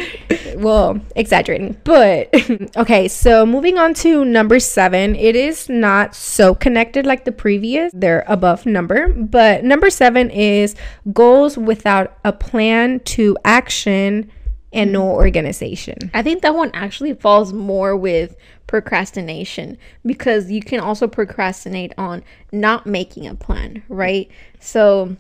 well, 0.56 1.00
exaggerating. 1.16 1.78
But 1.84 2.30
okay, 2.78 3.08
so 3.08 3.46
moving 3.46 3.78
on 3.78 3.94
to 3.96 4.26
number 4.26 4.60
seven. 4.60 5.16
It 5.16 5.36
is 5.36 5.70
not 5.70 6.16
so 6.16 6.56
connected 6.56 7.06
like 7.06 7.26
the 7.26 7.32
previous. 7.32 7.92
They're 7.94 8.24
above 8.28 8.66
number. 8.66 9.10
But 9.10 9.64
number 9.64 9.90
seven 9.90 10.30
is 10.30 10.76
goals 11.14 11.58
without 11.58 12.18
a 12.24 12.34
plan 12.34 13.00
to 13.02 13.38
action 13.46 14.32
and 14.74 14.94
no 14.94 15.04
organization. 15.04 16.12
I 16.14 16.24
think 16.24 16.42
that 16.44 16.56
one 16.56 16.72
actually 16.74 17.14
falls 17.14 17.52
more 17.52 17.96
with 17.96 18.36
procrastination 18.68 19.78
because 20.06 20.50
you 20.50 20.62
can 20.62 20.80
also 20.80 21.08
procrastinate 21.08 21.94
on 21.98 22.24
not 22.54 22.88
making 22.88 23.28
a 23.28 23.36
plan, 23.36 23.84
right? 23.90 24.32
So, 24.60 25.18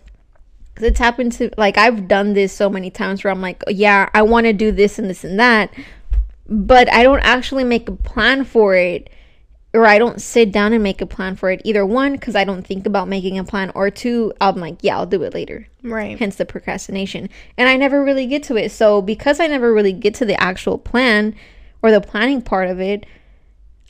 because 0.74 0.88
it's 0.88 1.00
happened 1.00 1.34
to 1.34 1.50
like 1.58 1.78
I've 1.78 2.08
done 2.08 2.34
this 2.34 2.54
so 2.54 2.70
many 2.70 2.90
times 2.90 3.24
where 3.24 3.32
I'm 3.32 3.42
like, 3.42 3.64
yeah, 3.68 4.10
I 4.14 4.22
want 4.22 4.46
to 4.46 4.54
do 4.54 4.72
this 4.72 4.98
and 5.00 5.10
this 5.10 5.24
and 5.24 5.40
that, 5.40 5.74
but 6.48 6.92
I 6.92 7.04
don't 7.04 7.22
actually 7.22 7.64
make 7.64 7.90
a 7.90 7.94
plan 7.96 8.44
for 8.44 8.76
it. 8.76 9.10
Or 9.74 9.86
I 9.86 10.00
don't 10.00 10.22
sit 10.22 10.52
down 10.52 10.74
and 10.74 10.84
make 10.84 11.00
a 11.00 11.06
plan 11.06 11.38
for 11.38 11.50
it. 11.50 11.62
Either 11.64 11.86
one, 11.86 12.12
because 12.12 12.36
I 12.36 12.44
don't 12.44 12.68
think 12.68 12.86
about 12.86 13.08
making 13.08 13.40
a 13.40 13.46
plan, 13.46 13.72
or 13.74 13.90
two, 13.90 14.34
I'm 14.42 14.58
like, 14.58 14.80
yeah, 14.82 14.98
I'll 14.98 15.06
do 15.06 15.24
it 15.24 15.34
later 15.34 15.66
Right. 15.82 16.20
hence 16.20 16.36
the 16.36 16.44
procrastination. 16.44 17.30
And 17.58 17.70
I 17.70 17.78
never 17.78 18.04
really 18.04 18.28
get 18.28 18.44
to 18.44 18.58
it. 18.58 18.74
So 18.74 19.02
because 19.02 19.40
I 19.40 19.48
never 19.48 19.74
really 19.74 19.94
get 19.94 20.14
to 20.16 20.26
the 20.26 20.38
actual 20.44 20.78
plan 20.78 21.36
or 21.82 21.90
the 21.90 22.02
planning 22.02 22.42
part 22.42 22.68
of 22.68 22.82
it, 22.82 23.06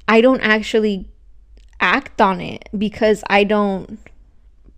I 0.08 0.22
don't 0.22 0.42
actually 0.42 1.08
act 1.80 2.22
on 2.22 2.42
it 2.42 2.70
because 2.78 3.24
I 3.28 3.44
don't 3.44 3.98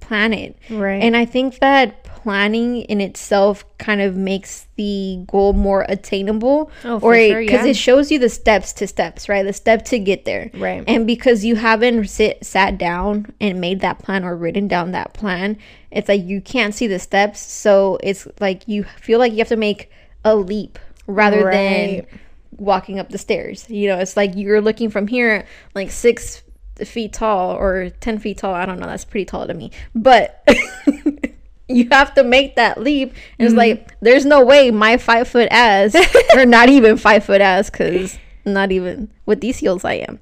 plan 0.07 0.33
it. 0.33 0.57
Right. 0.69 1.01
And 1.03 1.15
I 1.15 1.25
think 1.25 1.59
that 1.59 2.03
planning 2.03 2.83
in 2.83 3.01
itself 3.01 3.65
kind 3.79 3.99
of 3.99 4.15
makes 4.15 4.67
the 4.77 5.23
goal 5.27 5.51
more 5.51 5.85
attainable 5.89 6.71
Oh, 6.85 6.95
or 6.95 6.99
for 6.99 7.15
sure, 7.17 7.39
because 7.41 7.65
yeah. 7.65 7.71
it 7.71 7.75
shows 7.75 8.11
you 8.11 8.17
the 8.19 8.29
steps 8.29 8.71
to 8.73 8.87
steps, 8.87 9.27
right? 9.27 9.43
The 9.43 9.51
step 9.51 9.83
to 9.85 9.99
get 9.99 10.23
there. 10.23 10.49
Right. 10.53 10.83
And 10.87 11.05
because 11.05 11.43
you 11.43 11.55
haven't 11.57 12.07
sit 12.07 12.45
sat 12.45 12.77
down 12.77 13.33
and 13.41 13.59
made 13.59 13.81
that 13.81 13.99
plan 13.99 14.23
or 14.23 14.37
written 14.37 14.67
down 14.69 14.91
that 14.91 15.13
plan, 15.13 15.57
it's 15.91 16.07
like 16.07 16.23
you 16.23 16.39
can't 16.39 16.73
see 16.73 16.87
the 16.87 16.99
steps, 16.99 17.39
so 17.41 17.97
it's 18.01 18.25
like 18.39 18.67
you 18.67 18.83
feel 19.01 19.19
like 19.19 19.33
you 19.33 19.39
have 19.39 19.49
to 19.49 19.57
make 19.57 19.91
a 20.23 20.33
leap 20.35 20.79
rather 21.07 21.43
Right. 21.45 21.51
than 22.07 22.19
walking 22.57 22.99
up 22.99 23.09
the 23.09 23.17
stairs. 23.17 23.69
You 23.69 23.89
know, 23.89 23.97
it's 23.99 24.15
like 24.15 24.31
you're 24.35 24.61
looking 24.61 24.89
from 24.89 25.07
here 25.07 25.45
like 25.75 25.91
6 25.91 26.41
feet 26.87 27.13
tall 27.13 27.51
or 27.51 27.89
10 27.89 28.19
feet 28.19 28.37
tall. 28.37 28.53
I 28.53 28.65
don't 28.65 28.79
know, 28.79 28.87
that's 28.87 29.05
pretty 29.05 29.25
tall 29.25 29.47
to 29.47 29.53
me. 29.53 29.71
But 29.93 30.47
you 31.67 31.87
have 31.91 32.13
to 32.15 32.23
make 32.23 32.55
that 32.55 32.79
leap. 32.79 33.13
And 33.37 33.45
it's 33.45 33.51
mm-hmm. 33.51 33.57
like, 33.57 33.99
there's 34.01 34.25
no 34.25 34.43
way 34.43 34.71
my 34.71 34.97
five 34.97 35.27
foot 35.27 35.47
ass, 35.51 35.95
or 36.35 36.45
not 36.45 36.69
even 36.69 36.97
five 36.97 37.23
foot 37.23 37.41
ass, 37.41 37.69
because 37.69 38.17
not 38.45 38.71
even 38.71 39.09
with 39.25 39.41
these 39.41 39.57
heels 39.57 39.85
I 39.85 39.93
am. 39.93 40.19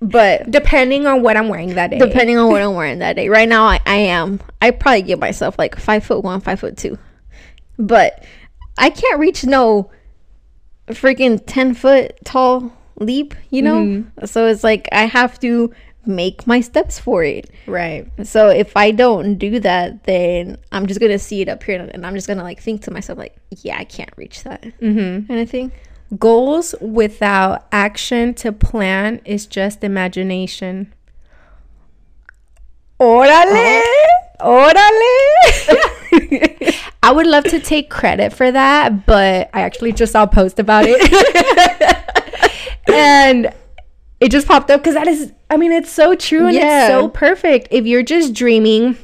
But 0.00 0.50
Depending 0.50 1.06
on 1.06 1.22
what 1.22 1.36
I'm 1.36 1.48
wearing 1.48 1.74
that 1.74 1.90
day. 1.90 1.98
depending 1.98 2.38
on 2.38 2.50
what 2.50 2.62
I'm 2.62 2.74
wearing 2.74 3.00
that 3.00 3.16
day. 3.16 3.28
Right 3.28 3.48
now, 3.48 3.64
I, 3.64 3.80
I 3.84 3.96
am. 3.96 4.40
I 4.62 4.70
probably 4.70 5.02
give 5.02 5.18
myself 5.18 5.58
like 5.58 5.76
five 5.76 6.04
foot 6.04 6.22
one, 6.22 6.40
five 6.40 6.60
foot 6.60 6.76
two. 6.76 6.98
But 7.78 8.24
I 8.76 8.90
can't 8.90 9.18
reach 9.18 9.44
no 9.44 9.90
freaking 10.86 11.42
10 11.44 11.74
foot 11.74 12.16
tall 12.24 12.72
leap, 13.00 13.34
you 13.50 13.62
know? 13.62 14.04
So 14.24 14.46
it's 14.46 14.64
like 14.64 14.88
I 14.92 15.06
have 15.06 15.38
to 15.40 15.72
make 16.06 16.46
my 16.46 16.60
steps 16.60 16.98
for 16.98 17.22
it. 17.22 17.50
right. 17.66 18.06
So 18.24 18.48
if 18.48 18.74
I 18.76 18.92
don't 18.92 19.36
do 19.36 19.60
that, 19.60 20.04
then 20.04 20.56
I'm 20.72 20.86
just 20.86 21.00
gonna 21.00 21.18
see 21.18 21.42
it 21.42 21.48
up 21.48 21.62
here, 21.62 21.78
and 21.92 22.06
I'm 22.06 22.14
just 22.14 22.26
gonna 22.26 22.42
like 22.42 22.60
think 22.62 22.82
to 22.82 22.90
myself, 22.90 23.18
like, 23.18 23.36
yeah, 23.62 23.76
I 23.78 23.84
can't 23.84 24.10
reach 24.16 24.42
that 24.44 24.62
Mm-hmm. 24.80 25.26
kind 25.26 25.40
of 25.40 25.50
thing. 25.50 25.70
Goals 26.18 26.74
without 26.80 27.66
action 27.72 28.32
to 28.34 28.52
plan 28.52 29.20
is 29.26 29.44
just 29.46 29.84
imagination. 29.84 30.94
Órale! 32.98 33.82
Órale! 34.40 35.14
I 37.02 37.12
would 37.12 37.26
love 37.26 37.44
to 37.44 37.60
take 37.60 37.90
credit 37.90 38.32
for 38.32 38.50
that, 38.50 39.06
but 39.06 39.50
I 39.52 39.60
actually 39.60 39.92
just 39.92 40.12
saw 40.12 40.22
a 40.24 40.26
post 40.26 40.58
about 40.58 40.84
it. 40.86 40.98
and 42.88 43.52
it 44.20 44.30
just 44.30 44.48
popped 44.48 44.70
up 44.70 44.80
because 44.80 44.94
that 44.94 45.06
is, 45.06 45.32
I 45.50 45.56
mean, 45.56 45.72
it's 45.72 45.90
so 45.90 46.14
true 46.14 46.46
and 46.46 46.54
Yeah. 46.54 46.86
it's 46.86 46.92
so 46.92 47.08
perfect. 47.08 47.68
If 47.70 47.86
you're 47.86 48.02
just 48.02 48.34
dreaming 48.34 48.96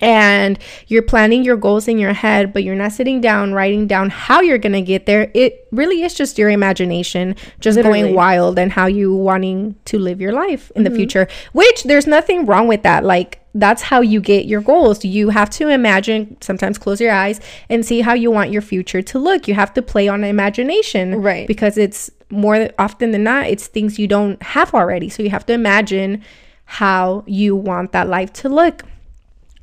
and 0.00 0.58
you're 0.88 1.02
planning 1.02 1.44
your 1.44 1.56
goals 1.56 1.88
in 1.88 1.98
your 1.98 2.12
head, 2.12 2.52
but 2.52 2.62
you're 2.62 2.74
not 2.74 2.92
sitting 2.92 3.20
down 3.20 3.54
writing 3.54 3.86
down 3.86 4.10
how 4.10 4.40
you're 4.40 4.58
gonna 4.58 4.82
get 4.82 5.06
there, 5.06 5.30
it 5.34 5.66
really 5.72 6.02
is 6.02 6.14
just 6.14 6.36
your 6.36 6.50
imagination 6.50 7.36
just 7.60 7.76
Literally. 7.76 8.02
going 8.02 8.14
wild 8.14 8.58
and 8.58 8.72
how 8.72 8.86
you 8.86 9.14
wanting 9.14 9.76
to 9.86 9.98
live 9.98 10.20
your 10.20 10.32
life 10.32 10.70
in 10.74 10.82
the 10.82 10.90
mm-hmm. 10.90 10.96
future. 10.96 11.28
Which 11.52 11.84
there's 11.84 12.06
nothing 12.06 12.44
wrong 12.44 12.68
with 12.68 12.82
that. 12.82 13.04
Like 13.04 13.40
that's 13.54 13.82
how 13.82 14.00
you 14.00 14.20
get 14.20 14.46
your 14.46 14.60
goals. 14.60 15.04
You 15.04 15.30
have 15.30 15.48
to 15.50 15.68
imagine, 15.68 16.36
sometimes 16.40 16.76
close 16.76 17.00
your 17.00 17.12
eyes 17.12 17.40
and 17.70 17.86
see 17.86 18.00
how 18.00 18.12
you 18.12 18.30
want 18.30 18.50
your 18.50 18.62
future 18.62 19.00
to 19.00 19.18
look. 19.18 19.46
You 19.46 19.54
have 19.54 19.72
to 19.74 19.82
play 19.82 20.08
on 20.08 20.24
imagination. 20.24 21.22
Right. 21.22 21.46
Because 21.46 21.78
it's 21.78 22.10
more 22.34 22.70
often 22.78 23.12
than 23.12 23.24
not, 23.24 23.46
it's 23.46 23.66
things 23.66 23.98
you 23.98 24.06
don't 24.06 24.42
have 24.42 24.74
already. 24.74 25.08
So 25.08 25.22
you 25.22 25.30
have 25.30 25.46
to 25.46 25.52
imagine 25.52 26.22
how 26.66 27.24
you 27.26 27.54
want 27.54 27.92
that 27.92 28.08
life 28.08 28.32
to 28.34 28.48
look. 28.48 28.82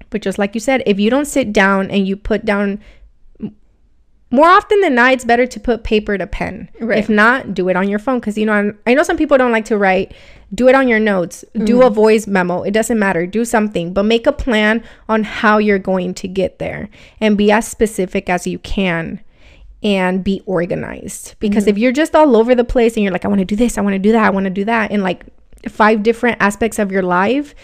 But 0.09 0.22
just 0.22 0.38
like 0.38 0.53
you 0.53 0.59
said, 0.59 0.84
if 0.86 0.99
you 0.99 1.09
don't 1.09 1.26
sit 1.26 1.53
down 1.53 1.89
and 1.89 2.07
you 2.07 2.15
put 2.15 2.45
down 2.45 2.80
more 4.34 4.47
often 4.47 4.80
than 4.80 4.95
not, 4.95 5.13
it's 5.13 5.26
better 5.26 5.45
to 5.45 5.59
put 5.59 5.84
paper 5.84 6.17
to 6.17 6.26
pen. 6.26 6.69
Right. 6.80 6.99
If 6.99 7.09
not, 7.09 7.53
do 7.53 7.67
it 7.69 7.76
on 7.76 7.89
your 7.89 7.99
phone. 7.99 8.19
Because 8.19 8.38
you 8.38 8.45
know, 8.45 8.53
I'm- 8.53 8.78
I 8.88 8.93
know 8.93 9.03
some 9.03 9.17
people 9.17 9.38
don't 9.38 9.51
like 9.51 9.65
to 9.65 9.78
write. 9.78 10.13
Do 10.53 10.67
it 10.67 10.76
on 10.76 10.88
your 10.88 10.99
notes. 10.99 11.45
Do 11.53 11.78
mm-hmm. 11.78 11.88
a 11.88 11.89
voice 11.89 12.28
memo. 12.28 12.63
It 12.63 12.72
doesn't 12.72 12.99
matter. 12.99 13.26
Do 13.26 13.45
something, 13.45 13.93
but 13.93 14.03
make 14.03 14.28
a 14.28 14.32
plan 14.34 14.84
on 15.07 15.24
how 15.24 15.57
you're 15.57 15.80
going 15.80 16.13
to 16.15 16.28
get 16.28 16.59
there, 16.59 16.89
and 17.19 17.38
be 17.38 17.51
as 17.51 17.67
specific 17.67 18.30
as 18.30 18.45
you 18.45 18.59
can, 18.59 19.22
and 19.84 20.23
be 20.23 20.41
organized. 20.45 21.36
Because 21.39 21.67
if 21.67 21.75
mm-hmm. 21.75 21.84
you're 21.84 21.91
just 21.91 22.15
all 22.15 22.36
over 22.36 22.55
the 22.55 22.63
place 22.63 22.95
and 22.95 23.03
you're 23.03 23.11
like, 23.11 23.25
I 23.25 23.27
want 23.27 23.39
to 23.39 23.45
do 23.45 23.55
this, 23.55 23.77
I 23.77 23.82
want 23.82 23.93
to 23.93 23.99
do 23.99 24.11
that, 24.11 24.25
I 24.25 24.29
want 24.29 24.45
to 24.45 24.49
do 24.49 24.65
that, 24.65 24.91
in 24.91 25.01
like 25.01 25.25
five 25.69 26.03
different 26.03 26.38
aspects 26.39 26.79
of 26.79 26.91
your 26.91 27.03
life, 27.03 27.55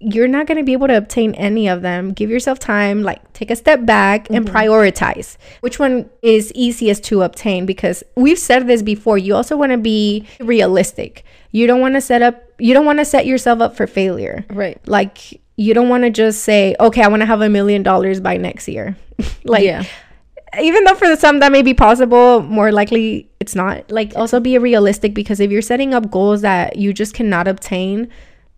you're 0.00 0.28
not 0.28 0.46
going 0.46 0.58
to 0.58 0.64
be 0.64 0.72
able 0.72 0.86
to 0.86 0.96
obtain 0.96 1.34
any 1.34 1.68
of 1.68 1.82
them. 1.82 2.12
Give 2.12 2.30
yourself 2.30 2.58
time, 2.58 3.02
like 3.02 3.32
take 3.32 3.50
a 3.50 3.56
step 3.56 3.84
back 3.84 4.30
and 4.30 4.46
mm-hmm. 4.46 4.56
prioritize 4.56 5.36
which 5.60 5.78
one 5.78 6.08
is 6.22 6.52
easiest 6.54 7.02
to 7.04 7.22
obtain 7.22 7.66
because 7.66 8.04
we've 8.14 8.38
said 8.38 8.66
this 8.66 8.82
before. 8.82 9.18
You 9.18 9.34
also 9.34 9.56
want 9.56 9.72
to 9.72 9.78
be 9.78 10.26
realistic. 10.40 11.24
You 11.50 11.66
don't 11.66 11.80
want 11.80 11.94
to 11.94 12.00
set 12.00 12.22
up 12.22 12.44
you 12.58 12.74
don't 12.74 12.86
want 12.86 12.98
to 12.98 13.04
set 13.04 13.26
yourself 13.26 13.60
up 13.60 13.76
for 13.76 13.86
failure. 13.86 14.44
Right. 14.50 14.80
Like 14.86 15.40
you 15.56 15.74
don't 15.74 15.88
want 15.88 16.04
to 16.04 16.10
just 16.10 16.42
say, 16.42 16.76
"Okay, 16.78 17.02
I 17.02 17.08
want 17.08 17.22
to 17.22 17.26
have 17.26 17.40
a 17.40 17.48
million 17.48 17.82
dollars 17.82 18.20
by 18.20 18.36
next 18.36 18.68
year." 18.68 18.96
like 19.44 19.64
yeah. 19.64 19.84
Even 20.60 20.84
though 20.84 20.94
for 20.94 21.14
some 21.16 21.40
that 21.40 21.52
may 21.52 21.62
be 21.62 21.74
possible, 21.74 22.42
more 22.42 22.72
likely 22.72 23.28
it's 23.40 23.54
not. 23.54 23.90
Like 23.90 24.14
also 24.16 24.40
be 24.40 24.56
realistic 24.58 25.14
because 25.14 25.40
if 25.40 25.50
you're 25.50 25.62
setting 25.62 25.94
up 25.94 26.10
goals 26.10 26.42
that 26.42 26.76
you 26.76 26.92
just 26.92 27.14
cannot 27.14 27.48
obtain, 27.48 28.08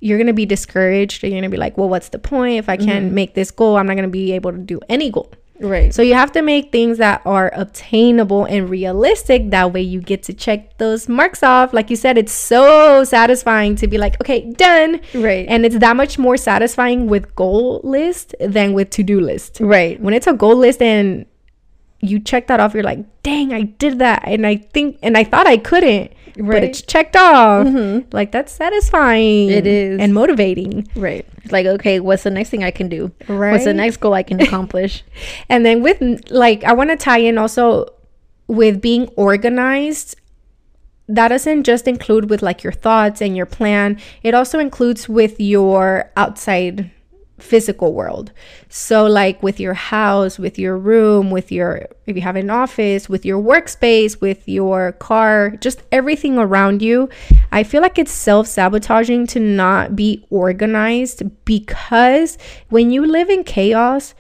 you're 0.01 0.19
gonna 0.19 0.33
be 0.33 0.47
discouraged. 0.47 1.23
You're 1.23 1.33
gonna 1.33 1.51
be 1.51 1.57
like, 1.57 1.77
well, 1.77 1.89
what's 1.89 2.09
the 2.09 2.19
point 2.19 2.59
if 2.59 2.69
I 2.69 2.77
mm-hmm. 2.77 2.87
can't 2.87 3.13
make 3.13 3.35
this 3.35 3.51
goal? 3.51 3.77
I'm 3.77 3.87
not 3.87 3.97
gonna 3.97 4.09
be 4.09 4.33
able 4.33 4.53
to 4.53 4.59
do 4.59 4.81
any 4.89 5.11
goal. 5.11 5.33
Right. 5.61 5.93
So 5.95 6.03
you 6.03 6.15
have 6.15 6.33
to 6.33 6.43
make 6.43 6.73
things 6.73 6.99
that 6.99 7.21
are 7.27 7.53
obtainable 7.55 8.47
and 8.47 8.69
realistic. 8.69 9.51
That 9.51 9.73
way 9.73 9.83
you 9.83 10.01
get 10.01 10.23
to 10.25 10.33
check 10.33 10.79
those 10.79 11.09
marks 11.09 11.43
off. 11.43 11.75
Like 11.75 11.91
you 11.91 11.97
said, 11.97 12.17
it's 12.17 12.33
so 12.33 13.05
satisfying 13.05 13.77
to 13.77 13.87
be 13.87 13.99
like, 13.99 14.19
okay, 14.23 14.51
done. 14.53 15.01
Right. 15.15 15.47
And 15.49 15.67
it's 15.67 15.79
that 15.79 15.97
much 15.97 16.19
more 16.19 16.37
satisfying 16.37 17.09
with 17.09 17.35
goal 17.35 17.81
list 17.85 18.35
than 18.41 18.73
with 18.73 18.91
to-do 18.91 19.21
list 19.21 19.59
right. 19.61 20.01
when 20.01 20.15
it's 20.15 20.27
a 20.27 20.33
goal 20.33 20.57
list 20.57 20.81
and 20.81 21.27
you 22.01 22.19
check 22.19 22.47
that 22.47 22.61
off, 22.61 22.75
you're 22.75 22.83
like, 22.83 23.05
dang, 23.23 23.53
I 23.53 23.63
did 23.63 23.99
that. 23.99 24.23
And 24.25 24.47
I 24.47 24.57
think, 24.57 24.99
and 25.03 25.17
I 25.17 25.25
thought 25.25 25.47
I 25.47 25.59
couldn't, 25.59 26.13
but 26.37 26.65
it's 26.65 26.81
checked 26.83 27.17
off. 27.17 27.67
Mm-hmm. 27.67 28.09
Like, 28.13 28.33
that's 28.33 28.53
satisfying. 28.53 29.51
It 29.51 29.67
is. 29.67 30.01
And 30.01 30.15
motivating. 30.15 30.89
Right. 30.95 31.27
It's 31.43 31.53
like, 31.53 31.67
okay, 31.67 32.01
what's 32.01 32.23
the 32.23 32.31
next 32.31 32.51
thing 32.51 32.65
I 32.65 32.71
can 32.71 32.89
do? 32.89 33.13
right 33.29 33.53
What's 33.53 33.65
the 33.65 33.75
next 33.75 33.99
goal 33.99 34.15
I 34.15 34.23
can 34.23 34.41
accomplish? 34.41 35.05
And 35.49 35.67
then 35.67 35.83
with, 35.83 36.01
like, 36.31 36.65
I 36.65 36.73
want 36.73 36.91
to 36.91 36.97
tie 36.97 37.19
in 37.19 37.37
also 37.37 37.87
with 38.47 38.81
being 38.81 39.09
organized. 39.17 40.17
That 41.09 41.29
doesn't 41.29 41.65
just 41.65 41.89
include 41.89 42.31
with 42.31 42.41
like 42.41 42.63
your 42.63 42.73
thoughts 42.73 43.21
and 43.21 43.37
your 43.37 43.47
plan, 43.47 44.01
it 44.23 44.33
also 44.33 44.59
includes 44.59 45.09
with 45.09 45.41
your 45.41 46.11
outside 46.17 46.91
physical 47.41 47.93
world. 47.93 48.33
So 48.69 49.07
like 49.07 49.43
with 49.43 49.59
your 49.59 49.75
house, 49.75 50.39
with 50.39 50.59
your 50.59 50.77
room, 50.77 51.31
with 51.31 51.51
your 51.51 51.87
if 52.07 52.17
you 52.17 52.23
have 52.23 52.37
an 52.37 52.51
office, 52.51 53.09
with 53.09 53.25
your 53.25 53.43
workspace, 53.43 54.21
with 54.21 54.49
your 54.49 54.93
car, 54.93 55.51
just 55.61 55.83
everything 55.93 56.39
around 56.39 56.83
you. 56.83 57.09
I 57.53 57.63
feel 57.63 57.83
like 57.83 57.99
it's 57.99 58.13
self-sabotaging 58.13 59.27
to 59.29 59.41
not 59.41 59.97
be 59.97 60.25
organized 60.31 61.23
because 61.45 62.39
when 62.69 62.91
you 62.91 63.07
live 63.07 63.31
in 63.31 63.45
chaos, 63.45 64.15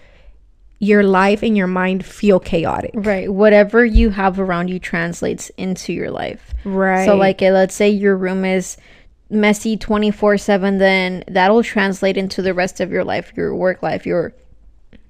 your 0.80 1.02
life 1.02 1.42
and 1.42 1.56
your 1.56 1.66
mind 1.66 2.04
feel 2.04 2.40
chaotic. 2.40 2.92
right. 2.94 3.30
Whatever 3.30 3.84
you 3.84 4.10
have 4.10 4.40
around 4.40 4.68
you 4.68 4.78
translates 4.78 5.50
into 5.50 5.92
your 5.92 6.10
life. 6.10 6.54
Right. 6.64 7.04
So, 7.04 7.16
like, 7.16 7.42
uh, 7.42 7.50
let's 7.50 7.74
say 7.74 7.90
your 7.90 8.16
room 8.16 8.46
is 8.46 8.78
messy 9.30 9.76
24 9.76 10.38
7, 10.38 10.78
then 10.78 11.24
that'll 11.28 11.62
translate 11.62 12.16
into 12.16 12.42
the 12.42 12.54
rest 12.54 12.80
of 12.80 12.90
your 12.90 13.04
life, 13.04 13.32
your 13.36 13.54
work 13.54 13.82
life, 13.82 14.06
your 14.06 14.34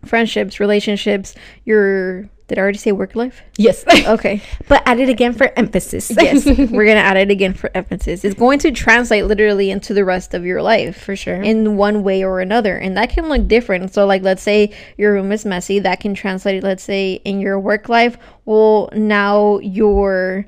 friendships, 0.04 0.60
relationships, 0.60 1.34
your. 1.64 2.28
Did 2.48 2.58
I 2.58 2.62
already 2.62 2.78
say 2.78 2.90
work 2.90 3.14
life? 3.14 3.42
yes. 3.58 3.84
Okay. 4.08 4.42
but 4.66 4.82
add 4.84 4.98
it 4.98 5.08
again 5.08 5.32
for 5.34 5.52
emphasis. 5.56 6.10
yes. 6.20 6.44
We're 6.46 6.84
going 6.84 6.96
to 6.96 7.02
add 7.02 7.16
it 7.16 7.30
again 7.30 7.54
for 7.54 7.70
emphasis. 7.76 8.24
It's 8.24 8.34
going 8.34 8.58
to 8.60 8.72
translate 8.72 9.26
literally 9.26 9.70
into 9.70 9.94
the 9.94 10.04
rest 10.04 10.34
of 10.34 10.44
your 10.44 10.60
life. 10.60 11.00
For 11.00 11.14
sure. 11.14 11.40
in 11.40 11.76
one 11.76 12.02
way 12.02 12.24
or 12.24 12.40
another 12.40 12.76
and 12.76 12.96
that 12.96 13.10
can 13.10 13.28
look 13.28 13.46
different 13.46 13.94
so 13.94 14.04
like 14.04 14.22
let's 14.22 14.42
say 14.42 14.74
your 14.98 15.12
room 15.12 15.30
is 15.30 15.44
messy 15.44 15.78
that 15.78 16.00
can 16.00 16.12
translate 16.12 16.64
let's 16.64 16.82
say 16.82 17.20
in 17.24 17.38
your 17.38 17.60
work 17.60 17.88
life 17.88 18.18
well 18.46 18.88
now 18.94 19.58
your 19.60 20.44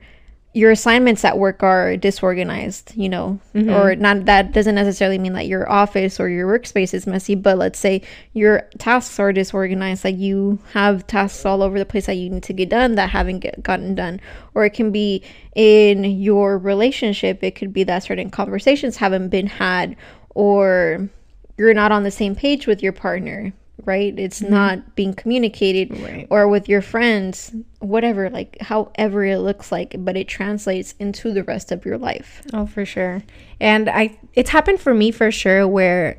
your 0.54 0.70
assignments 0.70 1.24
at 1.24 1.38
work 1.38 1.62
are 1.62 1.96
disorganized 1.96 2.94
you 2.94 3.08
know 3.08 3.38
mm-hmm. 3.54 3.70
or 3.70 3.94
not 3.96 4.26
that 4.26 4.52
doesn't 4.52 4.74
necessarily 4.74 5.18
mean 5.18 5.32
that 5.32 5.46
your 5.46 5.70
office 5.70 6.20
or 6.20 6.28
your 6.28 6.46
workspace 6.46 6.92
is 6.92 7.06
messy 7.06 7.34
but 7.34 7.56
let's 7.56 7.78
say 7.78 8.02
your 8.34 8.68
tasks 8.78 9.18
are 9.18 9.32
disorganized 9.32 10.04
like 10.04 10.18
you 10.18 10.58
have 10.72 11.06
tasks 11.06 11.46
all 11.46 11.62
over 11.62 11.78
the 11.78 11.86
place 11.86 12.06
that 12.06 12.14
you 12.14 12.28
need 12.28 12.42
to 12.42 12.52
get 12.52 12.68
done 12.68 12.94
that 12.96 13.10
haven't 13.10 13.40
get, 13.40 13.62
gotten 13.62 13.94
done. 13.94 14.20
Or 14.54 14.64
it 14.64 14.74
can 14.74 14.92
be 14.92 15.22
in 15.54 16.04
your 16.04 16.58
relationship 16.58 17.42
it 17.42 17.52
could 17.52 17.72
be 17.72 17.84
that 17.84 18.02
certain 18.02 18.30
conversations 18.30 18.96
haven't 18.96 19.28
been 19.28 19.46
had 19.46 19.96
or 20.30 21.08
you're 21.56 21.74
not 21.74 21.92
on 21.92 22.02
the 22.02 22.10
same 22.10 22.34
page 22.34 22.66
with 22.66 22.82
your 22.82 22.92
partner 22.92 23.52
right 23.84 24.18
it's 24.18 24.40
mm-hmm. 24.40 24.52
not 24.52 24.94
being 24.94 25.12
communicated 25.14 25.98
Right. 26.00 26.26
or 26.30 26.46
with 26.46 26.68
your 26.68 26.82
friends 26.82 27.52
whatever 27.80 28.30
like 28.30 28.60
however 28.60 29.24
it 29.24 29.38
looks 29.38 29.72
like 29.72 29.96
but 29.98 30.16
it 30.16 30.28
translates 30.28 30.94
into 30.98 31.32
the 31.32 31.42
rest 31.42 31.72
of 31.72 31.84
your 31.84 31.98
life 31.98 32.42
Oh, 32.52 32.66
for 32.66 32.84
sure. 32.84 33.22
And 33.60 33.88
I 33.88 34.18
it's 34.34 34.50
happened 34.50 34.80
for 34.80 34.94
me 34.94 35.10
for 35.10 35.30
sure 35.30 35.66
where 35.66 36.18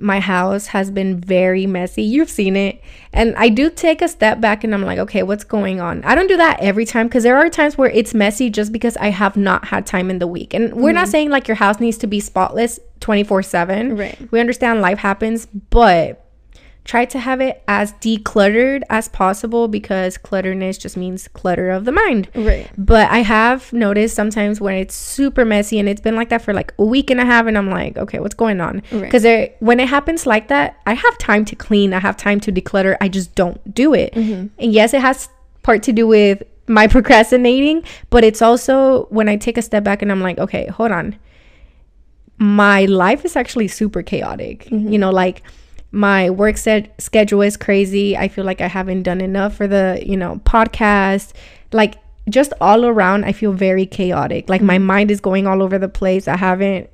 my 0.00 0.20
house 0.20 0.68
has 0.68 0.90
been 0.90 1.20
very 1.20 1.66
messy. 1.66 2.02
You've 2.02 2.30
seen 2.30 2.56
it. 2.56 2.80
And 3.12 3.34
I 3.36 3.48
do 3.48 3.68
take 3.70 4.00
a 4.00 4.08
step 4.08 4.40
back 4.40 4.62
and 4.62 4.72
I'm 4.72 4.82
like, 4.82 4.98
okay, 4.98 5.22
what's 5.22 5.44
going 5.44 5.80
on? 5.80 6.04
I 6.04 6.14
don't 6.14 6.28
do 6.28 6.36
that 6.36 6.60
every 6.60 6.84
time 6.84 7.08
because 7.08 7.24
there 7.24 7.36
are 7.36 7.48
times 7.50 7.76
where 7.76 7.90
it's 7.90 8.14
messy 8.14 8.48
just 8.50 8.72
because 8.72 8.96
I 8.98 9.08
have 9.08 9.36
not 9.36 9.66
had 9.66 9.86
time 9.86 10.10
in 10.10 10.18
the 10.18 10.26
week. 10.26 10.54
And 10.54 10.74
we're 10.74 10.92
not 10.92 11.04
mm-hmm. 11.04 11.10
saying 11.10 11.30
like 11.30 11.48
your 11.48 11.56
house 11.56 11.80
needs 11.80 11.98
to 11.98 12.06
be 12.06 12.20
spotless 12.20 12.78
24/7. 13.00 13.98
Right. 13.98 14.30
We 14.30 14.40
understand 14.40 14.80
life 14.80 14.98
happens, 14.98 15.46
but 15.46 16.24
try 16.88 17.04
to 17.04 17.18
have 17.18 17.38
it 17.38 17.62
as 17.68 17.92
decluttered 17.94 18.82
as 18.88 19.08
possible 19.10 19.68
because 19.68 20.16
clutterness 20.16 20.78
just 20.78 20.96
means 20.96 21.28
clutter 21.28 21.70
of 21.70 21.84
the 21.84 21.92
mind. 21.92 22.30
Right. 22.34 22.68
But 22.78 23.10
I 23.10 23.18
have 23.18 23.70
noticed 23.74 24.16
sometimes 24.16 24.58
when 24.58 24.74
it's 24.74 24.94
super 24.94 25.44
messy 25.44 25.78
and 25.78 25.86
it's 25.86 26.00
been 26.00 26.16
like 26.16 26.30
that 26.30 26.40
for 26.40 26.54
like 26.54 26.72
a 26.78 26.84
week 26.86 27.10
and 27.10 27.20
a 27.20 27.26
half, 27.26 27.44
and 27.44 27.58
I'm 27.58 27.68
like, 27.68 27.98
okay, 27.98 28.20
what's 28.20 28.34
going 28.34 28.62
on? 28.62 28.82
Right. 28.90 29.02
Because 29.02 29.24
when 29.60 29.80
it 29.80 29.88
happens 29.88 30.26
like 30.26 30.48
that, 30.48 30.80
I 30.86 30.94
have 30.94 31.18
time 31.18 31.44
to 31.44 31.54
clean, 31.54 31.92
I 31.92 32.00
have 32.00 32.16
time 32.16 32.40
to 32.40 32.50
declutter. 32.50 32.96
I 33.02 33.08
just 33.08 33.34
don't 33.34 33.74
do 33.74 33.92
it. 33.92 34.14
Mm-hmm. 34.14 34.46
And 34.58 34.72
yes, 34.72 34.94
it 34.94 35.02
has 35.02 35.28
part 35.62 35.82
to 35.82 35.92
do 35.92 36.06
with 36.06 36.42
my 36.68 36.86
procrastinating, 36.96 37.84
but 38.08 38.24
it's 38.24 38.40
also 38.40 39.04
when 39.10 39.28
I 39.28 39.36
take 39.36 39.58
a 39.58 39.62
step 39.62 39.84
back 39.84 40.00
and 40.00 40.10
I'm 40.10 40.22
like, 40.22 40.38
okay, 40.38 40.66
hold 40.68 40.92
on. 40.92 41.16
My 42.38 42.86
life 42.86 43.26
is 43.26 43.36
actually 43.36 43.68
super 43.68 44.02
chaotic. 44.02 44.64
Mm-hmm. 44.66 44.90
You 44.90 44.98
know, 44.98 45.10
like 45.10 45.42
my 45.90 46.30
work 46.30 46.56
set 46.56 47.00
schedule 47.00 47.42
is 47.42 47.56
crazy. 47.56 48.16
I 48.16 48.28
feel 48.28 48.44
like 48.44 48.60
I 48.60 48.68
haven't 48.68 49.04
done 49.04 49.20
enough 49.20 49.54
for 49.54 49.66
the, 49.66 50.02
you 50.04 50.16
know, 50.16 50.40
podcast. 50.44 51.32
Like 51.72 51.96
just 52.28 52.52
all 52.60 52.84
around, 52.84 53.24
I 53.24 53.32
feel 53.32 53.52
very 53.52 53.86
chaotic. 53.86 54.48
Like 54.48 54.60
my 54.60 54.76
mm-hmm. 54.76 54.86
mind 54.86 55.10
is 55.10 55.20
going 55.20 55.46
all 55.46 55.62
over 55.62 55.78
the 55.78 55.88
place. 55.88 56.28
I 56.28 56.36
haven't 56.36 56.90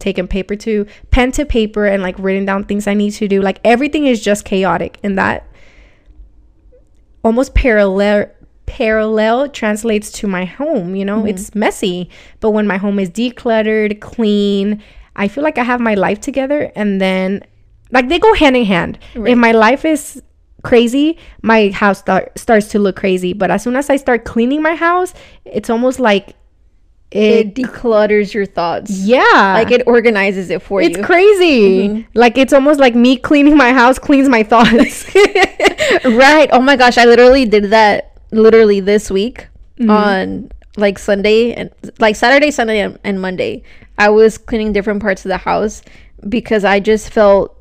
taken 0.00 0.26
paper 0.26 0.56
to 0.56 0.86
pen 1.10 1.30
to 1.32 1.46
paper 1.46 1.86
and 1.86 2.02
like 2.02 2.18
written 2.18 2.44
down 2.44 2.64
things 2.64 2.86
I 2.86 2.94
need 2.94 3.12
to 3.12 3.28
do. 3.28 3.40
Like 3.40 3.60
everything 3.64 4.06
is 4.06 4.22
just 4.22 4.44
chaotic. 4.44 4.98
And 5.02 5.16
that 5.16 5.46
almost 7.22 7.54
parallel 7.54 8.30
parallel 8.66 9.48
translates 9.48 10.10
to 10.10 10.26
my 10.26 10.46
home 10.46 10.94
you 10.94 11.04
know 11.04 11.26
it's 11.26 11.50
mm-hmm. 11.50 11.58
messy 11.58 12.10
but 12.40 12.50
when 12.52 12.66
my 12.66 12.78
home 12.78 12.98
is 12.98 13.10
decluttered 13.10 14.00
clean 14.00 14.82
i 15.16 15.28
feel 15.28 15.44
like 15.44 15.58
i 15.58 15.62
have 15.62 15.80
my 15.80 15.94
life 15.94 16.18
together 16.18 16.72
and 16.74 16.98
then 16.98 17.44
like 17.94 18.08
they 18.10 18.18
go 18.18 18.34
hand 18.34 18.56
in 18.56 18.64
hand 18.66 18.98
if 19.14 19.38
my 19.38 19.52
life 19.52 19.84
is 19.84 20.20
crazy 20.62 21.16
my 21.42 21.68
house 21.70 21.98
start, 22.00 22.36
starts 22.38 22.68
to 22.68 22.78
look 22.78 22.96
crazy 22.96 23.32
but 23.32 23.50
as 23.50 23.62
soon 23.62 23.76
as 23.76 23.88
i 23.90 23.96
start 23.96 24.24
cleaning 24.24 24.60
my 24.62 24.74
house 24.74 25.14
it's 25.44 25.70
almost 25.70 26.00
like 26.00 26.36
it, 27.10 27.46
It 27.46 27.54
declutters 27.54 28.34
your 28.34 28.44
thoughts. 28.46 28.90
yeah 28.90 29.52
Like 29.54 29.70
it 29.70 29.86
organizes 29.86 30.50
it 30.50 30.62
for 30.62 30.80
it's 30.82 30.96
you. 30.96 30.98
It's 30.98 31.06
crazy 31.06 32.08
like 32.14 32.36
it's 32.38 32.52
almost 32.52 32.80
like 32.80 32.94
me 32.96 33.16
cleaning 33.16 33.56
my 33.56 33.72
house 33.72 34.00
cleans 34.00 34.28
my 34.28 34.42
thoughts 34.42 35.06
right. 36.04 36.48
Oh 36.52 36.60
my 36.60 36.74
gosh, 36.76 36.98
I 36.98 37.04
literally 37.04 37.44
did 37.44 37.64
that 37.70 38.18
literally 38.32 38.80
this 38.80 39.10
week 39.10 39.46
Mm-hmm. 39.78 39.90
on 39.90 40.52
like 40.76 40.98
Sunday 41.00 41.52
and 41.52 41.70
like 41.98 42.14
Saturday, 42.16 42.50
Sunday, 42.52 42.78
and, 42.80 42.98
and 43.04 43.20
Monday. 43.20 43.62
I 43.98 44.08
was 44.10 44.38
cleaning 44.38 44.72
different 44.72 45.00
parts 45.02 45.24
of 45.24 45.28
the 45.30 45.36
house 45.36 45.82
because 46.28 46.64
I 46.64 46.78
just 46.80 47.10
felt 47.10 47.53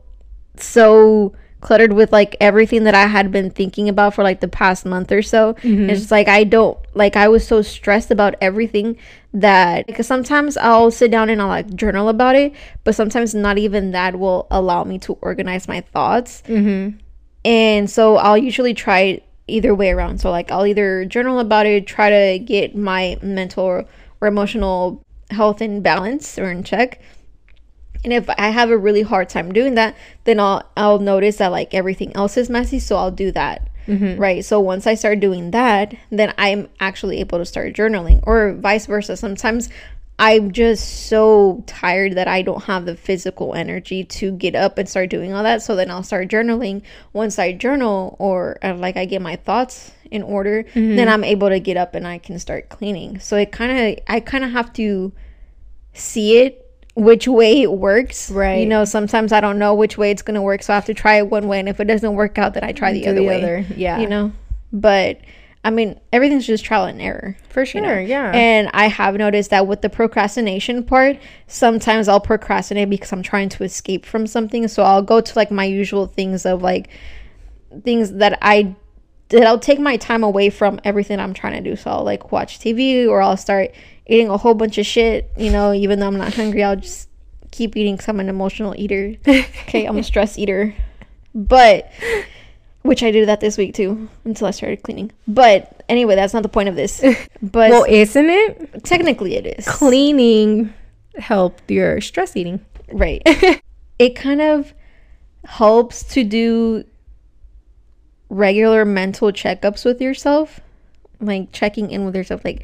so 0.58 1.34
cluttered 1.64 1.94
with 1.94 2.12
like 2.12 2.36
everything 2.40 2.84
that 2.84 2.94
I 2.94 3.08
had 3.08 3.32
been 3.32 3.50
thinking 3.50 3.90
about 3.90 4.14
for 4.14 4.24
like 4.24 4.42
the 4.42 4.48
past 4.48 4.86
month 4.86 5.12
or 5.12 5.22
so. 5.22 5.54
Mm-hmm. 5.56 5.90
It's 5.90 6.02
just 6.02 6.12
like 6.12 6.28
I 6.28 6.44
don't 6.44 6.78
like 6.94 7.16
I 7.16 7.28
was 7.30 7.48
so 7.48 7.62
stressed 7.62 8.12
about 8.12 8.36
everything 8.42 8.98
that 9.34 9.88
because 9.88 10.06
sometimes 10.06 10.58
I'll 10.58 10.92
sit 10.92 11.10
down 11.10 11.30
and 11.30 11.42
I'll 11.42 11.48
like 11.48 11.74
journal 11.74 12.10
about 12.10 12.36
it, 12.36 12.54
but 12.84 12.94
sometimes 12.94 13.34
not 13.34 13.58
even 13.58 13.92
that 13.92 14.20
will 14.20 14.46
allow 14.52 14.84
me 14.84 15.00
to 15.00 15.18
organize 15.22 15.68
my 15.68 15.82
thoughts. 15.82 16.44
mm-hmm. 16.46 16.98
And 17.46 17.90
so 17.90 18.18
I'll 18.18 18.38
usually 18.38 18.74
try 18.74 19.22
either 19.48 19.74
way 19.74 19.90
around. 19.90 20.20
So 20.20 20.30
like 20.32 20.52
I'll 20.52 20.68
either 20.68 21.06
journal 21.06 21.40
about 21.40 21.66
it, 21.66 21.88
try 21.88 22.10
to 22.10 22.40
get 22.40 22.76
my 22.76 23.18
mental 23.22 23.64
or, 23.64 23.86
or 24.22 24.28
emotional 24.28 25.02
health 25.32 25.62
in 25.62 25.82
balance 25.82 26.38
or 26.38 26.52
in 26.52 26.64
check. 26.64 27.02
And 28.04 28.12
if 28.14 28.30
I 28.30 28.50
have 28.50 28.70
a 28.70 28.78
really 28.78 29.02
hard 29.02 29.30
time 29.30 29.52
doing 29.54 29.76
that, 29.76 29.96
then 30.26 30.40
I'll 30.40 30.64
I'll 30.76 31.00
notice 31.00 31.38
that 31.38 31.52
like 31.52 31.74
everything 31.74 32.16
else 32.16 32.38
is 32.38 32.50
messy, 32.50 32.80
so 32.80 32.98
I'll 32.98 33.12
do 33.12 33.32
that. 33.32 33.70
Right. 34.18 34.46
So 34.46 34.60
once 34.60 34.88
I 34.88 34.96
start 34.96 35.20
doing 35.20 35.52
that, 35.52 35.94
then 36.10 36.34
I'm 36.38 36.70
actually 36.80 37.20
able 37.20 37.38
to 37.40 37.46
start 37.46 37.74
journaling 37.74 38.22
or 38.24 38.54
vice 38.54 38.86
versa. 38.86 39.18
Sometimes 39.18 39.70
I'm 40.20 40.52
just 40.52 41.08
so 41.08 41.64
tired 41.66 42.16
that 42.16 42.28
I 42.28 42.44
don't 42.44 42.64
have 42.64 42.86
the 42.86 42.96
physical 42.96 43.56
energy 43.56 44.04
to 44.06 44.32
get 44.32 44.56
up 44.56 44.78
and 44.78 44.88
start 44.88 45.10
doing 45.10 45.34
all 45.34 45.44
that. 45.44 45.64
So 45.64 45.76
then 45.76 45.90
I'll 45.92 46.04
start 46.04 46.30
journaling. 46.30 46.84
Once 47.14 47.40
I 47.40 47.52
journal 47.52 48.16
or 48.20 48.58
uh, 48.64 48.76
like 48.76 48.96
I 48.96 49.06
get 49.06 49.22
my 49.22 49.36
thoughts 49.38 49.92
in 50.12 50.22
order, 50.24 50.66
then 50.98 51.10
I'm 51.10 51.24
able 51.24 51.50
to 51.50 51.60
get 51.60 51.78
up 51.78 51.96
and 51.96 52.08
I 52.08 52.20
can 52.20 52.38
start 52.40 52.70
cleaning. 52.70 53.20
So 53.20 53.36
it 53.38 53.52
kind 53.52 53.72
of, 53.98 54.04
I 54.08 54.20
kind 54.20 54.44
of 54.44 54.52
have 54.52 54.72
to 54.74 55.12
see 55.94 56.38
it 56.38 56.63
which 56.96 57.28
way 57.28 57.62
it 57.62 57.72
works. 57.72 58.30
Right. 58.30 58.60
You 58.60 58.66
know, 58.66 58.86
sometimes 58.86 59.32
I 59.32 59.42
don't 59.42 59.58
know 59.58 59.74
which 59.74 59.98
way 59.98 60.12
it's 60.12 60.22
going 60.22 60.36
to 60.36 60.42
work. 60.42 60.64
So 60.64 60.74
I 60.74 60.76
have 60.76 60.86
to 60.86 60.94
try 60.94 61.16
it 61.18 61.30
one 61.30 61.48
way. 61.48 61.60
And 61.60 61.68
if 61.68 61.80
it 61.80 61.86
doesn't 61.86 62.14
work 62.14 62.38
out, 62.38 62.54
then 62.54 62.64
I 62.64 62.72
try 62.72 62.94
the 62.94 63.08
other 63.08 63.20
the 63.20 63.26
way. 63.26 63.38
other, 63.38 63.66
yeah. 63.76 64.00
You 64.00 64.08
know, 64.08 64.32
but 64.72 65.20
I 65.66 65.70
mean, 65.70 66.00
everything's 66.12 66.46
just 66.46 66.66
trial 66.66 66.86
and 66.86 67.02
error. 67.02 67.38
for 67.50 67.62
you 67.62 67.66
sure 67.66 67.82
know? 67.82 68.00
yeah 68.00 68.32
And 68.34 68.70
I 68.74 68.88
have 68.88 69.16
noticed 69.16 69.50
that 69.52 69.66
with 69.66 69.82
the 69.82 69.90
procrastination 69.90 70.84
part, 70.84 71.18
sometimes 71.48 72.08
I'll 72.08 72.20
procrastinate 72.20 72.90
because 72.90 73.14
I'm 73.14 73.24
trying 73.24 73.50
to 73.50 73.64
escape 73.64 74.06
from 74.06 74.28
something. 74.28 74.68
So 74.68 74.84
I'll 74.84 75.02
go 75.02 75.22
to 75.22 75.34
like 75.36 75.52
my 75.52 75.64
usual 75.64 76.08
things 76.08 76.46
of 76.46 76.62
like 76.62 76.90
things 77.84 78.12
that 78.14 78.38
I 78.42 78.76
that 79.30 79.46
I'll 79.46 79.60
take 79.60 79.80
my 79.80 79.98
time 79.98 80.24
away 80.24 80.50
from 80.50 80.80
everything 80.84 81.20
I'm 81.20 81.34
trying 81.34 81.64
to 81.64 81.70
do. 81.70 81.76
So 81.76 81.92
I'll 81.92 82.04
like 82.04 82.32
watch 82.32 82.60
TV 82.60 83.08
or 83.08 83.22
I'll 83.22 83.38
start 83.38 83.72
eating 84.08 84.30
a 84.30 84.38
whole 84.38 84.54
bunch 84.54 84.78
of 84.78 84.86
shit, 84.86 85.32
you 85.38 85.50
know, 85.52 85.74
even 85.74 86.00
though 86.00 86.08
I'm 86.08 86.18
not 86.18 86.34
hungry, 86.34 86.64
I'll 86.64 86.76
just 86.76 87.10
keep 87.52 87.76
eating 87.76 87.96
because 87.96 88.10
I'm 88.10 88.20
an 88.20 88.30
emotional 88.30 88.74
eater. 88.78 89.16
okay, 89.28 89.86
I'm 89.86 89.98
a 89.98 90.04
stress 90.04 90.38
eater. 90.38 90.76
But 91.34 91.92
which 92.84 93.02
I 93.02 93.12
did 93.12 93.28
that 93.28 93.40
this 93.40 93.58
week 93.58 93.74
too 93.74 94.10
until 94.26 94.48
I 94.48 94.52
started 94.52 94.84
cleaning. 94.84 95.12
But 95.28 95.84
anyway, 95.90 96.16
that's 96.16 96.34
not 96.34 96.44
the 96.44 96.50
point 96.50 96.70
of 96.70 96.76
this. 96.76 97.04
But 97.42 97.72
well 97.72 97.86
isn't 97.90 98.30
it 98.30 98.84
technically 98.86 99.36
it 99.36 99.46
is. 99.60 99.68
cleaning 99.68 100.74
help 101.18 101.60
your 101.70 102.00
stress 102.00 102.38
eating 102.38 102.66
Right. 102.94 103.22
it 104.00 104.16
kind 104.16 104.42
of 104.42 104.74
helps 105.46 106.04
to 106.14 106.24
do 106.24 106.86
regular 108.34 108.84
mental 108.86 109.32
checkups 109.32 109.86
with 109.86 110.02
yourself, 110.02 110.60
like 111.20 111.52
checking 111.52 111.92
in 111.92 112.06
with 112.06 112.16
yourself. 112.16 112.44
Like, 112.44 112.64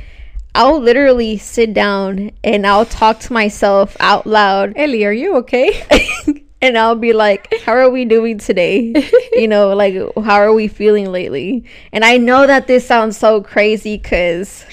I'll 0.56 0.82
literally 0.82 1.38
sit 1.38 1.74
down 1.74 2.32
and 2.44 2.66
I'll 2.66 2.86
talk 2.86 3.20
to 3.22 3.34
myself 3.34 3.96
out 4.00 4.26
loud 4.26 4.78
Eli 4.78 5.04
are 5.06 5.12
you 5.12 5.38
okay 5.38 5.86
and 6.62 6.78
I'll 6.78 6.96
be 6.96 7.14
like, 7.14 7.54
How 7.64 7.74
are 7.74 7.90
we 7.90 8.04
doing 8.06 8.40
today? 8.40 8.94
you 9.34 9.48
know, 9.48 9.76
like, 9.76 9.94
how 10.24 10.36
are 10.36 10.52
we 10.52 10.68
feeling 10.68 11.12
lately? 11.12 11.66
And 11.94 12.04
I 12.04 12.18
know 12.18 12.48
that 12.48 12.68
this 12.68 12.86
sounds 12.86 13.16
so 13.16 13.42
crazy 13.42 13.98
because 13.98 14.66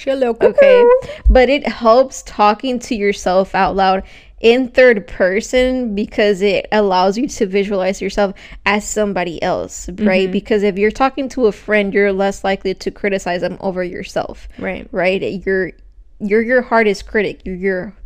okay 0.46 0.84
but 1.28 1.48
it 1.48 1.68
helps 1.68 2.22
talking 2.22 2.78
to 2.78 2.94
yourself 2.94 3.54
out 3.54 3.76
loud 3.76 4.02
in 4.40 4.68
third 4.68 5.06
person 5.06 5.94
because 5.94 6.42
it 6.42 6.66
allows 6.70 7.16
you 7.16 7.26
to 7.26 7.46
visualize 7.46 8.02
yourself 8.02 8.34
as 8.66 8.86
somebody 8.86 9.42
else 9.42 9.88
right? 9.98 10.24
Mm-hmm. 10.24 10.32
Because 10.32 10.62
if 10.62 10.76
you're 10.76 10.90
talking 10.90 11.28
to 11.30 11.46
a 11.46 11.52
friend 11.52 11.94
you're 11.94 12.12
less 12.12 12.44
likely 12.44 12.74
to 12.74 12.90
criticize 12.90 13.40
them 13.40 13.56
over 13.60 13.82
yourself 13.82 14.48
right. 14.58 14.86
right? 14.92 15.22
You're 15.46 15.72
you're 16.18 16.42
your 16.42 16.62
hardest 16.62 17.06
critic. 17.06 17.44
You're 17.44 17.56
your 17.56 17.96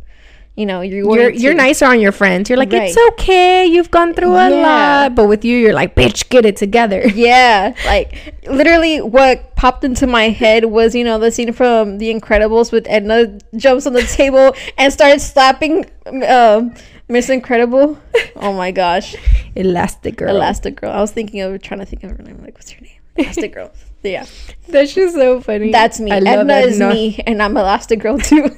you 0.55 0.65
know 0.65 0.81
you're 0.81 1.05
you're 1.17 1.29
you're 1.31 1.53
nicer 1.53 1.85
on 1.85 1.99
your 2.01 2.11
friends. 2.11 2.49
You're 2.49 2.57
like, 2.57 2.73
it's 2.73 2.97
okay, 3.13 3.65
you've 3.65 3.89
gone 3.89 4.13
through 4.13 4.35
a 4.35 4.49
Yeah. 4.49 4.55
lot. 5.05 5.15
But 5.15 5.27
with 5.27 5.45
you, 5.45 5.57
you're 5.57 5.73
like, 5.73 5.95
bitch, 5.95 6.27
get 6.29 6.45
it 6.45 6.55
together. 6.57 7.01
Yeah, 7.15 7.73
like 7.85 8.35
literally 8.47 8.99
what 9.01 9.55
popped 9.55 9.83
into 9.83 10.07
my 10.07 10.29
head 10.29 10.65
was, 10.65 10.93
you 10.95 11.03
know, 11.03 11.19
the 11.19 11.31
scene 11.31 11.53
from 11.53 11.97
The 11.99 12.13
Incredibles 12.13 12.71
with 12.71 12.85
Edna 12.89 13.37
jumps 13.55 13.87
on 13.87 13.93
the 13.93 14.03
table 14.03 14.53
and 14.77 14.91
starts 14.91 15.23
slapping 15.23 15.85
um 16.27 16.73
Miss 17.07 17.29
Incredible. 17.29 17.97
Oh 18.37 18.53
my 18.53 18.71
gosh. 18.71 19.15
Elastigirl. 19.55 20.29
Elastic 20.29 20.75
Girl. 20.81 20.91
I 20.91 20.99
was 20.99 21.11
thinking 21.11 21.41
of 21.41 21.61
trying 21.61 21.79
to 21.79 21.85
think 21.85 22.03
of 22.03 22.09
her 22.11 22.23
name. 22.23 22.41
Like, 22.41 22.55
what's 22.55 22.71
her 22.71 22.81
name? 22.81 22.99
Elastigirl. 23.17 23.71
Yeah. 24.03 24.25
That's 24.67 24.95
just 24.95 25.13
so 25.13 25.41
funny. 25.41 25.71
That's 25.71 25.99
me. 25.99 26.09
Love 26.09 26.25
Edna 26.25 26.55
is 26.55 26.81
Edna. 26.81 26.91
me 26.91 27.23
and 27.27 27.39
I'm 27.43 27.53
Elastigirl 27.53 28.23
too. 28.25 28.49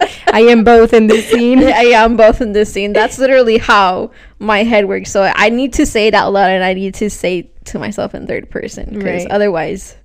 I 0.32 0.40
am 0.42 0.64
both 0.64 0.92
in 0.92 1.06
this 1.06 1.28
scene. 1.28 1.62
I 1.64 1.92
am 1.94 2.16
both 2.16 2.40
in 2.40 2.52
this 2.52 2.72
scene. 2.72 2.92
That's 2.92 3.18
literally 3.18 3.58
how 3.58 4.10
my 4.38 4.62
head 4.62 4.86
works. 4.86 5.10
So 5.10 5.30
I 5.34 5.50
need 5.50 5.72
to 5.74 5.86
say 5.86 6.06
it 6.06 6.14
out 6.14 6.32
loud 6.32 6.50
and 6.50 6.64
I 6.64 6.74
need 6.74 6.94
to 6.94 7.10
say 7.10 7.40
it 7.40 7.64
to 7.66 7.78
myself 7.78 8.14
in 8.14 8.26
third 8.26 8.50
person 8.50 8.86
because 8.94 9.24
Right. 9.24 9.30
otherwise 9.30 9.96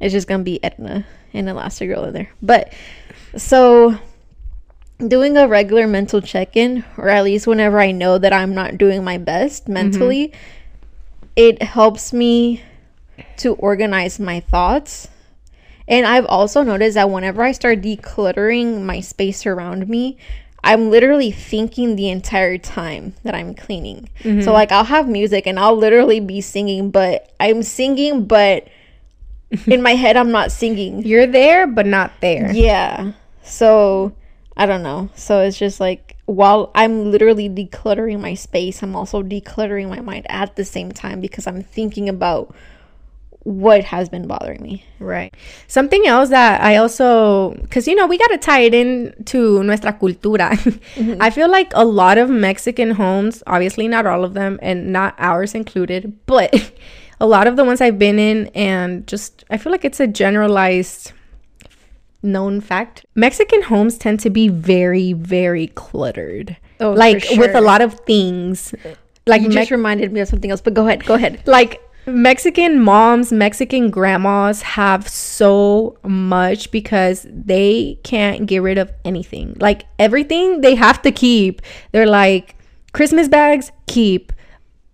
it's 0.00 0.12
just 0.12 0.28
gonna 0.28 0.44
be 0.44 0.62
Edna 0.62 1.06
and 1.34 1.48
Elastigirl 1.48 2.08
in 2.08 2.14
there. 2.14 2.30
But 2.42 2.72
so 3.36 3.98
doing 5.06 5.36
a 5.36 5.46
regular 5.46 5.86
mental 5.86 6.20
check-in, 6.20 6.84
or 6.96 7.08
at 7.08 7.24
least 7.24 7.46
whenever 7.46 7.78
I 7.78 7.92
know 7.92 8.18
that 8.18 8.32
I'm 8.32 8.54
not 8.54 8.78
doing 8.78 9.04
my 9.04 9.18
best 9.18 9.64
mm-hmm. 9.64 9.74
mentally, 9.74 10.32
it 11.36 11.62
helps 11.62 12.12
me 12.12 12.62
to 13.38 13.54
organize 13.54 14.18
my 14.18 14.40
thoughts. 14.40 15.08
And 15.88 16.06
I've 16.06 16.26
also 16.26 16.62
noticed 16.62 16.94
that 16.94 17.10
whenever 17.10 17.42
I 17.42 17.52
start 17.52 17.80
decluttering 17.80 18.82
my 18.82 19.00
space 19.00 19.46
around 19.46 19.88
me, 19.88 20.18
I'm 20.62 20.90
literally 20.90 21.30
thinking 21.30 21.96
the 21.96 22.10
entire 22.10 22.58
time 22.58 23.14
that 23.24 23.34
I'm 23.34 23.54
cleaning. 23.54 24.10
Mm-hmm. 24.20 24.42
So 24.42 24.52
like 24.52 24.70
I'll 24.70 24.84
have 24.84 25.08
music 25.08 25.46
and 25.46 25.58
I'll 25.58 25.76
literally 25.76 26.20
be 26.20 26.42
singing, 26.42 26.90
but 26.90 27.32
I'm 27.40 27.62
singing, 27.62 28.26
but 28.26 28.68
in 29.66 29.82
my 29.82 29.94
head 29.94 30.16
I'm 30.16 30.30
not 30.30 30.52
singing. 30.52 31.04
You're 31.04 31.26
there, 31.26 31.66
but 31.66 31.86
not 31.86 32.12
there. 32.20 32.52
Yeah. 32.52 33.12
So 33.42 34.12
I 34.58 34.66
don't 34.66 34.82
know. 34.82 35.08
So 35.14 35.40
it's 35.40 35.56
just 35.56 35.80
like 35.80 36.16
while 36.26 36.70
I'm 36.74 37.10
literally 37.10 37.48
decluttering 37.48 38.20
my 38.20 38.34
space, 38.34 38.82
I'm 38.82 38.94
also 38.94 39.22
decluttering 39.22 39.88
my 39.88 40.00
mind 40.00 40.26
at 40.28 40.56
the 40.56 40.64
same 40.66 40.92
time 40.92 41.22
because 41.22 41.46
I'm 41.46 41.62
thinking 41.62 42.10
about 42.10 42.54
what 43.44 43.84
has 43.84 44.08
been 44.08 44.26
bothering 44.26 44.62
me. 44.62 44.84
Right. 44.98 45.32
Something 45.68 46.06
else 46.06 46.28
that 46.30 46.60
I 46.60 46.76
also, 46.76 47.54
because 47.62 47.86
you 47.88 47.94
know, 47.94 48.06
we 48.06 48.18
got 48.18 48.28
to 48.28 48.38
tie 48.38 48.60
it 48.60 48.74
in 48.74 49.14
to 49.26 49.62
nuestra 49.62 49.92
cultura. 49.92 50.56
Mm-hmm. 50.98 51.22
I 51.22 51.30
feel 51.30 51.48
like 51.50 51.70
a 51.74 51.84
lot 51.84 52.18
of 52.18 52.28
Mexican 52.28 52.90
homes, 52.92 53.42
obviously 53.46 53.86
not 53.88 54.04
all 54.06 54.24
of 54.24 54.34
them, 54.34 54.58
and 54.60 54.92
not 54.92 55.14
ours 55.18 55.54
included, 55.54 56.12
but 56.26 56.72
a 57.20 57.26
lot 57.26 57.46
of 57.46 57.54
the 57.56 57.64
ones 57.64 57.80
I've 57.80 57.98
been 57.98 58.18
in, 58.18 58.48
and 58.48 59.06
just, 59.06 59.44
I 59.48 59.56
feel 59.58 59.70
like 59.70 59.84
it's 59.84 60.00
a 60.00 60.06
generalized 60.08 61.12
known 62.22 62.60
fact. 62.60 63.04
Mexican 63.14 63.62
homes 63.62 63.96
tend 63.96 64.20
to 64.20 64.30
be 64.30 64.48
very, 64.48 65.12
very 65.12 65.68
cluttered. 65.68 66.56
Oh, 66.80 66.92
like 66.92 67.24
with 67.36 67.54
a 67.54 67.60
lot 67.60 67.80
of 67.80 67.94
things. 68.00 68.74
Like 69.26 69.42
You 69.42 69.48
Me- 69.48 69.54
just 69.54 69.70
reminded 69.70 70.12
me 70.12 70.20
of 70.20 70.28
something 70.28 70.50
else, 70.50 70.60
but 70.60 70.74
go 70.74 70.86
ahead. 70.86 71.04
Go 71.04 71.14
ahead. 71.14 71.42
like 71.46 71.80
Mexican 72.08 72.80
moms, 72.80 73.32
Mexican 73.32 73.90
grandmas 73.90 74.62
have 74.62 75.08
so 75.08 75.96
much 76.02 76.70
because 76.70 77.26
they 77.30 77.98
can't 78.02 78.46
get 78.46 78.62
rid 78.62 78.78
of 78.78 78.90
anything. 79.04 79.56
Like 79.60 79.84
everything 79.98 80.60
they 80.60 80.74
have 80.74 81.02
to 81.02 81.12
keep. 81.12 81.62
They're 81.92 82.06
like 82.06 82.56
Christmas 82.92 83.28
bags, 83.28 83.70
keep. 83.86 84.32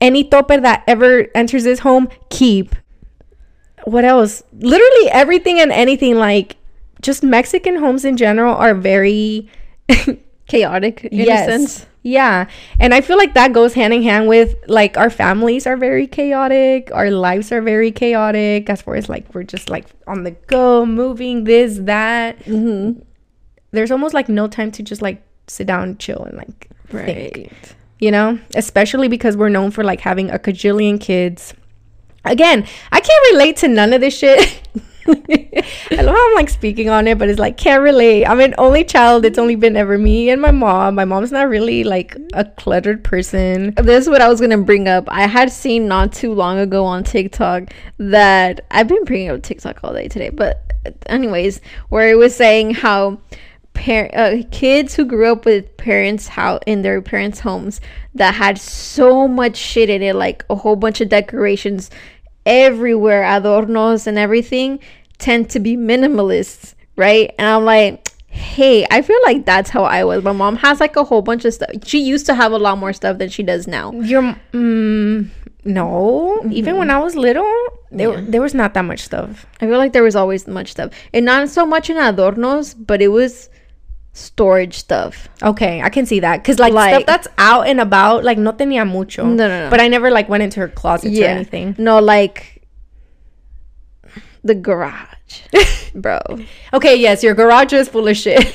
Any 0.00 0.24
topper 0.24 0.60
that 0.60 0.84
ever 0.86 1.28
enters 1.34 1.64
this 1.64 1.80
home, 1.80 2.08
keep. 2.30 2.74
What 3.84 4.04
else? 4.04 4.42
Literally 4.52 5.10
everything 5.10 5.60
and 5.60 5.72
anything 5.72 6.16
like 6.16 6.56
just 7.00 7.22
Mexican 7.22 7.76
homes 7.76 8.04
in 8.04 8.16
general 8.16 8.54
are 8.54 8.74
very 8.74 9.48
Chaotic 10.46 11.04
in 11.04 11.30
a 11.30 11.36
sense. 11.44 11.86
Yeah. 12.04 12.48
And 12.78 12.92
I 12.92 13.00
feel 13.00 13.16
like 13.16 13.32
that 13.32 13.54
goes 13.54 13.72
hand 13.72 13.94
in 13.94 14.02
hand 14.02 14.28
with 14.28 14.54
like 14.68 14.98
our 14.98 15.08
families 15.08 15.66
are 15.66 15.76
very 15.76 16.06
chaotic, 16.06 16.90
our 16.92 17.10
lives 17.10 17.50
are 17.50 17.62
very 17.62 17.90
chaotic 17.90 18.68
as 18.68 18.82
far 18.82 18.94
as 18.94 19.08
like 19.08 19.34
we're 19.34 19.42
just 19.42 19.70
like 19.70 19.86
on 20.06 20.22
the 20.22 20.32
go, 20.32 20.84
moving 20.84 21.44
this, 21.44 21.78
that. 21.78 22.38
Mm-hmm. 22.40 23.00
There's 23.70 23.90
almost 23.90 24.12
like 24.12 24.28
no 24.28 24.46
time 24.48 24.70
to 24.72 24.82
just 24.82 25.00
like 25.00 25.22
sit 25.46 25.66
down, 25.66 25.96
chill, 25.96 26.22
and 26.24 26.36
like 26.36 26.68
think, 26.88 27.50
you 27.98 28.10
know? 28.10 28.38
Especially 28.54 29.08
because 29.08 29.34
we're 29.34 29.48
known 29.48 29.70
for 29.70 29.82
like 29.82 30.00
having 30.00 30.30
a 30.30 30.38
cajillion 30.38 31.00
kids. 31.00 31.54
Again, 32.26 32.66
I 32.92 33.00
can't 33.00 33.32
relate 33.32 33.56
to 33.58 33.68
none 33.68 33.94
of 33.94 34.02
this 34.02 34.16
shit. 34.16 34.60
I 35.08 36.02
love 36.02 36.14
how 36.14 36.28
I'm 36.28 36.34
like 36.34 36.48
speaking 36.48 36.88
on 36.88 37.06
it, 37.06 37.18
but 37.18 37.28
it's 37.28 37.38
like 37.38 37.56
can't 37.56 37.82
relate. 37.82 38.24
I'm 38.24 38.40
an 38.40 38.54
only 38.58 38.84
child. 38.84 39.24
It's 39.24 39.38
only 39.38 39.54
been 39.54 39.76
ever 39.76 39.98
me 39.98 40.30
and 40.30 40.40
my 40.40 40.50
mom. 40.50 40.94
My 40.94 41.04
mom's 41.04 41.32
not 41.32 41.48
really 41.48 41.84
like 41.84 42.16
a 42.32 42.44
cluttered 42.44 43.04
person. 43.04 43.74
This 43.74 44.04
is 44.04 44.10
what 44.10 44.22
I 44.22 44.28
was 44.28 44.40
gonna 44.40 44.58
bring 44.58 44.88
up. 44.88 45.04
I 45.08 45.26
had 45.26 45.52
seen 45.52 45.88
not 45.88 46.12
too 46.12 46.32
long 46.32 46.58
ago 46.58 46.84
on 46.84 47.04
TikTok 47.04 47.64
that 47.98 48.64
I've 48.70 48.88
been 48.88 49.04
bringing 49.04 49.30
up 49.30 49.42
TikTok 49.42 49.80
all 49.84 49.92
day 49.92 50.08
today, 50.08 50.30
but 50.30 50.72
anyways, 51.06 51.60
where 51.90 52.08
it 52.08 52.16
was 52.16 52.34
saying 52.34 52.74
how 52.74 53.18
par- 53.74 54.10
uh, 54.14 54.42
kids 54.50 54.94
who 54.94 55.04
grew 55.04 55.30
up 55.32 55.44
with 55.44 55.76
parents 55.76 56.28
how 56.28 56.60
in 56.66 56.82
their 56.82 57.02
parents' 57.02 57.40
homes 57.40 57.80
that 58.14 58.34
had 58.34 58.58
so 58.58 59.28
much 59.28 59.56
shit 59.56 59.90
in 59.90 60.02
it, 60.02 60.14
like 60.14 60.44
a 60.48 60.54
whole 60.54 60.76
bunch 60.76 61.00
of 61.00 61.08
decorations 61.08 61.90
everywhere, 62.46 63.22
adornos 63.22 64.06
and 64.06 64.18
everything, 64.18 64.80
tend 65.18 65.50
to 65.50 65.60
be 65.60 65.76
minimalists, 65.76 66.74
right? 66.96 67.34
And 67.38 67.48
I'm 67.48 67.64
like. 67.64 68.08
Hey, 68.34 68.84
I 68.90 69.00
feel 69.02 69.18
like 69.22 69.46
that's 69.46 69.70
how 69.70 69.84
I 69.84 70.02
was. 70.02 70.24
My 70.24 70.32
mom 70.32 70.56
has 70.56 70.80
like 70.80 70.96
a 70.96 71.04
whole 71.04 71.22
bunch 71.22 71.44
of 71.44 71.54
stuff. 71.54 71.70
She 71.84 72.00
used 72.00 72.26
to 72.26 72.34
have 72.34 72.50
a 72.50 72.58
lot 72.58 72.78
more 72.78 72.92
stuff 72.92 73.18
than 73.18 73.28
she 73.28 73.44
does 73.44 73.68
now. 73.68 73.92
Your 73.92 74.22
mm, 74.52 75.30
no, 75.64 76.42
even 76.50 76.76
when 76.76 76.90
I 76.90 76.98
was 76.98 77.14
little, 77.14 77.48
there 77.92 78.20
there 78.20 78.42
was 78.42 78.52
not 78.52 78.74
that 78.74 78.84
much 78.84 79.02
stuff. 79.02 79.46
I 79.60 79.66
feel 79.66 79.78
like 79.78 79.92
there 79.92 80.02
was 80.02 80.16
always 80.16 80.48
much 80.48 80.72
stuff, 80.72 80.92
and 81.12 81.24
not 81.24 81.48
so 81.48 81.64
much 81.64 81.90
in 81.90 81.96
adornos, 81.96 82.74
but 82.76 83.00
it 83.00 83.08
was 83.08 83.50
storage 84.14 84.78
stuff. 84.78 85.28
Okay, 85.42 85.82
I 85.82 85.90
can 85.90 86.06
see 86.06 86.20
that 86.20 86.42
because 86.42 86.58
like, 86.58 86.72
Like- 86.72 86.94
stuff 86.94 87.06
that's 87.06 87.28
out 87.36 87.66
and 87.66 87.80
about, 87.80 88.24
like 88.24 88.38
no 88.38 88.52
tenía 88.52 88.88
mucho. 88.88 89.24
No, 89.26 89.48
no, 89.48 89.64
no. 89.64 89.70
But 89.70 89.80
I 89.80 89.88
never 89.88 90.10
like 90.10 90.28
went 90.28 90.42
into 90.42 90.60
her 90.60 90.68
closets 90.68 91.18
or 91.18 91.24
anything. 91.24 91.74
No, 91.76 91.98
like 91.98 92.62
the 94.42 94.54
garage, 94.54 95.42
bro. 95.94 96.20
Okay, 96.72 96.96
yes, 96.96 97.22
your 97.22 97.34
garage 97.34 97.72
is 97.72 97.88
full 97.88 98.08
of 98.08 98.16
shit. 98.16 98.44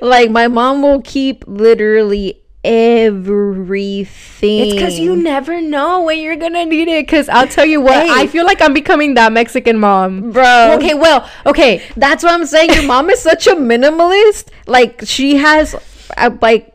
like 0.00 0.30
my 0.30 0.48
mom 0.48 0.82
will 0.82 1.02
keep 1.02 1.44
literally 1.46 2.39
everything. 2.64 4.60
It's 4.66 4.74
because 4.74 4.98
you 4.98 5.16
never 5.16 5.60
know 5.60 6.02
when 6.02 6.20
you're 6.20 6.36
gonna 6.36 6.64
need 6.66 6.88
it. 6.88 7.06
Because 7.06 7.28
I'll 7.28 7.46
tell 7.48 7.66
you 7.66 7.80
what, 7.80 8.06
Hey. 8.06 8.10
I 8.10 8.26
feel 8.26 8.44
like 8.44 8.60
I'm 8.60 8.74
becoming 8.74 9.14
that 9.14 9.32
Mexican 9.32 9.78
mom. 9.78 10.30
bro. 10.32 10.74
Okay, 10.76 10.94
well, 10.94 11.28
okay. 11.46 11.82
That's 11.96 12.22
what 12.22 12.32
I'm 12.34 12.46
saying. 12.46 12.72
Your 12.72 12.84
mom 12.84 13.10
is 13.10 13.20
such 13.20 13.46
a 13.46 13.54
minimalist. 13.54 14.48
Like 14.66 15.02
she 15.04 15.36
has 15.36 15.74
uh, 16.16 16.30
like 16.40 16.72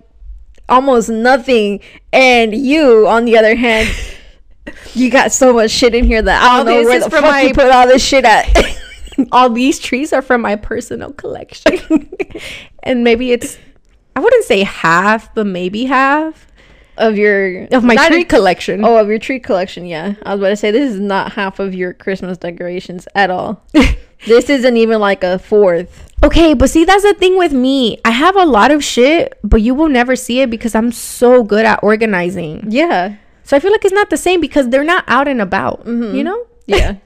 almost 0.68 1.10
nothing, 1.10 1.82
and 2.12 2.56
you, 2.56 3.08
on 3.08 3.26
the 3.26 3.38
other 3.38 3.56
hand, 3.56 3.90
you 4.94 5.10
got 5.12 5.32
so 5.32 5.54
much 5.54 5.72
shit 5.72 5.94
in 5.94 6.06
here 6.06 6.22
that 6.22 6.42
I 6.42 6.58
don't 6.58 6.66
know 6.66 6.84
where 6.90 7.00
the 7.00 7.10
from 7.10 7.22
fuck 7.24 7.32
my- 7.32 7.42
you 7.42 7.54
put 7.54 7.70
all 7.70 7.88
this 7.88 8.04
shit 8.04 8.26
at. 8.26 8.50
All 9.32 9.50
these 9.50 9.80
trees 9.80 10.12
are 10.12 10.22
from 10.22 10.42
my 10.42 10.58
personal 10.58 11.14
collection, 11.14 12.10
and 12.84 13.06
maybe 13.06 13.32
it's. 13.32 13.58
I 14.16 14.20
wouldn't 14.20 14.46
say 14.46 14.64
half, 14.64 15.34
but 15.36 15.46
maybe 15.46 15.86
half 15.86 16.48
of 16.98 17.18
your 17.18 17.66
of 17.72 17.84
my 17.84 17.96
tree 18.08 18.24
collection. 18.24 18.86
Oh, 18.86 18.98
of 18.98 19.10
your 19.10 19.20
tree 19.20 19.40
collection. 19.40 19.86
Yeah, 19.86 20.16
I 20.24 20.34
was 20.34 20.42
about 20.42 20.50
to 20.50 20.56
say 20.56 20.72
this 20.72 20.94
is 20.94 21.00
not 21.00 21.34
half 21.34 21.60
of 21.60 21.76
your 21.76 21.94
Christmas 21.94 22.38
decorations 22.38 23.08
at 23.16 23.30
all. 23.30 23.64
this 24.26 24.50
isn't 24.50 24.78
even 24.78 25.00
like 25.00 25.24
a 25.24 25.40
fourth. 25.40 26.14
Okay, 26.24 26.54
but 26.54 26.70
see, 26.70 26.86
that's 26.86 27.04
the 27.04 27.14
thing 27.14 27.38
with 27.38 27.52
me. 27.52 28.00
I 28.06 28.12
have 28.12 28.36
a 28.36 28.46
lot 28.46 28.72
of 28.72 28.84
shit, 28.84 29.38
but 29.44 29.62
you 29.62 29.76
will 29.76 29.90
never 29.90 30.16
see 30.16 30.42
it 30.42 30.50
because 30.50 30.74
I'm 30.74 30.92
so 30.92 31.44
good 31.44 31.66
at 31.66 31.84
organizing. 31.84 32.66
Yeah, 32.72 33.18
So 33.44 33.56
I 33.58 33.60
feel 33.60 33.72
like 33.72 33.86
it's 33.86 33.94
not 33.94 34.10
the 34.10 34.18
same 34.18 34.40
because 34.42 34.70
they're 34.70 34.84
not 34.84 35.04
out 35.08 35.28
and 35.28 35.42
about. 35.42 35.86
Mm-hmm. 35.86 36.16
You 36.16 36.24
know? 36.24 36.48
yeah. 36.66 36.96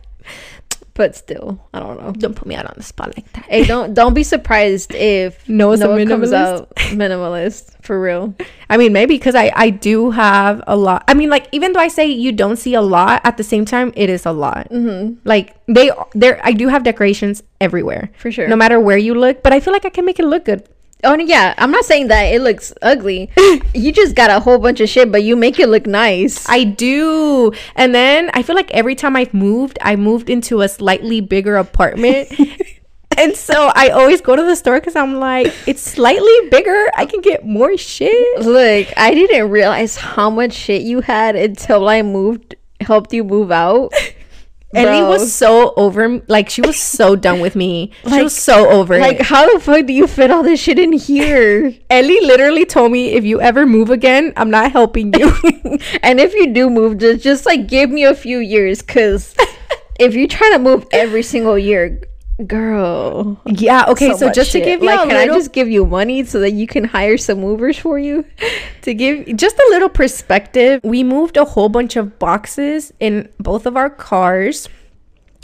but 1.00 1.16
still, 1.16 1.58
I 1.74 1.80
don't 1.80 1.98
know. 1.98 2.12
Don't 2.12 2.36
put 2.36 2.46
me 2.46 2.56
out 2.56 2.66
on 2.66 2.74
the 2.76 2.84
spot 2.84 3.16
like 3.16 3.32
that. 3.32 3.46
Hey, 3.46 3.64
don't 3.64 3.94
don't 3.94 4.14
be 4.14 4.22
surprised 4.22 4.94
if 4.94 5.48
Noah's 5.48 5.80
a 5.80 5.88
Noah 5.88 6.06
comes 6.06 6.34
out 6.34 6.76
minimalist 6.76 7.82
for 7.82 8.02
real. 8.02 8.36
I 8.70 8.76
mean, 8.76 8.92
maybe 8.92 9.16
because 9.16 9.34
I 9.34 9.50
I 9.56 9.70
do 9.70 10.12
have 10.12 10.62
a 10.68 10.76
lot. 10.76 11.06
I 11.08 11.14
mean, 11.14 11.30
like 11.30 11.48
even 11.54 11.72
though 11.72 11.80
I 11.80 11.88
say 11.88 12.06
you 12.06 12.34
don't 12.34 12.58
see 12.58 12.74
a 12.74 12.82
lot, 12.82 13.22
at 13.24 13.38
the 13.38 13.46
same 13.46 13.64
time, 13.64 13.94
it 13.96 14.10
is 14.10 14.26
a 14.26 14.34
lot. 14.34 14.68
Mm-hmm. 14.72 15.20
Like 15.24 15.56
they 15.68 15.90
there, 16.16 16.42
I 16.44 16.52
do 16.52 16.68
have 16.68 16.84
decorations 16.84 17.44
everywhere 17.62 18.12
For 18.18 18.30
sure. 18.30 18.50
no 18.50 18.58
matter 18.58 18.78
where 18.78 18.98
you 18.98 19.16
look. 19.16 19.42
But 19.42 19.54
I 19.54 19.62
feel 19.62 19.72
like 19.72 19.86
I 19.86 19.90
can 19.90 20.04
make 20.04 20.20
it 20.20 20.26
look 20.26 20.44
good. 20.44 20.68
Oh 21.04 21.18
yeah, 21.18 21.54
I'm 21.58 21.72
not 21.72 21.86
saying 21.86 22.08
that 22.08 22.24
it 22.24 22.42
looks 22.42 22.74
ugly. 22.82 23.32
you 23.74 23.92
just 23.92 24.16
got 24.16 24.30
a 24.30 24.40
whole 24.42 24.60
bunch 24.60 24.82
of 24.82 24.90
shit, 24.90 25.12
but 25.12 25.24
you 25.24 25.38
make 25.38 25.58
it 25.58 25.70
look 25.70 25.86
nice. 25.86 26.48
I 26.50 26.66
do. 26.66 27.54
And 27.76 27.96
then 27.96 28.30
I 28.34 28.44
feel 28.44 28.56
like 28.56 28.70
every 28.72 28.96
time 28.96 29.16
I've 29.16 29.34
moved, 29.34 29.80
I 29.82 29.96
moved 29.96 30.30
into 30.30 30.62
a 30.62 30.68
slightly 30.68 31.22
bigger 31.22 31.56
apartment. 31.56 32.30
and 33.18 33.34
so 33.34 33.72
I 33.76 33.90
always 33.90 34.20
go 34.20 34.36
to 34.36 34.44
the 34.44 34.58
store 34.58 34.80
because 34.80 34.98
I'm 34.98 35.16
like, 35.16 35.54
it's 35.66 35.82
slightly 35.82 36.50
bigger. 36.52 36.88
I 36.96 37.06
can 37.06 37.22
get 37.22 37.46
more 37.46 37.78
shit. 37.78 38.42
Look, 38.42 38.90
I 38.98 39.14
didn't 39.14 39.50
realize 39.50 39.96
how 39.96 40.30
much 40.30 40.52
shit 40.52 40.82
you 40.82 41.00
had 41.00 41.38
until 41.38 41.88
I 41.88 42.02
moved, 42.02 42.56
helped 42.82 43.14
you 43.14 43.24
move 43.24 43.52
out. 43.52 43.94
Eli 44.76 45.00
Bro. 45.00 45.10
was 45.10 45.34
so 45.34 45.74
over, 45.78 46.22
like, 46.28 46.48
she 46.50 46.62
was 46.62 46.78
so 46.80 47.16
done 47.16 47.40
with 47.40 47.56
me. 47.56 47.92
she 48.08 48.22
was 48.22 48.36
so 48.36 48.70
over 48.70 49.00
Like, 49.00 49.20
it. 49.22 49.26
how 49.26 49.52
the 49.52 49.60
fuck 49.60 49.88
do 49.88 49.94
you 49.94 50.06
fit 50.06 50.30
all 50.30 50.44
this 50.44 50.60
shit 50.60 50.78
in 50.78 50.94
here? 50.94 51.74
Eli 51.92 52.20
literally 52.26 52.66
told 52.66 52.92
me, 52.92 53.14
if 53.14 53.24
you 53.26 53.42
ever 53.42 53.66
move 53.66 53.90
again, 53.90 54.32
I'm 54.38 54.52
not 54.52 54.72
helping 54.72 55.12
you. 55.14 55.34
and 56.04 56.20
if 56.20 56.36
you 56.36 56.54
do 56.54 56.70
move, 56.70 57.00
just 57.00 57.24
just 57.24 57.46
like 57.48 57.68
give 57.68 57.90
me 57.90 58.04
a 58.04 58.14
few 58.14 58.38
years, 58.38 58.82
cause 58.84 59.36
if 60.00 60.14
you're 60.14 60.28
trying 60.28 60.54
to 60.54 60.60
move 60.60 60.86
every 60.92 61.24
single 61.24 61.58
year, 61.58 62.00
girl. 62.46 63.40
yeah, 63.46 63.86
okay, 63.88 64.14
so, 64.14 64.28
much 64.28 64.36
just 64.36 64.52
to 64.52 64.60
give 64.60 64.82
you 64.82 64.88
like, 64.88 65.00
can 65.00 65.10
little, 65.10 65.36
I 65.36 65.38
just 65.38 65.54
give 65.54 65.70
you 65.70 65.86
money 65.86 66.24
so 66.24 66.40
that 66.40 66.52
you 66.52 66.68
can 66.68 66.84
hire 66.84 67.18
some 67.18 67.40
movers 67.40 67.78
for 67.78 68.00
you? 68.00 68.26
to 68.82 68.94
give 68.94 69.36
just 69.36 69.58
a 69.58 69.68
little 69.70 69.90
perspective, 69.90 70.82
we 70.84 71.04
moved 71.04 71.38
a 71.38 71.46
whole 71.46 71.70
bunch 71.70 71.96
of 71.96 72.20
boxes 72.20 72.94
in 73.00 73.30
both 73.40 73.66
of 73.66 73.76
our 73.76 73.90
cars. 73.90 74.70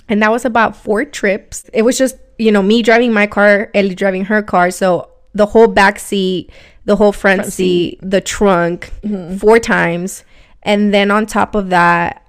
And 0.07 0.21
that 0.21 0.31
was 0.31 0.45
about 0.45 0.75
four 0.75 1.03
trips. 1.03 1.69
It 1.73 1.81
was 1.81 1.97
just, 1.97 2.15
you 2.37 2.51
know, 2.51 2.61
me 2.61 2.81
driving 2.81 3.11
my 3.11 3.27
car, 3.27 3.71
Eli 3.75 3.93
driving 3.93 4.25
her 4.25 4.41
car. 4.43 4.71
So 4.71 5.09
the 5.33 5.47
whole 5.47 5.67
back 5.67 5.99
seat, 5.99 6.51
the 6.85 6.95
whole 6.95 7.11
front, 7.11 7.41
Front 7.41 7.53
seat, 7.53 7.99
the 8.01 8.21
trunk 8.21 8.91
mm-hmm. 9.01 9.37
four 9.37 9.59
times. 9.59 10.23
And 10.63 10.93
then 10.93 11.11
on 11.11 11.25
top 11.25 11.55
of 11.55 11.69
that, 11.69 12.24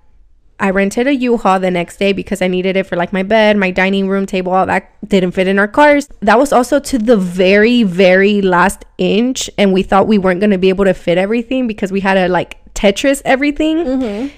I 0.58 0.70
rented 0.70 1.06
a 1.06 1.14
U-Haul 1.14 1.60
the 1.60 1.70
next 1.70 1.98
day 1.98 2.12
because 2.12 2.40
I 2.40 2.48
needed 2.48 2.76
it 2.76 2.84
for 2.84 2.96
like 2.96 3.12
my 3.12 3.22
bed, 3.22 3.56
my 3.58 3.70
dining 3.70 4.08
room 4.08 4.24
table, 4.24 4.52
all 4.52 4.66
that 4.66 4.90
didn't 5.06 5.32
fit 5.32 5.46
in 5.46 5.58
our 5.58 5.68
cars. 5.68 6.08
That 6.20 6.38
was 6.38 6.52
also 6.52 6.80
to 6.80 6.98
the 6.98 7.16
very, 7.16 7.82
very 7.82 8.40
last 8.40 8.84
inch. 8.96 9.50
And 9.58 9.72
we 9.72 9.82
thought 9.82 10.06
we 10.06 10.16
weren't 10.16 10.40
going 10.40 10.50
to 10.50 10.58
be 10.58 10.70
able 10.70 10.86
to 10.86 10.94
fit 10.94 11.18
everything 11.18 11.66
because 11.66 11.92
we 11.92 12.00
had 12.00 12.14
to 12.14 12.28
like 12.28 12.58
Tetris 12.74 13.20
everything 13.24 13.78
mm-hmm. 13.78 14.28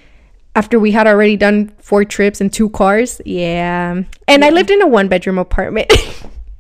after 0.57 0.81
we 0.81 0.91
had 0.91 1.07
already 1.07 1.37
done 1.37 1.69
four 1.79 2.05
trips 2.05 2.41
and 2.41 2.53
two 2.53 2.69
cars. 2.71 3.21
Yeah. 3.25 4.03
And 4.27 4.45
I 4.45 4.51
lived 4.51 4.71
in 4.71 4.83
a 4.83 4.89
one 4.89 5.07
bedroom 5.07 5.39
apartment. 5.39 5.93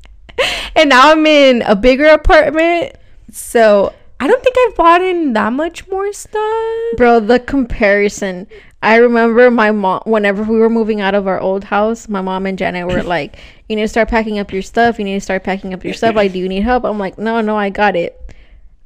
and 0.76 0.88
now 0.88 1.10
I'm 1.10 1.26
in 1.26 1.62
a 1.62 1.74
bigger 1.74 2.06
apartment. 2.06 2.96
So 3.32 3.92
I 4.20 4.26
don't 4.26 4.42
think 4.42 4.56
I've 4.58 4.76
bought 4.76 5.02
in 5.02 5.32
that 5.34 5.52
much 5.52 5.86
more 5.88 6.12
stuff. 6.12 6.96
Bro, 6.96 7.20
the 7.20 7.38
comparison. 7.38 8.48
I 8.82 8.96
remember 8.96 9.50
my 9.50 9.72
mom, 9.72 10.02
whenever 10.06 10.42
we 10.44 10.58
were 10.58 10.70
moving 10.70 11.00
out 11.00 11.14
of 11.14 11.26
our 11.26 11.40
old 11.40 11.64
house, 11.64 12.08
my 12.08 12.20
mom 12.20 12.46
and 12.46 12.56
Janet 12.56 12.86
were 12.86 13.02
like, 13.16 13.36
You 13.68 13.76
need 13.76 13.82
to 13.82 13.88
start 13.88 14.08
packing 14.08 14.38
up 14.38 14.52
your 14.52 14.62
stuff. 14.62 14.98
You 14.98 15.04
need 15.04 15.14
to 15.14 15.20
start 15.20 15.42
packing 15.44 15.74
up 15.74 15.84
your 15.84 15.94
stuff. 15.94 16.14
Like, 16.14 16.32
do 16.32 16.38
you 16.38 16.48
need 16.48 16.62
help? 16.62 16.84
I'm 16.84 16.98
like, 16.98 17.18
No, 17.18 17.40
no, 17.40 17.56
I 17.56 17.70
got 17.70 17.96
it. 17.96 18.14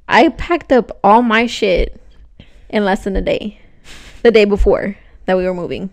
I 0.08 0.30
packed 0.30 0.72
up 0.72 0.98
all 1.04 1.22
my 1.22 1.46
shit 1.46 2.00
in 2.70 2.84
less 2.84 3.04
than 3.04 3.16
a 3.16 3.22
day. 3.22 3.58
The 4.22 4.30
day 4.30 4.44
before 4.44 4.96
that 5.26 5.36
we 5.36 5.44
were 5.44 5.54
moving. 5.54 5.90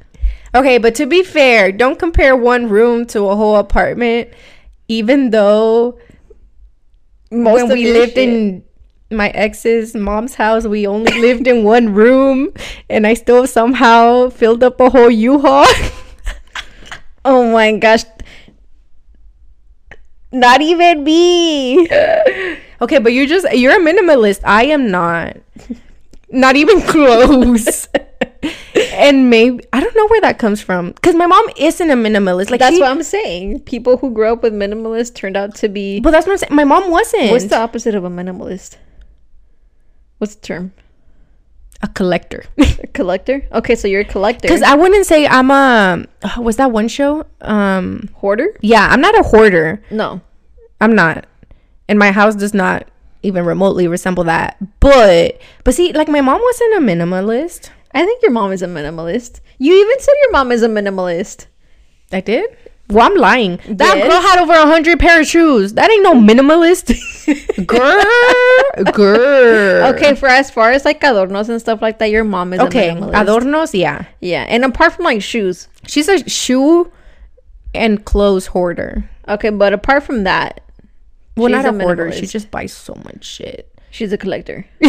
Okay, 0.55 0.77
but 0.77 0.95
to 0.95 1.05
be 1.05 1.23
fair, 1.23 1.71
don't 1.71 1.99
compare 1.99 2.35
one 2.35 2.69
room 2.69 3.05
to 3.07 3.25
a 3.25 3.35
whole 3.35 3.57
apartment. 3.57 4.29
Even 4.87 5.29
though 5.29 5.99
Most 7.31 7.55
when 7.63 7.71
of 7.71 7.77
we 7.77 7.91
lived 7.91 8.13
shit- 8.13 8.29
in 8.29 8.63
my 9.11 9.29
ex's 9.29 9.95
mom's 9.95 10.35
house, 10.35 10.65
we 10.65 10.85
only 10.85 11.19
lived 11.19 11.47
in 11.47 11.63
one 11.63 11.93
room, 11.93 12.53
and 12.89 13.07
I 13.07 13.13
still 13.15 13.47
somehow 13.47 14.29
filled 14.29 14.63
up 14.63 14.79
a 14.79 14.89
whole 14.89 15.09
U-Haul. 15.11 15.65
Oh 17.25 17.51
my 17.51 17.77
gosh. 17.77 18.05
Not 20.31 20.61
even 20.61 21.03
me. 21.03 21.87
okay, 22.81 22.99
but 22.99 23.13
you're 23.13 23.25
just 23.25 23.45
you're 23.51 23.73
a 23.73 23.79
minimalist. 23.79 24.41
I 24.43 24.65
am 24.65 24.89
not. 24.89 25.37
Not 26.31 26.55
even 26.55 26.81
close. 26.93 27.87
and 28.93 29.29
maybe 29.29 29.63
I 29.73 29.79
don't 29.79 29.95
know 29.95 30.07
where 30.07 30.21
that 30.21 30.39
comes 30.39 30.61
from 30.61 30.91
because 30.91 31.15
my 31.15 31.25
mom 31.25 31.45
isn't 31.57 31.89
a 31.89 31.95
minimalist. 31.95 32.51
Like 32.51 32.59
That's 32.59 32.75
she, 32.75 32.81
what 32.81 32.91
I'm 32.91 33.03
saying. 33.03 33.61
People 33.61 33.97
who 33.97 34.11
grew 34.11 34.31
up 34.31 34.43
with 34.43 34.53
minimalists 34.53 35.13
turned 35.13 35.35
out 35.35 35.55
to 35.55 35.67
be. 35.67 35.99
But 35.99 36.11
that's 36.11 36.25
what 36.25 36.33
I'm 36.33 36.37
saying. 36.37 36.55
My 36.55 36.63
mom 36.63 36.89
wasn't. 36.89 37.31
What's 37.31 37.45
the 37.45 37.57
opposite 37.57 37.95
of 37.95 38.05
a 38.05 38.09
minimalist? 38.09 38.77
What's 40.19 40.35
the 40.35 40.41
term? 40.41 40.73
a 41.81 41.87
collector? 41.87 42.43
A 42.83 42.87
collector? 42.87 43.47
Okay, 43.53 43.75
so 43.75 43.87
you're 43.87 44.01
a 44.01 44.05
collector. 44.05 44.47
Because 44.47 44.61
I 44.61 44.75
wouldn't 44.75 45.05
say 45.05 45.25
I'm 45.27 45.49
a. 45.49 46.05
uh, 46.23 46.41
Was 46.41 46.57
that 46.57 46.71
one 46.71 46.87
show? 46.89 47.25
Um. 47.41 48.09
hoarder? 48.15 48.49
Yeah, 48.61 48.87
I'm 48.89 48.99
not 49.01 49.17
a 49.17 49.23
hoarder. 49.23 49.81
No. 49.89 50.19
I'm 50.81 50.93
not. 50.93 51.25
And 51.87 51.97
my 51.97 52.11
house 52.11 52.35
does 52.35 52.53
not 52.53 52.87
even 53.23 53.45
remotely 53.45 53.87
resemble 53.87 54.23
that. 54.25 54.57
But 54.79 55.39
but 55.63 55.73
see, 55.73 55.91
like 55.93 56.07
my 56.09 56.21
mom 56.21 56.41
wasn't 56.41 56.75
a 56.75 56.79
minimalist. 56.79 57.69
I 57.93 58.05
think 58.05 58.21
your 58.21 58.31
mom 58.31 58.51
is 58.51 58.61
a 58.61 58.67
minimalist. 58.67 59.39
You 59.57 59.73
even 59.73 59.99
said 59.99 60.13
your 60.23 60.31
mom 60.31 60.51
is 60.51 60.63
a 60.63 60.67
minimalist. 60.69 61.47
I 62.11 62.21
did. 62.21 62.55
Well, 62.89 63.05
I'm 63.05 63.15
lying. 63.15 63.59
That 63.67 63.97
Yes. 63.97 64.07
girl 64.09 64.21
had 64.21 64.39
over 64.41 64.53
a 64.53 64.65
hundred 64.65 64.99
pair 64.99 65.19
of 65.21 65.27
shoes. 65.27 65.73
That 65.73 65.91
ain't 65.91 66.01
no 66.03 66.13
minimalist. 66.15 66.89
girl, 67.67 68.03
girl. 68.93 69.93
Okay, 69.93 70.15
for 70.15 70.27
as 70.27 70.49
far 70.49 70.71
as 70.71 70.85
like 70.85 70.99
adornos 71.01 71.49
and 71.49 71.59
stuff 71.59 71.81
like 71.81 71.99
that, 71.99 72.09
your 72.09 72.23
mom 72.23 72.53
is 72.53 72.59
Okay. 72.59 72.89
a 72.89 72.95
minimalist. 72.95 73.13
Adornos, 73.25 73.73
yeah. 73.77 74.05
yeah, 74.21 74.45
and 74.49 74.65
apart 74.65 74.93
from 74.93 75.05
like 75.05 75.21
shoes. 75.21 75.67
She's 75.87 76.07
a 76.09 76.27
shoe 76.27 76.91
and 77.75 78.03
clothes 78.05 78.47
hoarder. 78.47 79.09
Okay, 79.27 79.49
but 79.51 79.73
apart 79.73 80.03
from 80.03 80.23
that, 80.23 80.61
Well, 81.37 81.47
She's 81.49 81.63
not 81.63 81.65
a, 81.73 81.77
a 81.77 81.81
hoarder. 81.83 82.11
She 82.11 82.25
just 82.25 82.49
buys 82.49 82.73
so 82.73 82.95
much 83.05 83.23
shit. 83.23 83.71
She's 83.91 84.11
a 84.13 84.17
collector. 84.17 84.65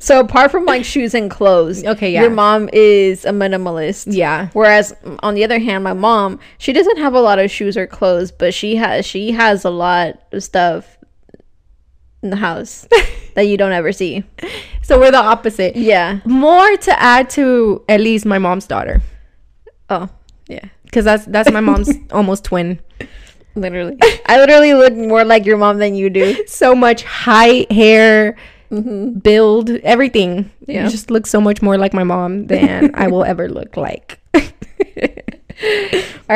So 0.00 0.20
apart 0.20 0.50
from 0.50 0.64
like 0.64 0.84
shoes 0.86 1.12
and 1.14 1.30
clothes, 1.30 1.84
Okay, 1.84 2.12
yeah. 2.12 2.22
your 2.22 2.30
mom 2.30 2.70
is 2.72 3.26
a 3.26 3.30
minimalist. 3.30 4.06
Yeah. 4.10 4.48
Whereas 4.54 4.94
mm, 5.04 5.18
on 5.22 5.34
the 5.34 5.44
other 5.44 5.58
hand, 5.58 5.84
my 5.84 5.92
mom, 5.92 6.40
she 6.56 6.72
doesn't 6.72 6.96
have 6.96 7.12
a 7.12 7.20
lot 7.20 7.38
of 7.38 7.50
shoes 7.50 7.76
or 7.76 7.86
clothes, 7.86 8.32
but 8.32 8.54
she 8.54 8.76
has 8.76 9.04
she 9.04 9.32
has 9.32 9.64
a 9.64 9.70
lot 9.70 10.22
of 10.32 10.42
stuff 10.42 10.96
in 12.22 12.30
the 12.30 12.36
house 12.36 12.86
that 13.34 13.42
you 13.42 13.58
don't 13.58 13.72
ever 13.72 13.92
see. 13.92 14.24
So 14.82 14.98
we're 14.98 15.10
the 15.10 15.18
opposite. 15.18 15.76
Yeah. 15.76 16.20
More 16.24 16.76
to 16.78 16.98
add 17.02 17.28
to 17.30 17.84
at 17.88 18.00
least 18.00 18.24
my 18.24 18.38
mom's 18.38 18.66
daughter, 18.66 19.02
Oh, 19.90 20.08
yeah. 20.48 20.64
because 20.84 21.04
that's 21.04 21.26
that's 21.26 21.50
my 21.50 21.60
mom's 21.60 21.90
almost 22.12 22.44
twin. 22.44 22.80
Literally, 23.56 23.96
I 24.26 24.38
literally 24.38 24.74
look 24.74 24.94
more 24.94 25.24
like 25.24 25.46
your 25.46 25.56
mom 25.56 25.78
than 25.78 25.94
you 25.94 26.10
do. 26.10 26.46
So 26.46 26.74
much 26.74 27.04
height, 27.04 27.70
hair, 27.70 28.36
mm-hmm. 28.70 29.18
build, 29.20 29.70
everything. 29.70 30.50
Yeah. 30.66 30.84
You 30.84 30.90
just 30.90 31.10
look 31.10 31.26
so 31.26 31.40
much 31.40 31.62
more 31.62 31.78
like 31.78 31.94
my 31.94 32.04
mom 32.04 32.46
than 32.48 32.90
I 32.94 33.06
will 33.08 33.24
ever 33.24 33.48
look 33.48 33.76
like. 33.76 34.20
All 34.34 34.42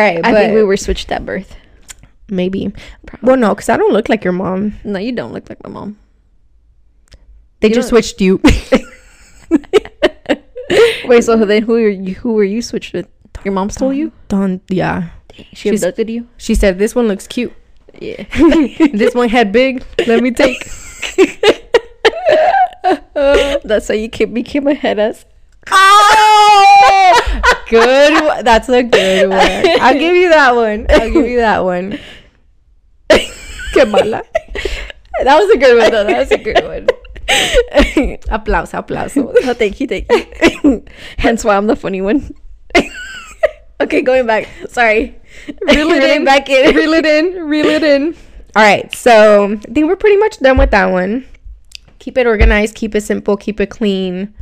right, 0.00 0.24
I 0.24 0.32
think 0.32 0.54
we 0.54 0.62
were 0.62 0.76
switched 0.76 1.10
at 1.10 1.26
birth. 1.26 1.56
maybe. 2.30 2.72
Well, 3.22 3.36
no, 3.36 3.54
because 3.54 3.68
I 3.68 3.76
don't 3.76 3.92
look 3.92 4.08
like 4.08 4.22
your 4.22 4.32
mom. 4.32 4.74
No, 4.84 4.98
you 5.00 5.10
don't 5.12 5.32
look 5.32 5.48
like 5.48 5.62
my 5.64 5.70
mom. 5.70 5.98
They 7.60 7.68
You 7.68 7.74
just 7.74 7.90
don't- 7.90 8.02
switched 8.02 8.20
you. 8.20 8.40
Wait, 11.06 11.24
so 11.24 11.36
then 11.44 11.62
who 11.62 11.74
are 11.74 11.88
you? 11.88 12.14
Who 12.16 12.34
were 12.34 12.44
you 12.44 12.62
switched 12.62 12.92
with? 12.92 13.08
Your 13.44 13.54
mom 13.54 13.70
stole 13.70 13.92
you? 13.92 14.12
Don't. 14.28 14.62
Yeah. 14.68 15.10
She 15.34 15.44
She's- 15.54 15.82
abducted 15.82 16.10
you? 16.10 16.28
She 16.36 16.54
said 16.54 16.78
this 16.78 16.94
one 16.94 17.08
looks 17.08 17.26
cute. 17.26 17.52
Yeah. 18.00 18.24
this 18.92 19.14
one 19.14 19.28
had 19.28 19.50
big. 19.52 19.84
Let 20.06 20.22
me 20.22 20.30
take. 20.30 20.58
That's 23.64 23.88
how 23.88 23.94
you 23.94 24.08
ca- 24.10 24.26
became 24.26 24.66
a 24.68 24.74
head 24.74 24.98
ass. 24.98 25.24
Oh, 25.70 27.42
good. 27.68 28.24
one. 28.24 28.44
That's 28.44 28.68
a 28.68 28.82
good 28.82 29.28
one. 29.28 29.38
I'll 29.82 29.98
give 29.98 30.14
you 30.16 30.28
that 30.30 30.54
one. 30.54 30.86
I'll 30.88 31.10
give 31.10 31.26
you 31.26 31.38
that 31.38 31.64
one. 31.64 31.98
Qué 33.10 33.84
mala. 33.90 34.22
That 35.24 35.36
was 35.36 35.50
a 35.50 35.58
good 35.58 35.78
one, 35.78 35.90
though. 35.90 36.04
That 36.04 36.18
was 36.18 36.30
a 36.30 36.38
good 36.38 36.64
one. 36.64 36.88
applause, 38.30 38.72
applause. 38.74 39.16
Oh, 39.16 39.54
thank 39.54 39.80
you, 39.80 39.86
thank 39.86 40.06
you. 40.64 40.84
Hence 41.18 41.44
why 41.44 41.56
I'm 41.56 41.66
the 41.66 41.76
funny 41.76 42.00
one. 42.00 42.34
Okay, 43.80 44.02
going 44.02 44.26
back. 44.26 44.48
Sorry. 44.68 45.16
Reel 45.62 45.90
it 45.90 46.02
in. 46.02 46.24
back 46.24 46.48
in. 46.48 46.74
Reel 46.74 46.92
it 46.94 47.06
in. 47.06 47.48
Reel 47.48 47.66
it 47.66 47.82
in. 47.82 48.14
All 48.56 48.62
right. 48.62 48.92
So 48.94 49.52
I 49.52 49.72
think 49.72 49.86
we're 49.86 49.96
pretty 49.96 50.16
much 50.16 50.38
done 50.38 50.58
with 50.58 50.70
that 50.70 50.86
one. 50.86 51.26
Keep 51.98 52.18
it 52.18 52.26
organized. 52.26 52.74
Keep 52.74 52.94
it 52.94 53.02
simple. 53.02 53.36
Keep 53.36 53.60
it 53.60 53.70
clean. 53.70 54.34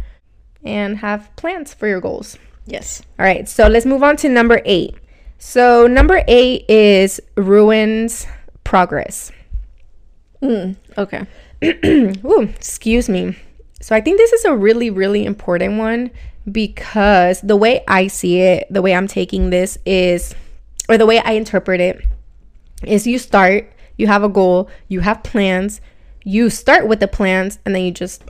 And 0.65 0.99
have 0.99 1.35
plans 1.37 1.73
for 1.75 1.87
your 1.87 2.01
goals. 2.01 2.39
Yes. 2.67 3.03
All 3.19 3.25
right, 3.25 3.49
so 3.49 3.69
let's 3.69 3.87
move 3.87 4.03
on 4.03 4.17
to 4.19 4.29
number 4.29 4.61
eight. 4.65 4.97
So, 5.39 5.87
number 5.87 6.23
eight 6.27 6.69
is 6.69 7.21
ruins 7.37 8.27
progress. 8.65 9.31
Mm, 10.43 10.77
okay. 10.99 11.27
Ooh, 12.25 12.43
excuse 12.43 13.09
me. 13.09 13.37
So, 13.81 13.95
I 13.95 14.01
think 14.01 14.19
this 14.19 14.33
is 14.33 14.45
a 14.45 14.57
really, 14.57 14.91
really 14.91 15.25
important 15.25 15.79
one 15.79 16.11
because 16.51 17.41
the 17.41 17.57
way 17.57 17.85
I 17.89 18.07
see 18.07 18.41
it, 18.41 18.67
the 18.71 18.83
way 18.83 18.95
I'm 18.95 19.09
taking 19.09 19.51
this 19.51 19.79
is, 19.85 20.35
or 20.89 20.99
the 20.99 21.07
way 21.07 21.19
I 21.19 21.33
interpret 21.33 21.81
it, 21.81 22.05
is 22.85 23.07
you 23.07 23.19
start, 23.19 23.73
you 23.97 24.07
have 24.07 24.23
a 24.23 24.29
goal, 24.29 24.69
you 24.89 25.01
have 25.01 25.23
plans, 25.23 25.81
you 26.25 26.51
start 26.51 26.87
with 26.87 27.01
the 27.01 27.09
plans, 27.09 27.59
and 27.65 27.75
then 27.75 27.83
you 27.83 27.91
just 27.91 28.23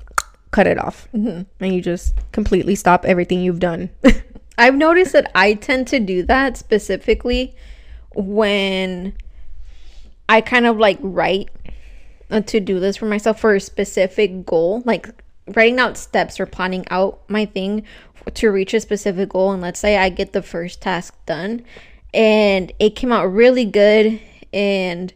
cut 0.51 0.67
it 0.67 0.79
off. 0.79 1.09
Mm-hmm. 1.15 1.43
And 1.63 1.75
you 1.75 1.83
just 1.83 2.15
completely 2.33 2.75
stop 2.75 3.05
everything 3.05 3.43
you've 3.43 3.61
done. 3.61 3.91
I've 4.59 4.77
noticed 4.77 5.13
that 5.13 5.31
I 5.35 5.55
tend 5.55 5.87
to 5.89 6.01
do 6.01 6.23
that 6.25 6.57
specifically 6.57 7.55
when 8.15 9.15
I 10.29 10.41
kind 10.41 10.67
of 10.67 10.79
like 10.79 10.99
write 11.03 11.51
a 12.31 12.41
to 12.41 12.61
do 12.61 12.79
list 12.79 12.99
for 12.99 13.07
myself 13.07 13.39
for 13.39 13.55
a 13.55 13.61
specific 13.61 14.47
goal, 14.47 14.83
like 14.87 15.09
writing 15.55 15.79
out 15.79 15.97
steps 15.97 16.41
or 16.41 16.47
planning 16.47 16.85
out 16.91 17.21
my 17.29 17.47
thing 17.47 17.85
to 18.35 18.49
reach 18.49 18.75
a 18.75 18.81
specific 18.81 19.31
goal. 19.31 19.53
And 19.53 19.63
let's 19.63 19.81
say 19.81 19.97
I 19.97 20.09
get 20.09 20.33
the 20.33 20.43
first 20.43 20.83
task 20.83 21.15
done 21.27 21.65
and 22.13 22.73
it 22.79 22.97
came 22.97 23.13
out 23.13 23.27
really 23.27 23.65
good 23.65 24.21
and 24.53 25.13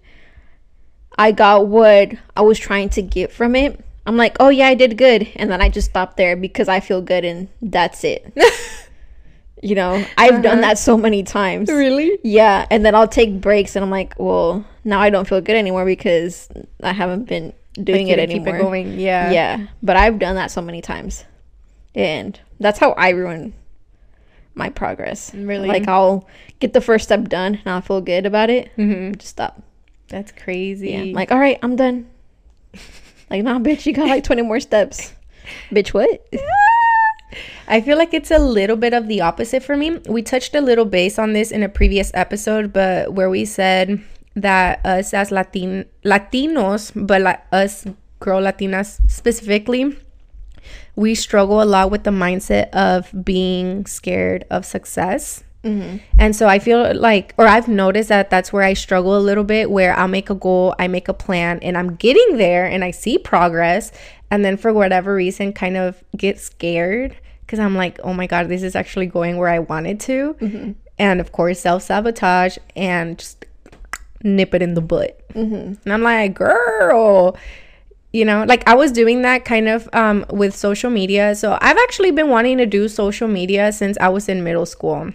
I 1.19 1.33
got 1.33 1.67
what 1.67 2.13
I 2.37 2.43
was 2.43 2.59
trying 2.59 2.89
to 2.91 3.03
get 3.03 3.33
from 3.33 3.57
it. 3.57 3.85
I'm 4.07 4.17
like, 4.17 4.37
oh 4.41 4.49
yeah, 4.49 4.69
I 4.69 4.75
did 4.75 4.97
good. 4.97 5.29
And 5.37 5.51
then 5.51 5.61
I 5.61 5.69
just 5.69 5.91
stop 5.91 6.17
there 6.17 6.37
because 6.37 6.69
I 6.69 6.81
feel 6.81 7.03
good 7.03 7.25
and 7.25 7.49
that's 7.61 8.05
it. 8.05 8.33
You 9.63 9.75
know, 9.75 10.05
I've 10.17 10.43
done 10.43 10.59
uh-huh. 10.59 10.61
that 10.63 10.79
so 10.79 10.97
many 10.97 11.23
times. 11.23 11.69
Really? 11.69 12.19
Yeah, 12.25 12.67
and 12.71 12.85
then 12.85 12.95
I'll 12.95 13.09
take 13.09 13.41
breaks, 13.41 13.77
and 13.77 13.85
I'm 13.85 13.91
like, 13.91 14.15
well, 14.19 14.65
now 14.85 15.01
I 15.01 15.11
don't 15.11 15.29
feel 15.29 15.41
good 15.41 15.57
anymore 15.57 15.85
because 15.85 16.49
I 16.83 16.93
haven't 16.93 17.25
been 17.25 17.53
doing 17.75 18.09
it 18.09 18.19
you 18.19 18.27
keep 18.27 18.43
anymore. 18.47 18.59
going. 18.59 18.99
Yeah. 18.99 19.31
Yeah, 19.31 19.67
but 19.83 19.97
I've 19.97 20.19
done 20.19 20.37
that 20.37 20.51
so 20.51 20.61
many 20.61 20.81
times, 20.81 21.25
and 21.95 22.39
that's 22.59 22.79
how 22.79 22.93
I 22.93 23.11
ruin 23.11 23.55
my 24.55 24.69
progress. 24.69 25.35
Really? 25.35 25.69
Like 25.69 25.89
I'll 25.89 26.29
get 26.59 26.73
the 26.73 26.81
first 26.81 27.05
step 27.05 27.29
done, 27.29 27.57
and 27.57 27.67
I'll 27.67 27.81
feel 27.81 28.01
good 28.01 28.27
about 28.27 28.51
it. 28.51 28.71
Mm-hmm. 28.77 29.15
Just 29.15 29.31
stop. 29.31 29.63
That's 30.09 30.33
crazy. 30.33 30.91
Yeah, 30.91 31.01
I'm 31.01 31.13
like 31.13 31.31
all 31.33 31.39
right, 31.39 31.59
I'm 31.63 31.77
done. 31.77 32.09
like 33.31 33.43
nah, 33.43 33.59
bitch, 33.59 33.87
you 33.87 33.93
got 33.93 34.09
like 34.09 34.25
20 34.25 34.43
more 34.43 34.61
steps. 34.61 35.15
bitch, 35.71 35.89
what? 35.89 36.27
I 37.69 37.81
feel 37.81 37.97
like 37.97 38.13
it's 38.13 38.33
a 38.33 38.39
little 38.39 38.77
bit 38.77 38.93
of 38.93 39.07
the 39.07 39.21
opposite 39.21 39.63
for 39.63 39.77
me. 39.77 39.99
We 40.09 40.23
touched 40.23 40.55
a 40.57 40.61
little 40.61 40.85
base 40.85 41.19
on 41.19 41.33
this 41.33 41.53
in 41.53 41.63
a 41.63 41.69
previous 41.69 42.11
episode, 42.15 42.73
but 42.73 43.13
where 43.13 43.31
we 43.31 43.45
said 43.45 44.03
that 44.41 44.85
us 44.85 45.15
as 45.15 45.31
Latin 45.31 45.87
Latinos, 46.05 46.93
but 46.95 47.47
us 47.53 47.87
girl 48.19 48.43
Latinas 48.43 49.01
specifically, 49.11 49.97
we 50.97 51.15
struggle 51.15 51.63
a 51.63 51.65
lot 51.65 51.91
with 51.91 52.05
the 52.05 52.11
mindset 52.11 52.71
of 52.71 53.11
being 53.25 53.87
scared 53.87 54.45
of 54.51 54.65
success. 54.65 55.43
Mm-hmm. 55.65 55.99
And 56.19 56.35
so 56.35 56.49
I 56.49 56.59
feel 56.59 56.95
like, 56.95 57.35
or 57.37 57.47
I've 57.47 57.69
noticed 57.69 58.09
that 58.09 58.31
that's 58.31 58.53
where 58.53 58.63
I 58.63 58.73
struggle 58.75 59.17
a 59.17 59.21
little 59.21 59.45
bit, 59.45 59.71
where 59.71 59.99
I'll 59.99 60.09
make 60.09 60.31
a 60.31 60.35
goal, 60.35 60.75
I 60.79 60.89
make 60.89 61.09
a 61.09 61.15
plan, 61.15 61.59
and 61.61 61.77
I'm 61.77 61.97
getting 61.97 62.39
there 62.39 62.65
and 62.67 62.83
I 62.83 62.91
see 62.91 63.19
progress. 63.19 63.93
And 64.31 64.45
then 64.45 64.57
for 64.57 64.73
whatever 64.73 65.15
reason, 65.15 65.53
kind 65.53 65.77
of 65.77 66.03
get 66.17 66.39
scared 66.39 67.17
because 67.43 67.59
I'm 67.59 67.75
like, 67.75 67.99
oh 68.05 68.15
my 68.15 68.27
God, 68.27 68.49
this 68.49 68.63
is 68.63 68.77
actually 68.77 69.07
going 69.07 69.37
where 69.37 69.49
I 69.49 69.59
wanted 69.59 70.01
to. 70.01 70.35
Mm-hmm. 70.41 70.73
And 70.99 71.21
of 71.21 71.33
course, 71.33 71.61
self 71.61 71.83
sabotage 71.83 72.57
and 72.77 73.19
just 73.19 73.45
nip 74.23 74.55
it 74.55 74.63
in 74.63 74.75
the 74.75 74.81
butt. 74.81 75.21
And 75.85 75.93
I'm 75.93 76.03
like, 76.03 76.35
girl, 76.35 77.37
you 78.13 78.25
know 78.25 78.43
like 78.49 78.67
i 78.67 78.75
was 78.75 78.91
doing 78.91 79.23
that 79.23 79.45
kind 79.45 79.69
of 79.69 79.89
um 79.93 80.25
with 80.31 80.55
social 80.55 80.91
media. 80.91 81.35
So 81.35 81.57
i've 81.61 81.79
actually 81.79 82.11
been 82.11 82.29
wanting 82.29 82.59
to 82.59 82.67
do 82.67 82.89
social 82.89 83.29
media 83.29 83.73
since 83.73 83.97
i 84.01 84.09
was 84.09 84.29
in 84.29 84.43
middle 84.43 84.67
school. 84.67 85.13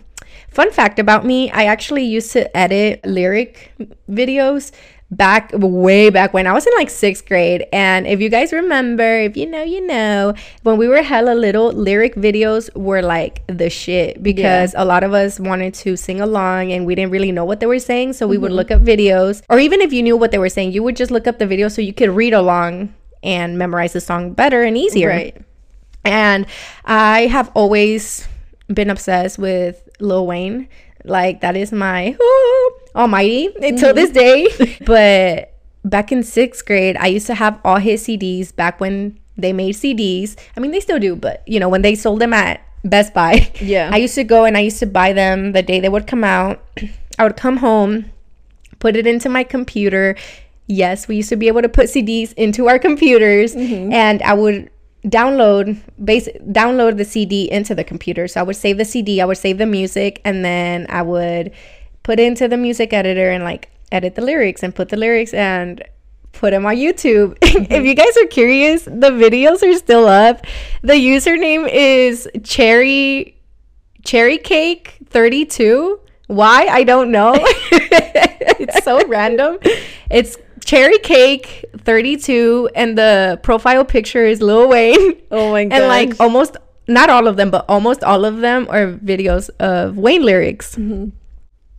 Fun 0.50 0.72
fact 0.72 1.00
about 1.00 1.26
me 1.26 1.52
i 1.52 1.66
actually 1.66 2.04
used 2.04 2.32
to 2.32 2.56
edit 2.56 3.06
lyric 3.06 3.74
videos 4.10 4.72
back 5.12 5.52
way 5.54 6.10
back 6.10 6.34
when 6.34 6.48
i 6.48 6.52
was 6.52 6.66
in 6.66 6.74
like 6.78 6.90
sixth 6.90 7.28
grade. 7.28 7.66
And 7.72 8.08
if 8.08 8.20
you 8.20 8.30
guys 8.30 8.52
remember 8.52 9.20
if 9.20 9.38
you 9.38 9.46
know 9.46 9.64
you 9.64 9.86
know 9.86 10.34
when 10.64 10.78
we 10.78 10.88
were 10.88 11.04
hella 11.04 11.36
little 11.36 11.72
lyric 11.72 12.16
videos 12.16 12.76
were 12.76 13.02
like 13.02 13.46
the 13.48 13.70
shit 13.70 14.24
because 14.24 14.74
a 14.76 14.84
lot 14.84 15.04
of 15.04 15.14
us 15.14 15.40
wanted 15.40 15.74
to 15.76 15.96
sing 15.96 16.22
along 16.22 16.72
and 16.72 16.86
we 16.86 16.96
didn't 16.96 17.12
really 17.12 17.32
know 17.32 17.46
what 17.46 17.60
they 17.60 17.68
were 17.68 17.80
saying. 17.80 18.14
So 18.14 18.28
we 18.28 18.38
would 18.38 18.50
mm-hmm. 18.50 18.58
look 18.58 18.72
up 18.72 18.82
videos. 18.82 19.44
Or 19.50 19.60
even 19.60 19.82
if 19.82 19.94
you 19.94 20.02
knew 20.02 20.18
what 20.18 20.32
they 20.32 20.40
were 20.40 20.50
saying 20.50 20.72
you 20.72 20.82
would 20.82 20.96
just 20.96 21.12
look 21.12 21.28
up 21.28 21.38
the 21.38 21.48
video 21.48 21.68
so 21.68 21.82
you 21.82 21.94
could 21.94 22.10
read 22.10 22.34
along 22.34 22.94
and 23.22 23.58
memorize 23.58 23.94
the 23.94 24.02
song 24.02 24.34
better 24.34 24.64
and 24.64 24.78
easier. 24.78 25.10
Right. 25.10 25.38
and 26.04 26.46
I 26.84 27.28
have 27.28 27.52
always 27.54 28.28
been 28.68 28.90
obsessed 28.90 29.38
with 29.38 29.88
Lil 30.00 30.26
Wayne. 30.26 30.68
Like 31.06 31.42
that 31.42 31.56
is 31.56 31.72
my 31.72 32.16
oh, 32.20 32.80
almighty 32.96 33.50
until 33.62 33.94
this 33.94 34.12
mm-hmm. 34.12 34.64
day. 34.64 34.78
but 34.86 35.54
back 35.84 36.12
in 36.12 36.24
sixth 36.24 36.66
grade, 36.66 36.98
I 36.98 37.08
used 37.08 37.28
to 37.28 37.36
have 37.36 37.60
all 37.64 37.78
his 37.78 38.04
CDs 38.04 38.56
back 38.56 38.80
when 38.80 39.20
they 39.38 39.54
made 39.54 39.76
CDs. 39.76 40.36
I 40.56 40.60
mean, 40.60 40.72
they 40.72 40.80
still 40.80 41.00
do, 41.00 41.16
but 41.16 41.44
you 41.48 41.60
know, 41.60 41.70
when 41.70 41.82
they 41.82 41.96
sold 41.96 42.20
them 42.20 42.34
at 42.34 42.62
Best 42.84 43.14
Buy, 43.14 43.52
Yeah. 43.62 43.90
I 43.92 43.98
used 43.98 44.16
to 44.16 44.24
go 44.24 44.46
and 44.46 44.58
I 44.58 44.62
used 44.62 44.80
to 44.80 44.86
buy 44.86 45.14
them 45.14 45.52
the 45.52 45.62
day 45.62 45.80
they 45.80 45.90
would 45.90 46.08
come 46.08 46.24
out. 46.24 46.64
I 47.20 47.24
would 47.24 47.38
come 47.38 47.58
home, 47.58 48.12
put 48.80 48.96
it 48.96 49.08
into 49.08 49.30
my 49.30 49.44
computer. 49.44 50.16
Yes, 50.68 51.08
we 51.08 51.18
used 51.18 51.30
to 51.30 51.36
be 51.36 51.48
able 51.48 51.62
to 51.62 51.70
put 51.70 51.86
CDs 51.88 52.34
into 52.34 52.68
our 52.68 52.80
computers, 52.80 53.56
mm-hmm. 53.56 53.94
and 53.94 54.22
I 54.24 54.34
would 54.34 54.70
download 55.06 55.80
base 56.04 56.28
download 56.50 56.98
the 56.98 57.06
CD 57.06 57.52
into 57.52 57.76
the 57.76 57.84
computer. 57.84 58.28
So 58.28 58.40
I 58.40 58.44
would 58.44 58.56
save 58.56 58.78
the 58.78 58.86
CD, 58.86 59.22
I 59.22 59.26
would 59.26 59.38
save 59.38 59.58
the 59.58 59.66
music, 59.66 60.22
and 60.26 60.44
then 60.44 60.86
I 60.90 61.02
would 61.02 61.52
put 62.04 62.20
it 62.20 62.24
into 62.24 62.48
the 62.48 62.58
music 62.58 62.94
editor 62.94 63.30
and 63.30 63.44
like 63.44 63.70
edit 63.92 64.16
the 64.16 64.22
lyrics 64.22 64.64
and 64.64 64.74
put 64.74 64.90
the 64.90 64.98
lyrics 64.98 65.34
and 65.34 65.84
put 66.32 66.52
them 66.52 66.66
on 66.66 66.76
YouTube. 66.76 67.38
Mm-hmm. 67.56 67.72
if 67.72 67.86
you 67.86 67.94
guys 67.94 68.18
are 68.18 68.26
curious, 68.28 68.84
the 68.84 69.12
videos 69.12 69.64
are 69.64 69.78
still 69.78 70.08
up. 70.08 70.46
The 70.82 70.94
username 70.94 71.70
is 71.72 72.28
cherry 72.44 73.36
cherry 74.04 74.38
cake 74.38 74.98
32 75.10 76.00
why 76.28 76.68
i 76.70 76.84
don't 76.84 77.12
know 77.12 77.34
it's 78.60 78.84
so 78.84 79.06
random 79.08 79.58
it's 80.12 80.38
cherry 80.66 80.98
cake 81.00 81.64
32 81.78 82.70
and 82.76 82.98
the 82.98 83.40
profile 83.44 83.86
picture 83.86 84.26
is 84.26 84.42
lil 84.42 84.68
wayne. 84.68 85.22
Oh 85.32 85.52
my 85.52 85.64
god. 85.66 85.76
and 85.80 85.88
like 85.88 86.20
almost 86.20 86.58
not 86.88 87.10
all 87.10 87.28
of 87.28 87.38
them 87.38 87.50
but 87.52 87.66
almost 87.70 88.04
all 88.04 88.26
of 88.26 88.40
them 88.42 88.68
are 88.70 88.94
videos 88.94 89.50
of 89.60 89.98
wayne 89.98 90.24
lyrics. 90.24 90.78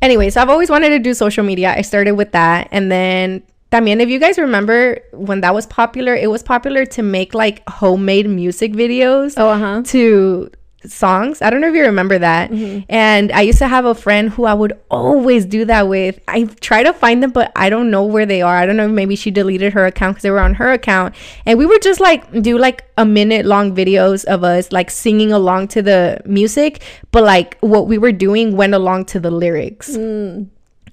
Anyway 0.01 0.31
so 0.31 0.41
i've 0.41 0.51
always 0.51 0.71
wanted 0.71 0.91
to 0.91 0.99
do 0.99 1.13
social 1.13 1.45
media. 1.45 1.75
I 1.77 1.83
started 1.83 2.13
with 2.13 2.33
that. 2.33 2.69
And 2.71 2.91
then 2.91 3.43
También, 3.73 4.01
if 4.01 4.09
you 4.09 4.21
guys 4.21 4.39
remember 4.39 5.01
when 5.13 5.41
that 5.41 5.53
was 5.53 5.67
popular, 5.67 6.15
it 6.15 6.31
was 6.31 6.43
popular 6.43 6.87
to 6.87 7.03
make 7.03 7.35
like 7.35 7.69
homemade 7.69 8.29
music 8.29 8.73
videos 8.73 9.35
oh 9.37 9.49
uh-huh. 9.49 9.83
to 9.87 10.51
songs. 10.85 11.43
I 11.43 11.51
don't 11.51 11.61
know 11.61 11.69
if 11.69 11.75
you 11.75 11.83
remember 11.83 12.19
that. 12.19 12.51
Mm-hmm. 12.51 12.85
And 12.89 13.33
I 13.33 13.43
used 13.43 13.59
to 13.59 13.69
have 13.69 13.85
a 13.85 13.95
friend 13.95 14.31
who 14.31 14.45
I 14.45 14.55
would 14.55 14.79
always 14.91 15.45
do 15.45 15.65
that 15.65 15.89
with. 15.89 16.19
I 16.29 16.45
try 16.61 16.83
to 16.83 16.93
find 16.93 17.23
them, 17.23 17.31
but 17.31 17.53
I 17.57 17.71
don't 17.71 17.91
know 17.91 18.05
where 18.05 18.27
they 18.27 18.43
are. 18.43 18.57
I 18.57 18.67
don't 18.67 18.77
know 18.77 18.89
maybe 18.89 19.17
she 19.17 19.31
deleted 19.31 19.73
her 19.73 19.87
account 19.87 20.15
because 20.15 20.23
they 20.23 20.31
were 20.31 20.41
on 20.41 20.55
her 20.55 20.73
account. 20.73 21.15
And 21.45 21.59
we 21.59 21.67
would 21.67 21.83
just 21.83 22.01
like 22.01 22.43
do 22.43 22.59
like 22.59 22.85
a 22.97 23.05
minute 23.05 23.47
long 23.47 23.75
videos 23.75 24.25
of 24.25 24.45
us 24.45 24.73
like 24.73 24.91
singing 24.91 25.33
along 25.33 25.69
to 25.69 25.83
the 25.83 26.21
music, 26.25 26.83
but 27.11 27.25
like 27.25 27.59
what 27.61 27.87
we 27.87 27.99
were 27.99 28.13
doing 28.13 28.57
went 28.57 28.75
along 28.75 29.07
to 29.07 29.21
the 29.21 29.31
lyrics. 29.31 29.97
Mm. 29.97 30.49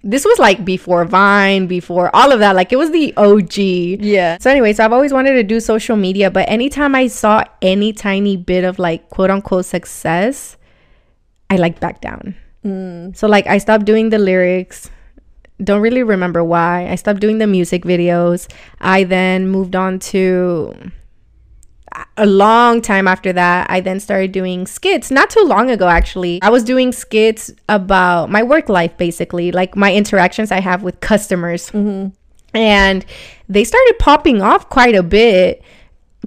This 0.05 0.25
was 0.25 0.37
like 0.37 0.65
before 0.65 1.05
Vine, 1.05 1.67
before 1.67 2.13
all 2.13 2.31
of 2.33 2.39
that. 2.39 2.55
Like 2.55 2.73
it 2.73 2.75
was 2.75 2.91
the 2.91 3.13
OG. 3.15 3.57
Yeah. 4.03 4.37
So 4.39 4.51
anyway, 4.51 4.73
so 4.73 4.83
I've 4.83 4.91
always 4.91 5.13
wanted 5.13 5.33
to 5.33 5.43
do 5.43 5.59
social 5.59 5.95
media, 5.95 6.29
but 6.29 6.49
anytime 6.49 6.93
I 6.93 7.07
saw 7.07 7.43
any 7.61 7.93
tiny 7.93 8.35
bit 8.35 8.65
of 8.65 8.79
like 8.79 9.09
quote 9.09 9.29
unquote 9.29 9.65
success, 9.65 10.57
I 11.49 11.55
like 11.55 11.79
back 11.79 12.01
down. 12.01 12.35
Mm. 12.65 13.15
So 13.15 13.27
like 13.27 13.47
I 13.47 13.57
stopped 13.59 13.85
doing 13.85 14.09
the 14.09 14.19
lyrics. 14.19 14.89
Don't 15.63 15.81
really 15.81 16.03
remember 16.03 16.43
why. 16.43 16.89
I 16.89 16.95
stopped 16.95 17.21
doing 17.21 17.37
the 17.37 17.47
music 17.47 17.83
videos. 17.83 18.51
I 18.81 19.05
then 19.05 19.47
moved 19.47 19.75
on 19.75 19.99
to 20.11 20.73
a 22.17 22.25
long 22.25 22.81
time 22.81 23.07
after 23.07 23.33
that, 23.33 23.69
I 23.69 23.79
then 23.79 23.99
started 23.99 24.31
doing 24.31 24.67
skits. 24.67 25.11
Not 25.11 25.29
too 25.29 25.43
long 25.43 25.69
ago, 25.69 25.87
actually. 25.87 26.41
I 26.41 26.49
was 26.49 26.63
doing 26.63 26.91
skits 26.91 27.51
about 27.69 28.29
my 28.29 28.43
work 28.43 28.69
life, 28.69 28.97
basically, 28.97 29.51
like 29.51 29.75
my 29.75 29.93
interactions 29.93 30.51
I 30.51 30.59
have 30.59 30.83
with 30.83 30.99
customers. 30.99 31.69
Mm-hmm. 31.71 32.09
And 32.55 33.05
they 33.49 33.63
started 33.63 33.95
popping 33.99 34.41
off 34.41 34.69
quite 34.69 34.95
a 34.95 35.03
bit. 35.03 35.63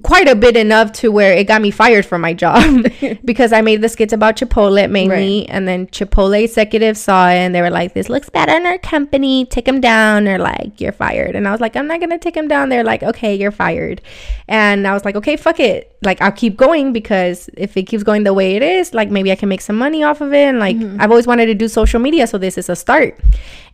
Quite 0.03 0.27
a 0.27 0.35
bit 0.35 0.55
enough 0.55 0.91
to 0.93 1.11
where 1.11 1.33
it 1.33 1.45
got 1.45 1.61
me 1.61 1.71
fired 1.71 2.05
from 2.05 2.21
my 2.21 2.33
job 2.33 2.85
because 3.25 3.51
I 3.51 3.61
made 3.61 3.81
the 3.81 3.89
skits 3.89 4.13
about 4.13 4.35
Chipotle 4.35 4.89
mainly. 4.89 5.39
Right. 5.39 5.47
And 5.49 5.67
then 5.67 5.87
Chipotle 5.87 6.43
executives 6.43 6.99
saw 6.99 7.29
it 7.29 7.35
and 7.35 7.55
they 7.55 7.61
were 7.61 7.71
like, 7.71 7.93
This 7.93 8.07
looks 8.07 8.29
bad 8.29 8.49
on 8.49 8.65
our 8.67 8.77
company. 8.77 9.45
Take 9.45 9.67
him 9.67 9.81
down. 9.81 10.25
They're 10.25 10.37
like, 10.37 10.79
You're 10.79 10.91
fired. 10.91 11.35
And 11.35 11.47
I 11.47 11.51
was 11.51 11.61
like, 11.61 11.75
I'm 11.75 11.87
not 11.87 11.99
going 11.99 12.11
to 12.11 12.19
take 12.19 12.37
him 12.37 12.47
down. 12.47 12.69
They're 12.69 12.83
like, 12.83 13.01
Okay, 13.01 13.35
you're 13.35 13.51
fired. 13.51 14.01
And 14.47 14.87
I 14.87 14.93
was 14.93 15.03
like, 15.03 15.15
Okay, 15.15 15.35
fuck 15.35 15.59
it. 15.59 15.95
Like, 16.03 16.21
I'll 16.21 16.31
keep 16.31 16.57
going 16.57 16.93
because 16.93 17.49
if 17.57 17.75
it 17.75 17.83
keeps 17.83 18.03
going 18.03 18.23
the 18.23 18.33
way 18.33 18.55
it 18.55 18.61
is, 18.61 18.93
like, 18.93 19.09
maybe 19.09 19.31
I 19.31 19.35
can 19.35 19.49
make 19.49 19.61
some 19.61 19.77
money 19.77 20.03
off 20.03 20.21
of 20.21 20.31
it. 20.31 20.45
And 20.45 20.59
like, 20.59 20.77
mm-hmm. 20.77 21.01
I've 21.01 21.09
always 21.09 21.25
wanted 21.25 21.47
to 21.47 21.55
do 21.55 21.67
social 21.67 21.99
media. 21.99 22.27
So 22.27 22.37
this 22.37 22.57
is 22.57 22.69
a 22.69 22.75
start. 22.75 23.19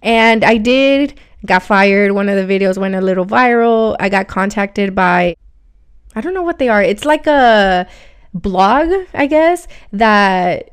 And 0.01 0.43
I 0.45 0.57
did, 0.57 1.19
got 1.45 1.63
fired. 1.63 2.13
One 2.13 2.29
of 2.29 2.35
the 2.35 2.53
videos 2.53 2.77
went 2.77 2.95
a 2.95 3.01
little 3.01 3.25
viral. 3.25 3.95
I 3.99 4.09
got 4.09 4.27
contacted 4.27 4.95
by, 4.95 5.35
I 6.15 6.21
don't 6.21 6.33
know 6.33 6.41
what 6.41 6.59
they 6.59 6.69
are. 6.69 6.81
It's 6.81 7.05
like 7.05 7.27
a 7.27 7.87
blog, 8.33 8.91
I 9.13 9.27
guess, 9.27 9.67
that 9.91 10.69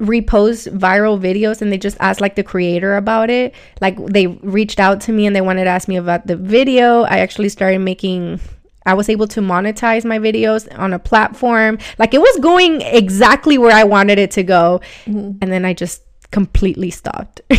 reposts 0.00 0.66
viral 0.76 1.20
videos 1.20 1.60
and 1.60 1.70
they 1.70 1.78
just 1.78 1.96
asked 2.00 2.20
like 2.20 2.34
the 2.34 2.42
creator 2.42 2.96
about 2.96 3.30
it. 3.30 3.54
Like 3.80 3.96
they 4.06 4.26
reached 4.26 4.80
out 4.80 5.00
to 5.02 5.12
me 5.12 5.26
and 5.26 5.36
they 5.36 5.42
wanted 5.42 5.64
to 5.64 5.70
ask 5.70 5.88
me 5.88 5.96
about 5.96 6.26
the 6.26 6.36
video. 6.36 7.02
I 7.02 7.18
actually 7.18 7.50
started 7.50 7.80
making 7.80 8.40
I 8.86 8.94
was 8.94 9.10
able 9.10 9.28
to 9.28 9.40
monetize 9.40 10.06
my 10.06 10.18
videos 10.18 10.66
on 10.78 10.94
a 10.94 10.98
platform. 10.98 11.78
Like 11.98 12.14
it 12.14 12.20
was 12.20 12.38
going 12.40 12.80
exactly 12.80 13.58
where 13.58 13.76
I 13.76 13.84
wanted 13.84 14.18
it 14.18 14.30
to 14.32 14.42
go. 14.42 14.80
Mm-hmm. 15.04 15.38
And 15.42 15.52
then 15.52 15.66
I 15.66 15.74
just 15.74 16.02
completely 16.30 16.90
stopped. 16.90 17.42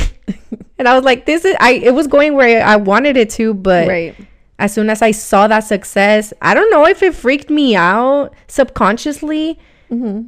and 0.80 0.88
I 0.88 0.96
was 0.96 1.04
like 1.04 1.28
this 1.28 1.46
is 1.46 1.56
I 1.60 1.74
it 1.74 1.94
was 1.94 2.08
going 2.08 2.34
where 2.34 2.66
I 2.66 2.78
wanted 2.78 3.18
it 3.18 3.30
to, 3.32 3.54
but 3.54 3.88
Right. 3.88 4.16
As 4.62 4.72
soon 4.72 4.92
as 4.92 5.02
I 5.02 5.10
saw 5.10 5.48
that 5.48 5.62
success, 5.62 6.34
I 6.40 6.54
don't 6.54 6.70
know 6.70 6.86
if 6.86 7.02
it 7.02 7.16
freaked 7.16 7.50
me 7.50 7.76
out 7.76 8.32
subconsciously, 8.48 9.58
mm-hmm. 9.90 10.28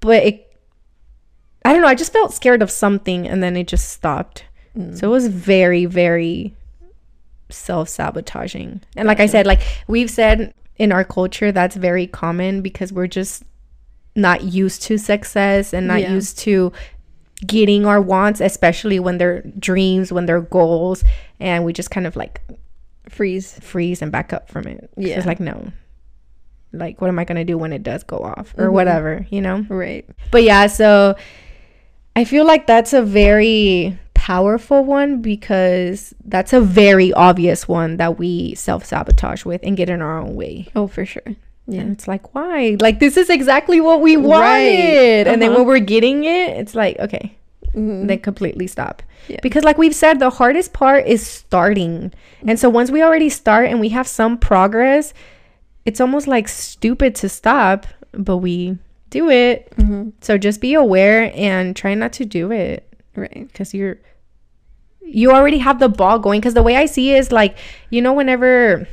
but 0.00 0.22
it, 0.24 0.56
I 1.62 1.74
don't 1.74 1.82
know. 1.82 1.88
I 1.88 1.94
just 1.94 2.10
felt 2.10 2.32
scared 2.32 2.62
of 2.62 2.70
something, 2.70 3.28
and 3.28 3.42
then 3.42 3.54
it 3.54 3.68
just 3.68 3.90
stopped. 3.90 4.44
Mm. 4.74 4.98
So 4.98 5.08
it 5.08 5.10
was 5.10 5.26
very, 5.26 5.84
very 5.84 6.54
self 7.50 7.90
sabotaging. 7.90 8.80
And 8.96 9.06
like 9.06 9.20
I 9.20 9.26
said, 9.26 9.46
like 9.46 9.60
we've 9.86 10.10
said 10.10 10.54
in 10.76 10.90
our 10.90 11.04
culture, 11.04 11.52
that's 11.52 11.76
very 11.76 12.06
common 12.06 12.62
because 12.62 12.94
we're 12.94 13.06
just 13.06 13.44
not 14.14 14.42
used 14.42 14.82
to 14.84 14.96
success 14.96 15.74
and 15.74 15.86
not 15.86 16.00
Yeah. 16.00 16.14
used 16.14 16.38
to 16.40 16.72
getting 17.46 17.84
our 17.84 18.00
wants, 18.00 18.40
especially 18.40 18.98
when 18.98 19.18
they're 19.18 19.42
dreams, 19.58 20.10
when 20.10 20.24
they're 20.24 20.40
goals, 20.40 21.04
and 21.38 21.62
we 21.62 21.74
just 21.74 21.90
kind 21.90 22.06
of 22.06 22.16
like 22.16 22.40
Freeze. 23.08 23.58
freeze 23.60 24.02
and 24.02 24.10
back 24.12 24.32
up 24.32 24.48
from 24.48 24.66
it 24.66 24.90
Yeah. 24.96 25.16
It's 25.16 25.26
like, 25.26 25.40
no. 25.40 25.72
Like, 26.72 27.00
what 27.00 27.08
am 27.08 27.18
I 27.18 27.24
going 27.24 27.36
to 27.36 27.44
do 27.44 27.56
when 27.56 27.72
it 27.72 27.82
does 27.82 28.02
go 28.02 28.18
off 28.18 28.54
or 28.58 28.70
whatever, 28.70 29.26
you 29.30 29.40
know? 29.40 29.64
Right. 29.68 30.04
But 30.30 30.42
yeah, 30.42 30.66
so 30.66 31.14
I 32.14 32.24
feel 32.24 32.44
like 32.44 32.66
that's 32.66 32.92
a 32.92 33.02
very 33.02 33.98
powerful 34.14 34.84
one 34.84 35.22
because 35.22 36.12
that's 36.24 36.52
a 36.52 36.60
very 36.60 37.12
obvious 37.14 37.68
one 37.68 37.96
that 37.98 38.18
we 38.18 38.54
self 38.56 38.84
sabotage 38.84 39.44
with 39.44 39.60
and 39.62 39.76
get 39.76 39.88
in 39.88 40.02
our 40.02 40.18
own 40.18 40.34
way. 40.34 40.66
Oh, 40.74 40.86
for 40.88 41.06
sure. 41.06 41.22
Yeah. 41.68 41.80
And 41.80 41.92
it's 41.92 42.06
like, 42.08 42.34
why? 42.34 42.76
Like, 42.80 42.98
this 43.00 43.16
is 43.16 43.30
exactly 43.30 43.80
what 43.80 44.00
we 44.00 44.16
wanted. 44.16 44.40
Right. 44.40 45.26
And 45.26 45.40
then 45.40 45.50
Uh-huh. 45.50 45.58
when 45.60 45.66
we're 45.66 45.78
getting 45.78 46.24
it, 46.24 46.50
it's 46.58 46.74
like, 46.74 46.98
okay, 46.98 47.36
Mhm. 47.76 48.08
then 48.08 48.18
completely 48.20 48.66
stop. 48.66 49.02
Yeah. 49.28 49.38
Because, 49.42 49.64
like 49.64 49.76
we've 49.78 49.94
said, 49.94 50.18
the 50.18 50.30
hardest 50.30 50.72
part 50.72 51.06
is 51.06 51.26
starting. 51.26 52.12
And 52.46 52.58
so 52.58 52.70
once 52.70 52.90
we 52.90 53.02
already 53.02 53.28
start 53.28 53.68
and 53.68 53.80
we 53.80 53.90
have 53.90 54.08
some 54.08 54.38
progress, 54.38 55.12
it's 55.84 56.00
almost 56.00 56.26
like 56.26 56.48
stupid 56.48 57.14
to 57.16 57.28
stop, 57.28 57.86
but 58.12 58.38
we 58.38 58.78
do 59.10 59.28
it. 59.30 59.70
Mhm. 59.76 60.12
So 60.20 60.38
just 60.38 60.60
be 60.60 60.74
aware 60.74 61.30
and 61.34 61.76
try 61.76 61.94
not 61.94 62.12
to 62.14 62.24
do 62.24 62.50
it 62.50 62.82
Right. 63.14 63.46
because 63.52 63.72
you're 63.74 63.98
you 65.08 65.30
already 65.30 65.58
have 65.58 65.78
the 65.78 65.88
ball 65.88 66.18
going 66.18 66.40
because 66.40 66.54
the 66.54 66.62
way 66.64 66.74
i 66.76 66.84
see 66.84 67.12
it 67.14 67.18
is 67.18 67.30
like 67.30 67.56
you 67.90 68.02
know 68.02 68.12
whenever 68.12 68.88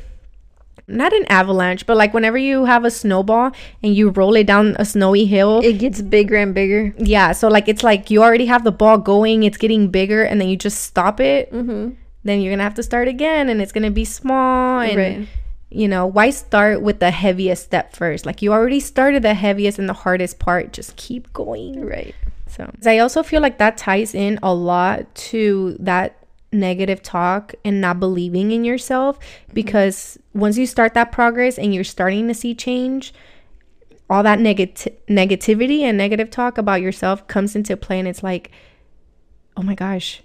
not 0.87 1.13
an 1.13 1.25
avalanche 1.29 1.85
but 1.85 1.95
like 1.95 2.13
whenever 2.13 2.37
you 2.37 2.65
have 2.65 2.83
a 2.85 2.91
snowball 2.91 3.51
and 3.81 3.95
you 3.95 4.09
roll 4.09 4.35
it 4.35 4.45
down 4.45 4.75
a 4.79 4.85
snowy 4.85 5.25
hill 5.25 5.61
It 5.63 5.79
gets 5.79 6.01
bigger 6.01 6.35
and 6.35 6.53
bigger. 6.53 6.93
yeah 6.97 7.31
so 7.31 7.47
like 7.47 7.67
it's 7.69 7.83
like 7.83 8.11
you 8.11 8.21
already 8.21 8.45
have 8.47 8.63
the 8.63 8.71
ball 8.71 8.97
going 8.97 9.43
it's 9.43 9.57
getting 9.57 9.87
bigger 9.89 10.23
and 10.23 10.39
then 10.41 10.49
you 10.49 10.57
just 10.57 10.81
stop 10.83 11.19
it 11.19 11.51
Mm-hmm. 11.53 11.91
then 12.23 12.41
you're 12.41 12.51
gonna 12.53 12.63
have 12.63 12.75
to 12.75 12.83
start 12.83 13.07
again 13.07 13.49
and 13.49 13.61
it's 13.61 13.71
gonna 13.71 13.91
be 13.91 14.05
small 14.05 14.79
and 14.81 14.97
Right. 14.97 15.27
you 15.69 15.87
know 15.87 16.05
why 16.05 16.29
start 16.31 16.81
with 16.81 16.99
the 16.99 17.11
heaviest 17.11 17.63
step 17.63 17.95
first 17.95 18.25
like 18.25 18.41
you 18.41 18.51
already 18.51 18.79
started 18.79 19.23
the 19.23 19.33
heaviest 19.33 19.79
and 19.79 19.87
the 19.87 19.93
hardest 19.93 20.37
part 20.39 20.73
just 20.73 20.95
keep 20.97 21.31
going 21.33 21.85
Right. 21.85 22.13
so 22.47 22.69
I 22.85 22.99
also 22.99 23.23
feel 23.23 23.41
like 23.41 23.57
that 23.59 23.77
ties 23.77 24.13
in 24.13 24.37
a 24.43 24.53
lot 24.53 25.13
to 25.31 25.77
that 25.79 26.17
negative 26.53 27.01
talk 27.01 27.53
and 27.65 27.81
not 27.81 27.99
believing 27.99 28.51
in 28.51 28.63
yourself 28.63 29.19
because 29.53 30.17
once 30.33 30.57
you 30.57 30.65
start 30.65 30.93
that 30.93 31.11
progress 31.11 31.57
and 31.57 31.73
you're 31.73 31.83
starting 31.83 32.27
to 32.27 32.33
see 32.33 32.53
change, 32.53 33.13
all 34.09 34.23
that 34.23 34.39
negati- 34.39 34.95
negativity 35.09 35.81
and 35.81 35.97
negative 35.97 36.29
talk 36.29 36.57
about 36.57 36.81
yourself 36.81 37.27
comes 37.27 37.55
into 37.55 37.75
play 37.75 37.99
and 37.99 38.07
it's 38.07 38.23
like, 38.23 38.51
oh 39.57 39.63
my 39.63 39.75
gosh. 39.75 40.21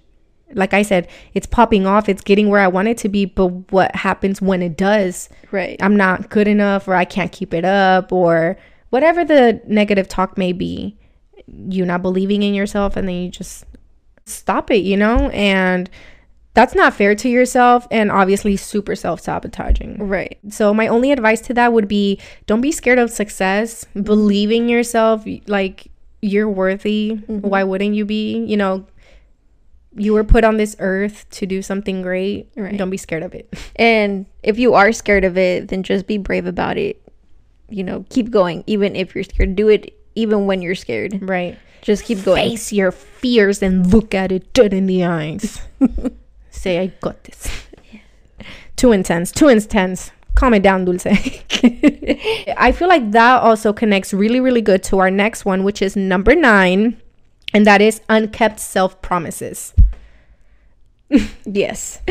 Like 0.53 0.73
I 0.73 0.83
said, 0.83 1.09
it's 1.35 1.47
popping 1.47 1.87
off, 1.87 2.09
it's 2.09 2.23
getting 2.23 2.49
where 2.49 2.61
I 2.61 2.69
want 2.69 2.89
it 2.89 2.97
to 2.99 3.09
be, 3.09 3.27
but 3.27 3.49
what 3.71 3.95
happens 3.95 4.41
when 4.41 4.63
it 4.63 4.77
does? 4.77 5.29
Right. 5.51 5.77
I'm 5.83 5.97
not 5.97 6.31
good 6.31 6.49
enough 6.49 6.89
or 6.89 6.95
I 6.95 7.05
can't 7.05 7.33
keep 7.33 7.53
it 7.53 7.65
up 7.65 8.13
or 8.13 8.57
whatever 8.91 9.25
the 9.25 9.61
negative 9.67 10.09
talk 10.09 10.39
may 10.39 10.53
be. 10.53 10.97
You 11.47 11.85
not 11.85 12.03
believing 12.03 12.43
in 12.43 12.55
yourself 12.55 12.97
and 12.97 13.07
then 13.07 13.17
you 13.17 13.31
just 13.31 13.65
stop 14.25 14.71
it, 14.71 14.85
you 14.85 14.97
know? 14.97 15.29
And 15.31 15.91
that's 16.55 16.75
not 16.75 16.95
fair 16.95 17.15
to 17.15 17.29
yourself 17.29 17.87
and 17.91 18.11
obviously 18.11 18.57
super 18.57 18.97
self-sabotaging. 18.97 19.99
Right. 19.99 20.39
So 20.49 20.75
my 20.75 20.89
only 20.89 21.13
advice 21.13 21.41
to 21.43 21.55
that 21.55 21.73
would 21.73 21.89
be 21.89 22.21
don't 22.47 22.61
be 22.61 22.73
scared 22.73 22.99
of 22.99 23.11
success. 23.11 23.85
Mm-hmm. 23.85 24.03
Believe 24.03 24.51
in 24.51 24.69
yourself 24.69 25.25
like 25.47 25.89
you're 26.21 26.49
worthy. 26.49 27.13
Mm-hmm. 27.13 27.41
Why 27.41 27.65
wouldn't 27.65 27.95
you 27.95 28.05
be? 28.05 28.45
You 28.45 28.57
know, 28.57 28.87
you 29.95 30.13
were 30.13 30.25
put 30.25 30.45
on 30.45 30.57
this 30.57 30.77
earth 30.79 31.27
to 31.31 31.47
do 31.47 31.63
something 31.63 32.03
great. 32.03 32.49
Right. 32.57 32.77
Don't 32.77 32.91
be 32.91 32.97
scared 32.97 33.23
of 33.23 33.35
it. 33.35 33.53
And 33.77 34.27
if 34.43 34.59
you 34.59 34.75
are 34.75 34.91
scared 34.91 35.25
of 35.25 35.39
it, 35.39 35.69
then 35.69 35.85
just 35.85 36.09
be 36.09 36.19
brave 36.19 36.47
about 36.47 36.77
it. 36.77 37.01
You 37.69 37.85
know, 37.85 38.05
keep 38.09 38.31
going, 38.31 38.65
even 38.67 38.97
if 38.97 39.15
you're 39.15 39.23
scared. 39.23 39.55
Do 39.55 39.69
it 39.69 39.97
even 40.17 40.47
when 40.47 40.63
you're 40.63 40.75
scared. 40.75 41.21
Right. 41.23 41.57
Just 41.83 42.05
keep 42.05 42.25
going. 42.25 42.51
face 42.51 42.73
your 42.73 42.91
fears 42.91 43.63
and 43.63 43.93
look 43.93 44.15
at 44.15 44.33
it 44.33 44.53
dead 44.53 44.75
in 44.75 44.87
the 44.87 45.05
eyes. 45.05 45.61
Say, 46.59 46.81
I 46.81 46.87
got 47.01 47.23
this. 47.23 47.69
Too 48.75 48.91
intense. 48.91 49.31
Too 49.31 49.47
intense. 49.47 50.11
Calm 50.35 50.55
it 50.55 50.63
down, 50.63 50.85
Dulce. 50.85 51.07
I 51.07 52.73
feel 52.75 52.89
like 52.89 53.13
that 53.13 53.43
also 53.43 53.73
connects 53.73 54.13
really, 54.13 54.41
really 54.41 54.61
good 54.61 54.83
to 54.85 54.99
our 54.99 55.11
next 55.11 55.45
one, 55.45 55.63
which 55.63 55.81
is 55.81 55.95
number 55.95 56.35
nine, 56.35 57.01
and 57.55 57.65
that 57.65 57.81
is 57.81 58.01
unkept 58.09 58.59
self 58.61 59.01
promises. 59.03 59.73
Yes. 61.47 62.03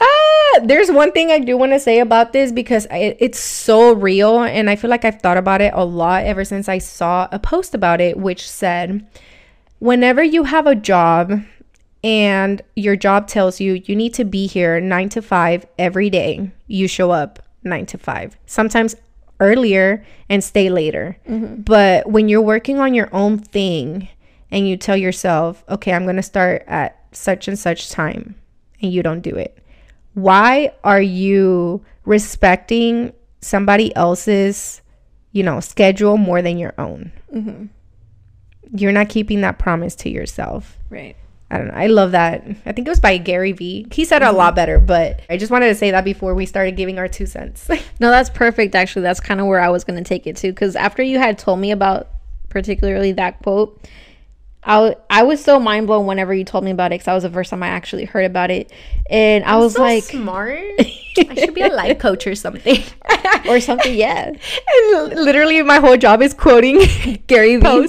Ah, 0.00 0.60
there's 0.62 0.90
one 0.90 1.12
thing 1.12 1.30
I 1.30 1.38
do 1.38 1.58
want 1.58 1.72
to 1.72 1.78
say 1.78 1.98
about 1.98 2.32
this 2.32 2.52
because 2.52 2.86
it, 2.90 3.18
it's 3.20 3.38
so 3.38 3.92
real, 3.92 4.40
and 4.42 4.70
I 4.70 4.76
feel 4.76 4.88
like 4.88 5.04
I've 5.04 5.20
thought 5.20 5.36
about 5.36 5.60
it 5.60 5.72
a 5.74 5.84
lot 5.84 6.24
ever 6.24 6.44
since 6.44 6.68
I 6.68 6.78
saw 6.78 7.28
a 7.30 7.38
post 7.38 7.74
about 7.74 8.00
it, 8.00 8.16
which 8.16 8.48
said, 8.48 9.06
whenever 9.78 10.22
you 10.22 10.44
have 10.44 10.66
a 10.66 10.74
job 10.74 11.42
and 12.04 12.62
your 12.76 12.94
job 12.94 13.26
tells 13.26 13.60
you 13.60 13.82
you 13.86 13.96
need 13.96 14.14
to 14.14 14.24
be 14.24 14.46
here 14.46 14.80
nine 14.80 15.08
to 15.10 15.22
five 15.22 15.66
every 15.78 16.08
day, 16.08 16.52
you 16.68 16.86
show 16.86 17.10
up 17.10 17.40
nine 17.64 17.86
to 17.86 17.98
five, 17.98 18.36
sometimes 18.46 18.94
earlier 19.40 20.04
and 20.28 20.44
stay 20.44 20.70
later. 20.70 21.16
Mm-hmm. 21.28 21.62
But 21.62 22.08
when 22.08 22.28
you're 22.28 22.40
working 22.40 22.78
on 22.78 22.94
your 22.94 23.08
own 23.12 23.38
thing 23.38 24.08
and 24.52 24.68
you 24.68 24.76
tell 24.76 24.96
yourself, 24.96 25.64
okay, 25.68 25.92
I'm 25.92 26.04
going 26.04 26.14
to 26.16 26.22
start 26.22 26.62
at 26.68 27.00
such 27.10 27.48
and 27.48 27.58
such 27.58 27.90
time, 27.90 28.36
and 28.80 28.92
you 28.92 29.02
don't 29.02 29.20
do 29.20 29.34
it 29.34 29.58
why 30.14 30.72
are 30.82 31.02
you 31.02 31.84
respecting 32.04 33.12
somebody 33.40 33.94
else's 33.94 34.80
you 35.32 35.42
know 35.42 35.60
schedule 35.60 36.16
more 36.16 36.40
than 36.40 36.58
your 36.58 36.74
own? 36.78 37.12
Mm-hmm. 37.32 37.66
You're 38.76 38.92
not 38.92 39.08
keeping 39.08 39.42
that 39.42 39.58
promise 39.58 39.94
to 39.96 40.08
yourself. 40.08 40.78
Right. 40.88 41.16
I 41.54 41.58
don't 41.58 41.68
know 41.68 41.74
i 41.74 41.86
love 41.86 42.10
that 42.10 42.44
i 42.66 42.72
think 42.72 42.86
it 42.86 42.90
was 42.90 43.00
by 43.00 43.16
gary 43.16 43.52
vee 43.52 43.86
he 43.92 44.04
said 44.04 44.22
it 44.22 44.28
a 44.28 44.32
lot 44.32 44.48
mm-hmm. 44.48 44.56
better 44.56 44.78
but 44.78 45.20
i 45.30 45.36
just 45.36 45.50
wanted 45.50 45.68
to 45.68 45.74
say 45.74 45.90
that 45.90 46.04
before 46.04 46.34
we 46.34 46.44
started 46.44 46.76
giving 46.76 46.98
our 46.98 47.08
two 47.08 47.26
cents 47.26 47.68
No, 48.00 48.10
that's 48.10 48.30
perfect. 48.30 48.74
Actually, 48.74 49.02
that's 49.02 49.20
kind 49.20 49.40
of 49.40 49.46
where 49.46 49.60
I 49.60 49.68
was 49.68 49.84
going 49.84 50.02
to 50.02 50.06
take 50.06 50.26
it 50.26 50.36
to. 50.36 50.48
Because 50.48 50.76
after 50.76 51.02
you 51.02 51.18
had 51.18 51.38
told 51.38 51.58
me 51.60 51.70
about 51.70 52.08
particularly 52.48 53.12
that 53.12 53.42
quote, 53.42 53.80
I, 54.62 54.74
w- 54.74 54.94
I 55.10 55.22
was 55.22 55.42
so 55.42 55.60
mind 55.60 55.86
blown 55.86 56.06
whenever 56.06 56.32
you 56.34 56.44
told 56.44 56.64
me 56.64 56.70
about 56.70 56.86
it. 56.86 56.96
Because 56.96 57.06
that 57.06 57.14
was 57.14 57.22
the 57.22 57.30
first 57.30 57.50
time 57.50 57.62
I 57.62 57.68
actually 57.68 58.04
heard 58.04 58.24
about 58.24 58.50
it, 58.50 58.72
and 59.08 59.44
I 59.44 59.56
was 59.58 59.78
like, 59.78 60.04
smart 60.04 60.58
i 60.80 61.34
should 61.36 61.54
be 61.54 61.60
a 61.60 61.68
life 61.68 61.98
coach 61.98 62.26
or 62.26 62.34
something 62.34 62.82
or 63.48 63.60
something. 63.60 63.94
Yeah, 63.94 64.32
and 64.32 65.14
literally 65.14 65.62
my 65.62 65.78
whole 65.78 65.96
job 65.96 66.22
is 66.22 66.34
quoting 66.34 67.22
Gary 67.26 67.56
Vee. 67.56 67.88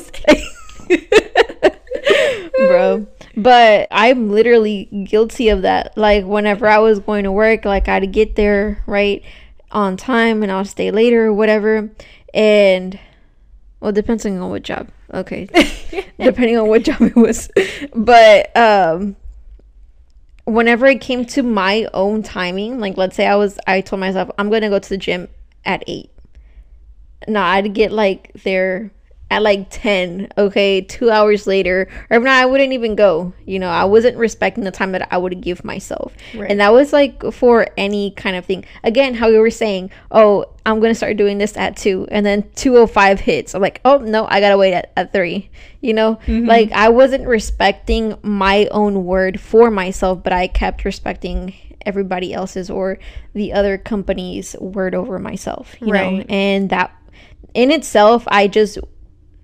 bro. 2.58 3.08
But 3.38 3.88
I'm 3.92 4.30
literally 4.30 4.86
guilty 5.10 5.50
of 5.50 5.64
that. 5.64 5.98
Like 5.98 6.26
whenever 6.26 6.68
I 6.68 6.80
was 6.80 7.00
going 7.00 7.24
to 7.24 7.32
work, 7.32 7.66
like 7.66 7.88
I'd 7.88 8.12
get 8.12 8.36
there 8.36 8.84
right 8.88 9.24
on 9.72 9.98
time 9.98 10.42
and 10.42 10.52
I'll 10.52 10.66
stay 10.66 10.92
later 10.92 11.26
or 11.28 11.34
whatever. 11.34 11.90
And 12.34 13.00
well, 13.80 13.92
depending 13.92 14.40
on 14.40 14.50
what 14.50 14.64
job. 14.64 14.90
Okay. 15.14 15.46
depending 16.20 16.58
on 16.58 16.68
what 16.68 16.84
job 16.84 17.02
it 17.02 17.16
was. 17.16 17.50
But 17.94 18.56
um 18.56 19.16
whenever 20.46 20.86
it 20.86 21.02
came 21.02 21.26
to 21.26 21.44
my 21.44 21.88
own 21.94 22.24
timing, 22.24 22.80
like 22.80 22.98
let's 22.98 23.16
say 23.16 23.28
I 23.28 23.36
was 23.36 23.60
I 23.68 23.82
told 23.82 24.00
myself 24.00 24.30
I'm 24.38 24.50
going 24.50 24.62
to 24.62 24.70
go 24.70 24.80
to 24.80 24.90
the 24.90 24.98
gym 24.98 25.28
at 25.66 25.84
8. 25.88 26.10
No, 27.28 27.42
I'd 27.42 27.74
get 27.74 27.92
like 27.92 28.32
there 28.44 28.92
at 29.32 29.42
like 29.42 29.68
10 29.72 30.30
okay 30.38 30.82
two 30.82 31.10
hours 31.10 31.48
later. 31.48 31.88
Or 32.10 32.18
if 32.18 32.24
not 32.24 32.34
i 32.34 32.46
wouldn't 32.46 32.74
even 32.74 32.96
go. 32.96 33.34
You 33.46 33.60
know 33.60 33.70
i 33.70 33.84
wasn't 33.84 34.18
respecting 34.18 34.64
the 34.64 34.72
time 34.72 34.92
that 34.92 35.08
i 35.12 35.18
would 35.18 35.42
give 35.42 35.64
myself. 35.64 36.14
Right. 36.36 36.50
and 36.50 36.60
that 36.60 36.72
was 36.74 36.94
like 36.94 37.24
for 37.34 37.68
any 37.78 38.12
kind 38.12 38.36
of 38.36 38.46
thing. 38.46 38.66
Again 38.84 39.16
how 39.16 39.28
you 39.28 39.40
were 39.40 39.50
saying 39.50 39.92
oh 40.12 40.46
i'm 40.66 40.80
gonna 40.80 40.96
start 40.96 41.18
doing 41.18 41.38
this 41.38 41.58
at 41.58 41.76
2 41.78 42.08
and 42.12 42.26
then 42.26 42.50
205 42.56 43.20
hits. 43.20 43.56
I'm 43.56 43.62
like 43.62 43.82
oh 43.84 43.98
no 43.98 44.28
i 44.28 44.40
gotta 44.40 44.58
wait 44.58 44.74
at, 44.74 44.92
at 44.96 45.12
3 45.12 45.50
you 45.82 45.94
know? 45.94 46.16
Mm-hmm. 46.28 46.48
Like 46.48 46.72
i 46.72 46.90
wasn't 46.90 47.28
respecting 47.28 48.18
my 48.22 48.68
own 48.72 49.06
word 49.06 49.40
for 49.40 49.72
myself 49.72 50.24
but 50.24 50.34
i 50.34 50.48
kept 50.48 50.86
respecting 50.86 51.56
everybody 51.84 52.34
else's 52.34 52.70
or 52.70 52.98
the 53.34 53.54
other 53.54 53.78
company's 53.78 54.56
word 54.60 54.94
over 54.94 55.18
myself 55.20 55.76
you 55.82 55.92
know? 55.92 56.24
And 56.30 56.70
that 56.70 56.96
in 57.54 57.72
itself 57.72 58.24
i 58.28 58.48
just 58.48 58.78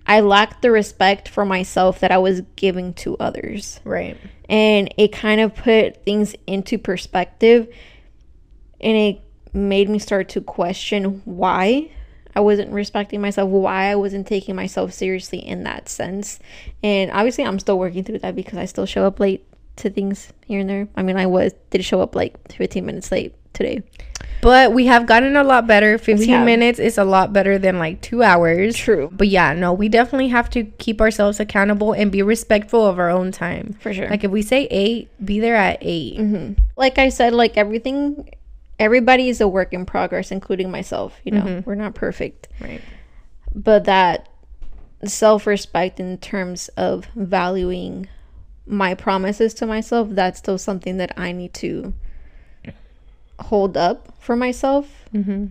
I 0.06 0.20
lacked 0.20 0.62
the 0.62 0.70
respect 0.70 1.28
for 1.28 1.44
myself 1.44 2.00
that 2.00 2.10
I 2.10 2.18
was 2.18 2.42
giving 2.56 2.94
to 2.94 3.16
others. 3.18 3.80
Right. 3.84 4.16
And 4.48 4.92
it 4.96 5.12
kind 5.12 5.40
of 5.40 5.54
put 5.54 6.04
things 6.04 6.34
into 6.46 6.78
perspective 6.78 7.68
and 8.80 8.96
it 8.96 9.20
made 9.52 9.88
me 9.88 9.98
start 9.98 10.28
to 10.30 10.40
question 10.40 11.22
why 11.24 11.90
I 12.34 12.40
wasn't 12.40 12.72
respecting 12.72 13.20
myself, 13.20 13.50
why 13.50 13.90
I 13.90 13.96
wasn't 13.96 14.26
taking 14.26 14.56
myself 14.56 14.92
seriously 14.92 15.38
in 15.38 15.64
that 15.64 15.88
sense. 15.88 16.38
And 16.82 17.10
obviously, 17.10 17.44
I'm 17.44 17.58
still 17.58 17.78
working 17.78 18.04
through 18.04 18.20
that 18.20 18.34
because 18.34 18.58
I 18.58 18.64
still 18.64 18.86
show 18.86 19.06
up 19.06 19.20
late 19.20 19.44
to 19.76 19.90
things 19.90 20.32
here 20.46 20.60
and 20.60 20.68
there. 20.68 20.88
I 20.96 21.02
mean, 21.02 21.16
I 21.16 21.26
was 21.26 21.52
did 21.70 21.84
show 21.84 22.00
up 22.00 22.14
like 22.14 22.52
15 22.52 22.84
minutes 22.84 23.12
late 23.12 23.34
today. 23.52 23.82
But 24.42 24.72
we 24.72 24.86
have 24.86 25.06
gotten 25.06 25.36
a 25.36 25.44
lot 25.44 25.68
better. 25.68 25.96
15 25.98 26.44
minutes 26.44 26.80
is 26.80 26.98
a 26.98 27.04
lot 27.04 27.32
better 27.32 27.58
than 27.58 27.78
like 27.78 28.00
two 28.00 28.24
hours. 28.24 28.76
True. 28.76 29.08
But 29.12 29.28
yeah, 29.28 29.52
no, 29.52 29.72
we 29.72 29.88
definitely 29.88 30.28
have 30.28 30.50
to 30.50 30.64
keep 30.64 31.00
ourselves 31.00 31.38
accountable 31.38 31.92
and 31.92 32.10
be 32.10 32.22
respectful 32.22 32.84
of 32.84 32.98
our 32.98 33.08
own 33.08 33.30
time. 33.30 33.76
For 33.80 33.94
sure. 33.94 34.10
Like 34.10 34.24
if 34.24 34.32
we 34.32 34.42
say 34.42 34.64
eight, 34.64 35.10
be 35.24 35.38
there 35.38 35.54
at 35.54 35.78
8 35.80 36.18
mm-hmm. 36.18 36.62
like 36.76 36.98
I 36.98 37.08
said, 37.08 37.32
like 37.32 37.56
everything, 37.56 38.30
everybody 38.80 39.28
is 39.28 39.40
a 39.40 39.46
work 39.46 39.72
in 39.72 39.86
progress, 39.86 40.32
including 40.32 40.72
myself. 40.72 41.20
You 41.22 41.32
know, 41.32 41.42
mm-hmm. 41.42 41.70
we're 41.70 41.76
not 41.76 41.94
perfect, 41.94 42.48
Right. 42.60 42.82
but 43.54 43.84
that 43.84 44.28
self 45.04 45.46
respect 45.46 46.00
in 46.00 46.18
terms 46.18 46.66
of 46.76 47.06
valuing 47.14 48.08
my 48.66 48.94
promises 48.94 49.54
to 49.54 49.66
myself, 49.66 50.08
that's 50.10 50.40
still 50.40 50.58
something 50.58 50.96
that 50.96 51.12
I 51.16 51.30
need 51.30 51.54
to 51.54 51.94
hold 53.42 53.76
up 53.76 54.14
for 54.20 54.36
myself 54.36 54.86
Mm-hmm. 55.14 55.46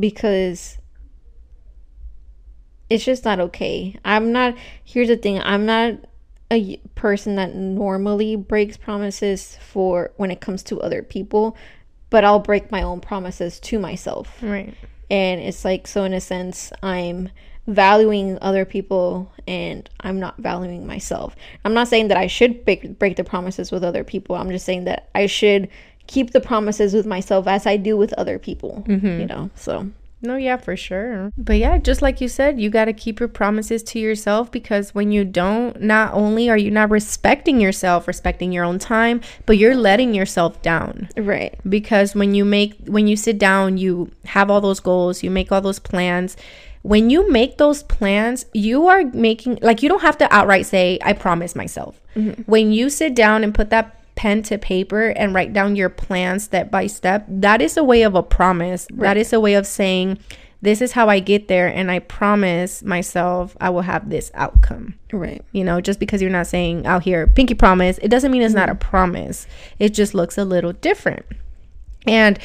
because 0.00 0.78
it's 2.88 3.04
just 3.04 3.24
not 3.24 3.38
okay. 3.38 3.96
I'm 4.04 4.32
not, 4.32 4.56
here's 4.84 5.06
the 5.08 5.16
thing 5.16 5.40
I'm 5.40 5.64
not 5.64 5.94
a 6.50 6.78
person 6.96 7.36
that 7.36 7.54
normally 7.54 8.34
breaks 8.34 8.76
promises 8.76 9.56
for 9.60 10.10
when 10.16 10.32
it 10.32 10.40
comes 10.40 10.64
to 10.64 10.80
other 10.80 11.02
people, 11.02 11.56
but 12.10 12.24
I'll 12.24 12.40
break 12.40 12.72
my 12.72 12.82
own 12.82 13.00
promises 13.00 13.60
to 13.60 13.78
myself. 13.78 14.36
Right. 14.42 14.74
And 15.08 15.40
it's 15.40 15.64
like, 15.64 15.86
so 15.86 16.02
in 16.02 16.12
a 16.12 16.20
sense, 16.20 16.72
I'm 16.82 17.28
valuing 17.68 18.38
other 18.42 18.64
people 18.64 19.30
and 19.46 19.88
I'm 20.00 20.18
not 20.18 20.38
valuing 20.38 20.86
myself. 20.86 21.36
I'm 21.64 21.74
not 21.74 21.86
saying 21.86 22.08
that 22.08 22.16
I 22.16 22.26
should 22.26 22.64
break, 22.64 22.98
break 22.98 23.16
the 23.16 23.22
promises 23.22 23.70
with 23.70 23.84
other 23.84 24.02
people. 24.02 24.34
I'm 24.34 24.50
just 24.50 24.66
saying 24.66 24.84
that 24.84 25.08
I 25.14 25.26
should 25.26 25.68
keep 26.10 26.32
the 26.32 26.40
promises 26.40 26.92
with 26.92 27.06
myself 27.06 27.46
as 27.46 27.66
I 27.66 27.76
do 27.76 27.96
with 27.96 28.12
other 28.14 28.36
people, 28.38 28.84
mm-hmm. 28.86 29.20
you 29.20 29.26
know? 29.26 29.48
So, 29.54 29.90
No, 30.20 30.34
yeah, 30.34 30.56
for 30.56 30.76
sure. 30.76 31.32
But 31.38 31.58
yeah, 31.58 31.78
just 31.78 32.02
like 32.02 32.20
you 32.20 32.26
said, 32.28 32.60
you 32.60 32.68
got 32.68 32.86
to 32.86 32.92
keep 32.92 33.20
your 33.20 33.28
promises 33.28 33.82
to 33.84 34.00
yourself 34.00 34.50
because 34.50 34.92
when 34.92 35.12
you 35.12 35.24
don't, 35.24 35.80
not 35.80 36.12
only 36.12 36.50
are 36.50 36.58
you 36.58 36.70
not 36.70 36.90
respecting 36.90 37.60
yourself, 37.60 38.08
respecting 38.08 38.50
your 38.50 38.64
own 38.64 38.80
time, 38.80 39.20
but 39.46 39.56
you're 39.56 39.76
letting 39.76 40.12
yourself 40.12 40.60
down. 40.62 41.08
right. 41.16 41.54
because 41.70 42.16
when 42.16 42.34
you 42.34 42.44
make 42.44 42.74
when 42.86 43.06
you 43.06 43.16
sit 43.16 43.38
down 43.38 43.78
you 43.78 44.10
have 44.24 44.50
all 44.50 44.60
those 44.60 44.80
goals 44.80 45.22
you 45.22 45.30
make 45.30 45.52
all 45.52 45.60
those 45.60 45.78
plans 45.78 46.36
when 46.82 47.10
you 47.10 47.30
make 47.30 47.58
those 47.58 47.82
plans 47.84 48.46
you 48.52 48.88
are 48.88 49.04
making 49.12 49.58
like 49.62 49.82
you 49.82 49.88
don't 49.88 50.02
have 50.02 50.18
to 50.18 50.26
outright 50.34 50.66
say 50.66 50.98
i 51.02 51.12
promise 51.12 51.54
myself 51.54 52.00
mm-hmm. 52.16 52.42
when 52.42 52.72
you 52.72 52.90
sit 52.90 53.14
down 53.14 53.44
and 53.44 53.54
put 53.54 53.70
that 53.70 53.99
pen 54.20 54.42
to 54.42 54.58
paper 54.58 55.08
and 55.16 55.32
write 55.32 55.54
down 55.54 55.74
your 55.74 55.88
plan 55.88 56.38
step 56.38 56.70
by 56.70 56.86
step 56.86 57.24
that 57.26 57.62
is 57.62 57.78
a 57.78 57.82
way 57.82 58.02
of 58.02 58.14
a 58.14 58.22
promise. 58.22 58.86
That 58.92 59.16
is 59.16 59.32
a 59.32 59.40
way 59.40 59.54
of 59.54 59.66
saying 59.66 60.18
this 60.60 60.82
is 60.82 60.92
how 60.92 61.08
i 61.08 61.20
get 61.20 61.48
there 61.48 61.68
and 61.68 61.90
i 61.90 62.00
promise 62.00 62.82
myself 62.82 63.56
i 63.62 63.70
will 63.70 63.80
have 63.80 64.10
this 64.10 64.30
outcome. 64.34 64.92
Right. 65.10 65.42
you 65.52 65.64
know 65.64 65.80
just 65.80 65.98
because 65.98 66.20
you're 66.20 66.30
not 66.30 66.48
saying 66.48 66.84
out 66.84 67.02
here 67.02 67.28
pinky 67.28 67.54
promise 67.54 67.96
it 68.02 68.08
doesn't 68.08 68.30
mean 68.30 68.42
it's 68.42 68.52
not 68.54 68.68
a 68.68 68.72
mm-hmm. 68.72 68.90
promise. 68.90 69.46
It 69.78 69.94
just 69.94 70.12
looks 70.12 70.36
a 70.36 70.44
little 70.44 70.74
different. 70.74 71.24
And 72.06 72.38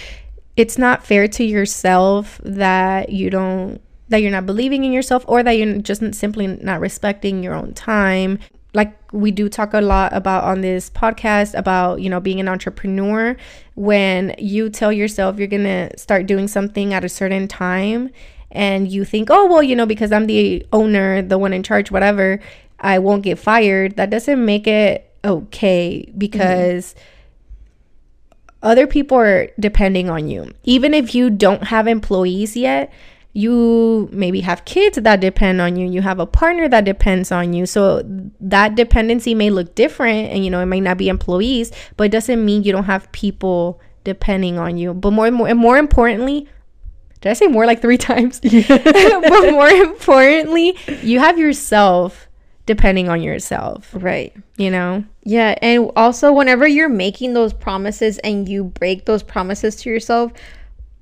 it's 0.55 0.77
not 0.77 1.05
fair 1.05 1.27
to 1.27 1.43
yourself 1.43 2.39
that 2.45 3.09
you 3.09 3.29
don't 3.29 3.81
that 4.07 4.21
you're 4.21 4.31
not 4.31 4.45
believing 4.45 4.85
in 4.85 4.93
yourself 4.93 5.25
or 5.27 5.43
that 5.43 5.57
you're 5.57 5.79
just 5.79 6.01
simply 6.15 6.47
not 6.47 6.79
respecting 6.79 7.43
your 7.43 7.53
own 7.53 7.73
time 7.73 8.39
like 8.75 8.93
we 9.13 9.31
do 9.31 9.47
talk 9.49 9.73
a 9.73 9.81
lot 9.81 10.13
about 10.13 10.43
on 10.43 10.61
this 10.61 10.89
podcast 10.89 11.57
about 11.57 12.01
you 12.01 12.09
know 12.09 12.19
being 12.19 12.39
an 12.39 12.47
entrepreneur 12.47 13.35
when 13.75 14.35
you 14.37 14.69
tell 14.69 14.91
yourself 14.91 15.39
you're 15.39 15.47
gonna 15.47 15.89
start 15.97 16.27
doing 16.27 16.47
something 16.47 16.93
at 16.93 17.03
a 17.03 17.09
certain 17.09 17.47
time 17.47 18.09
and 18.51 18.91
you 18.91 19.05
think 19.05 19.29
oh 19.31 19.47
well 19.47 19.63
you 19.63 19.75
know 19.75 19.85
because 19.85 20.11
i'm 20.11 20.27
the 20.27 20.65
owner 20.73 21.21
the 21.21 21.37
one 21.37 21.53
in 21.53 21.63
charge 21.63 21.89
whatever 21.89 22.39
i 22.81 22.99
won't 22.99 23.23
get 23.23 23.39
fired 23.39 23.95
that 23.95 24.09
doesn't 24.09 24.43
make 24.43 24.67
it 24.67 25.09
okay 25.23 26.11
because 26.17 26.93
other 28.65 28.87
people 28.87 29.17
are 29.17 29.47
depending 29.59 30.09
on 30.09 30.27
you. 30.27 30.51
Even 30.63 30.93
if 30.95 31.13
you 31.13 31.29
don't 31.29 31.65
have 31.65 31.87
employees 31.87 32.57
yet, 32.57 32.91
you 33.35 34.07
maybe 34.13 34.39
have 34.39 34.63
kids 34.63 34.97
that 34.97 35.19
depend 35.19 35.59
on 35.59 35.75
you. 35.75 35.85
You 35.85 36.01
have 36.01 36.21
a 36.21 36.25
partner 36.25 36.69
that 36.69 36.85
depends 36.85 37.33
on 37.33 37.51
you. 37.51 37.65
So 37.65 38.01
that 38.39 38.75
dependency 38.75 39.35
may 39.35 39.49
look 39.49 39.75
different 39.75 40.31
and 40.31 40.45
you 40.45 40.49
know, 40.49 40.61
it 40.61 40.67
might 40.67 40.83
not 40.83 40.97
be 40.97 41.09
employees, 41.09 41.69
but 41.97 42.05
it 42.05 42.11
doesn't 42.13 42.43
mean 42.43 42.63
you 42.63 42.71
don't 42.71 42.85
have 42.85 43.11
people 43.11 43.81
depending 44.05 44.57
on 44.57 44.77
you. 44.77 44.93
But 44.93 45.11
more 45.11 45.27
and 45.27 45.35
more 45.35 45.49
and 45.49 45.59
more 45.59 45.77
importantly, 45.77 46.47
did 47.19 47.29
I 47.29 47.33
say 47.33 47.47
more 47.47 47.65
like 47.65 47.81
3 47.81 47.97
times? 48.11 48.39
but 48.67 49.51
more 49.51 49.67
importantly, 49.67 50.77
you 51.03 51.19
have 51.19 51.37
yourself 51.37 52.29
depending 52.65 53.09
on 53.09 53.21
yourself, 53.21 53.91
Right. 53.93 54.33
you 54.55 54.71
know? 54.71 55.03
Yeah, 55.23 55.55
and 55.61 55.91
also 55.97 56.31
whenever 56.31 56.65
you're 56.65 56.87
making 56.89 57.33
those 57.33 57.51
promises 57.53 58.17
and 58.19 58.47
you 58.47 58.63
break 58.63 59.05
those 59.05 59.23
promises 59.23 59.75
to 59.81 59.89
yourself, 59.89 60.31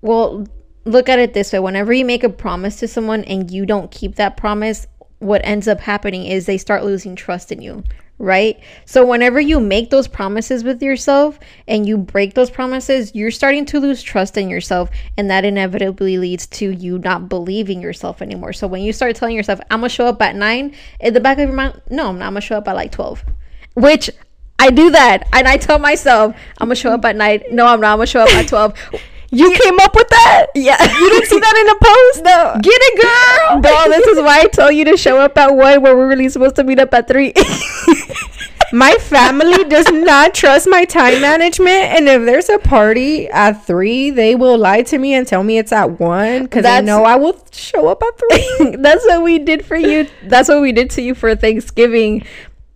well, 0.01 0.47
look 0.85 1.09
at 1.09 1.19
it 1.19 1.33
this 1.33 1.53
way. 1.53 1.59
Whenever 1.59 1.93
you 1.93 2.05
make 2.05 2.23
a 2.23 2.29
promise 2.29 2.77
to 2.77 2.87
someone 2.87 3.23
and 3.23 3.49
you 3.49 3.65
don't 3.65 3.91
keep 3.91 4.15
that 4.15 4.37
promise, 4.37 4.87
what 5.19 5.41
ends 5.43 5.67
up 5.67 5.79
happening 5.79 6.25
is 6.25 6.45
they 6.45 6.57
start 6.57 6.83
losing 6.83 7.15
trust 7.15 7.51
in 7.51 7.61
you, 7.61 7.83
right? 8.17 8.59
So 8.85 9.05
whenever 9.05 9.39
you 9.39 9.59
make 9.59 9.89
those 9.89 10.07
promises 10.07 10.63
with 10.63 10.83
yourself 10.83 11.39
and 11.67 11.87
you 11.87 11.97
break 11.97 12.33
those 12.33 12.49
promises, 12.49 13.15
you're 13.15 13.31
starting 13.31 13.65
to 13.67 13.79
lose 13.79 14.03
trust 14.03 14.37
in 14.37 14.49
yourself 14.49 14.89
and 15.17 15.29
that 15.29 15.45
inevitably 15.45 16.17
leads 16.17 16.47
to 16.47 16.69
you 16.69 16.99
not 16.99 17.29
believing 17.29 17.81
yourself 17.81 18.21
anymore. 18.21 18.53
So 18.53 18.67
when 18.67 18.81
you 18.81 18.91
start 18.91 19.15
telling 19.15 19.35
yourself, 19.35 19.61
"I'm 19.71 19.81
to 19.81 19.89
show 19.89 20.07
up 20.07 20.21
at 20.21 20.35
9," 20.35 20.73
in 20.99 21.13
the 21.13 21.21
back 21.21 21.37
of 21.37 21.47
your 21.47 21.55
mind, 21.55 21.81
no, 21.89 22.09
I'm 22.09 22.19
not 22.19 22.31
to 22.31 22.41
show 22.41 22.57
up 22.57 22.67
at 22.67 22.75
like 22.75 22.91
12 22.91 23.23
which 23.75 24.09
I 24.59 24.69
do 24.69 24.91
that, 24.91 25.27
and 25.33 25.47
I 25.47 25.57
tell 25.57 25.79
myself 25.79 26.35
I'm 26.59 26.67
gonna 26.67 26.75
show 26.75 26.91
up 26.91 27.03
at 27.05 27.15
night. 27.15 27.51
No, 27.51 27.65
I'm 27.65 27.81
not. 27.81 27.93
I'm 27.93 27.97
gonna 27.97 28.07
show 28.07 28.21
up 28.21 28.33
at 28.33 28.47
twelve. 28.47 28.73
You 29.33 29.51
came 29.57 29.79
up 29.79 29.95
with 29.95 30.09
that? 30.09 30.47
Yeah, 30.55 30.81
You 30.81 31.09
didn't 31.09 31.27
see 31.27 31.39
that 31.39 31.55
in 31.57 31.69
a 31.69 31.75
post? 31.81 32.23
No. 32.23 32.59
Get 32.61 32.79
it, 32.81 33.01
girl. 33.01 33.61
bro. 33.61 33.89
This 33.89 34.05
is 34.07 34.17
why 34.19 34.41
I 34.41 34.45
told 34.47 34.75
you 34.75 34.85
to 34.85 34.95
show 34.97 35.17
up 35.19 35.37
at 35.37 35.55
one, 35.55 35.81
where 35.81 35.97
we're 35.97 36.07
really 36.07 36.29
supposed 36.29 36.55
to 36.57 36.63
meet 36.63 36.79
up 36.79 36.93
at 36.93 37.07
three. 37.07 37.33
My 38.73 38.95
family 38.95 39.63
does 39.65 39.85
not 39.91 40.33
trust 40.33 40.67
my 40.67 40.83
time 40.83 41.21
management, 41.21 41.69
and 41.69 42.09
if 42.09 42.25
there's 42.25 42.49
a 42.49 42.57
party 42.57 43.27
at 43.29 43.63
three, 43.67 44.09
they 44.09 44.33
will 44.33 44.57
lie 44.57 44.81
to 44.81 44.97
me 44.97 45.13
and 45.13 45.27
tell 45.27 45.43
me 45.43 45.59
it's 45.59 45.71
at 45.71 45.99
one 45.99 46.43
because 46.45 46.65
I 46.65 46.81
know 46.81 47.03
I 47.03 47.15
will 47.15 47.39
show 47.51 47.87
up 47.87 48.01
at 48.01 48.17
three. 48.17 48.75
That's 48.79 49.05
what 49.05 49.21
we 49.21 49.37
did 49.37 49.63
for 49.63 49.75
you. 49.75 50.07
That's 50.23 50.49
what 50.49 50.59
we 50.63 50.71
did 50.71 50.89
to 50.91 51.03
you 51.03 51.13
for 51.13 51.35
Thanksgiving. 51.35 52.25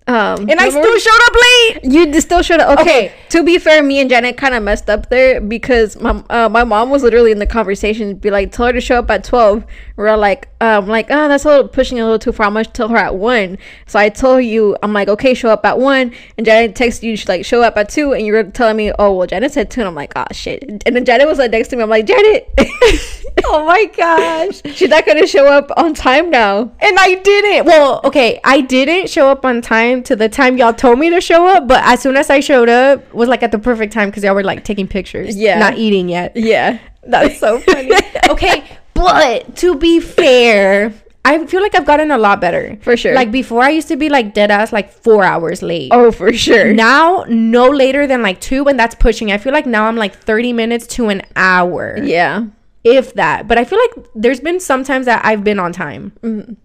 Um, 0.07 0.49
and 0.49 0.59
I 0.59 0.69
still 0.69 0.97
showed 0.99 1.21
up 1.21 1.35
late. 1.35 1.79
You 1.83 2.21
still 2.21 2.41
should 2.41 2.61
have. 2.61 2.79
Okay. 2.79 2.87
Okay. 2.87 3.13
To 3.29 3.43
be 3.43 3.57
fair, 3.57 3.83
me 3.83 3.99
and 3.99 4.09
Janet 4.09 4.37
kind 4.37 4.55
of 4.55 4.63
messed 4.63 4.89
up 4.89 5.09
there 5.09 5.41
because 5.41 5.99
my 5.99 6.23
uh, 6.29 6.47
my 6.47 6.63
mom 6.63 6.89
was 6.89 7.03
literally 7.03 7.31
in 7.31 7.39
the 7.39 7.45
conversation. 7.45 8.15
Be 8.15 8.31
like, 8.31 8.51
tell 8.53 8.67
her 8.67 8.73
to 8.73 8.79
show 8.79 8.99
up 8.99 9.11
at 9.11 9.25
twelve. 9.25 9.65
We're 9.97 10.15
like, 10.15 10.47
um, 10.61 10.87
like, 10.87 11.07
oh, 11.09 11.27
that's 11.27 11.43
a 11.43 11.49
little 11.49 11.67
pushing 11.67 11.99
a 11.99 12.03
little 12.03 12.19
too 12.19 12.31
far. 12.31 12.45
I'm 12.45 12.53
gonna 12.53 12.65
tell 12.65 12.87
her 12.87 12.97
at 12.97 13.15
one. 13.15 13.57
So 13.85 13.99
I 13.99 14.09
told 14.09 14.45
you, 14.45 14.77
I'm 14.81 14.93
like, 14.93 15.09
okay, 15.09 15.33
show 15.33 15.49
up 15.49 15.65
at 15.65 15.77
one. 15.77 16.13
And 16.37 16.45
Janet 16.45 16.75
texted 16.75 17.03
you, 17.03 17.17
she's 17.17 17.27
like, 17.27 17.43
show 17.43 17.61
up 17.61 17.75
at 17.75 17.89
two. 17.89 18.13
And 18.13 18.25
you 18.25 18.33
were 18.33 18.43
telling 18.43 18.77
me, 18.77 18.93
oh, 18.97 19.13
well, 19.13 19.27
Janet 19.27 19.51
said 19.51 19.69
two. 19.69 19.81
And 19.81 19.87
I'm 19.89 19.95
like, 19.95 20.13
oh 20.15 20.25
shit. 20.31 20.63
And 20.85 20.95
then 20.95 21.03
Janet 21.03 21.27
was 21.27 21.37
like 21.37 21.51
next 21.51 21.67
to 21.69 21.75
me. 21.75 21.83
I'm 21.83 21.89
like, 21.89 22.05
Janet, 22.05 22.53
Oh 23.45 23.65
my 23.65 23.85
gosh. 23.85 24.61
she's 24.75 24.89
not 24.89 25.05
gonna 25.05 25.27
show 25.27 25.45
up 25.47 25.71
on 25.77 25.93
time 25.93 26.29
now. 26.29 26.71
And 26.79 26.97
I 26.99 27.15
didn't. 27.15 27.65
Well, 27.65 28.01
okay, 28.03 28.39
I 28.43 28.61
didn't 28.61 29.09
show 29.09 29.29
up 29.29 29.45
on 29.45 29.61
time 29.61 29.96
to 30.03 30.15
the 30.15 30.29
time 30.29 30.57
y'all 30.57 30.73
told 30.73 30.99
me 30.99 31.09
to 31.09 31.21
show 31.21 31.47
up, 31.47 31.67
but 31.67 31.83
as 31.83 32.01
soon 32.01 32.15
as 32.17 32.29
I 32.29 32.39
showed 32.39 32.69
up, 32.69 33.13
was 33.13 33.27
like 33.29 33.43
at 33.43 33.51
the 33.51 33.59
perfect 33.59 33.93
time 33.93 34.09
because 34.09 34.23
y'all 34.23 34.35
were 34.35 34.43
like 34.43 34.63
taking 34.63 34.87
pictures. 34.87 35.35
Yeah. 35.35 35.59
Not 35.59 35.77
eating 35.77 36.09
yet. 36.09 36.35
Yeah. 36.35 36.79
That's 37.03 37.39
so 37.39 37.59
funny. 37.59 37.91
okay, 38.29 38.63
but 38.93 39.55
to 39.57 39.75
be 39.75 39.99
fair, 39.99 40.93
I 41.23 41.45
feel 41.45 41.61
like 41.61 41.75
I've 41.75 41.85
gotten 41.85 42.11
a 42.11 42.17
lot 42.17 42.39
better. 42.41 42.77
For 42.81 42.95
sure. 42.97 43.13
Like 43.13 43.31
before, 43.31 43.61
I 43.61 43.69
used 43.69 43.87
to 43.89 43.95
be 43.97 44.09
like 44.09 44.33
dead 44.33 44.49
ass 44.51 44.71
like 44.73 44.91
four 44.91 45.23
hours 45.23 45.61
late. 45.61 45.89
Oh, 45.93 46.11
for 46.11 46.31
sure. 46.33 46.73
Now, 46.73 47.25
no 47.27 47.67
later 47.69 48.07
than 48.07 48.21
like 48.21 48.39
two, 48.41 48.67
and 48.67 48.77
that's 48.79 48.95
pushing. 48.95 49.31
I 49.31 49.37
feel 49.37 49.53
like 49.53 49.65
now 49.65 49.85
I'm 49.87 49.95
like 49.95 50.15
30 50.15 50.53
minutes 50.53 50.87
to 50.95 51.09
an 51.09 51.21
hour, 51.35 51.97
Yeah. 52.01 52.45
if 52.83 53.13
that. 53.15 53.47
But 53.47 53.57
I 53.57 53.65
feel 53.65 53.79
like 53.79 54.07
there's 54.15 54.39
been 54.39 54.59
sometimes 54.59 55.05
that 55.05 55.23
I've 55.25 55.43
been 55.43 55.59
on 55.59 55.71
time. 55.73 56.13
Mm. 56.21 56.55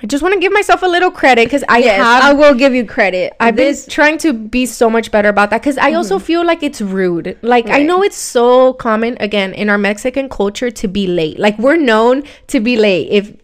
I 0.00 0.06
just 0.06 0.22
want 0.22 0.34
to 0.34 0.40
give 0.40 0.52
myself 0.52 0.82
a 0.82 0.86
little 0.86 1.10
credit 1.10 1.46
because 1.46 1.64
I 1.68 1.78
Yes, 1.78 1.96
have 1.96 2.22
I 2.22 2.32
will 2.32 2.54
give 2.54 2.72
you 2.72 2.86
credit. 2.86 3.34
I've 3.40 3.56
this 3.56 3.84
been 3.84 3.92
trying 3.92 4.18
to 4.18 4.32
be 4.32 4.64
so 4.64 4.88
much 4.88 5.10
better 5.10 5.28
about 5.28 5.50
that 5.50 5.60
because 5.60 5.76
I 5.76 5.94
also 5.94 6.18
mm-hmm. 6.18 6.24
feel 6.24 6.46
like 6.46 6.62
it's 6.62 6.80
rude. 6.80 7.36
Like 7.42 7.68
I 7.68 7.82
know 7.82 8.02
it's 8.02 8.16
so 8.16 8.74
common 8.74 9.16
again 9.18 9.52
in 9.54 9.68
our 9.68 9.78
Mexican 9.78 10.28
culture 10.28 10.70
to 10.70 10.88
be 10.88 11.08
late. 11.08 11.38
Like 11.38 11.58
we're 11.58 11.76
known 11.76 12.22
to 12.48 12.60
be 12.60 12.76
late. 12.76 13.08
If 13.10 13.36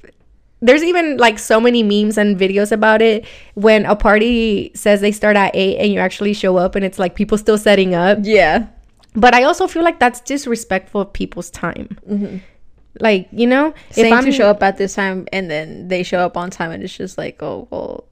there's 0.62 0.84
even 0.84 1.16
like 1.16 1.38
so 1.40 1.60
many 1.60 1.82
memes 1.82 2.16
and 2.16 2.38
videos 2.38 2.70
about 2.70 3.02
it 3.02 3.26
when 3.54 3.84
a 3.84 3.96
party 3.96 4.70
says 4.74 5.00
they 5.00 5.12
start 5.12 5.36
at 5.36 5.54
eight 5.54 5.78
and 5.78 5.92
you 5.92 5.98
actually 5.98 6.32
show 6.34 6.56
up 6.56 6.76
and 6.76 6.84
it's 6.84 6.98
like 6.98 7.16
people 7.16 7.36
still 7.36 7.58
setting 7.58 7.94
up. 7.94 8.18
yeah. 8.22 8.68
But 9.16 9.32
I 9.32 9.44
also 9.44 9.68
feel 9.68 9.84
like 9.84 10.00
that's 10.00 10.20
disrespectful 10.20 11.02
of 11.02 11.12
people's 11.12 11.48
time. 11.48 11.98
Mm-hmm. 12.08 12.38
Like 13.00 13.28
you 13.32 13.46
know, 13.46 13.74
Saying 13.90 14.24
to 14.24 14.32
show 14.32 14.48
up 14.48 14.62
at 14.62 14.76
this 14.76 14.94
time 14.94 15.26
and 15.32 15.50
then 15.50 15.88
they 15.88 16.02
show 16.02 16.18
up 16.18 16.36
on 16.36 16.50
time 16.50 16.70
and 16.70 16.82
it's 16.82 16.96
just 16.96 17.18
like, 17.18 17.42
oh 17.42 17.68
well 17.70 18.08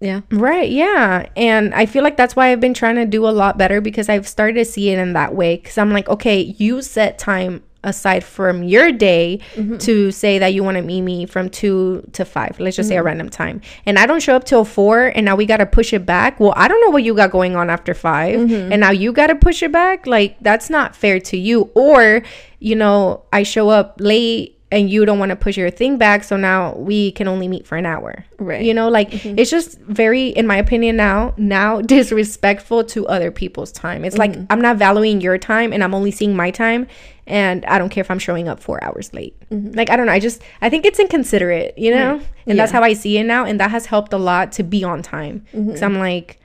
yeah. 0.00 0.20
Right, 0.30 0.70
yeah. 0.70 1.28
And 1.36 1.74
I 1.74 1.86
feel 1.86 2.04
like 2.04 2.16
that's 2.16 2.36
why 2.36 2.52
I've 2.52 2.60
been 2.60 2.74
trying 2.74 2.96
to 2.96 3.04
do 3.04 3.26
a 3.26 3.30
lot 3.30 3.58
better 3.58 3.80
because 3.80 4.08
I've 4.08 4.28
started 4.28 4.54
to 4.54 4.64
see 4.64 4.90
it 4.90 4.98
in 4.98 5.12
that 5.14 5.34
way. 5.34 5.56
Because 5.56 5.76
I'm 5.76 5.90
like, 5.90 6.08
okay, 6.08 6.40
you 6.40 6.82
set 6.82 7.18
time 7.18 7.64
aside 7.84 8.24
from 8.24 8.62
your 8.62 8.90
day 8.90 9.40
mm-hmm. 9.54 9.78
to 9.78 10.10
say 10.10 10.38
that 10.38 10.48
you 10.48 10.64
want 10.64 10.76
to 10.76 10.82
meet 10.82 11.02
me 11.02 11.26
from 11.26 11.48
two 11.48 12.02
to 12.12 12.24
five. 12.24 12.58
Let's 12.58 12.76
just 12.76 12.88
say 12.88 12.96
a 12.96 12.98
mm-hmm. 12.98 13.06
random 13.06 13.28
time. 13.28 13.60
And 13.86 13.98
I 13.98 14.06
don't 14.06 14.20
show 14.20 14.34
up 14.34 14.44
till 14.44 14.64
four 14.64 15.06
and 15.06 15.24
now 15.24 15.36
we 15.36 15.46
got 15.46 15.58
to 15.58 15.66
push 15.66 15.92
it 15.92 16.04
back. 16.04 16.40
Well, 16.40 16.52
I 16.56 16.68
don't 16.68 16.80
know 16.80 16.90
what 16.90 17.04
you 17.04 17.14
got 17.14 17.30
going 17.30 17.56
on 17.56 17.70
after 17.70 17.94
5 17.94 18.40
mm-hmm. 18.40 18.72
And 18.72 18.80
now 18.80 18.90
you 18.90 19.12
got 19.12 19.28
to 19.28 19.36
push 19.36 19.62
it 19.62 19.72
back. 19.72 20.06
Like, 20.06 20.36
that's 20.40 20.70
not 20.70 20.96
fair 20.96 21.20
to 21.20 21.36
you. 21.36 21.70
Or, 21.74 22.22
you 22.58 22.74
know, 22.74 23.24
I 23.32 23.42
show 23.42 23.68
up 23.68 23.96
late 23.98 24.57
and 24.70 24.90
you 24.90 25.04
don't 25.06 25.18
want 25.18 25.30
to 25.30 25.36
push 25.36 25.56
your 25.56 25.70
thing 25.70 25.96
back 25.96 26.22
so 26.22 26.36
now 26.36 26.74
we 26.74 27.12
can 27.12 27.26
only 27.26 27.48
meet 27.48 27.66
for 27.66 27.76
an 27.76 27.86
hour. 27.86 28.24
Right. 28.38 28.62
you 28.62 28.72
know 28.72 28.88
like 28.88 29.10
mm-hmm. 29.10 29.38
it's 29.38 29.50
just 29.50 29.78
very 29.80 30.28
in 30.28 30.46
my 30.46 30.56
opinion 30.56 30.96
now 30.96 31.34
now 31.36 31.80
disrespectful 31.96 32.84
to 32.84 33.06
other 33.06 33.30
people's 33.30 33.72
time. 33.72 34.04
It's 34.04 34.18
like 34.18 34.32
mm-hmm. 34.32 34.44
i'm 34.50 34.60
not 34.60 34.76
valuing 34.76 35.20
your 35.20 35.38
time 35.38 35.72
and 35.72 35.82
i'm 35.82 35.94
only 35.94 36.10
seeing 36.10 36.36
my 36.36 36.50
time 36.50 36.86
and 37.26 37.64
i 37.66 37.78
don't 37.78 37.88
care 37.88 38.02
if 38.02 38.10
i'm 38.10 38.18
showing 38.18 38.48
up 38.48 38.60
four 38.60 38.82
hours 38.84 39.12
late. 39.12 39.38
Mm-hmm. 39.50 39.72
Like 39.72 39.90
i 39.90 39.96
don't 39.96 40.06
know 40.06 40.12
i 40.12 40.20
just 40.20 40.42
i 40.60 40.68
think 40.70 40.84
it's 40.84 40.98
inconsiderate 40.98 41.76
you 41.78 41.90
know? 41.90 42.20
And 42.46 42.58
that's 42.58 42.72
how 42.72 42.82
i 42.82 42.92
see 42.92 43.18
it 43.18 43.24
now 43.24 43.44
and 43.44 43.60
that 43.60 43.70
has 43.70 43.86
helped 43.86 44.12
a 44.12 44.18
lot 44.18 44.52
to 44.52 44.62
be 44.62 44.84
on 44.84 45.02
time. 45.02 45.44
Because 45.52 45.82
i'm 45.82 45.98
like 45.98 46.40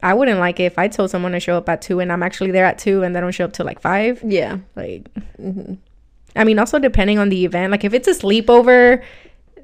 I 0.00 0.14
wouldn't 0.14 0.38
like 0.38 0.60
it 0.60 0.64
if 0.64 0.78
I 0.78 0.86
told 0.86 1.10
someone 1.10 1.32
to 1.32 1.40
show 1.40 1.56
up 1.56 1.68
at 1.68 1.82
two 1.82 1.98
and 1.98 2.12
I'm 2.12 2.22
actually 2.22 2.52
there 2.52 2.64
at 2.64 2.78
two 2.78 3.02
and 3.02 3.16
they 3.16 3.20
don't 3.20 3.32
show 3.32 3.44
up 3.44 3.52
till 3.52 3.66
like 3.66 3.80
five. 3.80 4.22
Yeah. 4.24 4.58
Like, 4.76 5.08
I 6.38 6.44
mean, 6.44 6.58
also 6.58 6.78
depending 6.78 7.18
on 7.18 7.28
the 7.28 7.44
event. 7.44 7.70
Like, 7.72 7.84
if 7.84 7.92
it's 7.92 8.08
a 8.08 8.12
sleepover, 8.14 9.02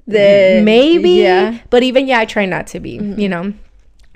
Then 0.06 0.64
maybe. 0.64 1.22
Yeah. 1.22 1.58
But 1.70 1.82
even 1.82 2.06
yeah, 2.06 2.20
I 2.20 2.24
try 2.26 2.46
not 2.46 2.66
to 2.68 2.80
be. 2.80 2.92
You 2.92 3.28
know. 3.28 3.52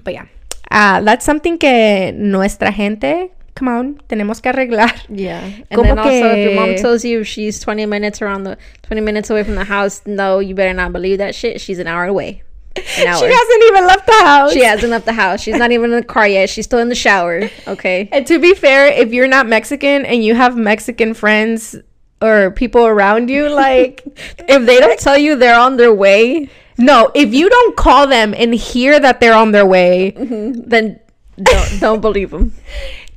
But 0.05 0.15
yeah, 0.15 0.27
uh, 0.71 1.01
that's 1.03 1.25
something 1.25 1.59
que 1.59 2.13
nuestra 2.13 2.71
gente, 2.71 3.31
come 3.55 3.69
on, 3.69 4.01
tenemos 4.09 4.41
que 4.43 4.53
arreglar. 4.53 4.93
Yeah. 5.09 5.43
And 5.43 5.69
Como 5.71 5.83
then 5.85 5.99
also 5.99 6.11
if 6.11 6.45
your 6.45 6.55
mom 6.55 6.77
tells 6.77 7.05
you 7.05 7.25
she's 7.25 7.59
20 7.61 7.87
minutes 7.87 8.23
around 8.23 8.45
the 8.45 8.57
20 8.83 9.01
minutes 9.01 9.31
away 9.31 9.45
from 9.45 9.55
the 9.55 9.65
house, 9.65 10.03
no, 10.07 10.39
you 10.39 10.55
better 10.55 10.73
not 10.75 10.93
believe 10.93 11.19
that 11.19 11.35
shit. 11.35 11.61
She's 11.61 11.79
an 11.79 11.87
hour 11.87 12.05
away. 12.05 12.43
An 12.77 13.07
hour. 13.09 13.19
She 13.19 13.25
hasn't 13.27 13.65
even 13.65 13.87
left 13.87 14.07
the 14.07 14.25
house. 14.25 14.53
She 14.53 14.63
hasn't 14.65 14.91
left 14.91 15.05
the 15.05 15.13
house. 15.13 15.41
She's 15.41 15.57
not 15.57 15.73
even 15.73 15.91
in 15.93 15.97
the 16.01 16.07
car 16.07 16.29
yet. 16.29 16.49
She's 16.49 16.67
still 16.67 16.79
in 16.79 16.89
the 16.91 16.95
shower. 16.95 17.51
Okay. 17.67 18.09
And 18.13 18.27
to 18.29 18.39
be 18.39 18.55
fair, 18.55 18.87
if 18.87 19.13
you're 19.13 19.27
not 19.29 19.47
Mexican 19.47 20.05
and 20.07 20.23
you 20.23 20.35
have 20.35 20.57
Mexican 20.57 21.13
friends 21.15 21.75
or 22.21 22.51
people 22.51 22.87
around 22.87 23.31
you, 23.31 23.49
like, 23.49 24.03
If 24.39 24.67
they 24.67 24.79
don't 24.79 24.99
tell 24.99 25.19
you 25.19 25.37
they're 25.37 25.59
on 25.59 25.77
their 25.77 25.95
way, 25.95 26.49
no, 26.79 27.11
if 27.15 27.35
you 27.35 27.51
don't 27.51 27.77
call 27.77 28.07
them 28.07 28.35
and 28.35 28.55
hear 28.55 28.99
that 29.01 29.21
they're 29.21 29.35
on 29.35 29.51
their 29.53 29.67
way, 29.67 30.13
mm-hmm. 30.17 30.69
then 30.69 31.01
don't 31.43 31.69
don't 31.81 32.01
believe 32.01 32.31
them. 32.31 32.55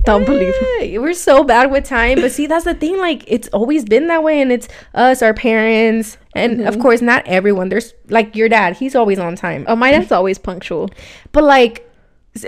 Don't 0.04 0.26
believe 0.26 0.54
them. 0.80 1.02
We're 1.02 1.14
so 1.14 1.44
bad 1.44 1.72
with 1.72 1.86
time, 1.86 2.22
but 2.22 2.32
see, 2.32 2.48
that's 2.48 2.66
the 2.66 2.74
thing. 2.74 2.98
Like, 2.98 3.24
it's 3.28 3.48
always 3.50 3.86
been 3.86 4.08
that 4.08 4.24
way, 4.24 4.42
and 4.42 4.52
it's 4.52 4.68
us, 4.96 5.22
our 5.22 5.36
parents, 5.36 6.18
and 6.34 6.62
of 6.62 6.74
mm-hmm. 6.74 6.82
course, 6.82 7.02
not 7.02 7.22
everyone. 7.28 7.70
There's 7.70 7.94
like 8.10 8.36
your 8.36 8.50
dad; 8.50 8.78
he's 8.78 8.96
always 8.96 9.20
on 9.20 9.36
time. 9.36 9.64
Oh, 9.68 9.76
my 9.76 9.92
dad's 9.92 10.12
always 10.12 10.40
punctual. 10.40 10.90
But 11.32 11.44
like, 11.44 11.88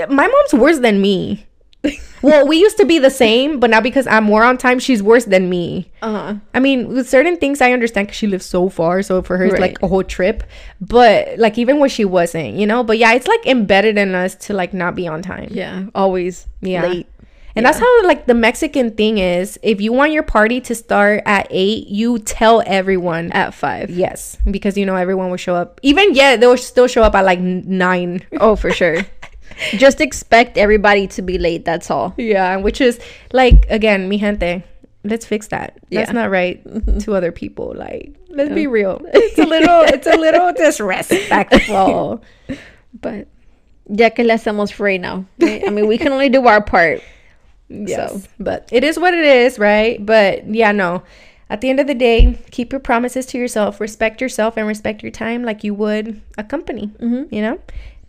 my 0.09 0.27
mom's 0.27 0.53
worse 0.53 0.79
than 0.79 0.99
me. 0.99 1.45
well, 2.21 2.47
we 2.47 2.57
used 2.57 2.77
to 2.77 2.85
be 2.85 2.97
the 2.99 3.09
same, 3.09 3.59
but 3.59 3.69
now 3.69 3.81
because 3.81 4.07
I'm 4.07 4.23
more 4.23 4.43
on 4.43 4.57
time, 4.57 4.79
she's 4.79 5.03
worse 5.03 5.25
than 5.25 5.49
me. 5.49 5.91
Uh 6.01 6.11
huh. 6.11 6.35
I 6.53 6.59
mean, 6.59 6.87
with 6.89 7.09
certain 7.09 7.37
things, 7.37 7.59
I 7.61 7.71
understand 7.73 8.07
because 8.07 8.17
she 8.17 8.27
lives 8.27 8.45
so 8.45 8.69
far, 8.69 9.01
so 9.01 9.21
for 9.21 9.37
her, 9.37 9.45
it's 9.45 9.59
like 9.59 9.81
a 9.83 9.87
whole 9.87 10.03
trip. 10.03 10.43
But 10.79 11.37
like, 11.37 11.57
even 11.57 11.79
when 11.79 11.89
she 11.89 12.05
wasn't, 12.05 12.55
you 12.55 12.65
know. 12.65 12.83
But 12.83 12.97
yeah, 12.97 13.13
it's 13.13 13.27
like 13.27 13.45
embedded 13.45 13.97
in 13.97 14.15
us 14.15 14.35
to 14.47 14.53
like 14.53 14.73
not 14.73 14.95
be 14.95 15.07
on 15.07 15.21
time. 15.21 15.49
Yeah, 15.51 15.85
always 15.93 16.47
Yeah. 16.61 16.83
late. 16.87 17.07
And 17.55 17.63
that's 17.67 17.77
how 17.77 18.07
like 18.07 18.25
the 18.25 18.33
Mexican 18.33 18.89
thing 18.91 19.19
is. 19.19 19.59
If 19.61 19.79
you 19.79 19.93
want 19.93 20.11
your 20.11 20.23
party 20.23 20.59
to 20.61 20.73
start 20.73 21.21
at 21.27 21.45
eight, 21.51 21.85
you 21.87 22.17
tell 22.17 22.63
everyone. 22.65 23.31
At 23.31 23.53
five. 23.53 23.91
yes, 23.91 24.37
because 24.49 24.75
you 24.75 24.87
know 24.87 24.95
everyone 24.95 25.29
will 25.29 25.37
show 25.37 25.53
up. 25.53 25.79
Even 25.83 26.15
yeah, 26.15 26.35
they'll 26.35 26.57
still 26.57 26.87
show 26.87 27.03
up 27.03 27.13
at 27.13 27.25
like 27.25 27.39
nine. 27.39 28.25
Oh, 28.39 28.55
for 28.55 28.71
sure. 28.71 29.05
Just 29.71 30.01
expect 30.01 30.57
everybody 30.57 31.07
to 31.07 31.21
be 31.21 31.37
late. 31.37 31.65
That's 31.65 31.89
all. 31.91 32.13
Yeah, 32.17 32.57
which 32.57 32.81
is 32.81 32.99
like 33.31 33.65
again, 33.69 34.09
mi 34.09 34.17
gente. 34.17 34.63
Let's 35.05 35.25
fix 35.25 35.47
that. 35.49 35.77
That's 35.91 36.09
Yeah. 36.09 36.11
not 36.13 36.31
right 36.31 36.61
to 37.01 37.13
other 37.13 37.33
people. 37.33 37.73
Like, 37.75 38.15
let's 38.29 38.53
be 38.53 38.67
real. 38.67 39.01
It's 39.13 39.37
a 39.37 39.43
little, 39.45 39.81
it's 39.83 40.07
a 40.07 40.15
little 40.17 40.53
disrespectful. 40.63 42.23
But 43.01 43.27
ya 43.89 44.09
que 44.11 44.23
le 44.23 44.33
hacemos 44.35 44.71
for 44.71 44.83
right 44.85 45.01
now. 45.01 45.25
right? 45.41 45.61
I 45.67 45.69
mean, 45.71 45.87
we 45.87 45.97
can 45.97 46.13
only 46.13 46.29
do 46.29 46.45
our 46.47 46.61
part. 46.61 47.01
Yes. 47.69 48.23
So. 48.23 48.29
But 48.39 48.69
it 48.71 48.83
is 48.83 48.99
what 48.99 49.13
it 49.15 49.25
is, 49.25 49.57
right? 49.57 49.97
But 50.05 50.45
yeah, 50.47 50.71
no. 50.71 51.01
At 51.49 51.61
the 51.61 51.69
end 51.69 51.79
of 51.79 51.87
the 51.87 51.95
day, 51.95 52.37
keep 52.51 52.71
your 52.71 52.79
promises 52.79 53.25
to 53.27 53.37
yourself, 53.39 53.79
respect 53.81 54.21
yourself, 54.21 54.57
and 54.57 54.67
respect 54.67 55.01
your 55.01 55.11
time 55.11 55.43
like 55.43 55.63
you 55.63 55.73
would 55.73 56.21
a 56.37 56.43
company, 56.43 56.91
Mm-hmm. 56.99 57.33
you 57.33 57.41
know? 57.41 57.59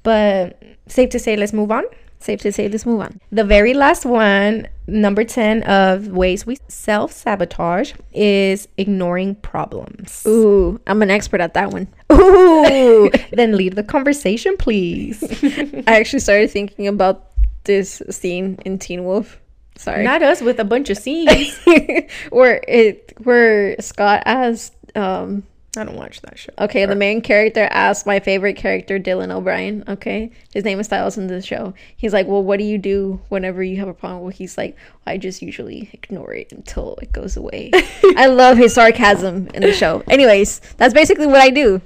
But 0.02 0.60
safe 0.86 1.10
to 1.10 1.18
say, 1.18 1.36
let's 1.36 1.52
move 1.52 1.70
on. 1.70 1.84
Safe 2.20 2.40
to 2.40 2.52
say, 2.52 2.68
let's 2.68 2.86
move 2.86 3.00
on. 3.00 3.20
The 3.32 3.44
very 3.44 3.74
last 3.74 4.06
one, 4.06 4.68
number 4.86 5.24
10 5.24 5.62
of 5.64 6.08
ways 6.08 6.46
we 6.46 6.56
self 6.68 7.12
sabotage, 7.12 7.92
is 8.12 8.66
ignoring 8.78 9.34
problems. 9.36 10.24
Ooh, 10.26 10.80
I'm 10.86 11.02
an 11.02 11.10
expert 11.10 11.40
at 11.40 11.54
that 11.54 11.70
one. 11.70 11.88
Ooh. 12.12 13.10
then 13.32 13.56
lead 13.56 13.76
the 13.76 13.82
conversation, 13.82 14.56
please. 14.56 15.22
I 15.86 16.00
actually 16.00 16.20
started 16.20 16.50
thinking 16.50 16.88
about 16.88 17.30
this 17.64 18.02
scene 18.10 18.58
in 18.64 18.78
Teen 18.78 19.04
Wolf. 19.04 19.40
Sorry. 19.76 20.04
Not 20.04 20.22
us 20.22 20.40
with 20.40 20.60
a 20.60 20.64
bunch 20.64 20.90
of 20.90 20.96
scenes. 20.96 21.58
where 22.30 22.62
it 22.68 23.12
where 23.24 23.76
Scott 23.80 24.22
asked 24.24 24.74
um 24.94 25.42
I 25.76 25.84
don't 25.84 25.96
watch 25.96 26.20
that 26.22 26.38
show. 26.38 26.52
okay, 26.58 26.86
the 26.86 26.94
main 26.94 27.20
character 27.20 27.68
asked 27.70 28.06
my 28.06 28.20
favorite 28.20 28.56
character, 28.56 28.98
Dylan 28.98 29.30
O'Brien. 29.30 29.84
Okay. 29.88 30.30
His 30.52 30.64
name 30.64 30.80
is 30.80 30.86
Stiles 30.86 31.18
in 31.18 31.26
the 31.26 31.42
show. 31.42 31.74
He's 31.96 32.12
like, 32.12 32.26
Well, 32.26 32.42
what 32.42 32.58
do 32.58 32.64
you 32.64 32.78
do 32.78 33.20
whenever 33.28 33.62
you 33.62 33.76
have 33.78 33.88
a 33.88 33.94
problem? 33.94 34.22
Well, 34.22 34.30
he's 34.30 34.56
like, 34.56 34.76
I 35.06 35.18
just 35.18 35.42
usually 35.42 35.90
ignore 35.92 36.34
it 36.34 36.52
until 36.52 36.96
it 37.02 37.12
goes 37.12 37.36
away. 37.36 37.70
I 38.16 38.26
love 38.26 38.56
his 38.56 38.74
sarcasm 38.74 39.48
in 39.54 39.62
the 39.62 39.72
show. 39.72 40.02
Anyways, 40.08 40.60
that's 40.76 40.94
basically 40.94 41.26
what 41.26 41.40
I 41.40 41.50
do. 41.50 41.80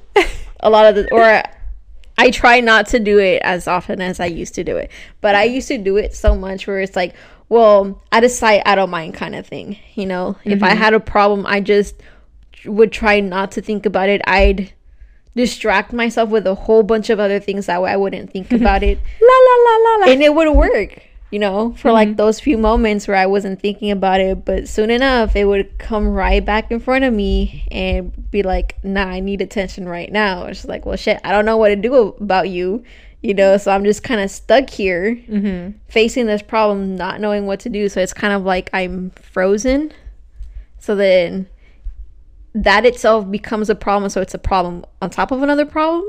A 0.60 0.70
lot 0.70 0.86
of 0.86 0.94
the 0.96 1.12
or 1.12 1.42
I 2.18 2.30
try 2.30 2.60
not 2.60 2.86
to 2.88 2.98
do 2.98 3.18
it 3.18 3.40
as 3.42 3.68
often 3.68 4.00
as 4.00 4.18
I 4.18 4.26
used 4.26 4.56
to 4.56 4.64
do 4.64 4.76
it. 4.76 4.90
But 5.20 5.36
I 5.36 5.44
used 5.44 5.68
to 5.68 5.78
do 5.78 5.96
it 5.96 6.14
so 6.14 6.34
much 6.34 6.66
where 6.66 6.80
it's 6.80 6.96
like, 6.96 7.14
well, 7.48 8.02
out 8.12 8.24
of 8.24 8.30
sight, 8.32 8.62
out 8.66 8.78
of 8.78 8.90
mind 8.90 9.14
kind 9.14 9.36
of 9.36 9.46
thing. 9.46 9.78
You 9.94 10.06
know, 10.06 10.36
if 10.44 10.62
I 10.62 10.70
mm-hmm. 10.70 10.78
had 10.78 10.94
a 10.94 11.00
problem, 11.00 11.46
I 11.46 11.60
just 11.60 11.94
would 12.64 12.92
try 12.92 13.20
not 13.20 13.52
to 13.52 13.62
think 13.62 13.86
about 13.86 14.08
it. 14.08 14.20
I'd 14.26 14.72
distract 15.38 15.92
myself 15.92 16.30
with 16.30 16.46
a 16.46 16.54
whole 16.54 16.82
bunch 16.82 17.10
of 17.10 17.20
other 17.20 17.38
things 17.38 17.66
that 17.66 17.80
way 17.80 17.92
I 17.92 17.96
wouldn't 17.96 18.30
think 18.30 18.52
about 18.60 18.82
it. 18.82 18.98
La 19.20 19.28
la 19.28 19.54
la 19.64 19.76
la 19.76 20.06
la. 20.06 20.12
and 20.12 20.22
it 20.22 20.34
would 20.34 20.50
work, 20.50 21.02
you 21.30 21.38
know, 21.38 21.74
for 21.78 21.92
like 21.92 22.08
mm-hmm. 22.08 22.16
those 22.16 22.40
few 22.40 22.58
moments 22.58 23.06
where 23.06 23.16
I 23.16 23.26
wasn't 23.26 23.60
thinking 23.60 23.90
about 23.90 24.20
it. 24.20 24.44
But 24.44 24.68
soon 24.68 24.90
enough, 24.90 25.36
it 25.36 25.44
would 25.44 25.78
come 25.78 26.08
right 26.08 26.44
back 26.44 26.70
in 26.70 26.80
front 26.80 27.04
of 27.04 27.14
me 27.14 27.66
and 27.70 28.30
be 28.30 28.42
like, 28.42 28.82
nah, 28.82 29.04
I 29.04 29.20
need 29.20 29.40
attention 29.40 29.88
right 29.88 30.10
now. 30.10 30.44
It's 30.46 30.64
like, 30.64 30.84
well, 30.84 30.96
shit, 30.96 31.20
I 31.24 31.30
don't 31.30 31.44
know 31.44 31.56
what 31.56 31.68
to 31.68 31.76
do 31.76 32.14
about 32.20 32.48
you, 32.48 32.82
you 33.22 33.34
know, 33.34 33.56
so 33.56 33.72
I'm 33.72 33.84
just 33.84 34.02
kind 34.02 34.20
of 34.20 34.30
stuck 34.30 34.70
here 34.70 35.14
mm-hmm. 35.14 35.76
facing 35.88 36.26
this 36.26 36.42
problem, 36.42 36.96
not 36.96 37.20
knowing 37.20 37.46
what 37.46 37.60
to 37.60 37.68
do. 37.68 37.88
So 37.88 38.00
it's 38.00 38.12
kind 38.14 38.32
of 38.32 38.42
like 38.42 38.70
I'm 38.72 39.10
frozen. 39.10 39.92
So 40.80 40.94
then 40.94 41.48
that 42.64 42.84
itself 42.84 43.30
becomes 43.30 43.70
a 43.70 43.74
problem. 43.74 44.10
So 44.10 44.20
it's 44.20 44.34
a 44.34 44.38
problem 44.38 44.84
on 45.00 45.10
top 45.10 45.30
of 45.30 45.42
another 45.42 45.64
problem. 45.64 46.04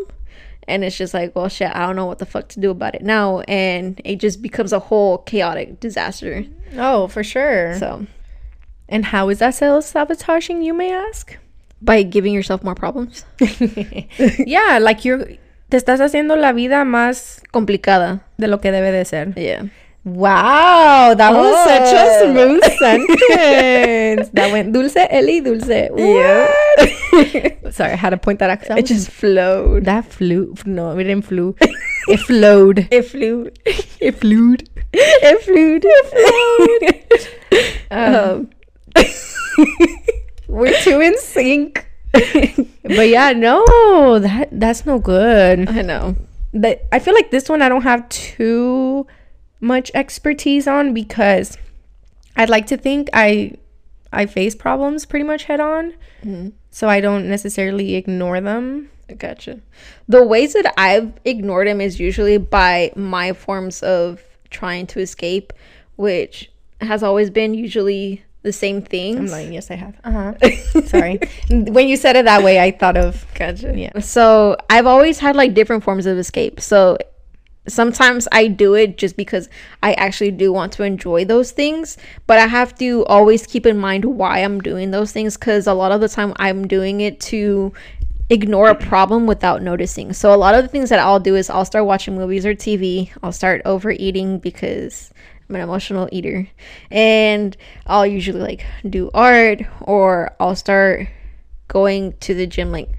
And 0.67 0.83
it's 0.83 0.97
just 0.97 1.13
like, 1.13 1.35
well, 1.35 1.49
shit, 1.49 1.71
I 1.73 1.85
don't 1.85 1.95
know 1.95 2.05
what 2.05 2.19
the 2.19 2.25
fuck 2.25 2.47
to 2.49 2.59
do 2.59 2.69
about 2.69 2.93
it 2.95 3.01
now. 3.01 3.39
And 3.41 3.99
it 4.05 4.17
just 4.17 4.41
becomes 4.41 4.71
a 4.71 4.79
whole 4.79 5.19
chaotic 5.19 5.79
disaster. 5.79 6.45
Oh, 6.77 7.07
for 7.07 7.23
sure. 7.23 7.77
So, 7.79 8.05
and 8.87 9.05
how 9.05 9.29
is 9.29 9.39
that 9.39 9.55
self 9.55 9.85
sabotaging, 9.85 10.61
you 10.61 10.73
may 10.73 10.91
ask? 10.91 11.37
By 11.81 12.03
giving 12.03 12.33
yourself 12.33 12.63
more 12.63 12.75
problems. 12.75 13.25
yeah, 14.19 14.79
like 14.81 15.05
you're 15.05 15.25
te 15.69 15.77
estás 15.77 16.01
haciendo 16.01 16.35
la 16.35 16.51
vida 16.51 16.83
más 16.83 17.41
Complicada. 17.51 18.21
de 18.37 18.47
lo 18.47 18.59
que 18.59 18.71
debe 18.71 18.91
de 18.91 19.05
ser. 19.05 19.33
Yeah. 19.35 19.69
Wow, 20.05 21.13
that 21.13 21.33
was 21.33 21.55
such 21.65 21.93
a 21.93 22.05
Oh. 22.07 22.31
smooth 22.31 22.63
sentence. 22.79 24.29
that 24.33 24.51
went 24.51 24.71
dulce, 24.73 24.95
Eli, 24.95 25.39
dulce. 25.41 25.67
Yeah. 25.67 26.51
What? 27.11 27.73
Sorry, 27.73 27.91
I 27.91 27.95
had 27.95 28.11
to 28.11 28.17
point 28.17 28.39
that 28.39 28.49
out. 28.49 28.79
It 28.79 28.85
just 28.85 29.11
flowed. 29.11 29.85
that 29.85 30.05
flew. 30.05 30.55
No, 30.65 30.97
it 30.97 31.03
didn't 31.03 31.25
flew. 31.25 31.55
It 32.07 32.19
flowed. 32.21 32.87
It 32.89 33.03
flew. 33.03 33.51
It 33.65 34.15
flewed. 34.15 34.67
It 34.93 35.41
flew. 35.43 35.79
It 35.83 37.13
flowed. 37.91 37.91
Um, 37.91 38.49
Um, 38.95 39.05
we're 40.47 40.79
too 40.81 40.99
in 41.01 41.17
sync. 41.19 41.85
but 42.11 43.07
yeah, 43.09 43.33
no, 43.33 44.17
that 44.17 44.49
that's 44.51 44.85
no 44.87 44.97
good. 44.97 45.69
I 45.69 45.81
know. 45.83 46.15
But 46.53 46.87
I 46.91 46.97
feel 46.97 47.13
like 47.13 47.29
this 47.29 47.47
one 47.47 47.61
I 47.61 47.69
don't 47.69 47.83
have 47.83 48.07
too 48.09 49.05
much 49.61 49.91
expertise 49.93 50.67
on 50.67 50.93
because 50.93 51.57
I'd 52.35 52.49
like 52.49 52.67
to 52.67 52.77
think 52.77 53.09
I 53.13 53.53
I 54.11 54.25
face 54.25 54.55
problems 54.55 55.05
pretty 55.05 55.25
much 55.25 55.43
head 55.43 55.59
on, 55.59 55.93
so 56.71 56.87
I 56.89 56.99
don't 57.01 57.27
necessarily 57.29 57.95
ignore 57.95 58.41
them. 58.41 58.89
Gotcha. 59.17 59.59
The 60.07 60.23
ways 60.23 60.53
that 60.53 60.73
I've 60.77 61.13
ignored 61.25 61.67
him 61.67 61.81
is 61.81 61.99
usually 61.99 62.37
by 62.37 62.91
my 62.95 63.33
forms 63.33 63.81
of 63.83 64.21
trying 64.49 64.87
to 64.87 64.99
escape, 64.99 65.53
which 65.95 66.51
has 66.81 67.03
always 67.03 67.29
been 67.29 67.53
usually 67.53 68.23
the 68.41 68.53
same 68.53 68.81
things. 68.81 69.17
I'm 69.33 69.45
like, 69.45 69.51
yes, 69.53 69.69
I 69.69 69.75
have. 69.75 69.95
Uh 70.03 70.11
huh. 70.11 70.81
Sorry. 70.85 71.19
when 71.49 71.87
you 71.87 71.97
said 71.97 72.15
it 72.15 72.25
that 72.25 72.43
way, 72.43 72.59
I 72.59 72.71
thought 72.71 72.97
of 72.97 73.25
Gotcha. 73.35 73.77
Yeah. 73.77 73.99
So 73.99 74.55
I've 74.69 74.85
always 74.85 75.19
had 75.19 75.35
like 75.35 75.53
different 75.53 75.83
forms 75.83 76.05
of 76.05 76.17
escape. 76.17 76.59
So 76.61 76.97
sometimes 77.69 78.27
I 78.31 78.47
do 78.47 78.73
it 78.73 78.97
just 78.97 79.15
because 79.15 79.49
I 79.81 79.93
actually 79.93 80.31
do 80.31 80.51
want 80.51 80.73
to 80.73 80.83
enjoy 80.83 81.25
those 81.25 81.51
things, 81.51 81.97
but 82.27 82.37
I 82.37 82.47
have 82.47 82.75
to 82.79 83.05
always 83.05 83.45
keep 83.45 83.65
in 83.65 83.77
mind 83.77 84.05
why 84.05 84.39
I'm 84.39 84.59
doing 84.59 84.91
those 84.91 85.11
things 85.11 85.37
because 85.37 85.67
a 85.67 85.73
lot 85.73 85.91
of 85.91 86.01
the 86.01 86.09
time 86.09 86.33
I'm 86.37 86.67
doing 86.67 87.01
it 87.01 87.19
to 87.21 87.73
ignore 88.29 88.69
a 88.69 88.75
problem 88.75 89.25
without 89.25 89.61
noticing. 89.61 90.13
So 90.13 90.33
a 90.33 90.37
lot 90.37 90.55
of 90.55 90.63
the 90.63 90.67
things 90.67 90.89
that 90.89 90.99
I'll 90.99 91.19
do 91.19 91.35
is 91.35 91.49
I'll 91.49 91.65
start 91.65 91.85
watching 91.85 92.15
movies 92.15 92.45
or 92.45 92.53
TV, 92.53 93.11
I'll 93.23 93.31
start 93.31 93.61
overeating 93.65 94.39
because 94.39 95.11
I'm 95.49 95.55
an 95.55 95.61
emotional 95.61 96.07
eater, 96.11 96.47
and 96.91 97.57
I'll 97.87 98.05
usually 98.05 98.41
like 98.41 98.65
do 98.87 99.09
art 99.13 99.61
or 99.81 100.35
I'll 100.39 100.55
start 100.55 101.07
going 101.67 102.13
to 102.19 102.33
the 102.33 102.45
gym 102.45 102.71
like 102.71 102.89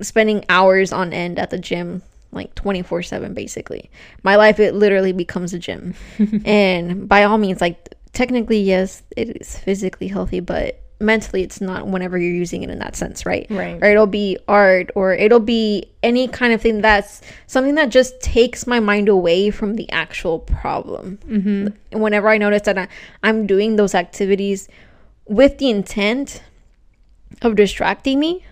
spending 0.00 0.44
hours 0.48 0.92
on 0.92 1.12
end 1.12 1.38
at 1.38 1.50
the 1.50 1.58
gym 1.58 2.02
like 2.32 2.54
24 2.54 3.02
7 3.02 3.34
basically 3.34 3.90
my 4.22 4.36
life 4.36 4.60
it 4.60 4.74
literally 4.74 5.12
becomes 5.12 5.52
a 5.52 5.58
gym 5.58 5.94
and 6.44 7.08
by 7.08 7.24
all 7.24 7.38
means 7.38 7.60
like 7.60 7.94
technically 8.12 8.60
yes 8.60 9.02
it 9.16 9.40
is 9.40 9.58
physically 9.58 10.08
healthy 10.08 10.40
but 10.40 10.80
mentally 11.00 11.42
it's 11.42 11.60
not 11.62 11.86
whenever 11.86 12.18
you're 12.18 12.34
using 12.34 12.62
it 12.62 12.68
in 12.68 12.78
that 12.78 12.94
sense 12.94 13.24
right 13.24 13.46
Right. 13.48 13.82
or 13.82 13.86
it'll 13.86 14.06
be 14.06 14.36
art 14.46 14.90
or 14.94 15.14
it'll 15.14 15.40
be 15.40 15.90
any 16.02 16.28
kind 16.28 16.52
of 16.52 16.60
thing 16.60 16.82
that's 16.82 17.22
something 17.46 17.74
that 17.76 17.88
just 17.88 18.20
takes 18.20 18.66
my 18.66 18.80
mind 18.80 19.08
away 19.08 19.50
from 19.50 19.76
the 19.76 19.90
actual 19.90 20.40
problem 20.40 21.18
mm-hmm. 21.26 21.98
whenever 21.98 22.28
i 22.28 22.36
notice 22.36 22.62
that 22.62 22.76
I, 22.76 22.88
i'm 23.22 23.46
doing 23.46 23.76
those 23.76 23.94
activities 23.94 24.68
with 25.26 25.56
the 25.58 25.70
intent 25.70 26.42
of 27.42 27.56
distracting 27.56 28.20
me 28.20 28.44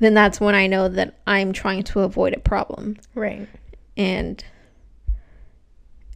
then 0.00 0.14
that's 0.14 0.40
when 0.40 0.54
I 0.54 0.66
know 0.66 0.88
that 0.88 1.14
I'm 1.26 1.52
trying 1.52 1.82
to 1.84 2.00
avoid 2.00 2.34
a 2.34 2.40
problem. 2.40 2.96
right. 3.14 3.48
And 3.96 4.44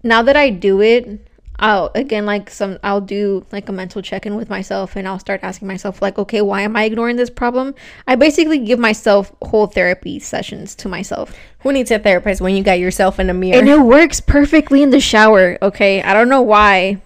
now 0.04 0.22
that 0.22 0.36
I 0.36 0.50
do 0.50 0.80
it, 0.80 1.28
I'll 1.58 1.92
again 1.94 2.26
like 2.26 2.50
some 2.50 2.78
I'll 2.82 3.00
do 3.00 3.46
like 3.52 3.68
a 3.68 3.72
mental 3.72 4.02
check-in 4.02 4.34
with 4.34 4.48
myself 4.48 4.96
and 4.96 5.06
I'll 5.06 5.18
start 5.18 5.40
asking 5.42 5.68
myself 5.68 6.02
like, 6.02 6.18
okay, 6.18 6.42
why 6.42 6.62
am 6.62 6.76
I 6.76 6.84
ignoring 6.84 7.16
this 7.16 7.30
problem? 7.30 7.74
I 8.06 8.16
basically 8.16 8.58
give 8.58 8.78
myself 8.78 9.32
whole 9.42 9.68
therapy 9.68 10.18
sessions 10.18 10.74
to 10.76 10.88
myself. 10.88 11.34
Who 11.60 11.72
needs 11.72 11.90
a 11.90 11.98
therapist 11.98 12.40
when 12.40 12.56
you 12.56 12.64
got 12.64 12.80
yourself 12.80 13.20
in 13.20 13.30
a 13.30 13.34
mirror? 13.34 13.58
And 13.58 13.68
it 13.68 13.80
works 13.80 14.20
perfectly 14.20 14.82
in 14.82 14.90
the 14.90 15.00
shower, 15.00 15.58
okay? 15.62 16.02
I 16.02 16.14
don't 16.14 16.28
know 16.28 16.42
why. 16.42 17.00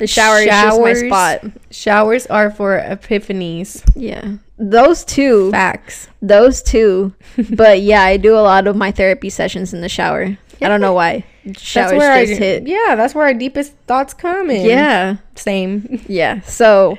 The 0.00 0.06
shower 0.06 0.38
is 0.38 0.46
just 0.46 0.80
my 0.80 0.94
spot. 0.94 1.44
Showers 1.70 2.26
are 2.26 2.50
for 2.50 2.80
epiphanies. 2.80 3.88
Yeah. 3.94 4.36
Those 4.60 5.04
two. 5.06 5.50
Facts. 5.50 6.08
Those 6.20 6.62
two. 6.62 7.14
but 7.50 7.80
yeah, 7.80 8.02
I 8.02 8.18
do 8.18 8.34
a 8.34 8.44
lot 8.44 8.66
of 8.66 8.76
my 8.76 8.92
therapy 8.92 9.30
sessions 9.30 9.72
in 9.72 9.80
the 9.80 9.88
shower. 9.88 10.36
I 10.62 10.68
don't 10.68 10.82
know 10.82 10.92
why. 10.92 11.24
Showers 11.56 11.92
that's 11.92 11.92
where 11.94 12.26
just 12.26 12.40
our, 12.40 12.46
hit. 12.46 12.66
Yeah, 12.68 12.94
that's 12.94 13.14
where 13.14 13.24
our 13.24 13.32
deepest 13.32 13.74
thoughts 13.86 14.12
come 14.12 14.50
in. 14.50 14.66
Yeah. 14.66 15.16
Same. 15.34 16.04
Yeah. 16.08 16.42
So 16.42 16.98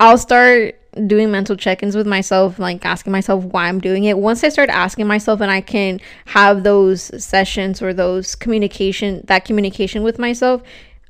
I'll 0.00 0.16
start 0.16 0.76
doing 1.06 1.30
mental 1.30 1.56
check-ins 1.56 1.94
with 1.94 2.06
myself, 2.06 2.58
like 2.58 2.82
asking 2.86 3.12
myself 3.12 3.44
why 3.44 3.68
I'm 3.68 3.80
doing 3.80 4.04
it. 4.04 4.16
Once 4.16 4.42
I 4.42 4.48
start 4.48 4.70
asking 4.70 5.06
myself 5.06 5.42
and 5.42 5.50
I 5.50 5.60
can 5.60 6.00
have 6.24 6.62
those 6.62 7.10
sessions 7.22 7.82
or 7.82 7.92
those 7.92 8.34
communication 8.34 9.22
that 9.26 9.44
communication 9.44 10.02
with 10.02 10.18
myself, 10.18 10.62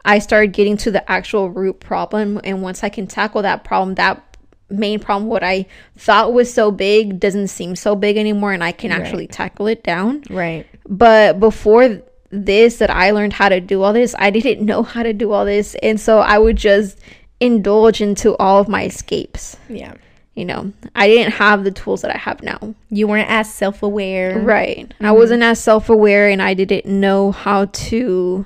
I 0.04 0.18
start 0.18 0.52
getting 0.52 0.76
to 0.78 0.90
the 0.90 1.08
actual 1.08 1.50
root 1.50 1.78
problem. 1.78 2.40
And 2.42 2.62
once 2.62 2.82
I 2.82 2.88
can 2.88 3.06
tackle 3.06 3.42
that 3.42 3.62
problem, 3.62 3.94
that 3.96 4.24
main 4.68 4.98
problem, 4.98 5.28
what 5.28 5.44
I 5.44 5.66
thought 5.96 6.32
was 6.32 6.52
so 6.52 6.70
big 6.70 7.20
doesn't 7.20 7.48
seem 7.48 7.76
so 7.76 7.94
big 7.94 8.16
anymore 8.16 8.52
and 8.52 8.64
I 8.64 8.72
can 8.72 8.90
actually 8.90 9.26
tackle 9.26 9.66
it 9.66 9.82
down. 9.82 10.22
Right. 10.28 10.66
But 10.88 11.40
before 11.40 12.02
this, 12.30 12.78
that 12.78 12.90
I 12.90 13.10
learned 13.12 13.32
how 13.32 13.48
to 13.48 13.60
do 13.60 13.82
all 13.82 13.92
this, 13.92 14.14
I 14.18 14.30
didn't 14.30 14.64
know 14.64 14.82
how 14.82 15.02
to 15.02 15.12
do 15.12 15.32
all 15.32 15.44
this. 15.44 15.76
And 15.82 16.00
so 16.00 16.18
I 16.18 16.38
would 16.38 16.56
just 16.56 16.98
indulge 17.40 18.00
into 18.00 18.36
all 18.38 18.60
of 18.60 18.68
my 18.68 18.84
escapes. 18.84 19.56
Yeah. 19.68 19.94
You 20.34 20.44
know, 20.44 20.72
I 20.94 21.06
didn't 21.08 21.32
have 21.32 21.64
the 21.64 21.70
tools 21.70 22.02
that 22.02 22.14
I 22.14 22.18
have 22.18 22.42
now. 22.42 22.74
You 22.90 23.08
weren't 23.08 23.30
as 23.30 23.52
self 23.52 23.82
aware. 23.82 24.38
Right. 24.38 24.92
I 25.00 25.04
mm-hmm. 25.04 25.16
wasn't 25.16 25.42
as 25.42 25.62
self 25.62 25.88
aware 25.88 26.28
and 26.28 26.42
I 26.42 26.52
didn't 26.52 26.84
know 26.86 27.32
how 27.32 27.66
to 27.66 28.44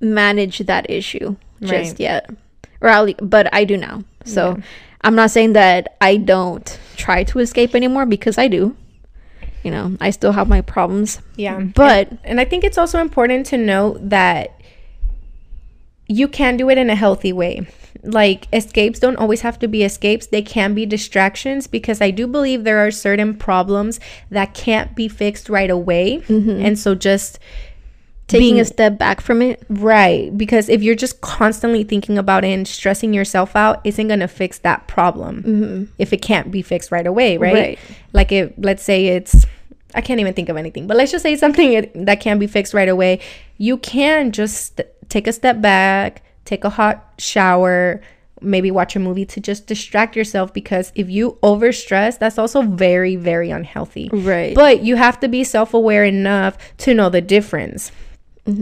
manage 0.00 0.60
that 0.60 0.88
issue 0.88 1.36
just 1.60 1.92
Right. 1.92 2.00
yet. 2.00 2.30
Or 2.80 2.88
at 2.88 3.00
le- 3.00 3.14
but 3.20 3.52
I 3.52 3.64
do 3.64 3.76
now. 3.76 4.02
So 4.24 4.58
I'm 5.02 5.14
not 5.14 5.30
saying 5.30 5.54
that 5.54 5.96
I 6.00 6.16
don't 6.16 6.78
try 6.96 7.24
to 7.24 7.38
escape 7.38 7.74
anymore 7.74 8.06
because 8.06 8.38
I 8.38 8.48
do. 8.48 8.76
You 9.62 9.70
know, 9.70 9.96
I 10.00 10.10
still 10.10 10.32
have 10.32 10.48
my 10.48 10.60
problems. 10.62 11.20
Yeah. 11.36 11.60
But 11.60 12.12
And 12.24 12.40
I 12.40 12.44
think 12.44 12.64
it's 12.64 12.78
also 12.78 12.98
important 12.98 13.46
to 13.46 13.58
note 13.58 14.08
that 14.08 14.58
you 16.06 16.28
can 16.28 16.56
do 16.56 16.68
it 16.70 16.78
in 16.78 16.90
a 16.90 16.94
healthy 16.94 17.32
way. 17.32 17.68
Like 18.02 18.48
escapes 18.52 18.98
don't 18.98 19.16
always 19.16 19.42
have 19.42 19.58
to 19.58 19.68
be 19.68 19.84
escapes, 19.84 20.26
they 20.26 20.42
can 20.42 20.74
be 20.74 20.86
distractions 20.86 21.66
because 21.66 22.00
I 22.00 22.10
do 22.10 22.26
believe 22.26 22.64
there 22.64 22.78
are 22.78 22.90
certain 22.90 23.36
problems 23.36 24.00
that 24.30 24.54
can't 24.54 24.96
be 24.96 25.08
fixed 25.08 25.48
right 25.48 25.70
away. 25.70 26.18
Mm-hmm. 26.20 26.64
And 26.64 26.78
so 26.78 26.94
just 26.94 27.38
taking 28.30 28.54
being- 28.54 28.60
a 28.60 28.64
step 28.64 28.98
back 28.98 29.20
from 29.20 29.42
it. 29.42 29.62
Right. 29.68 30.36
Because 30.36 30.68
if 30.68 30.82
you're 30.82 30.94
just 30.94 31.20
constantly 31.20 31.84
thinking 31.84 32.16
about 32.16 32.44
it 32.44 32.48
and 32.48 32.66
stressing 32.66 33.12
yourself 33.12 33.56
out, 33.56 33.80
isn't 33.84 34.08
going 34.08 34.20
to 34.20 34.28
fix 34.28 34.58
that 34.60 34.86
problem 34.86 35.42
mm-hmm. 35.42 35.84
if 35.98 36.12
it 36.12 36.22
can't 36.22 36.50
be 36.50 36.62
fixed 36.62 36.92
right 36.92 37.06
away, 37.06 37.36
right? 37.36 37.54
Right. 37.54 37.78
Like, 38.12 38.32
if, 38.32 38.52
let's 38.56 38.82
say 38.82 39.08
it's, 39.08 39.44
I 39.94 40.00
can't 40.00 40.20
even 40.20 40.34
think 40.34 40.48
of 40.48 40.56
anything, 40.56 40.86
but 40.86 40.96
let's 40.96 41.10
just 41.10 41.22
say 41.22 41.36
something 41.36 41.90
that 41.94 42.20
can 42.20 42.38
be 42.38 42.46
fixed 42.46 42.72
right 42.72 42.88
away. 42.88 43.20
You 43.58 43.76
can 43.78 44.30
just 44.30 44.80
take 45.08 45.26
a 45.26 45.32
step 45.32 45.60
back, 45.60 46.22
take 46.44 46.64
a 46.64 46.70
hot 46.70 47.14
shower, 47.18 48.00
maybe 48.40 48.70
watch 48.70 48.96
a 48.96 48.98
movie 48.98 49.26
to 49.26 49.40
just 49.40 49.66
distract 49.66 50.16
yourself 50.16 50.54
because 50.54 50.92
if 50.94 51.10
you 51.10 51.38
overstress, 51.42 52.18
that's 52.18 52.38
also 52.38 52.62
very, 52.62 53.16
very 53.16 53.50
unhealthy. 53.50 54.08
Right. 54.12 54.54
But 54.54 54.82
you 54.82 54.96
have 54.96 55.20
to 55.20 55.28
be 55.28 55.44
self 55.44 55.74
aware 55.74 56.04
enough 56.04 56.56
to 56.78 56.94
know 56.94 57.08
the 57.10 57.20
difference. 57.20 57.92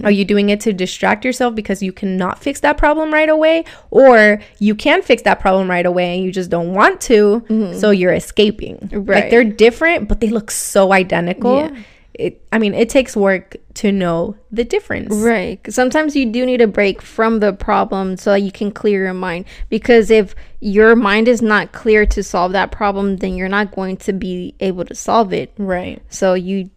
Are 0.04 0.10
you 0.10 0.24
doing 0.24 0.50
it 0.50 0.60
to 0.60 0.72
distract 0.72 1.24
yourself 1.24 1.54
because 1.54 1.82
you 1.82 1.92
cannot 1.92 2.40
fix 2.40 2.60
that 2.60 2.76
problem 2.76 3.12
right 3.12 3.28
away? 3.28 3.64
Or 3.90 4.40
you 4.58 4.74
can 4.74 5.02
fix 5.02 5.22
that 5.22 5.40
problem 5.40 5.70
right 5.70 5.86
away 5.86 6.16
and 6.16 6.24
you 6.24 6.32
just 6.32 6.50
don't 6.50 6.74
want 6.74 7.00
to, 7.02 7.42
so 7.48 7.54
mm-hmm. 7.54 7.92
you're 7.92 8.12
escaping. 8.12 8.88
Like 8.92 9.08
Right. 9.08 9.30
they're 9.30 9.44
different, 9.44 10.08
but 10.08 10.20
they 10.20 10.28
look 10.28 10.50
so 10.50 10.92
identical. 10.92 11.60
Yeah. 11.60 11.76
It, 12.14 12.44
I 12.50 12.58
mean, 12.58 12.74
it 12.74 12.88
takes 12.88 13.16
work 13.16 13.56
to 13.74 13.92
know 13.92 14.34
the 14.50 14.64
difference. 14.64 15.14
Right. 15.14 15.60
Sometimes 15.72 16.16
you 16.16 16.26
do 16.26 16.44
need 16.44 16.60
a 16.60 16.66
break 16.66 17.00
from 17.00 17.38
the 17.38 17.52
problem 17.52 18.16
so 18.16 18.32
that 18.32 18.40
you 18.40 18.50
can 18.50 18.72
clear 18.72 19.04
your 19.04 19.14
mind. 19.14 19.44
Because 19.68 20.10
if 20.10 20.34
your 20.58 20.96
mind 20.96 21.28
is 21.28 21.40
not 21.40 21.70
clear 21.70 22.04
to 22.06 22.24
solve 22.24 22.52
that 22.52 22.72
problem, 22.72 23.18
then 23.18 23.36
you're 23.36 23.48
not 23.48 23.70
going 23.70 23.98
to 23.98 24.12
be 24.12 24.56
able 24.58 24.84
to 24.86 24.96
solve 24.96 25.32
it. 25.32 25.52
Right. 25.58 26.02
So 26.08 26.34
you 26.34 26.70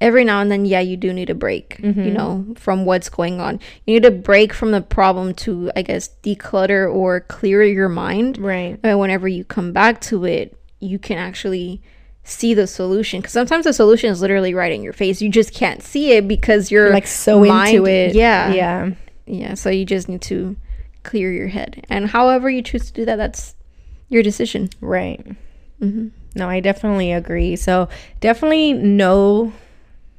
every 0.00 0.24
now 0.24 0.40
and 0.40 0.50
then, 0.50 0.64
yeah, 0.66 0.80
you 0.80 0.96
do 0.96 1.12
need 1.12 1.30
a 1.30 1.34
break, 1.34 1.78
Mm-hmm. 1.78 2.02
you 2.04 2.10
know, 2.12 2.46
from 2.56 2.84
what's 2.84 3.08
going 3.08 3.40
on. 3.40 3.60
You 3.86 3.94
need 3.94 4.04
a 4.04 4.10
break 4.10 4.52
from 4.52 4.72
the 4.72 4.80
problem 4.80 5.34
to, 5.34 5.70
I 5.76 5.82
guess, 5.82 6.10
declutter 6.22 6.92
or 6.92 7.20
clear 7.20 7.62
your 7.62 7.88
mind. 7.88 8.38
Right. 8.38 8.78
And 8.82 8.98
whenever 9.00 9.26
you 9.28 9.44
come 9.44 9.72
back 9.72 10.00
to 10.02 10.24
it, 10.24 10.56
you 10.80 10.98
can 10.98 11.16
actually 11.18 11.80
see 12.24 12.52
the 12.54 12.66
solution. 12.66 13.20
Because 13.20 13.32
sometimes 13.32 13.64
the 13.64 13.72
solution 13.72 14.10
is 14.10 14.20
literally 14.20 14.52
right 14.52 14.72
in 14.72 14.82
your 14.82 14.92
face. 14.92 15.22
You 15.22 15.30
just 15.30 15.54
can't 15.54 15.82
see 15.82 16.12
it 16.12 16.26
because 16.28 16.70
you're 16.70 16.90
Like 16.92 17.06
so 17.06 17.44
mind- 17.44 17.76
into 17.76 17.86
it. 17.88 18.14
Yeah. 18.14 18.52
Yeah. 18.52 18.90
Yeah. 19.26 19.54
So 19.54 19.70
you 19.70 19.84
just 19.86 20.08
need 20.08 20.22
to 20.22 20.56
clear 21.04 21.32
your 21.32 21.48
head. 21.48 21.86
And 21.88 22.08
however 22.10 22.50
you 22.50 22.62
choose 22.62 22.86
to 22.86 22.92
do 22.92 23.04
that, 23.06 23.16
that's 23.16 23.54
your 24.08 24.22
decision. 24.22 24.68
Right. 24.80 25.24
Mm-hmm. 25.80 26.08
No, 26.34 26.48
I 26.48 26.60
definitely 26.60 27.12
agree. 27.12 27.56
So 27.56 27.88
definitely 28.20 28.72
know 28.74 29.52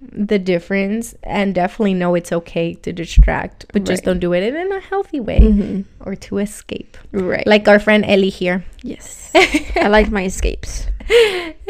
the 0.01 0.37
difference 0.39 1.15
and 1.23 1.55
definitely 1.55 1.93
know 1.95 2.13
it's 2.15 2.31
okay 2.31 2.73
to 2.75 2.93
distract, 2.93 3.65
but 3.73 3.83
just 3.83 4.03
don't 4.03 4.19
do 4.19 4.33
it 4.33 4.43
in 4.43 4.71
a 4.71 4.79
healthy 4.79 5.19
way 5.19 5.39
Mm-hmm. 5.39 5.81
or 6.07 6.15
to 6.15 6.37
escape. 6.37 6.97
Right. 7.11 7.45
Like 7.47 7.67
our 7.67 7.79
friend 7.79 8.05
Eli 8.05 8.29
here. 8.29 8.63
yes. 8.83 9.31
I 9.75 9.87
like 9.87 10.09
my 10.11 10.25
escapes. 10.25 10.87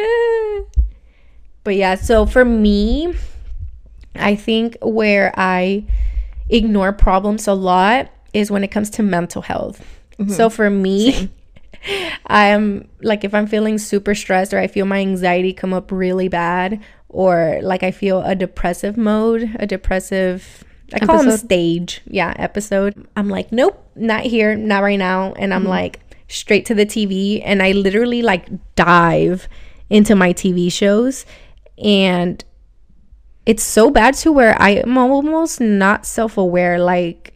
but 1.63 1.75
yeah, 1.75 1.95
so 1.95 2.25
for 2.25 2.45
me, 2.45 3.13
I 4.15 4.35
think 4.35 4.77
where 4.81 5.33
I 5.37 5.85
ignore 6.49 6.93
problems 6.93 7.47
a 7.47 7.53
lot 7.53 8.09
is 8.33 8.49
when 8.51 8.63
it 8.63 8.69
comes 8.69 8.89
to 8.91 9.03
mental 9.03 9.41
health. 9.41 9.85
So 10.27 10.49
for 10.49 10.69
me, 10.69 11.29
I'm 12.27 12.87
like 13.01 13.23
if 13.23 13.33
I'm 13.33 13.47
feeling 13.47 13.77
super 13.77 14.15
stressed 14.15 14.53
or 14.53 14.59
I 14.59 14.67
feel 14.67 14.85
my 14.85 14.99
anxiety 14.99 15.53
come 15.53 15.73
up 15.73 15.91
really 15.91 16.27
bad 16.27 16.81
or 17.09 17.59
like 17.61 17.83
I 17.83 17.91
feel 17.91 18.21
a 18.21 18.35
depressive 18.35 18.97
mode, 18.97 19.55
a 19.59 19.65
depressive 19.65 20.63
I 20.93 20.99
call 20.99 21.17
them 21.17 21.27
Episode? 21.27 21.45
stage, 21.45 22.01
yeah, 22.05 22.33
episode. 22.37 23.07
I'm 23.17 23.27
like, 23.27 23.51
nope, 23.51 23.91
not 23.95 24.23
here, 24.23 24.55
not 24.55 24.83
right 24.83 24.99
now, 24.99 25.33
and 25.33 25.53
I'm 25.53 25.65
like 25.65 25.99
straight 26.29 26.65
to 26.65 26.75
the 26.75 26.85
TV 26.85 27.41
and 27.43 27.61
I 27.61 27.71
literally 27.71 28.21
like 28.21 28.49
dive 28.75 29.47
into 29.89 30.15
my 30.15 30.33
TV 30.33 30.71
shows 30.71 31.25
and 31.77 32.43
it's 33.45 33.63
so 33.63 33.89
bad 33.89 34.13
to 34.15 34.31
where 34.31 34.61
I 34.61 34.71
am 34.71 34.97
almost 34.97 35.61
not 35.61 36.05
self-aware 36.05 36.79
like 36.79 37.33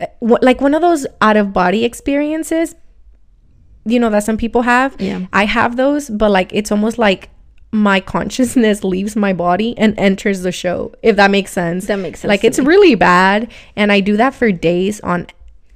uh, 0.00 0.06
like 0.20 0.60
one 0.60 0.74
of 0.74 0.82
those 0.82 1.06
out 1.20 1.36
of 1.36 1.52
body 1.52 1.84
experiences 1.84 2.76
you 3.84 3.98
know 4.00 4.10
that 4.10 4.24
some 4.24 4.36
people 4.36 4.62
have 4.62 4.96
Yeah. 4.98 5.26
i 5.32 5.44
have 5.44 5.76
those 5.76 6.08
but 6.10 6.30
like 6.30 6.50
it's 6.52 6.70
almost 6.72 6.98
like 6.98 7.30
my 7.72 8.00
consciousness 8.00 8.84
leaves 8.94 9.16
my 9.16 9.32
body 9.32 9.76
and 9.76 9.98
enters 9.98 10.42
the 10.42 10.52
show 10.52 10.94
if 11.02 11.16
that 11.16 11.30
makes 11.30 11.52
sense 11.52 11.86
That 11.86 11.98
makes 11.98 12.20
sense 12.20 12.28
like 12.28 12.44
it's 12.44 12.58
really 12.58 12.94
bad 12.94 13.50
and 13.76 13.90
i 13.92 14.00
do 14.00 14.16
that 14.16 14.34
for 14.34 14.50
days 14.52 15.00
on 15.00 15.26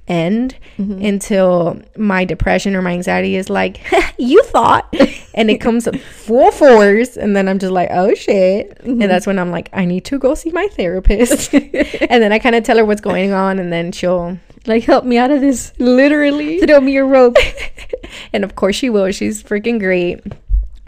end 0.07 0.55
Mm-hmm. 0.79 1.05
until 1.05 1.81
my 1.97 2.23
depression 2.23 2.73
or 2.75 2.81
my 2.81 2.93
anxiety 2.93 3.35
is 3.35 3.49
like 3.49 3.81
you 4.17 4.41
thought 4.43 4.91
and 5.35 5.51
it 5.51 5.57
comes 5.59 5.87
full 6.11 6.51
force 6.51 7.15
and 7.17 7.35
then 7.35 7.47
i'm 7.49 7.59
just 7.59 7.73
like 7.73 7.89
oh 7.91 8.15
shit 8.15 8.69
Mm-hmm. 8.79 9.01
and 9.01 9.11
that's 9.11 9.27
when 9.27 9.37
i'm 9.37 9.51
like 9.51 9.69
i 9.73 9.83
need 9.85 10.05
to 10.05 10.17
go 10.17 10.33
see 10.35 10.51
my 10.51 10.67
therapist 10.69 11.53
and 11.53 12.23
then 12.23 12.31
i 12.31 12.39
kind 12.39 12.55
of 12.55 12.63
tell 12.63 12.77
her 12.77 12.85
what's 12.85 13.01
going 13.01 13.33
on 13.33 13.59
and 13.59 13.71
then 13.73 13.91
she'll 13.91 14.39
Like, 14.65 14.83
help 14.83 15.05
me 15.05 15.17
out 15.17 15.31
of 15.31 15.41
this. 15.41 15.73
Literally. 15.79 16.59
Throw 16.65 16.79
me 16.79 16.97
a 16.97 17.05
rope. 17.05 17.37
and 18.33 18.43
of 18.43 18.55
course 18.55 18.75
she 18.75 18.89
will. 18.89 19.11
She's 19.11 19.43
freaking 19.43 19.79
great. 19.79 20.21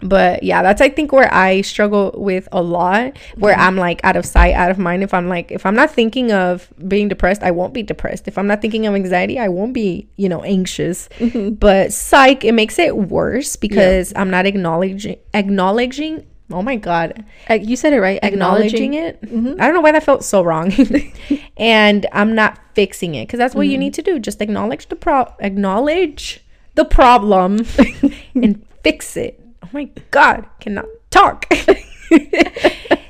But 0.04 0.42
yeah 0.42 0.62
that's 0.62 0.80
i 0.80 0.88
think 0.88 1.12
where 1.12 1.32
i 1.32 1.60
struggle 1.60 2.12
with 2.16 2.48
a 2.50 2.60
lot. 2.60 3.16
Where 3.36 3.54
mm-hmm. 3.54 3.62
i'm 3.62 3.76
like 3.76 4.00
out 4.04 4.16
of 4.16 4.26
sight 4.26 4.54
out 4.54 4.70
of 4.70 4.78
mind. 4.78 5.02
If 5.04 5.14
i'm 5.14 5.28
like 5.28 5.52
if 5.52 5.64
i'm 5.64 5.76
not 5.76 5.92
thinking 5.92 6.32
of 6.32 6.68
being 6.88 7.08
depressed 7.08 7.42
i 7.42 7.52
won't 7.52 7.72
be 7.72 7.82
depressed. 7.82 8.26
If 8.26 8.36
i'm 8.36 8.48
not 8.48 8.60
thinking 8.60 8.86
of 8.86 8.94
anxiety 8.94 9.38
i 9.38 9.48
won't 9.48 9.74
be 9.74 10.08
you 10.16 10.28
know 10.28 10.42
anxious. 10.42 11.08
Mm-hmm. 11.18 11.54
But 11.54 11.92
psych 11.92 12.44
it 12.44 12.52
makes 12.52 12.78
it 12.78 12.96
worse 12.96 13.54
because 13.54 14.12
i'm 14.16 14.30
not 14.30 14.44
acknowledging 14.44 15.18
acknowledging 15.34 16.26
oh 16.52 16.62
my 16.62 16.76
god 16.76 17.24
Uh, 17.48 17.54
you 17.54 17.76
said 17.76 17.92
it 17.92 18.00
right. 18.00 18.20
acknowledging 18.22 18.94
it. 18.94 19.20
Mm-hmm. 19.22 19.60
I 19.60 19.66
don't 19.66 19.74
know 19.74 19.80
why 19.80 19.92
that 19.92 20.04
felt 20.04 20.24
so 20.24 20.42
wrong. 20.42 20.72
and 21.56 22.06
I'm 22.12 22.34
not 22.34 22.58
fixing 22.74 23.14
it 23.14 23.26
because 23.26 23.38
that's 23.38 23.54
what 23.54 23.66
you 23.66 23.74
mm-hmm. 23.74 23.80
need 23.80 23.94
to 23.94 24.02
do. 24.02 24.18
Just 24.18 24.40
acknowledge 24.40 24.88
the 24.88 24.96
pro 24.96 25.26
acknowledge 25.40 26.40
the 26.74 26.84
problem 26.84 27.66
and 28.34 28.64
fix 28.82 29.16
it. 29.16 29.40
Oh 29.62 29.68
my 29.72 29.90
god, 30.10 30.46
cannot 30.60 30.86
talk. 31.10 31.46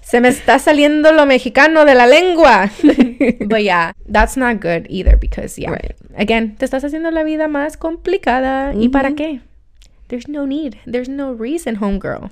Se 0.02 0.20
me 0.20 0.28
está 0.28 0.58
saliendo 0.58 1.12
lo 1.12 1.24
mexicano 1.24 1.86
de 1.86 1.94
la 1.94 2.06
lengua. 2.06 2.70
but 3.46 3.62
yeah, 3.62 3.92
that's 4.06 4.36
not 4.36 4.60
good 4.60 4.86
either 4.90 5.16
because 5.16 5.58
yeah. 5.58 5.70
Right. 5.70 5.96
Again, 6.16 6.56
te 6.56 6.66
estás 6.66 6.84
haciendo 6.84 7.10
la 7.10 7.22
vida 7.22 7.48
más 7.48 7.76
complicada. 7.76 8.74
¿Y 8.74 8.88
para 8.88 9.10
mm-hmm. 9.10 9.16
qué? 9.16 9.40
There's 10.08 10.28
no 10.28 10.44
need. 10.44 10.78
There's 10.84 11.08
no 11.08 11.32
reason, 11.32 11.76
homegirl. 11.76 12.30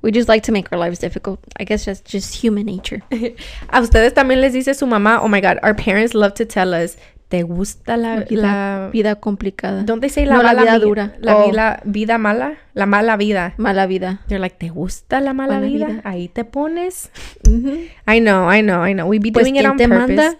We 0.00 0.12
just 0.12 0.28
like 0.28 0.42
to 0.46 0.52
make 0.52 0.68
our 0.72 0.78
lives 0.78 1.00
difficult. 1.00 1.40
I 1.58 1.64
guess 1.64 1.84
that's 1.86 2.00
just 2.02 2.34
human 2.42 2.66
nature. 2.66 3.02
A 3.70 3.80
ustedes 3.80 4.14
también 4.14 4.40
les 4.40 4.52
dice 4.52 4.74
su 4.74 4.86
mamá, 4.86 5.20
oh 5.22 5.28
my 5.28 5.40
god, 5.40 5.58
our 5.62 5.74
parents 5.74 6.14
love 6.14 6.34
to 6.34 6.44
tell 6.46 6.72
us, 6.72 6.96
¿te 7.28 7.42
gusta 7.42 7.96
la, 7.96 8.20
Vida, 8.20 8.42
la 8.42 8.90
vida 8.92 9.16
complicada. 9.16 9.82
don't 9.82 10.00
they 10.00 10.08
say 10.08 10.24
la 10.24 10.36
No, 10.36 10.42
la 10.44 10.54
vida 10.54 10.78
dura. 10.78 11.14
La 11.20 11.36
Oh. 11.36 11.50
vida, 11.50 11.80
vida 11.84 12.16
mala, 12.16 12.58
la 12.74 12.86
mala 12.86 13.16
vida. 13.16 13.54
Mala 13.58 13.86
vida. 13.86 14.20
They're 14.28 14.38
like, 14.40 14.56
¿te 14.56 14.68
gusta 14.70 15.20
la 15.20 15.32
mala 15.34 15.54
Mala 15.54 15.66
vida? 15.66 15.86
vida. 15.88 16.00
Ahí 16.04 16.28
te 16.28 16.44
pones. 16.44 17.10
Mhm. 17.48 17.88
I 18.06 18.20
know, 18.20 18.48
I 18.50 18.62
know, 18.62 18.86
I 18.86 18.92
know. 18.94 19.06
We 19.08 19.18
be 19.18 19.32
Pues, 19.32 19.44
doing 19.44 19.56
it 19.56 19.62
¿quién 19.62 19.70
on 19.72 19.76
te 19.78 19.88
purpose. 19.88 20.06
manda? 20.14 20.36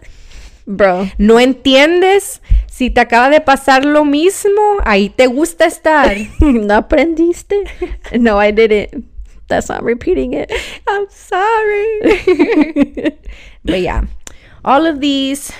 Bro. 0.66 1.08
No 1.18 1.40
entiendes 1.40 2.42
si 2.70 2.90
te 2.90 3.00
acaba 3.00 3.28
de 3.28 3.40
pasar 3.40 3.84
lo 3.84 4.04
mismo, 4.04 4.60
ahí 4.84 5.08
te 5.10 5.26
gusta 5.26 5.64
estar. 5.66 6.16
¿No 6.40 6.74
aprendiste? 6.74 7.56
No, 8.20 8.38
I 8.42 8.52
didn't. 8.52 9.04
That's 9.48 9.68
not 9.68 9.82
repeating 9.82 10.34
it. 10.34 10.52
I'm 10.86 11.08
sorry. 11.10 12.00
but 13.64 13.80
yeah, 13.80 14.04
all 14.64 14.86
of 14.86 15.00
these, 15.00 15.52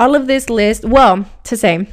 all 0.00 0.14
of 0.14 0.26
this 0.26 0.48
list, 0.48 0.84
well, 0.84 1.28
to 1.44 1.56
say, 1.56 1.88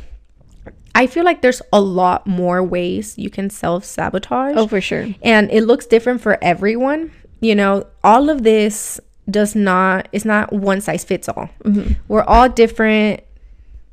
I 0.93 1.07
feel 1.07 1.25
like 1.25 1.41
there's 1.41 1.61
a 1.73 1.81
lot 1.81 2.25
more 2.25 2.63
ways 2.63 3.17
you 3.17 3.29
can 3.29 3.49
self 3.49 3.83
sabotage. 3.83 4.55
Oh, 4.55 4.67
for 4.67 4.79
sure. 4.79 5.07
And 5.21 5.51
it 5.51 5.63
looks 5.63 5.85
different 5.85 6.21
for 6.21 6.41
everyone. 6.41 7.11
You 7.41 7.55
know, 7.55 7.85
all 8.03 8.29
of 8.29 8.43
this 8.43 8.99
does 9.29 9.55
not, 9.55 10.07
it's 10.13 10.23
not 10.23 10.53
one 10.53 10.79
size 10.79 11.03
fits 11.03 11.27
all. 11.27 11.49
Mm-hmm. 11.65 11.93
We're 12.07 12.23
all 12.23 12.47
different. 12.47 13.21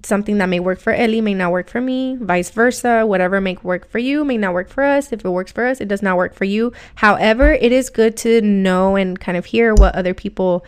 Something 0.04 0.38
that 0.38 0.48
may 0.48 0.60
work 0.60 0.80
for 0.80 0.92
Eli 0.92 1.20
may 1.20 1.34
not 1.34 1.52
work 1.52 1.68
for 1.68 1.80
me, 1.80 2.16
vice 2.20 2.50
versa. 2.50 3.06
Whatever 3.06 3.40
may 3.40 3.56
work 3.62 3.88
for 3.88 3.98
you 3.98 4.24
may 4.24 4.36
not 4.36 4.52
work 4.52 4.68
for 4.68 4.82
us. 4.82 5.12
If 5.12 5.24
it 5.24 5.28
works 5.28 5.52
for 5.52 5.64
us, 5.64 5.80
it 5.80 5.88
does 5.88 6.02
not 6.02 6.16
work 6.16 6.34
for 6.34 6.44
you. 6.44 6.72
However, 6.96 7.52
it 7.52 7.70
is 7.72 7.88
good 7.88 8.16
to 8.18 8.40
know 8.40 8.96
and 8.96 9.18
kind 9.18 9.38
of 9.38 9.46
hear 9.46 9.74
what 9.74 9.94
other 9.94 10.14
people 10.14 10.64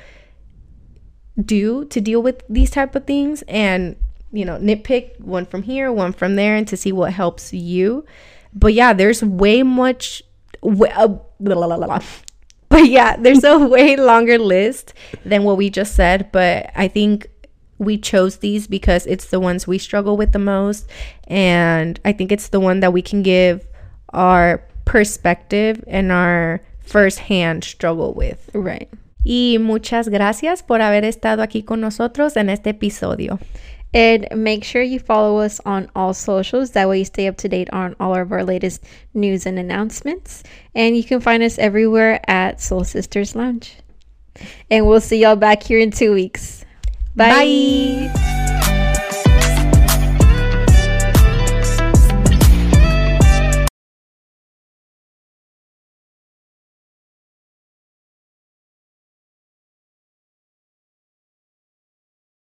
do 1.43 1.85
to 1.86 2.01
deal 2.01 2.23
with 2.23 2.43
these 2.48 2.70
type 2.70 2.94
of 2.94 3.06
things 3.06 3.43
and 3.48 3.97
you 4.32 4.44
know 4.44 4.59
nitpick 4.59 5.19
one 5.20 5.44
from 5.44 5.62
here 5.62 5.90
one 5.90 6.12
from 6.12 6.36
there 6.36 6.55
and 6.55 6.69
to 6.69 6.77
see 6.77 6.93
what 6.93 7.12
helps 7.12 7.52
you 7.52 8.05
but 8.52 8.73
yeah 8.73 8.93
there's 8.93 9.23
way 9.23 9.62
much 9.62 10.23
way, 10.62 10.90
uh, 10.90 11.09
blah, 11.40 11.55
blah, 11.55 11.77
blah, 11.77 12.02
but 12.69 12.86
yeah 12.86 13.16
there's 13.16 13.43
a 13.43 13.59
way 13.69 13.97
longer 13.97 14.39
list 14.39 14.94
than 15.24 15.43
what 15.43 15.56
we 15.56 15.69
just 15.69 15.94
said 15.94 16.31
but 16.31 16.70
i 16.77 16.86
think 16.86 17.27
we 17.79 17.99
chose 17.99 18.39
these 18.39 18.67
because 18.67 19.07
it's 19.07 19.27
the 19.27 19.41
ones 19.41 19.67
we 19.67 19.79
struggle 19.79 20.17
with 20.17 20.33
the 20.33 20.39
most 20.39 20.89
and 21.27 22.01
i 22.05 22.13
think 22.13 22.31
it's 22.31 22.49
the 22.49 22.61
one 22.61 22.81
that 22.81 22.93
we 22.93 23.03
can 23.03 23.23
give 23.23 23.67
our 24.11 24.63
perspective 24.85 25.83
and 25.87 26.13
our 26.13 26.61
first-hand 26.81 27.65
struggle 27.65 28.15
with 28.15 28.51
Right. 28.53 28.89
Y 29.25 29.57
muchas 29.59 30.09
gracias 30.09 30.63
por 30.63 30.81
haber 30.81 31.05
estado 31.05 31.43
aquí 31.43 31.65
con 31.65 31.81
nosotros 31.81 32.37
en 32.37 32.51
este 32.51 32.67
episodio. 32.69 33.39
And 33.95 34.27
make 34.35 34.65
sure 34.65 34.83
you 34.83 34.99
follow 34.99 35.39
us 35.39 35.61
on 35.65 35.89
all 35.95 36.13
socials. 36.13 36.73
That 36.73 36.89
way 36.89 36.99
you 36.99 37.05
stay 37.05 37.29
up 37.29 37.37
to 37.39 37.49
date 37.49 37.71
on 37.73 37.95
all 38.01 38.15
of 38.15 38.33
our 38.33 38.45
latest 38.45 38.85
news 39.15 39.47
and 39.47 39.59
announcements. 39.59 40.43
And 40.75 40.97
you 40.97 41.05
can 41.05 41.21
find 41.21 41.43
us 41.43 41.59
everywhere 41.59 42.21
at 42.29 42.61
Sol 42.61 42.83
Sisters 42.85 43.37
Lounge. 43.37 43.77
And 44.69 44.87
we'll 44.87 45.01
see 45.01 45.23
y'all 45.23 45.37
back 45.37 45.63
here 45.63 45.79
in 45.79 45.93
two 45.93 46.13
weeks. 46.13 46.64
Bye. 47.16 48.11
Bye. 48.12 48.44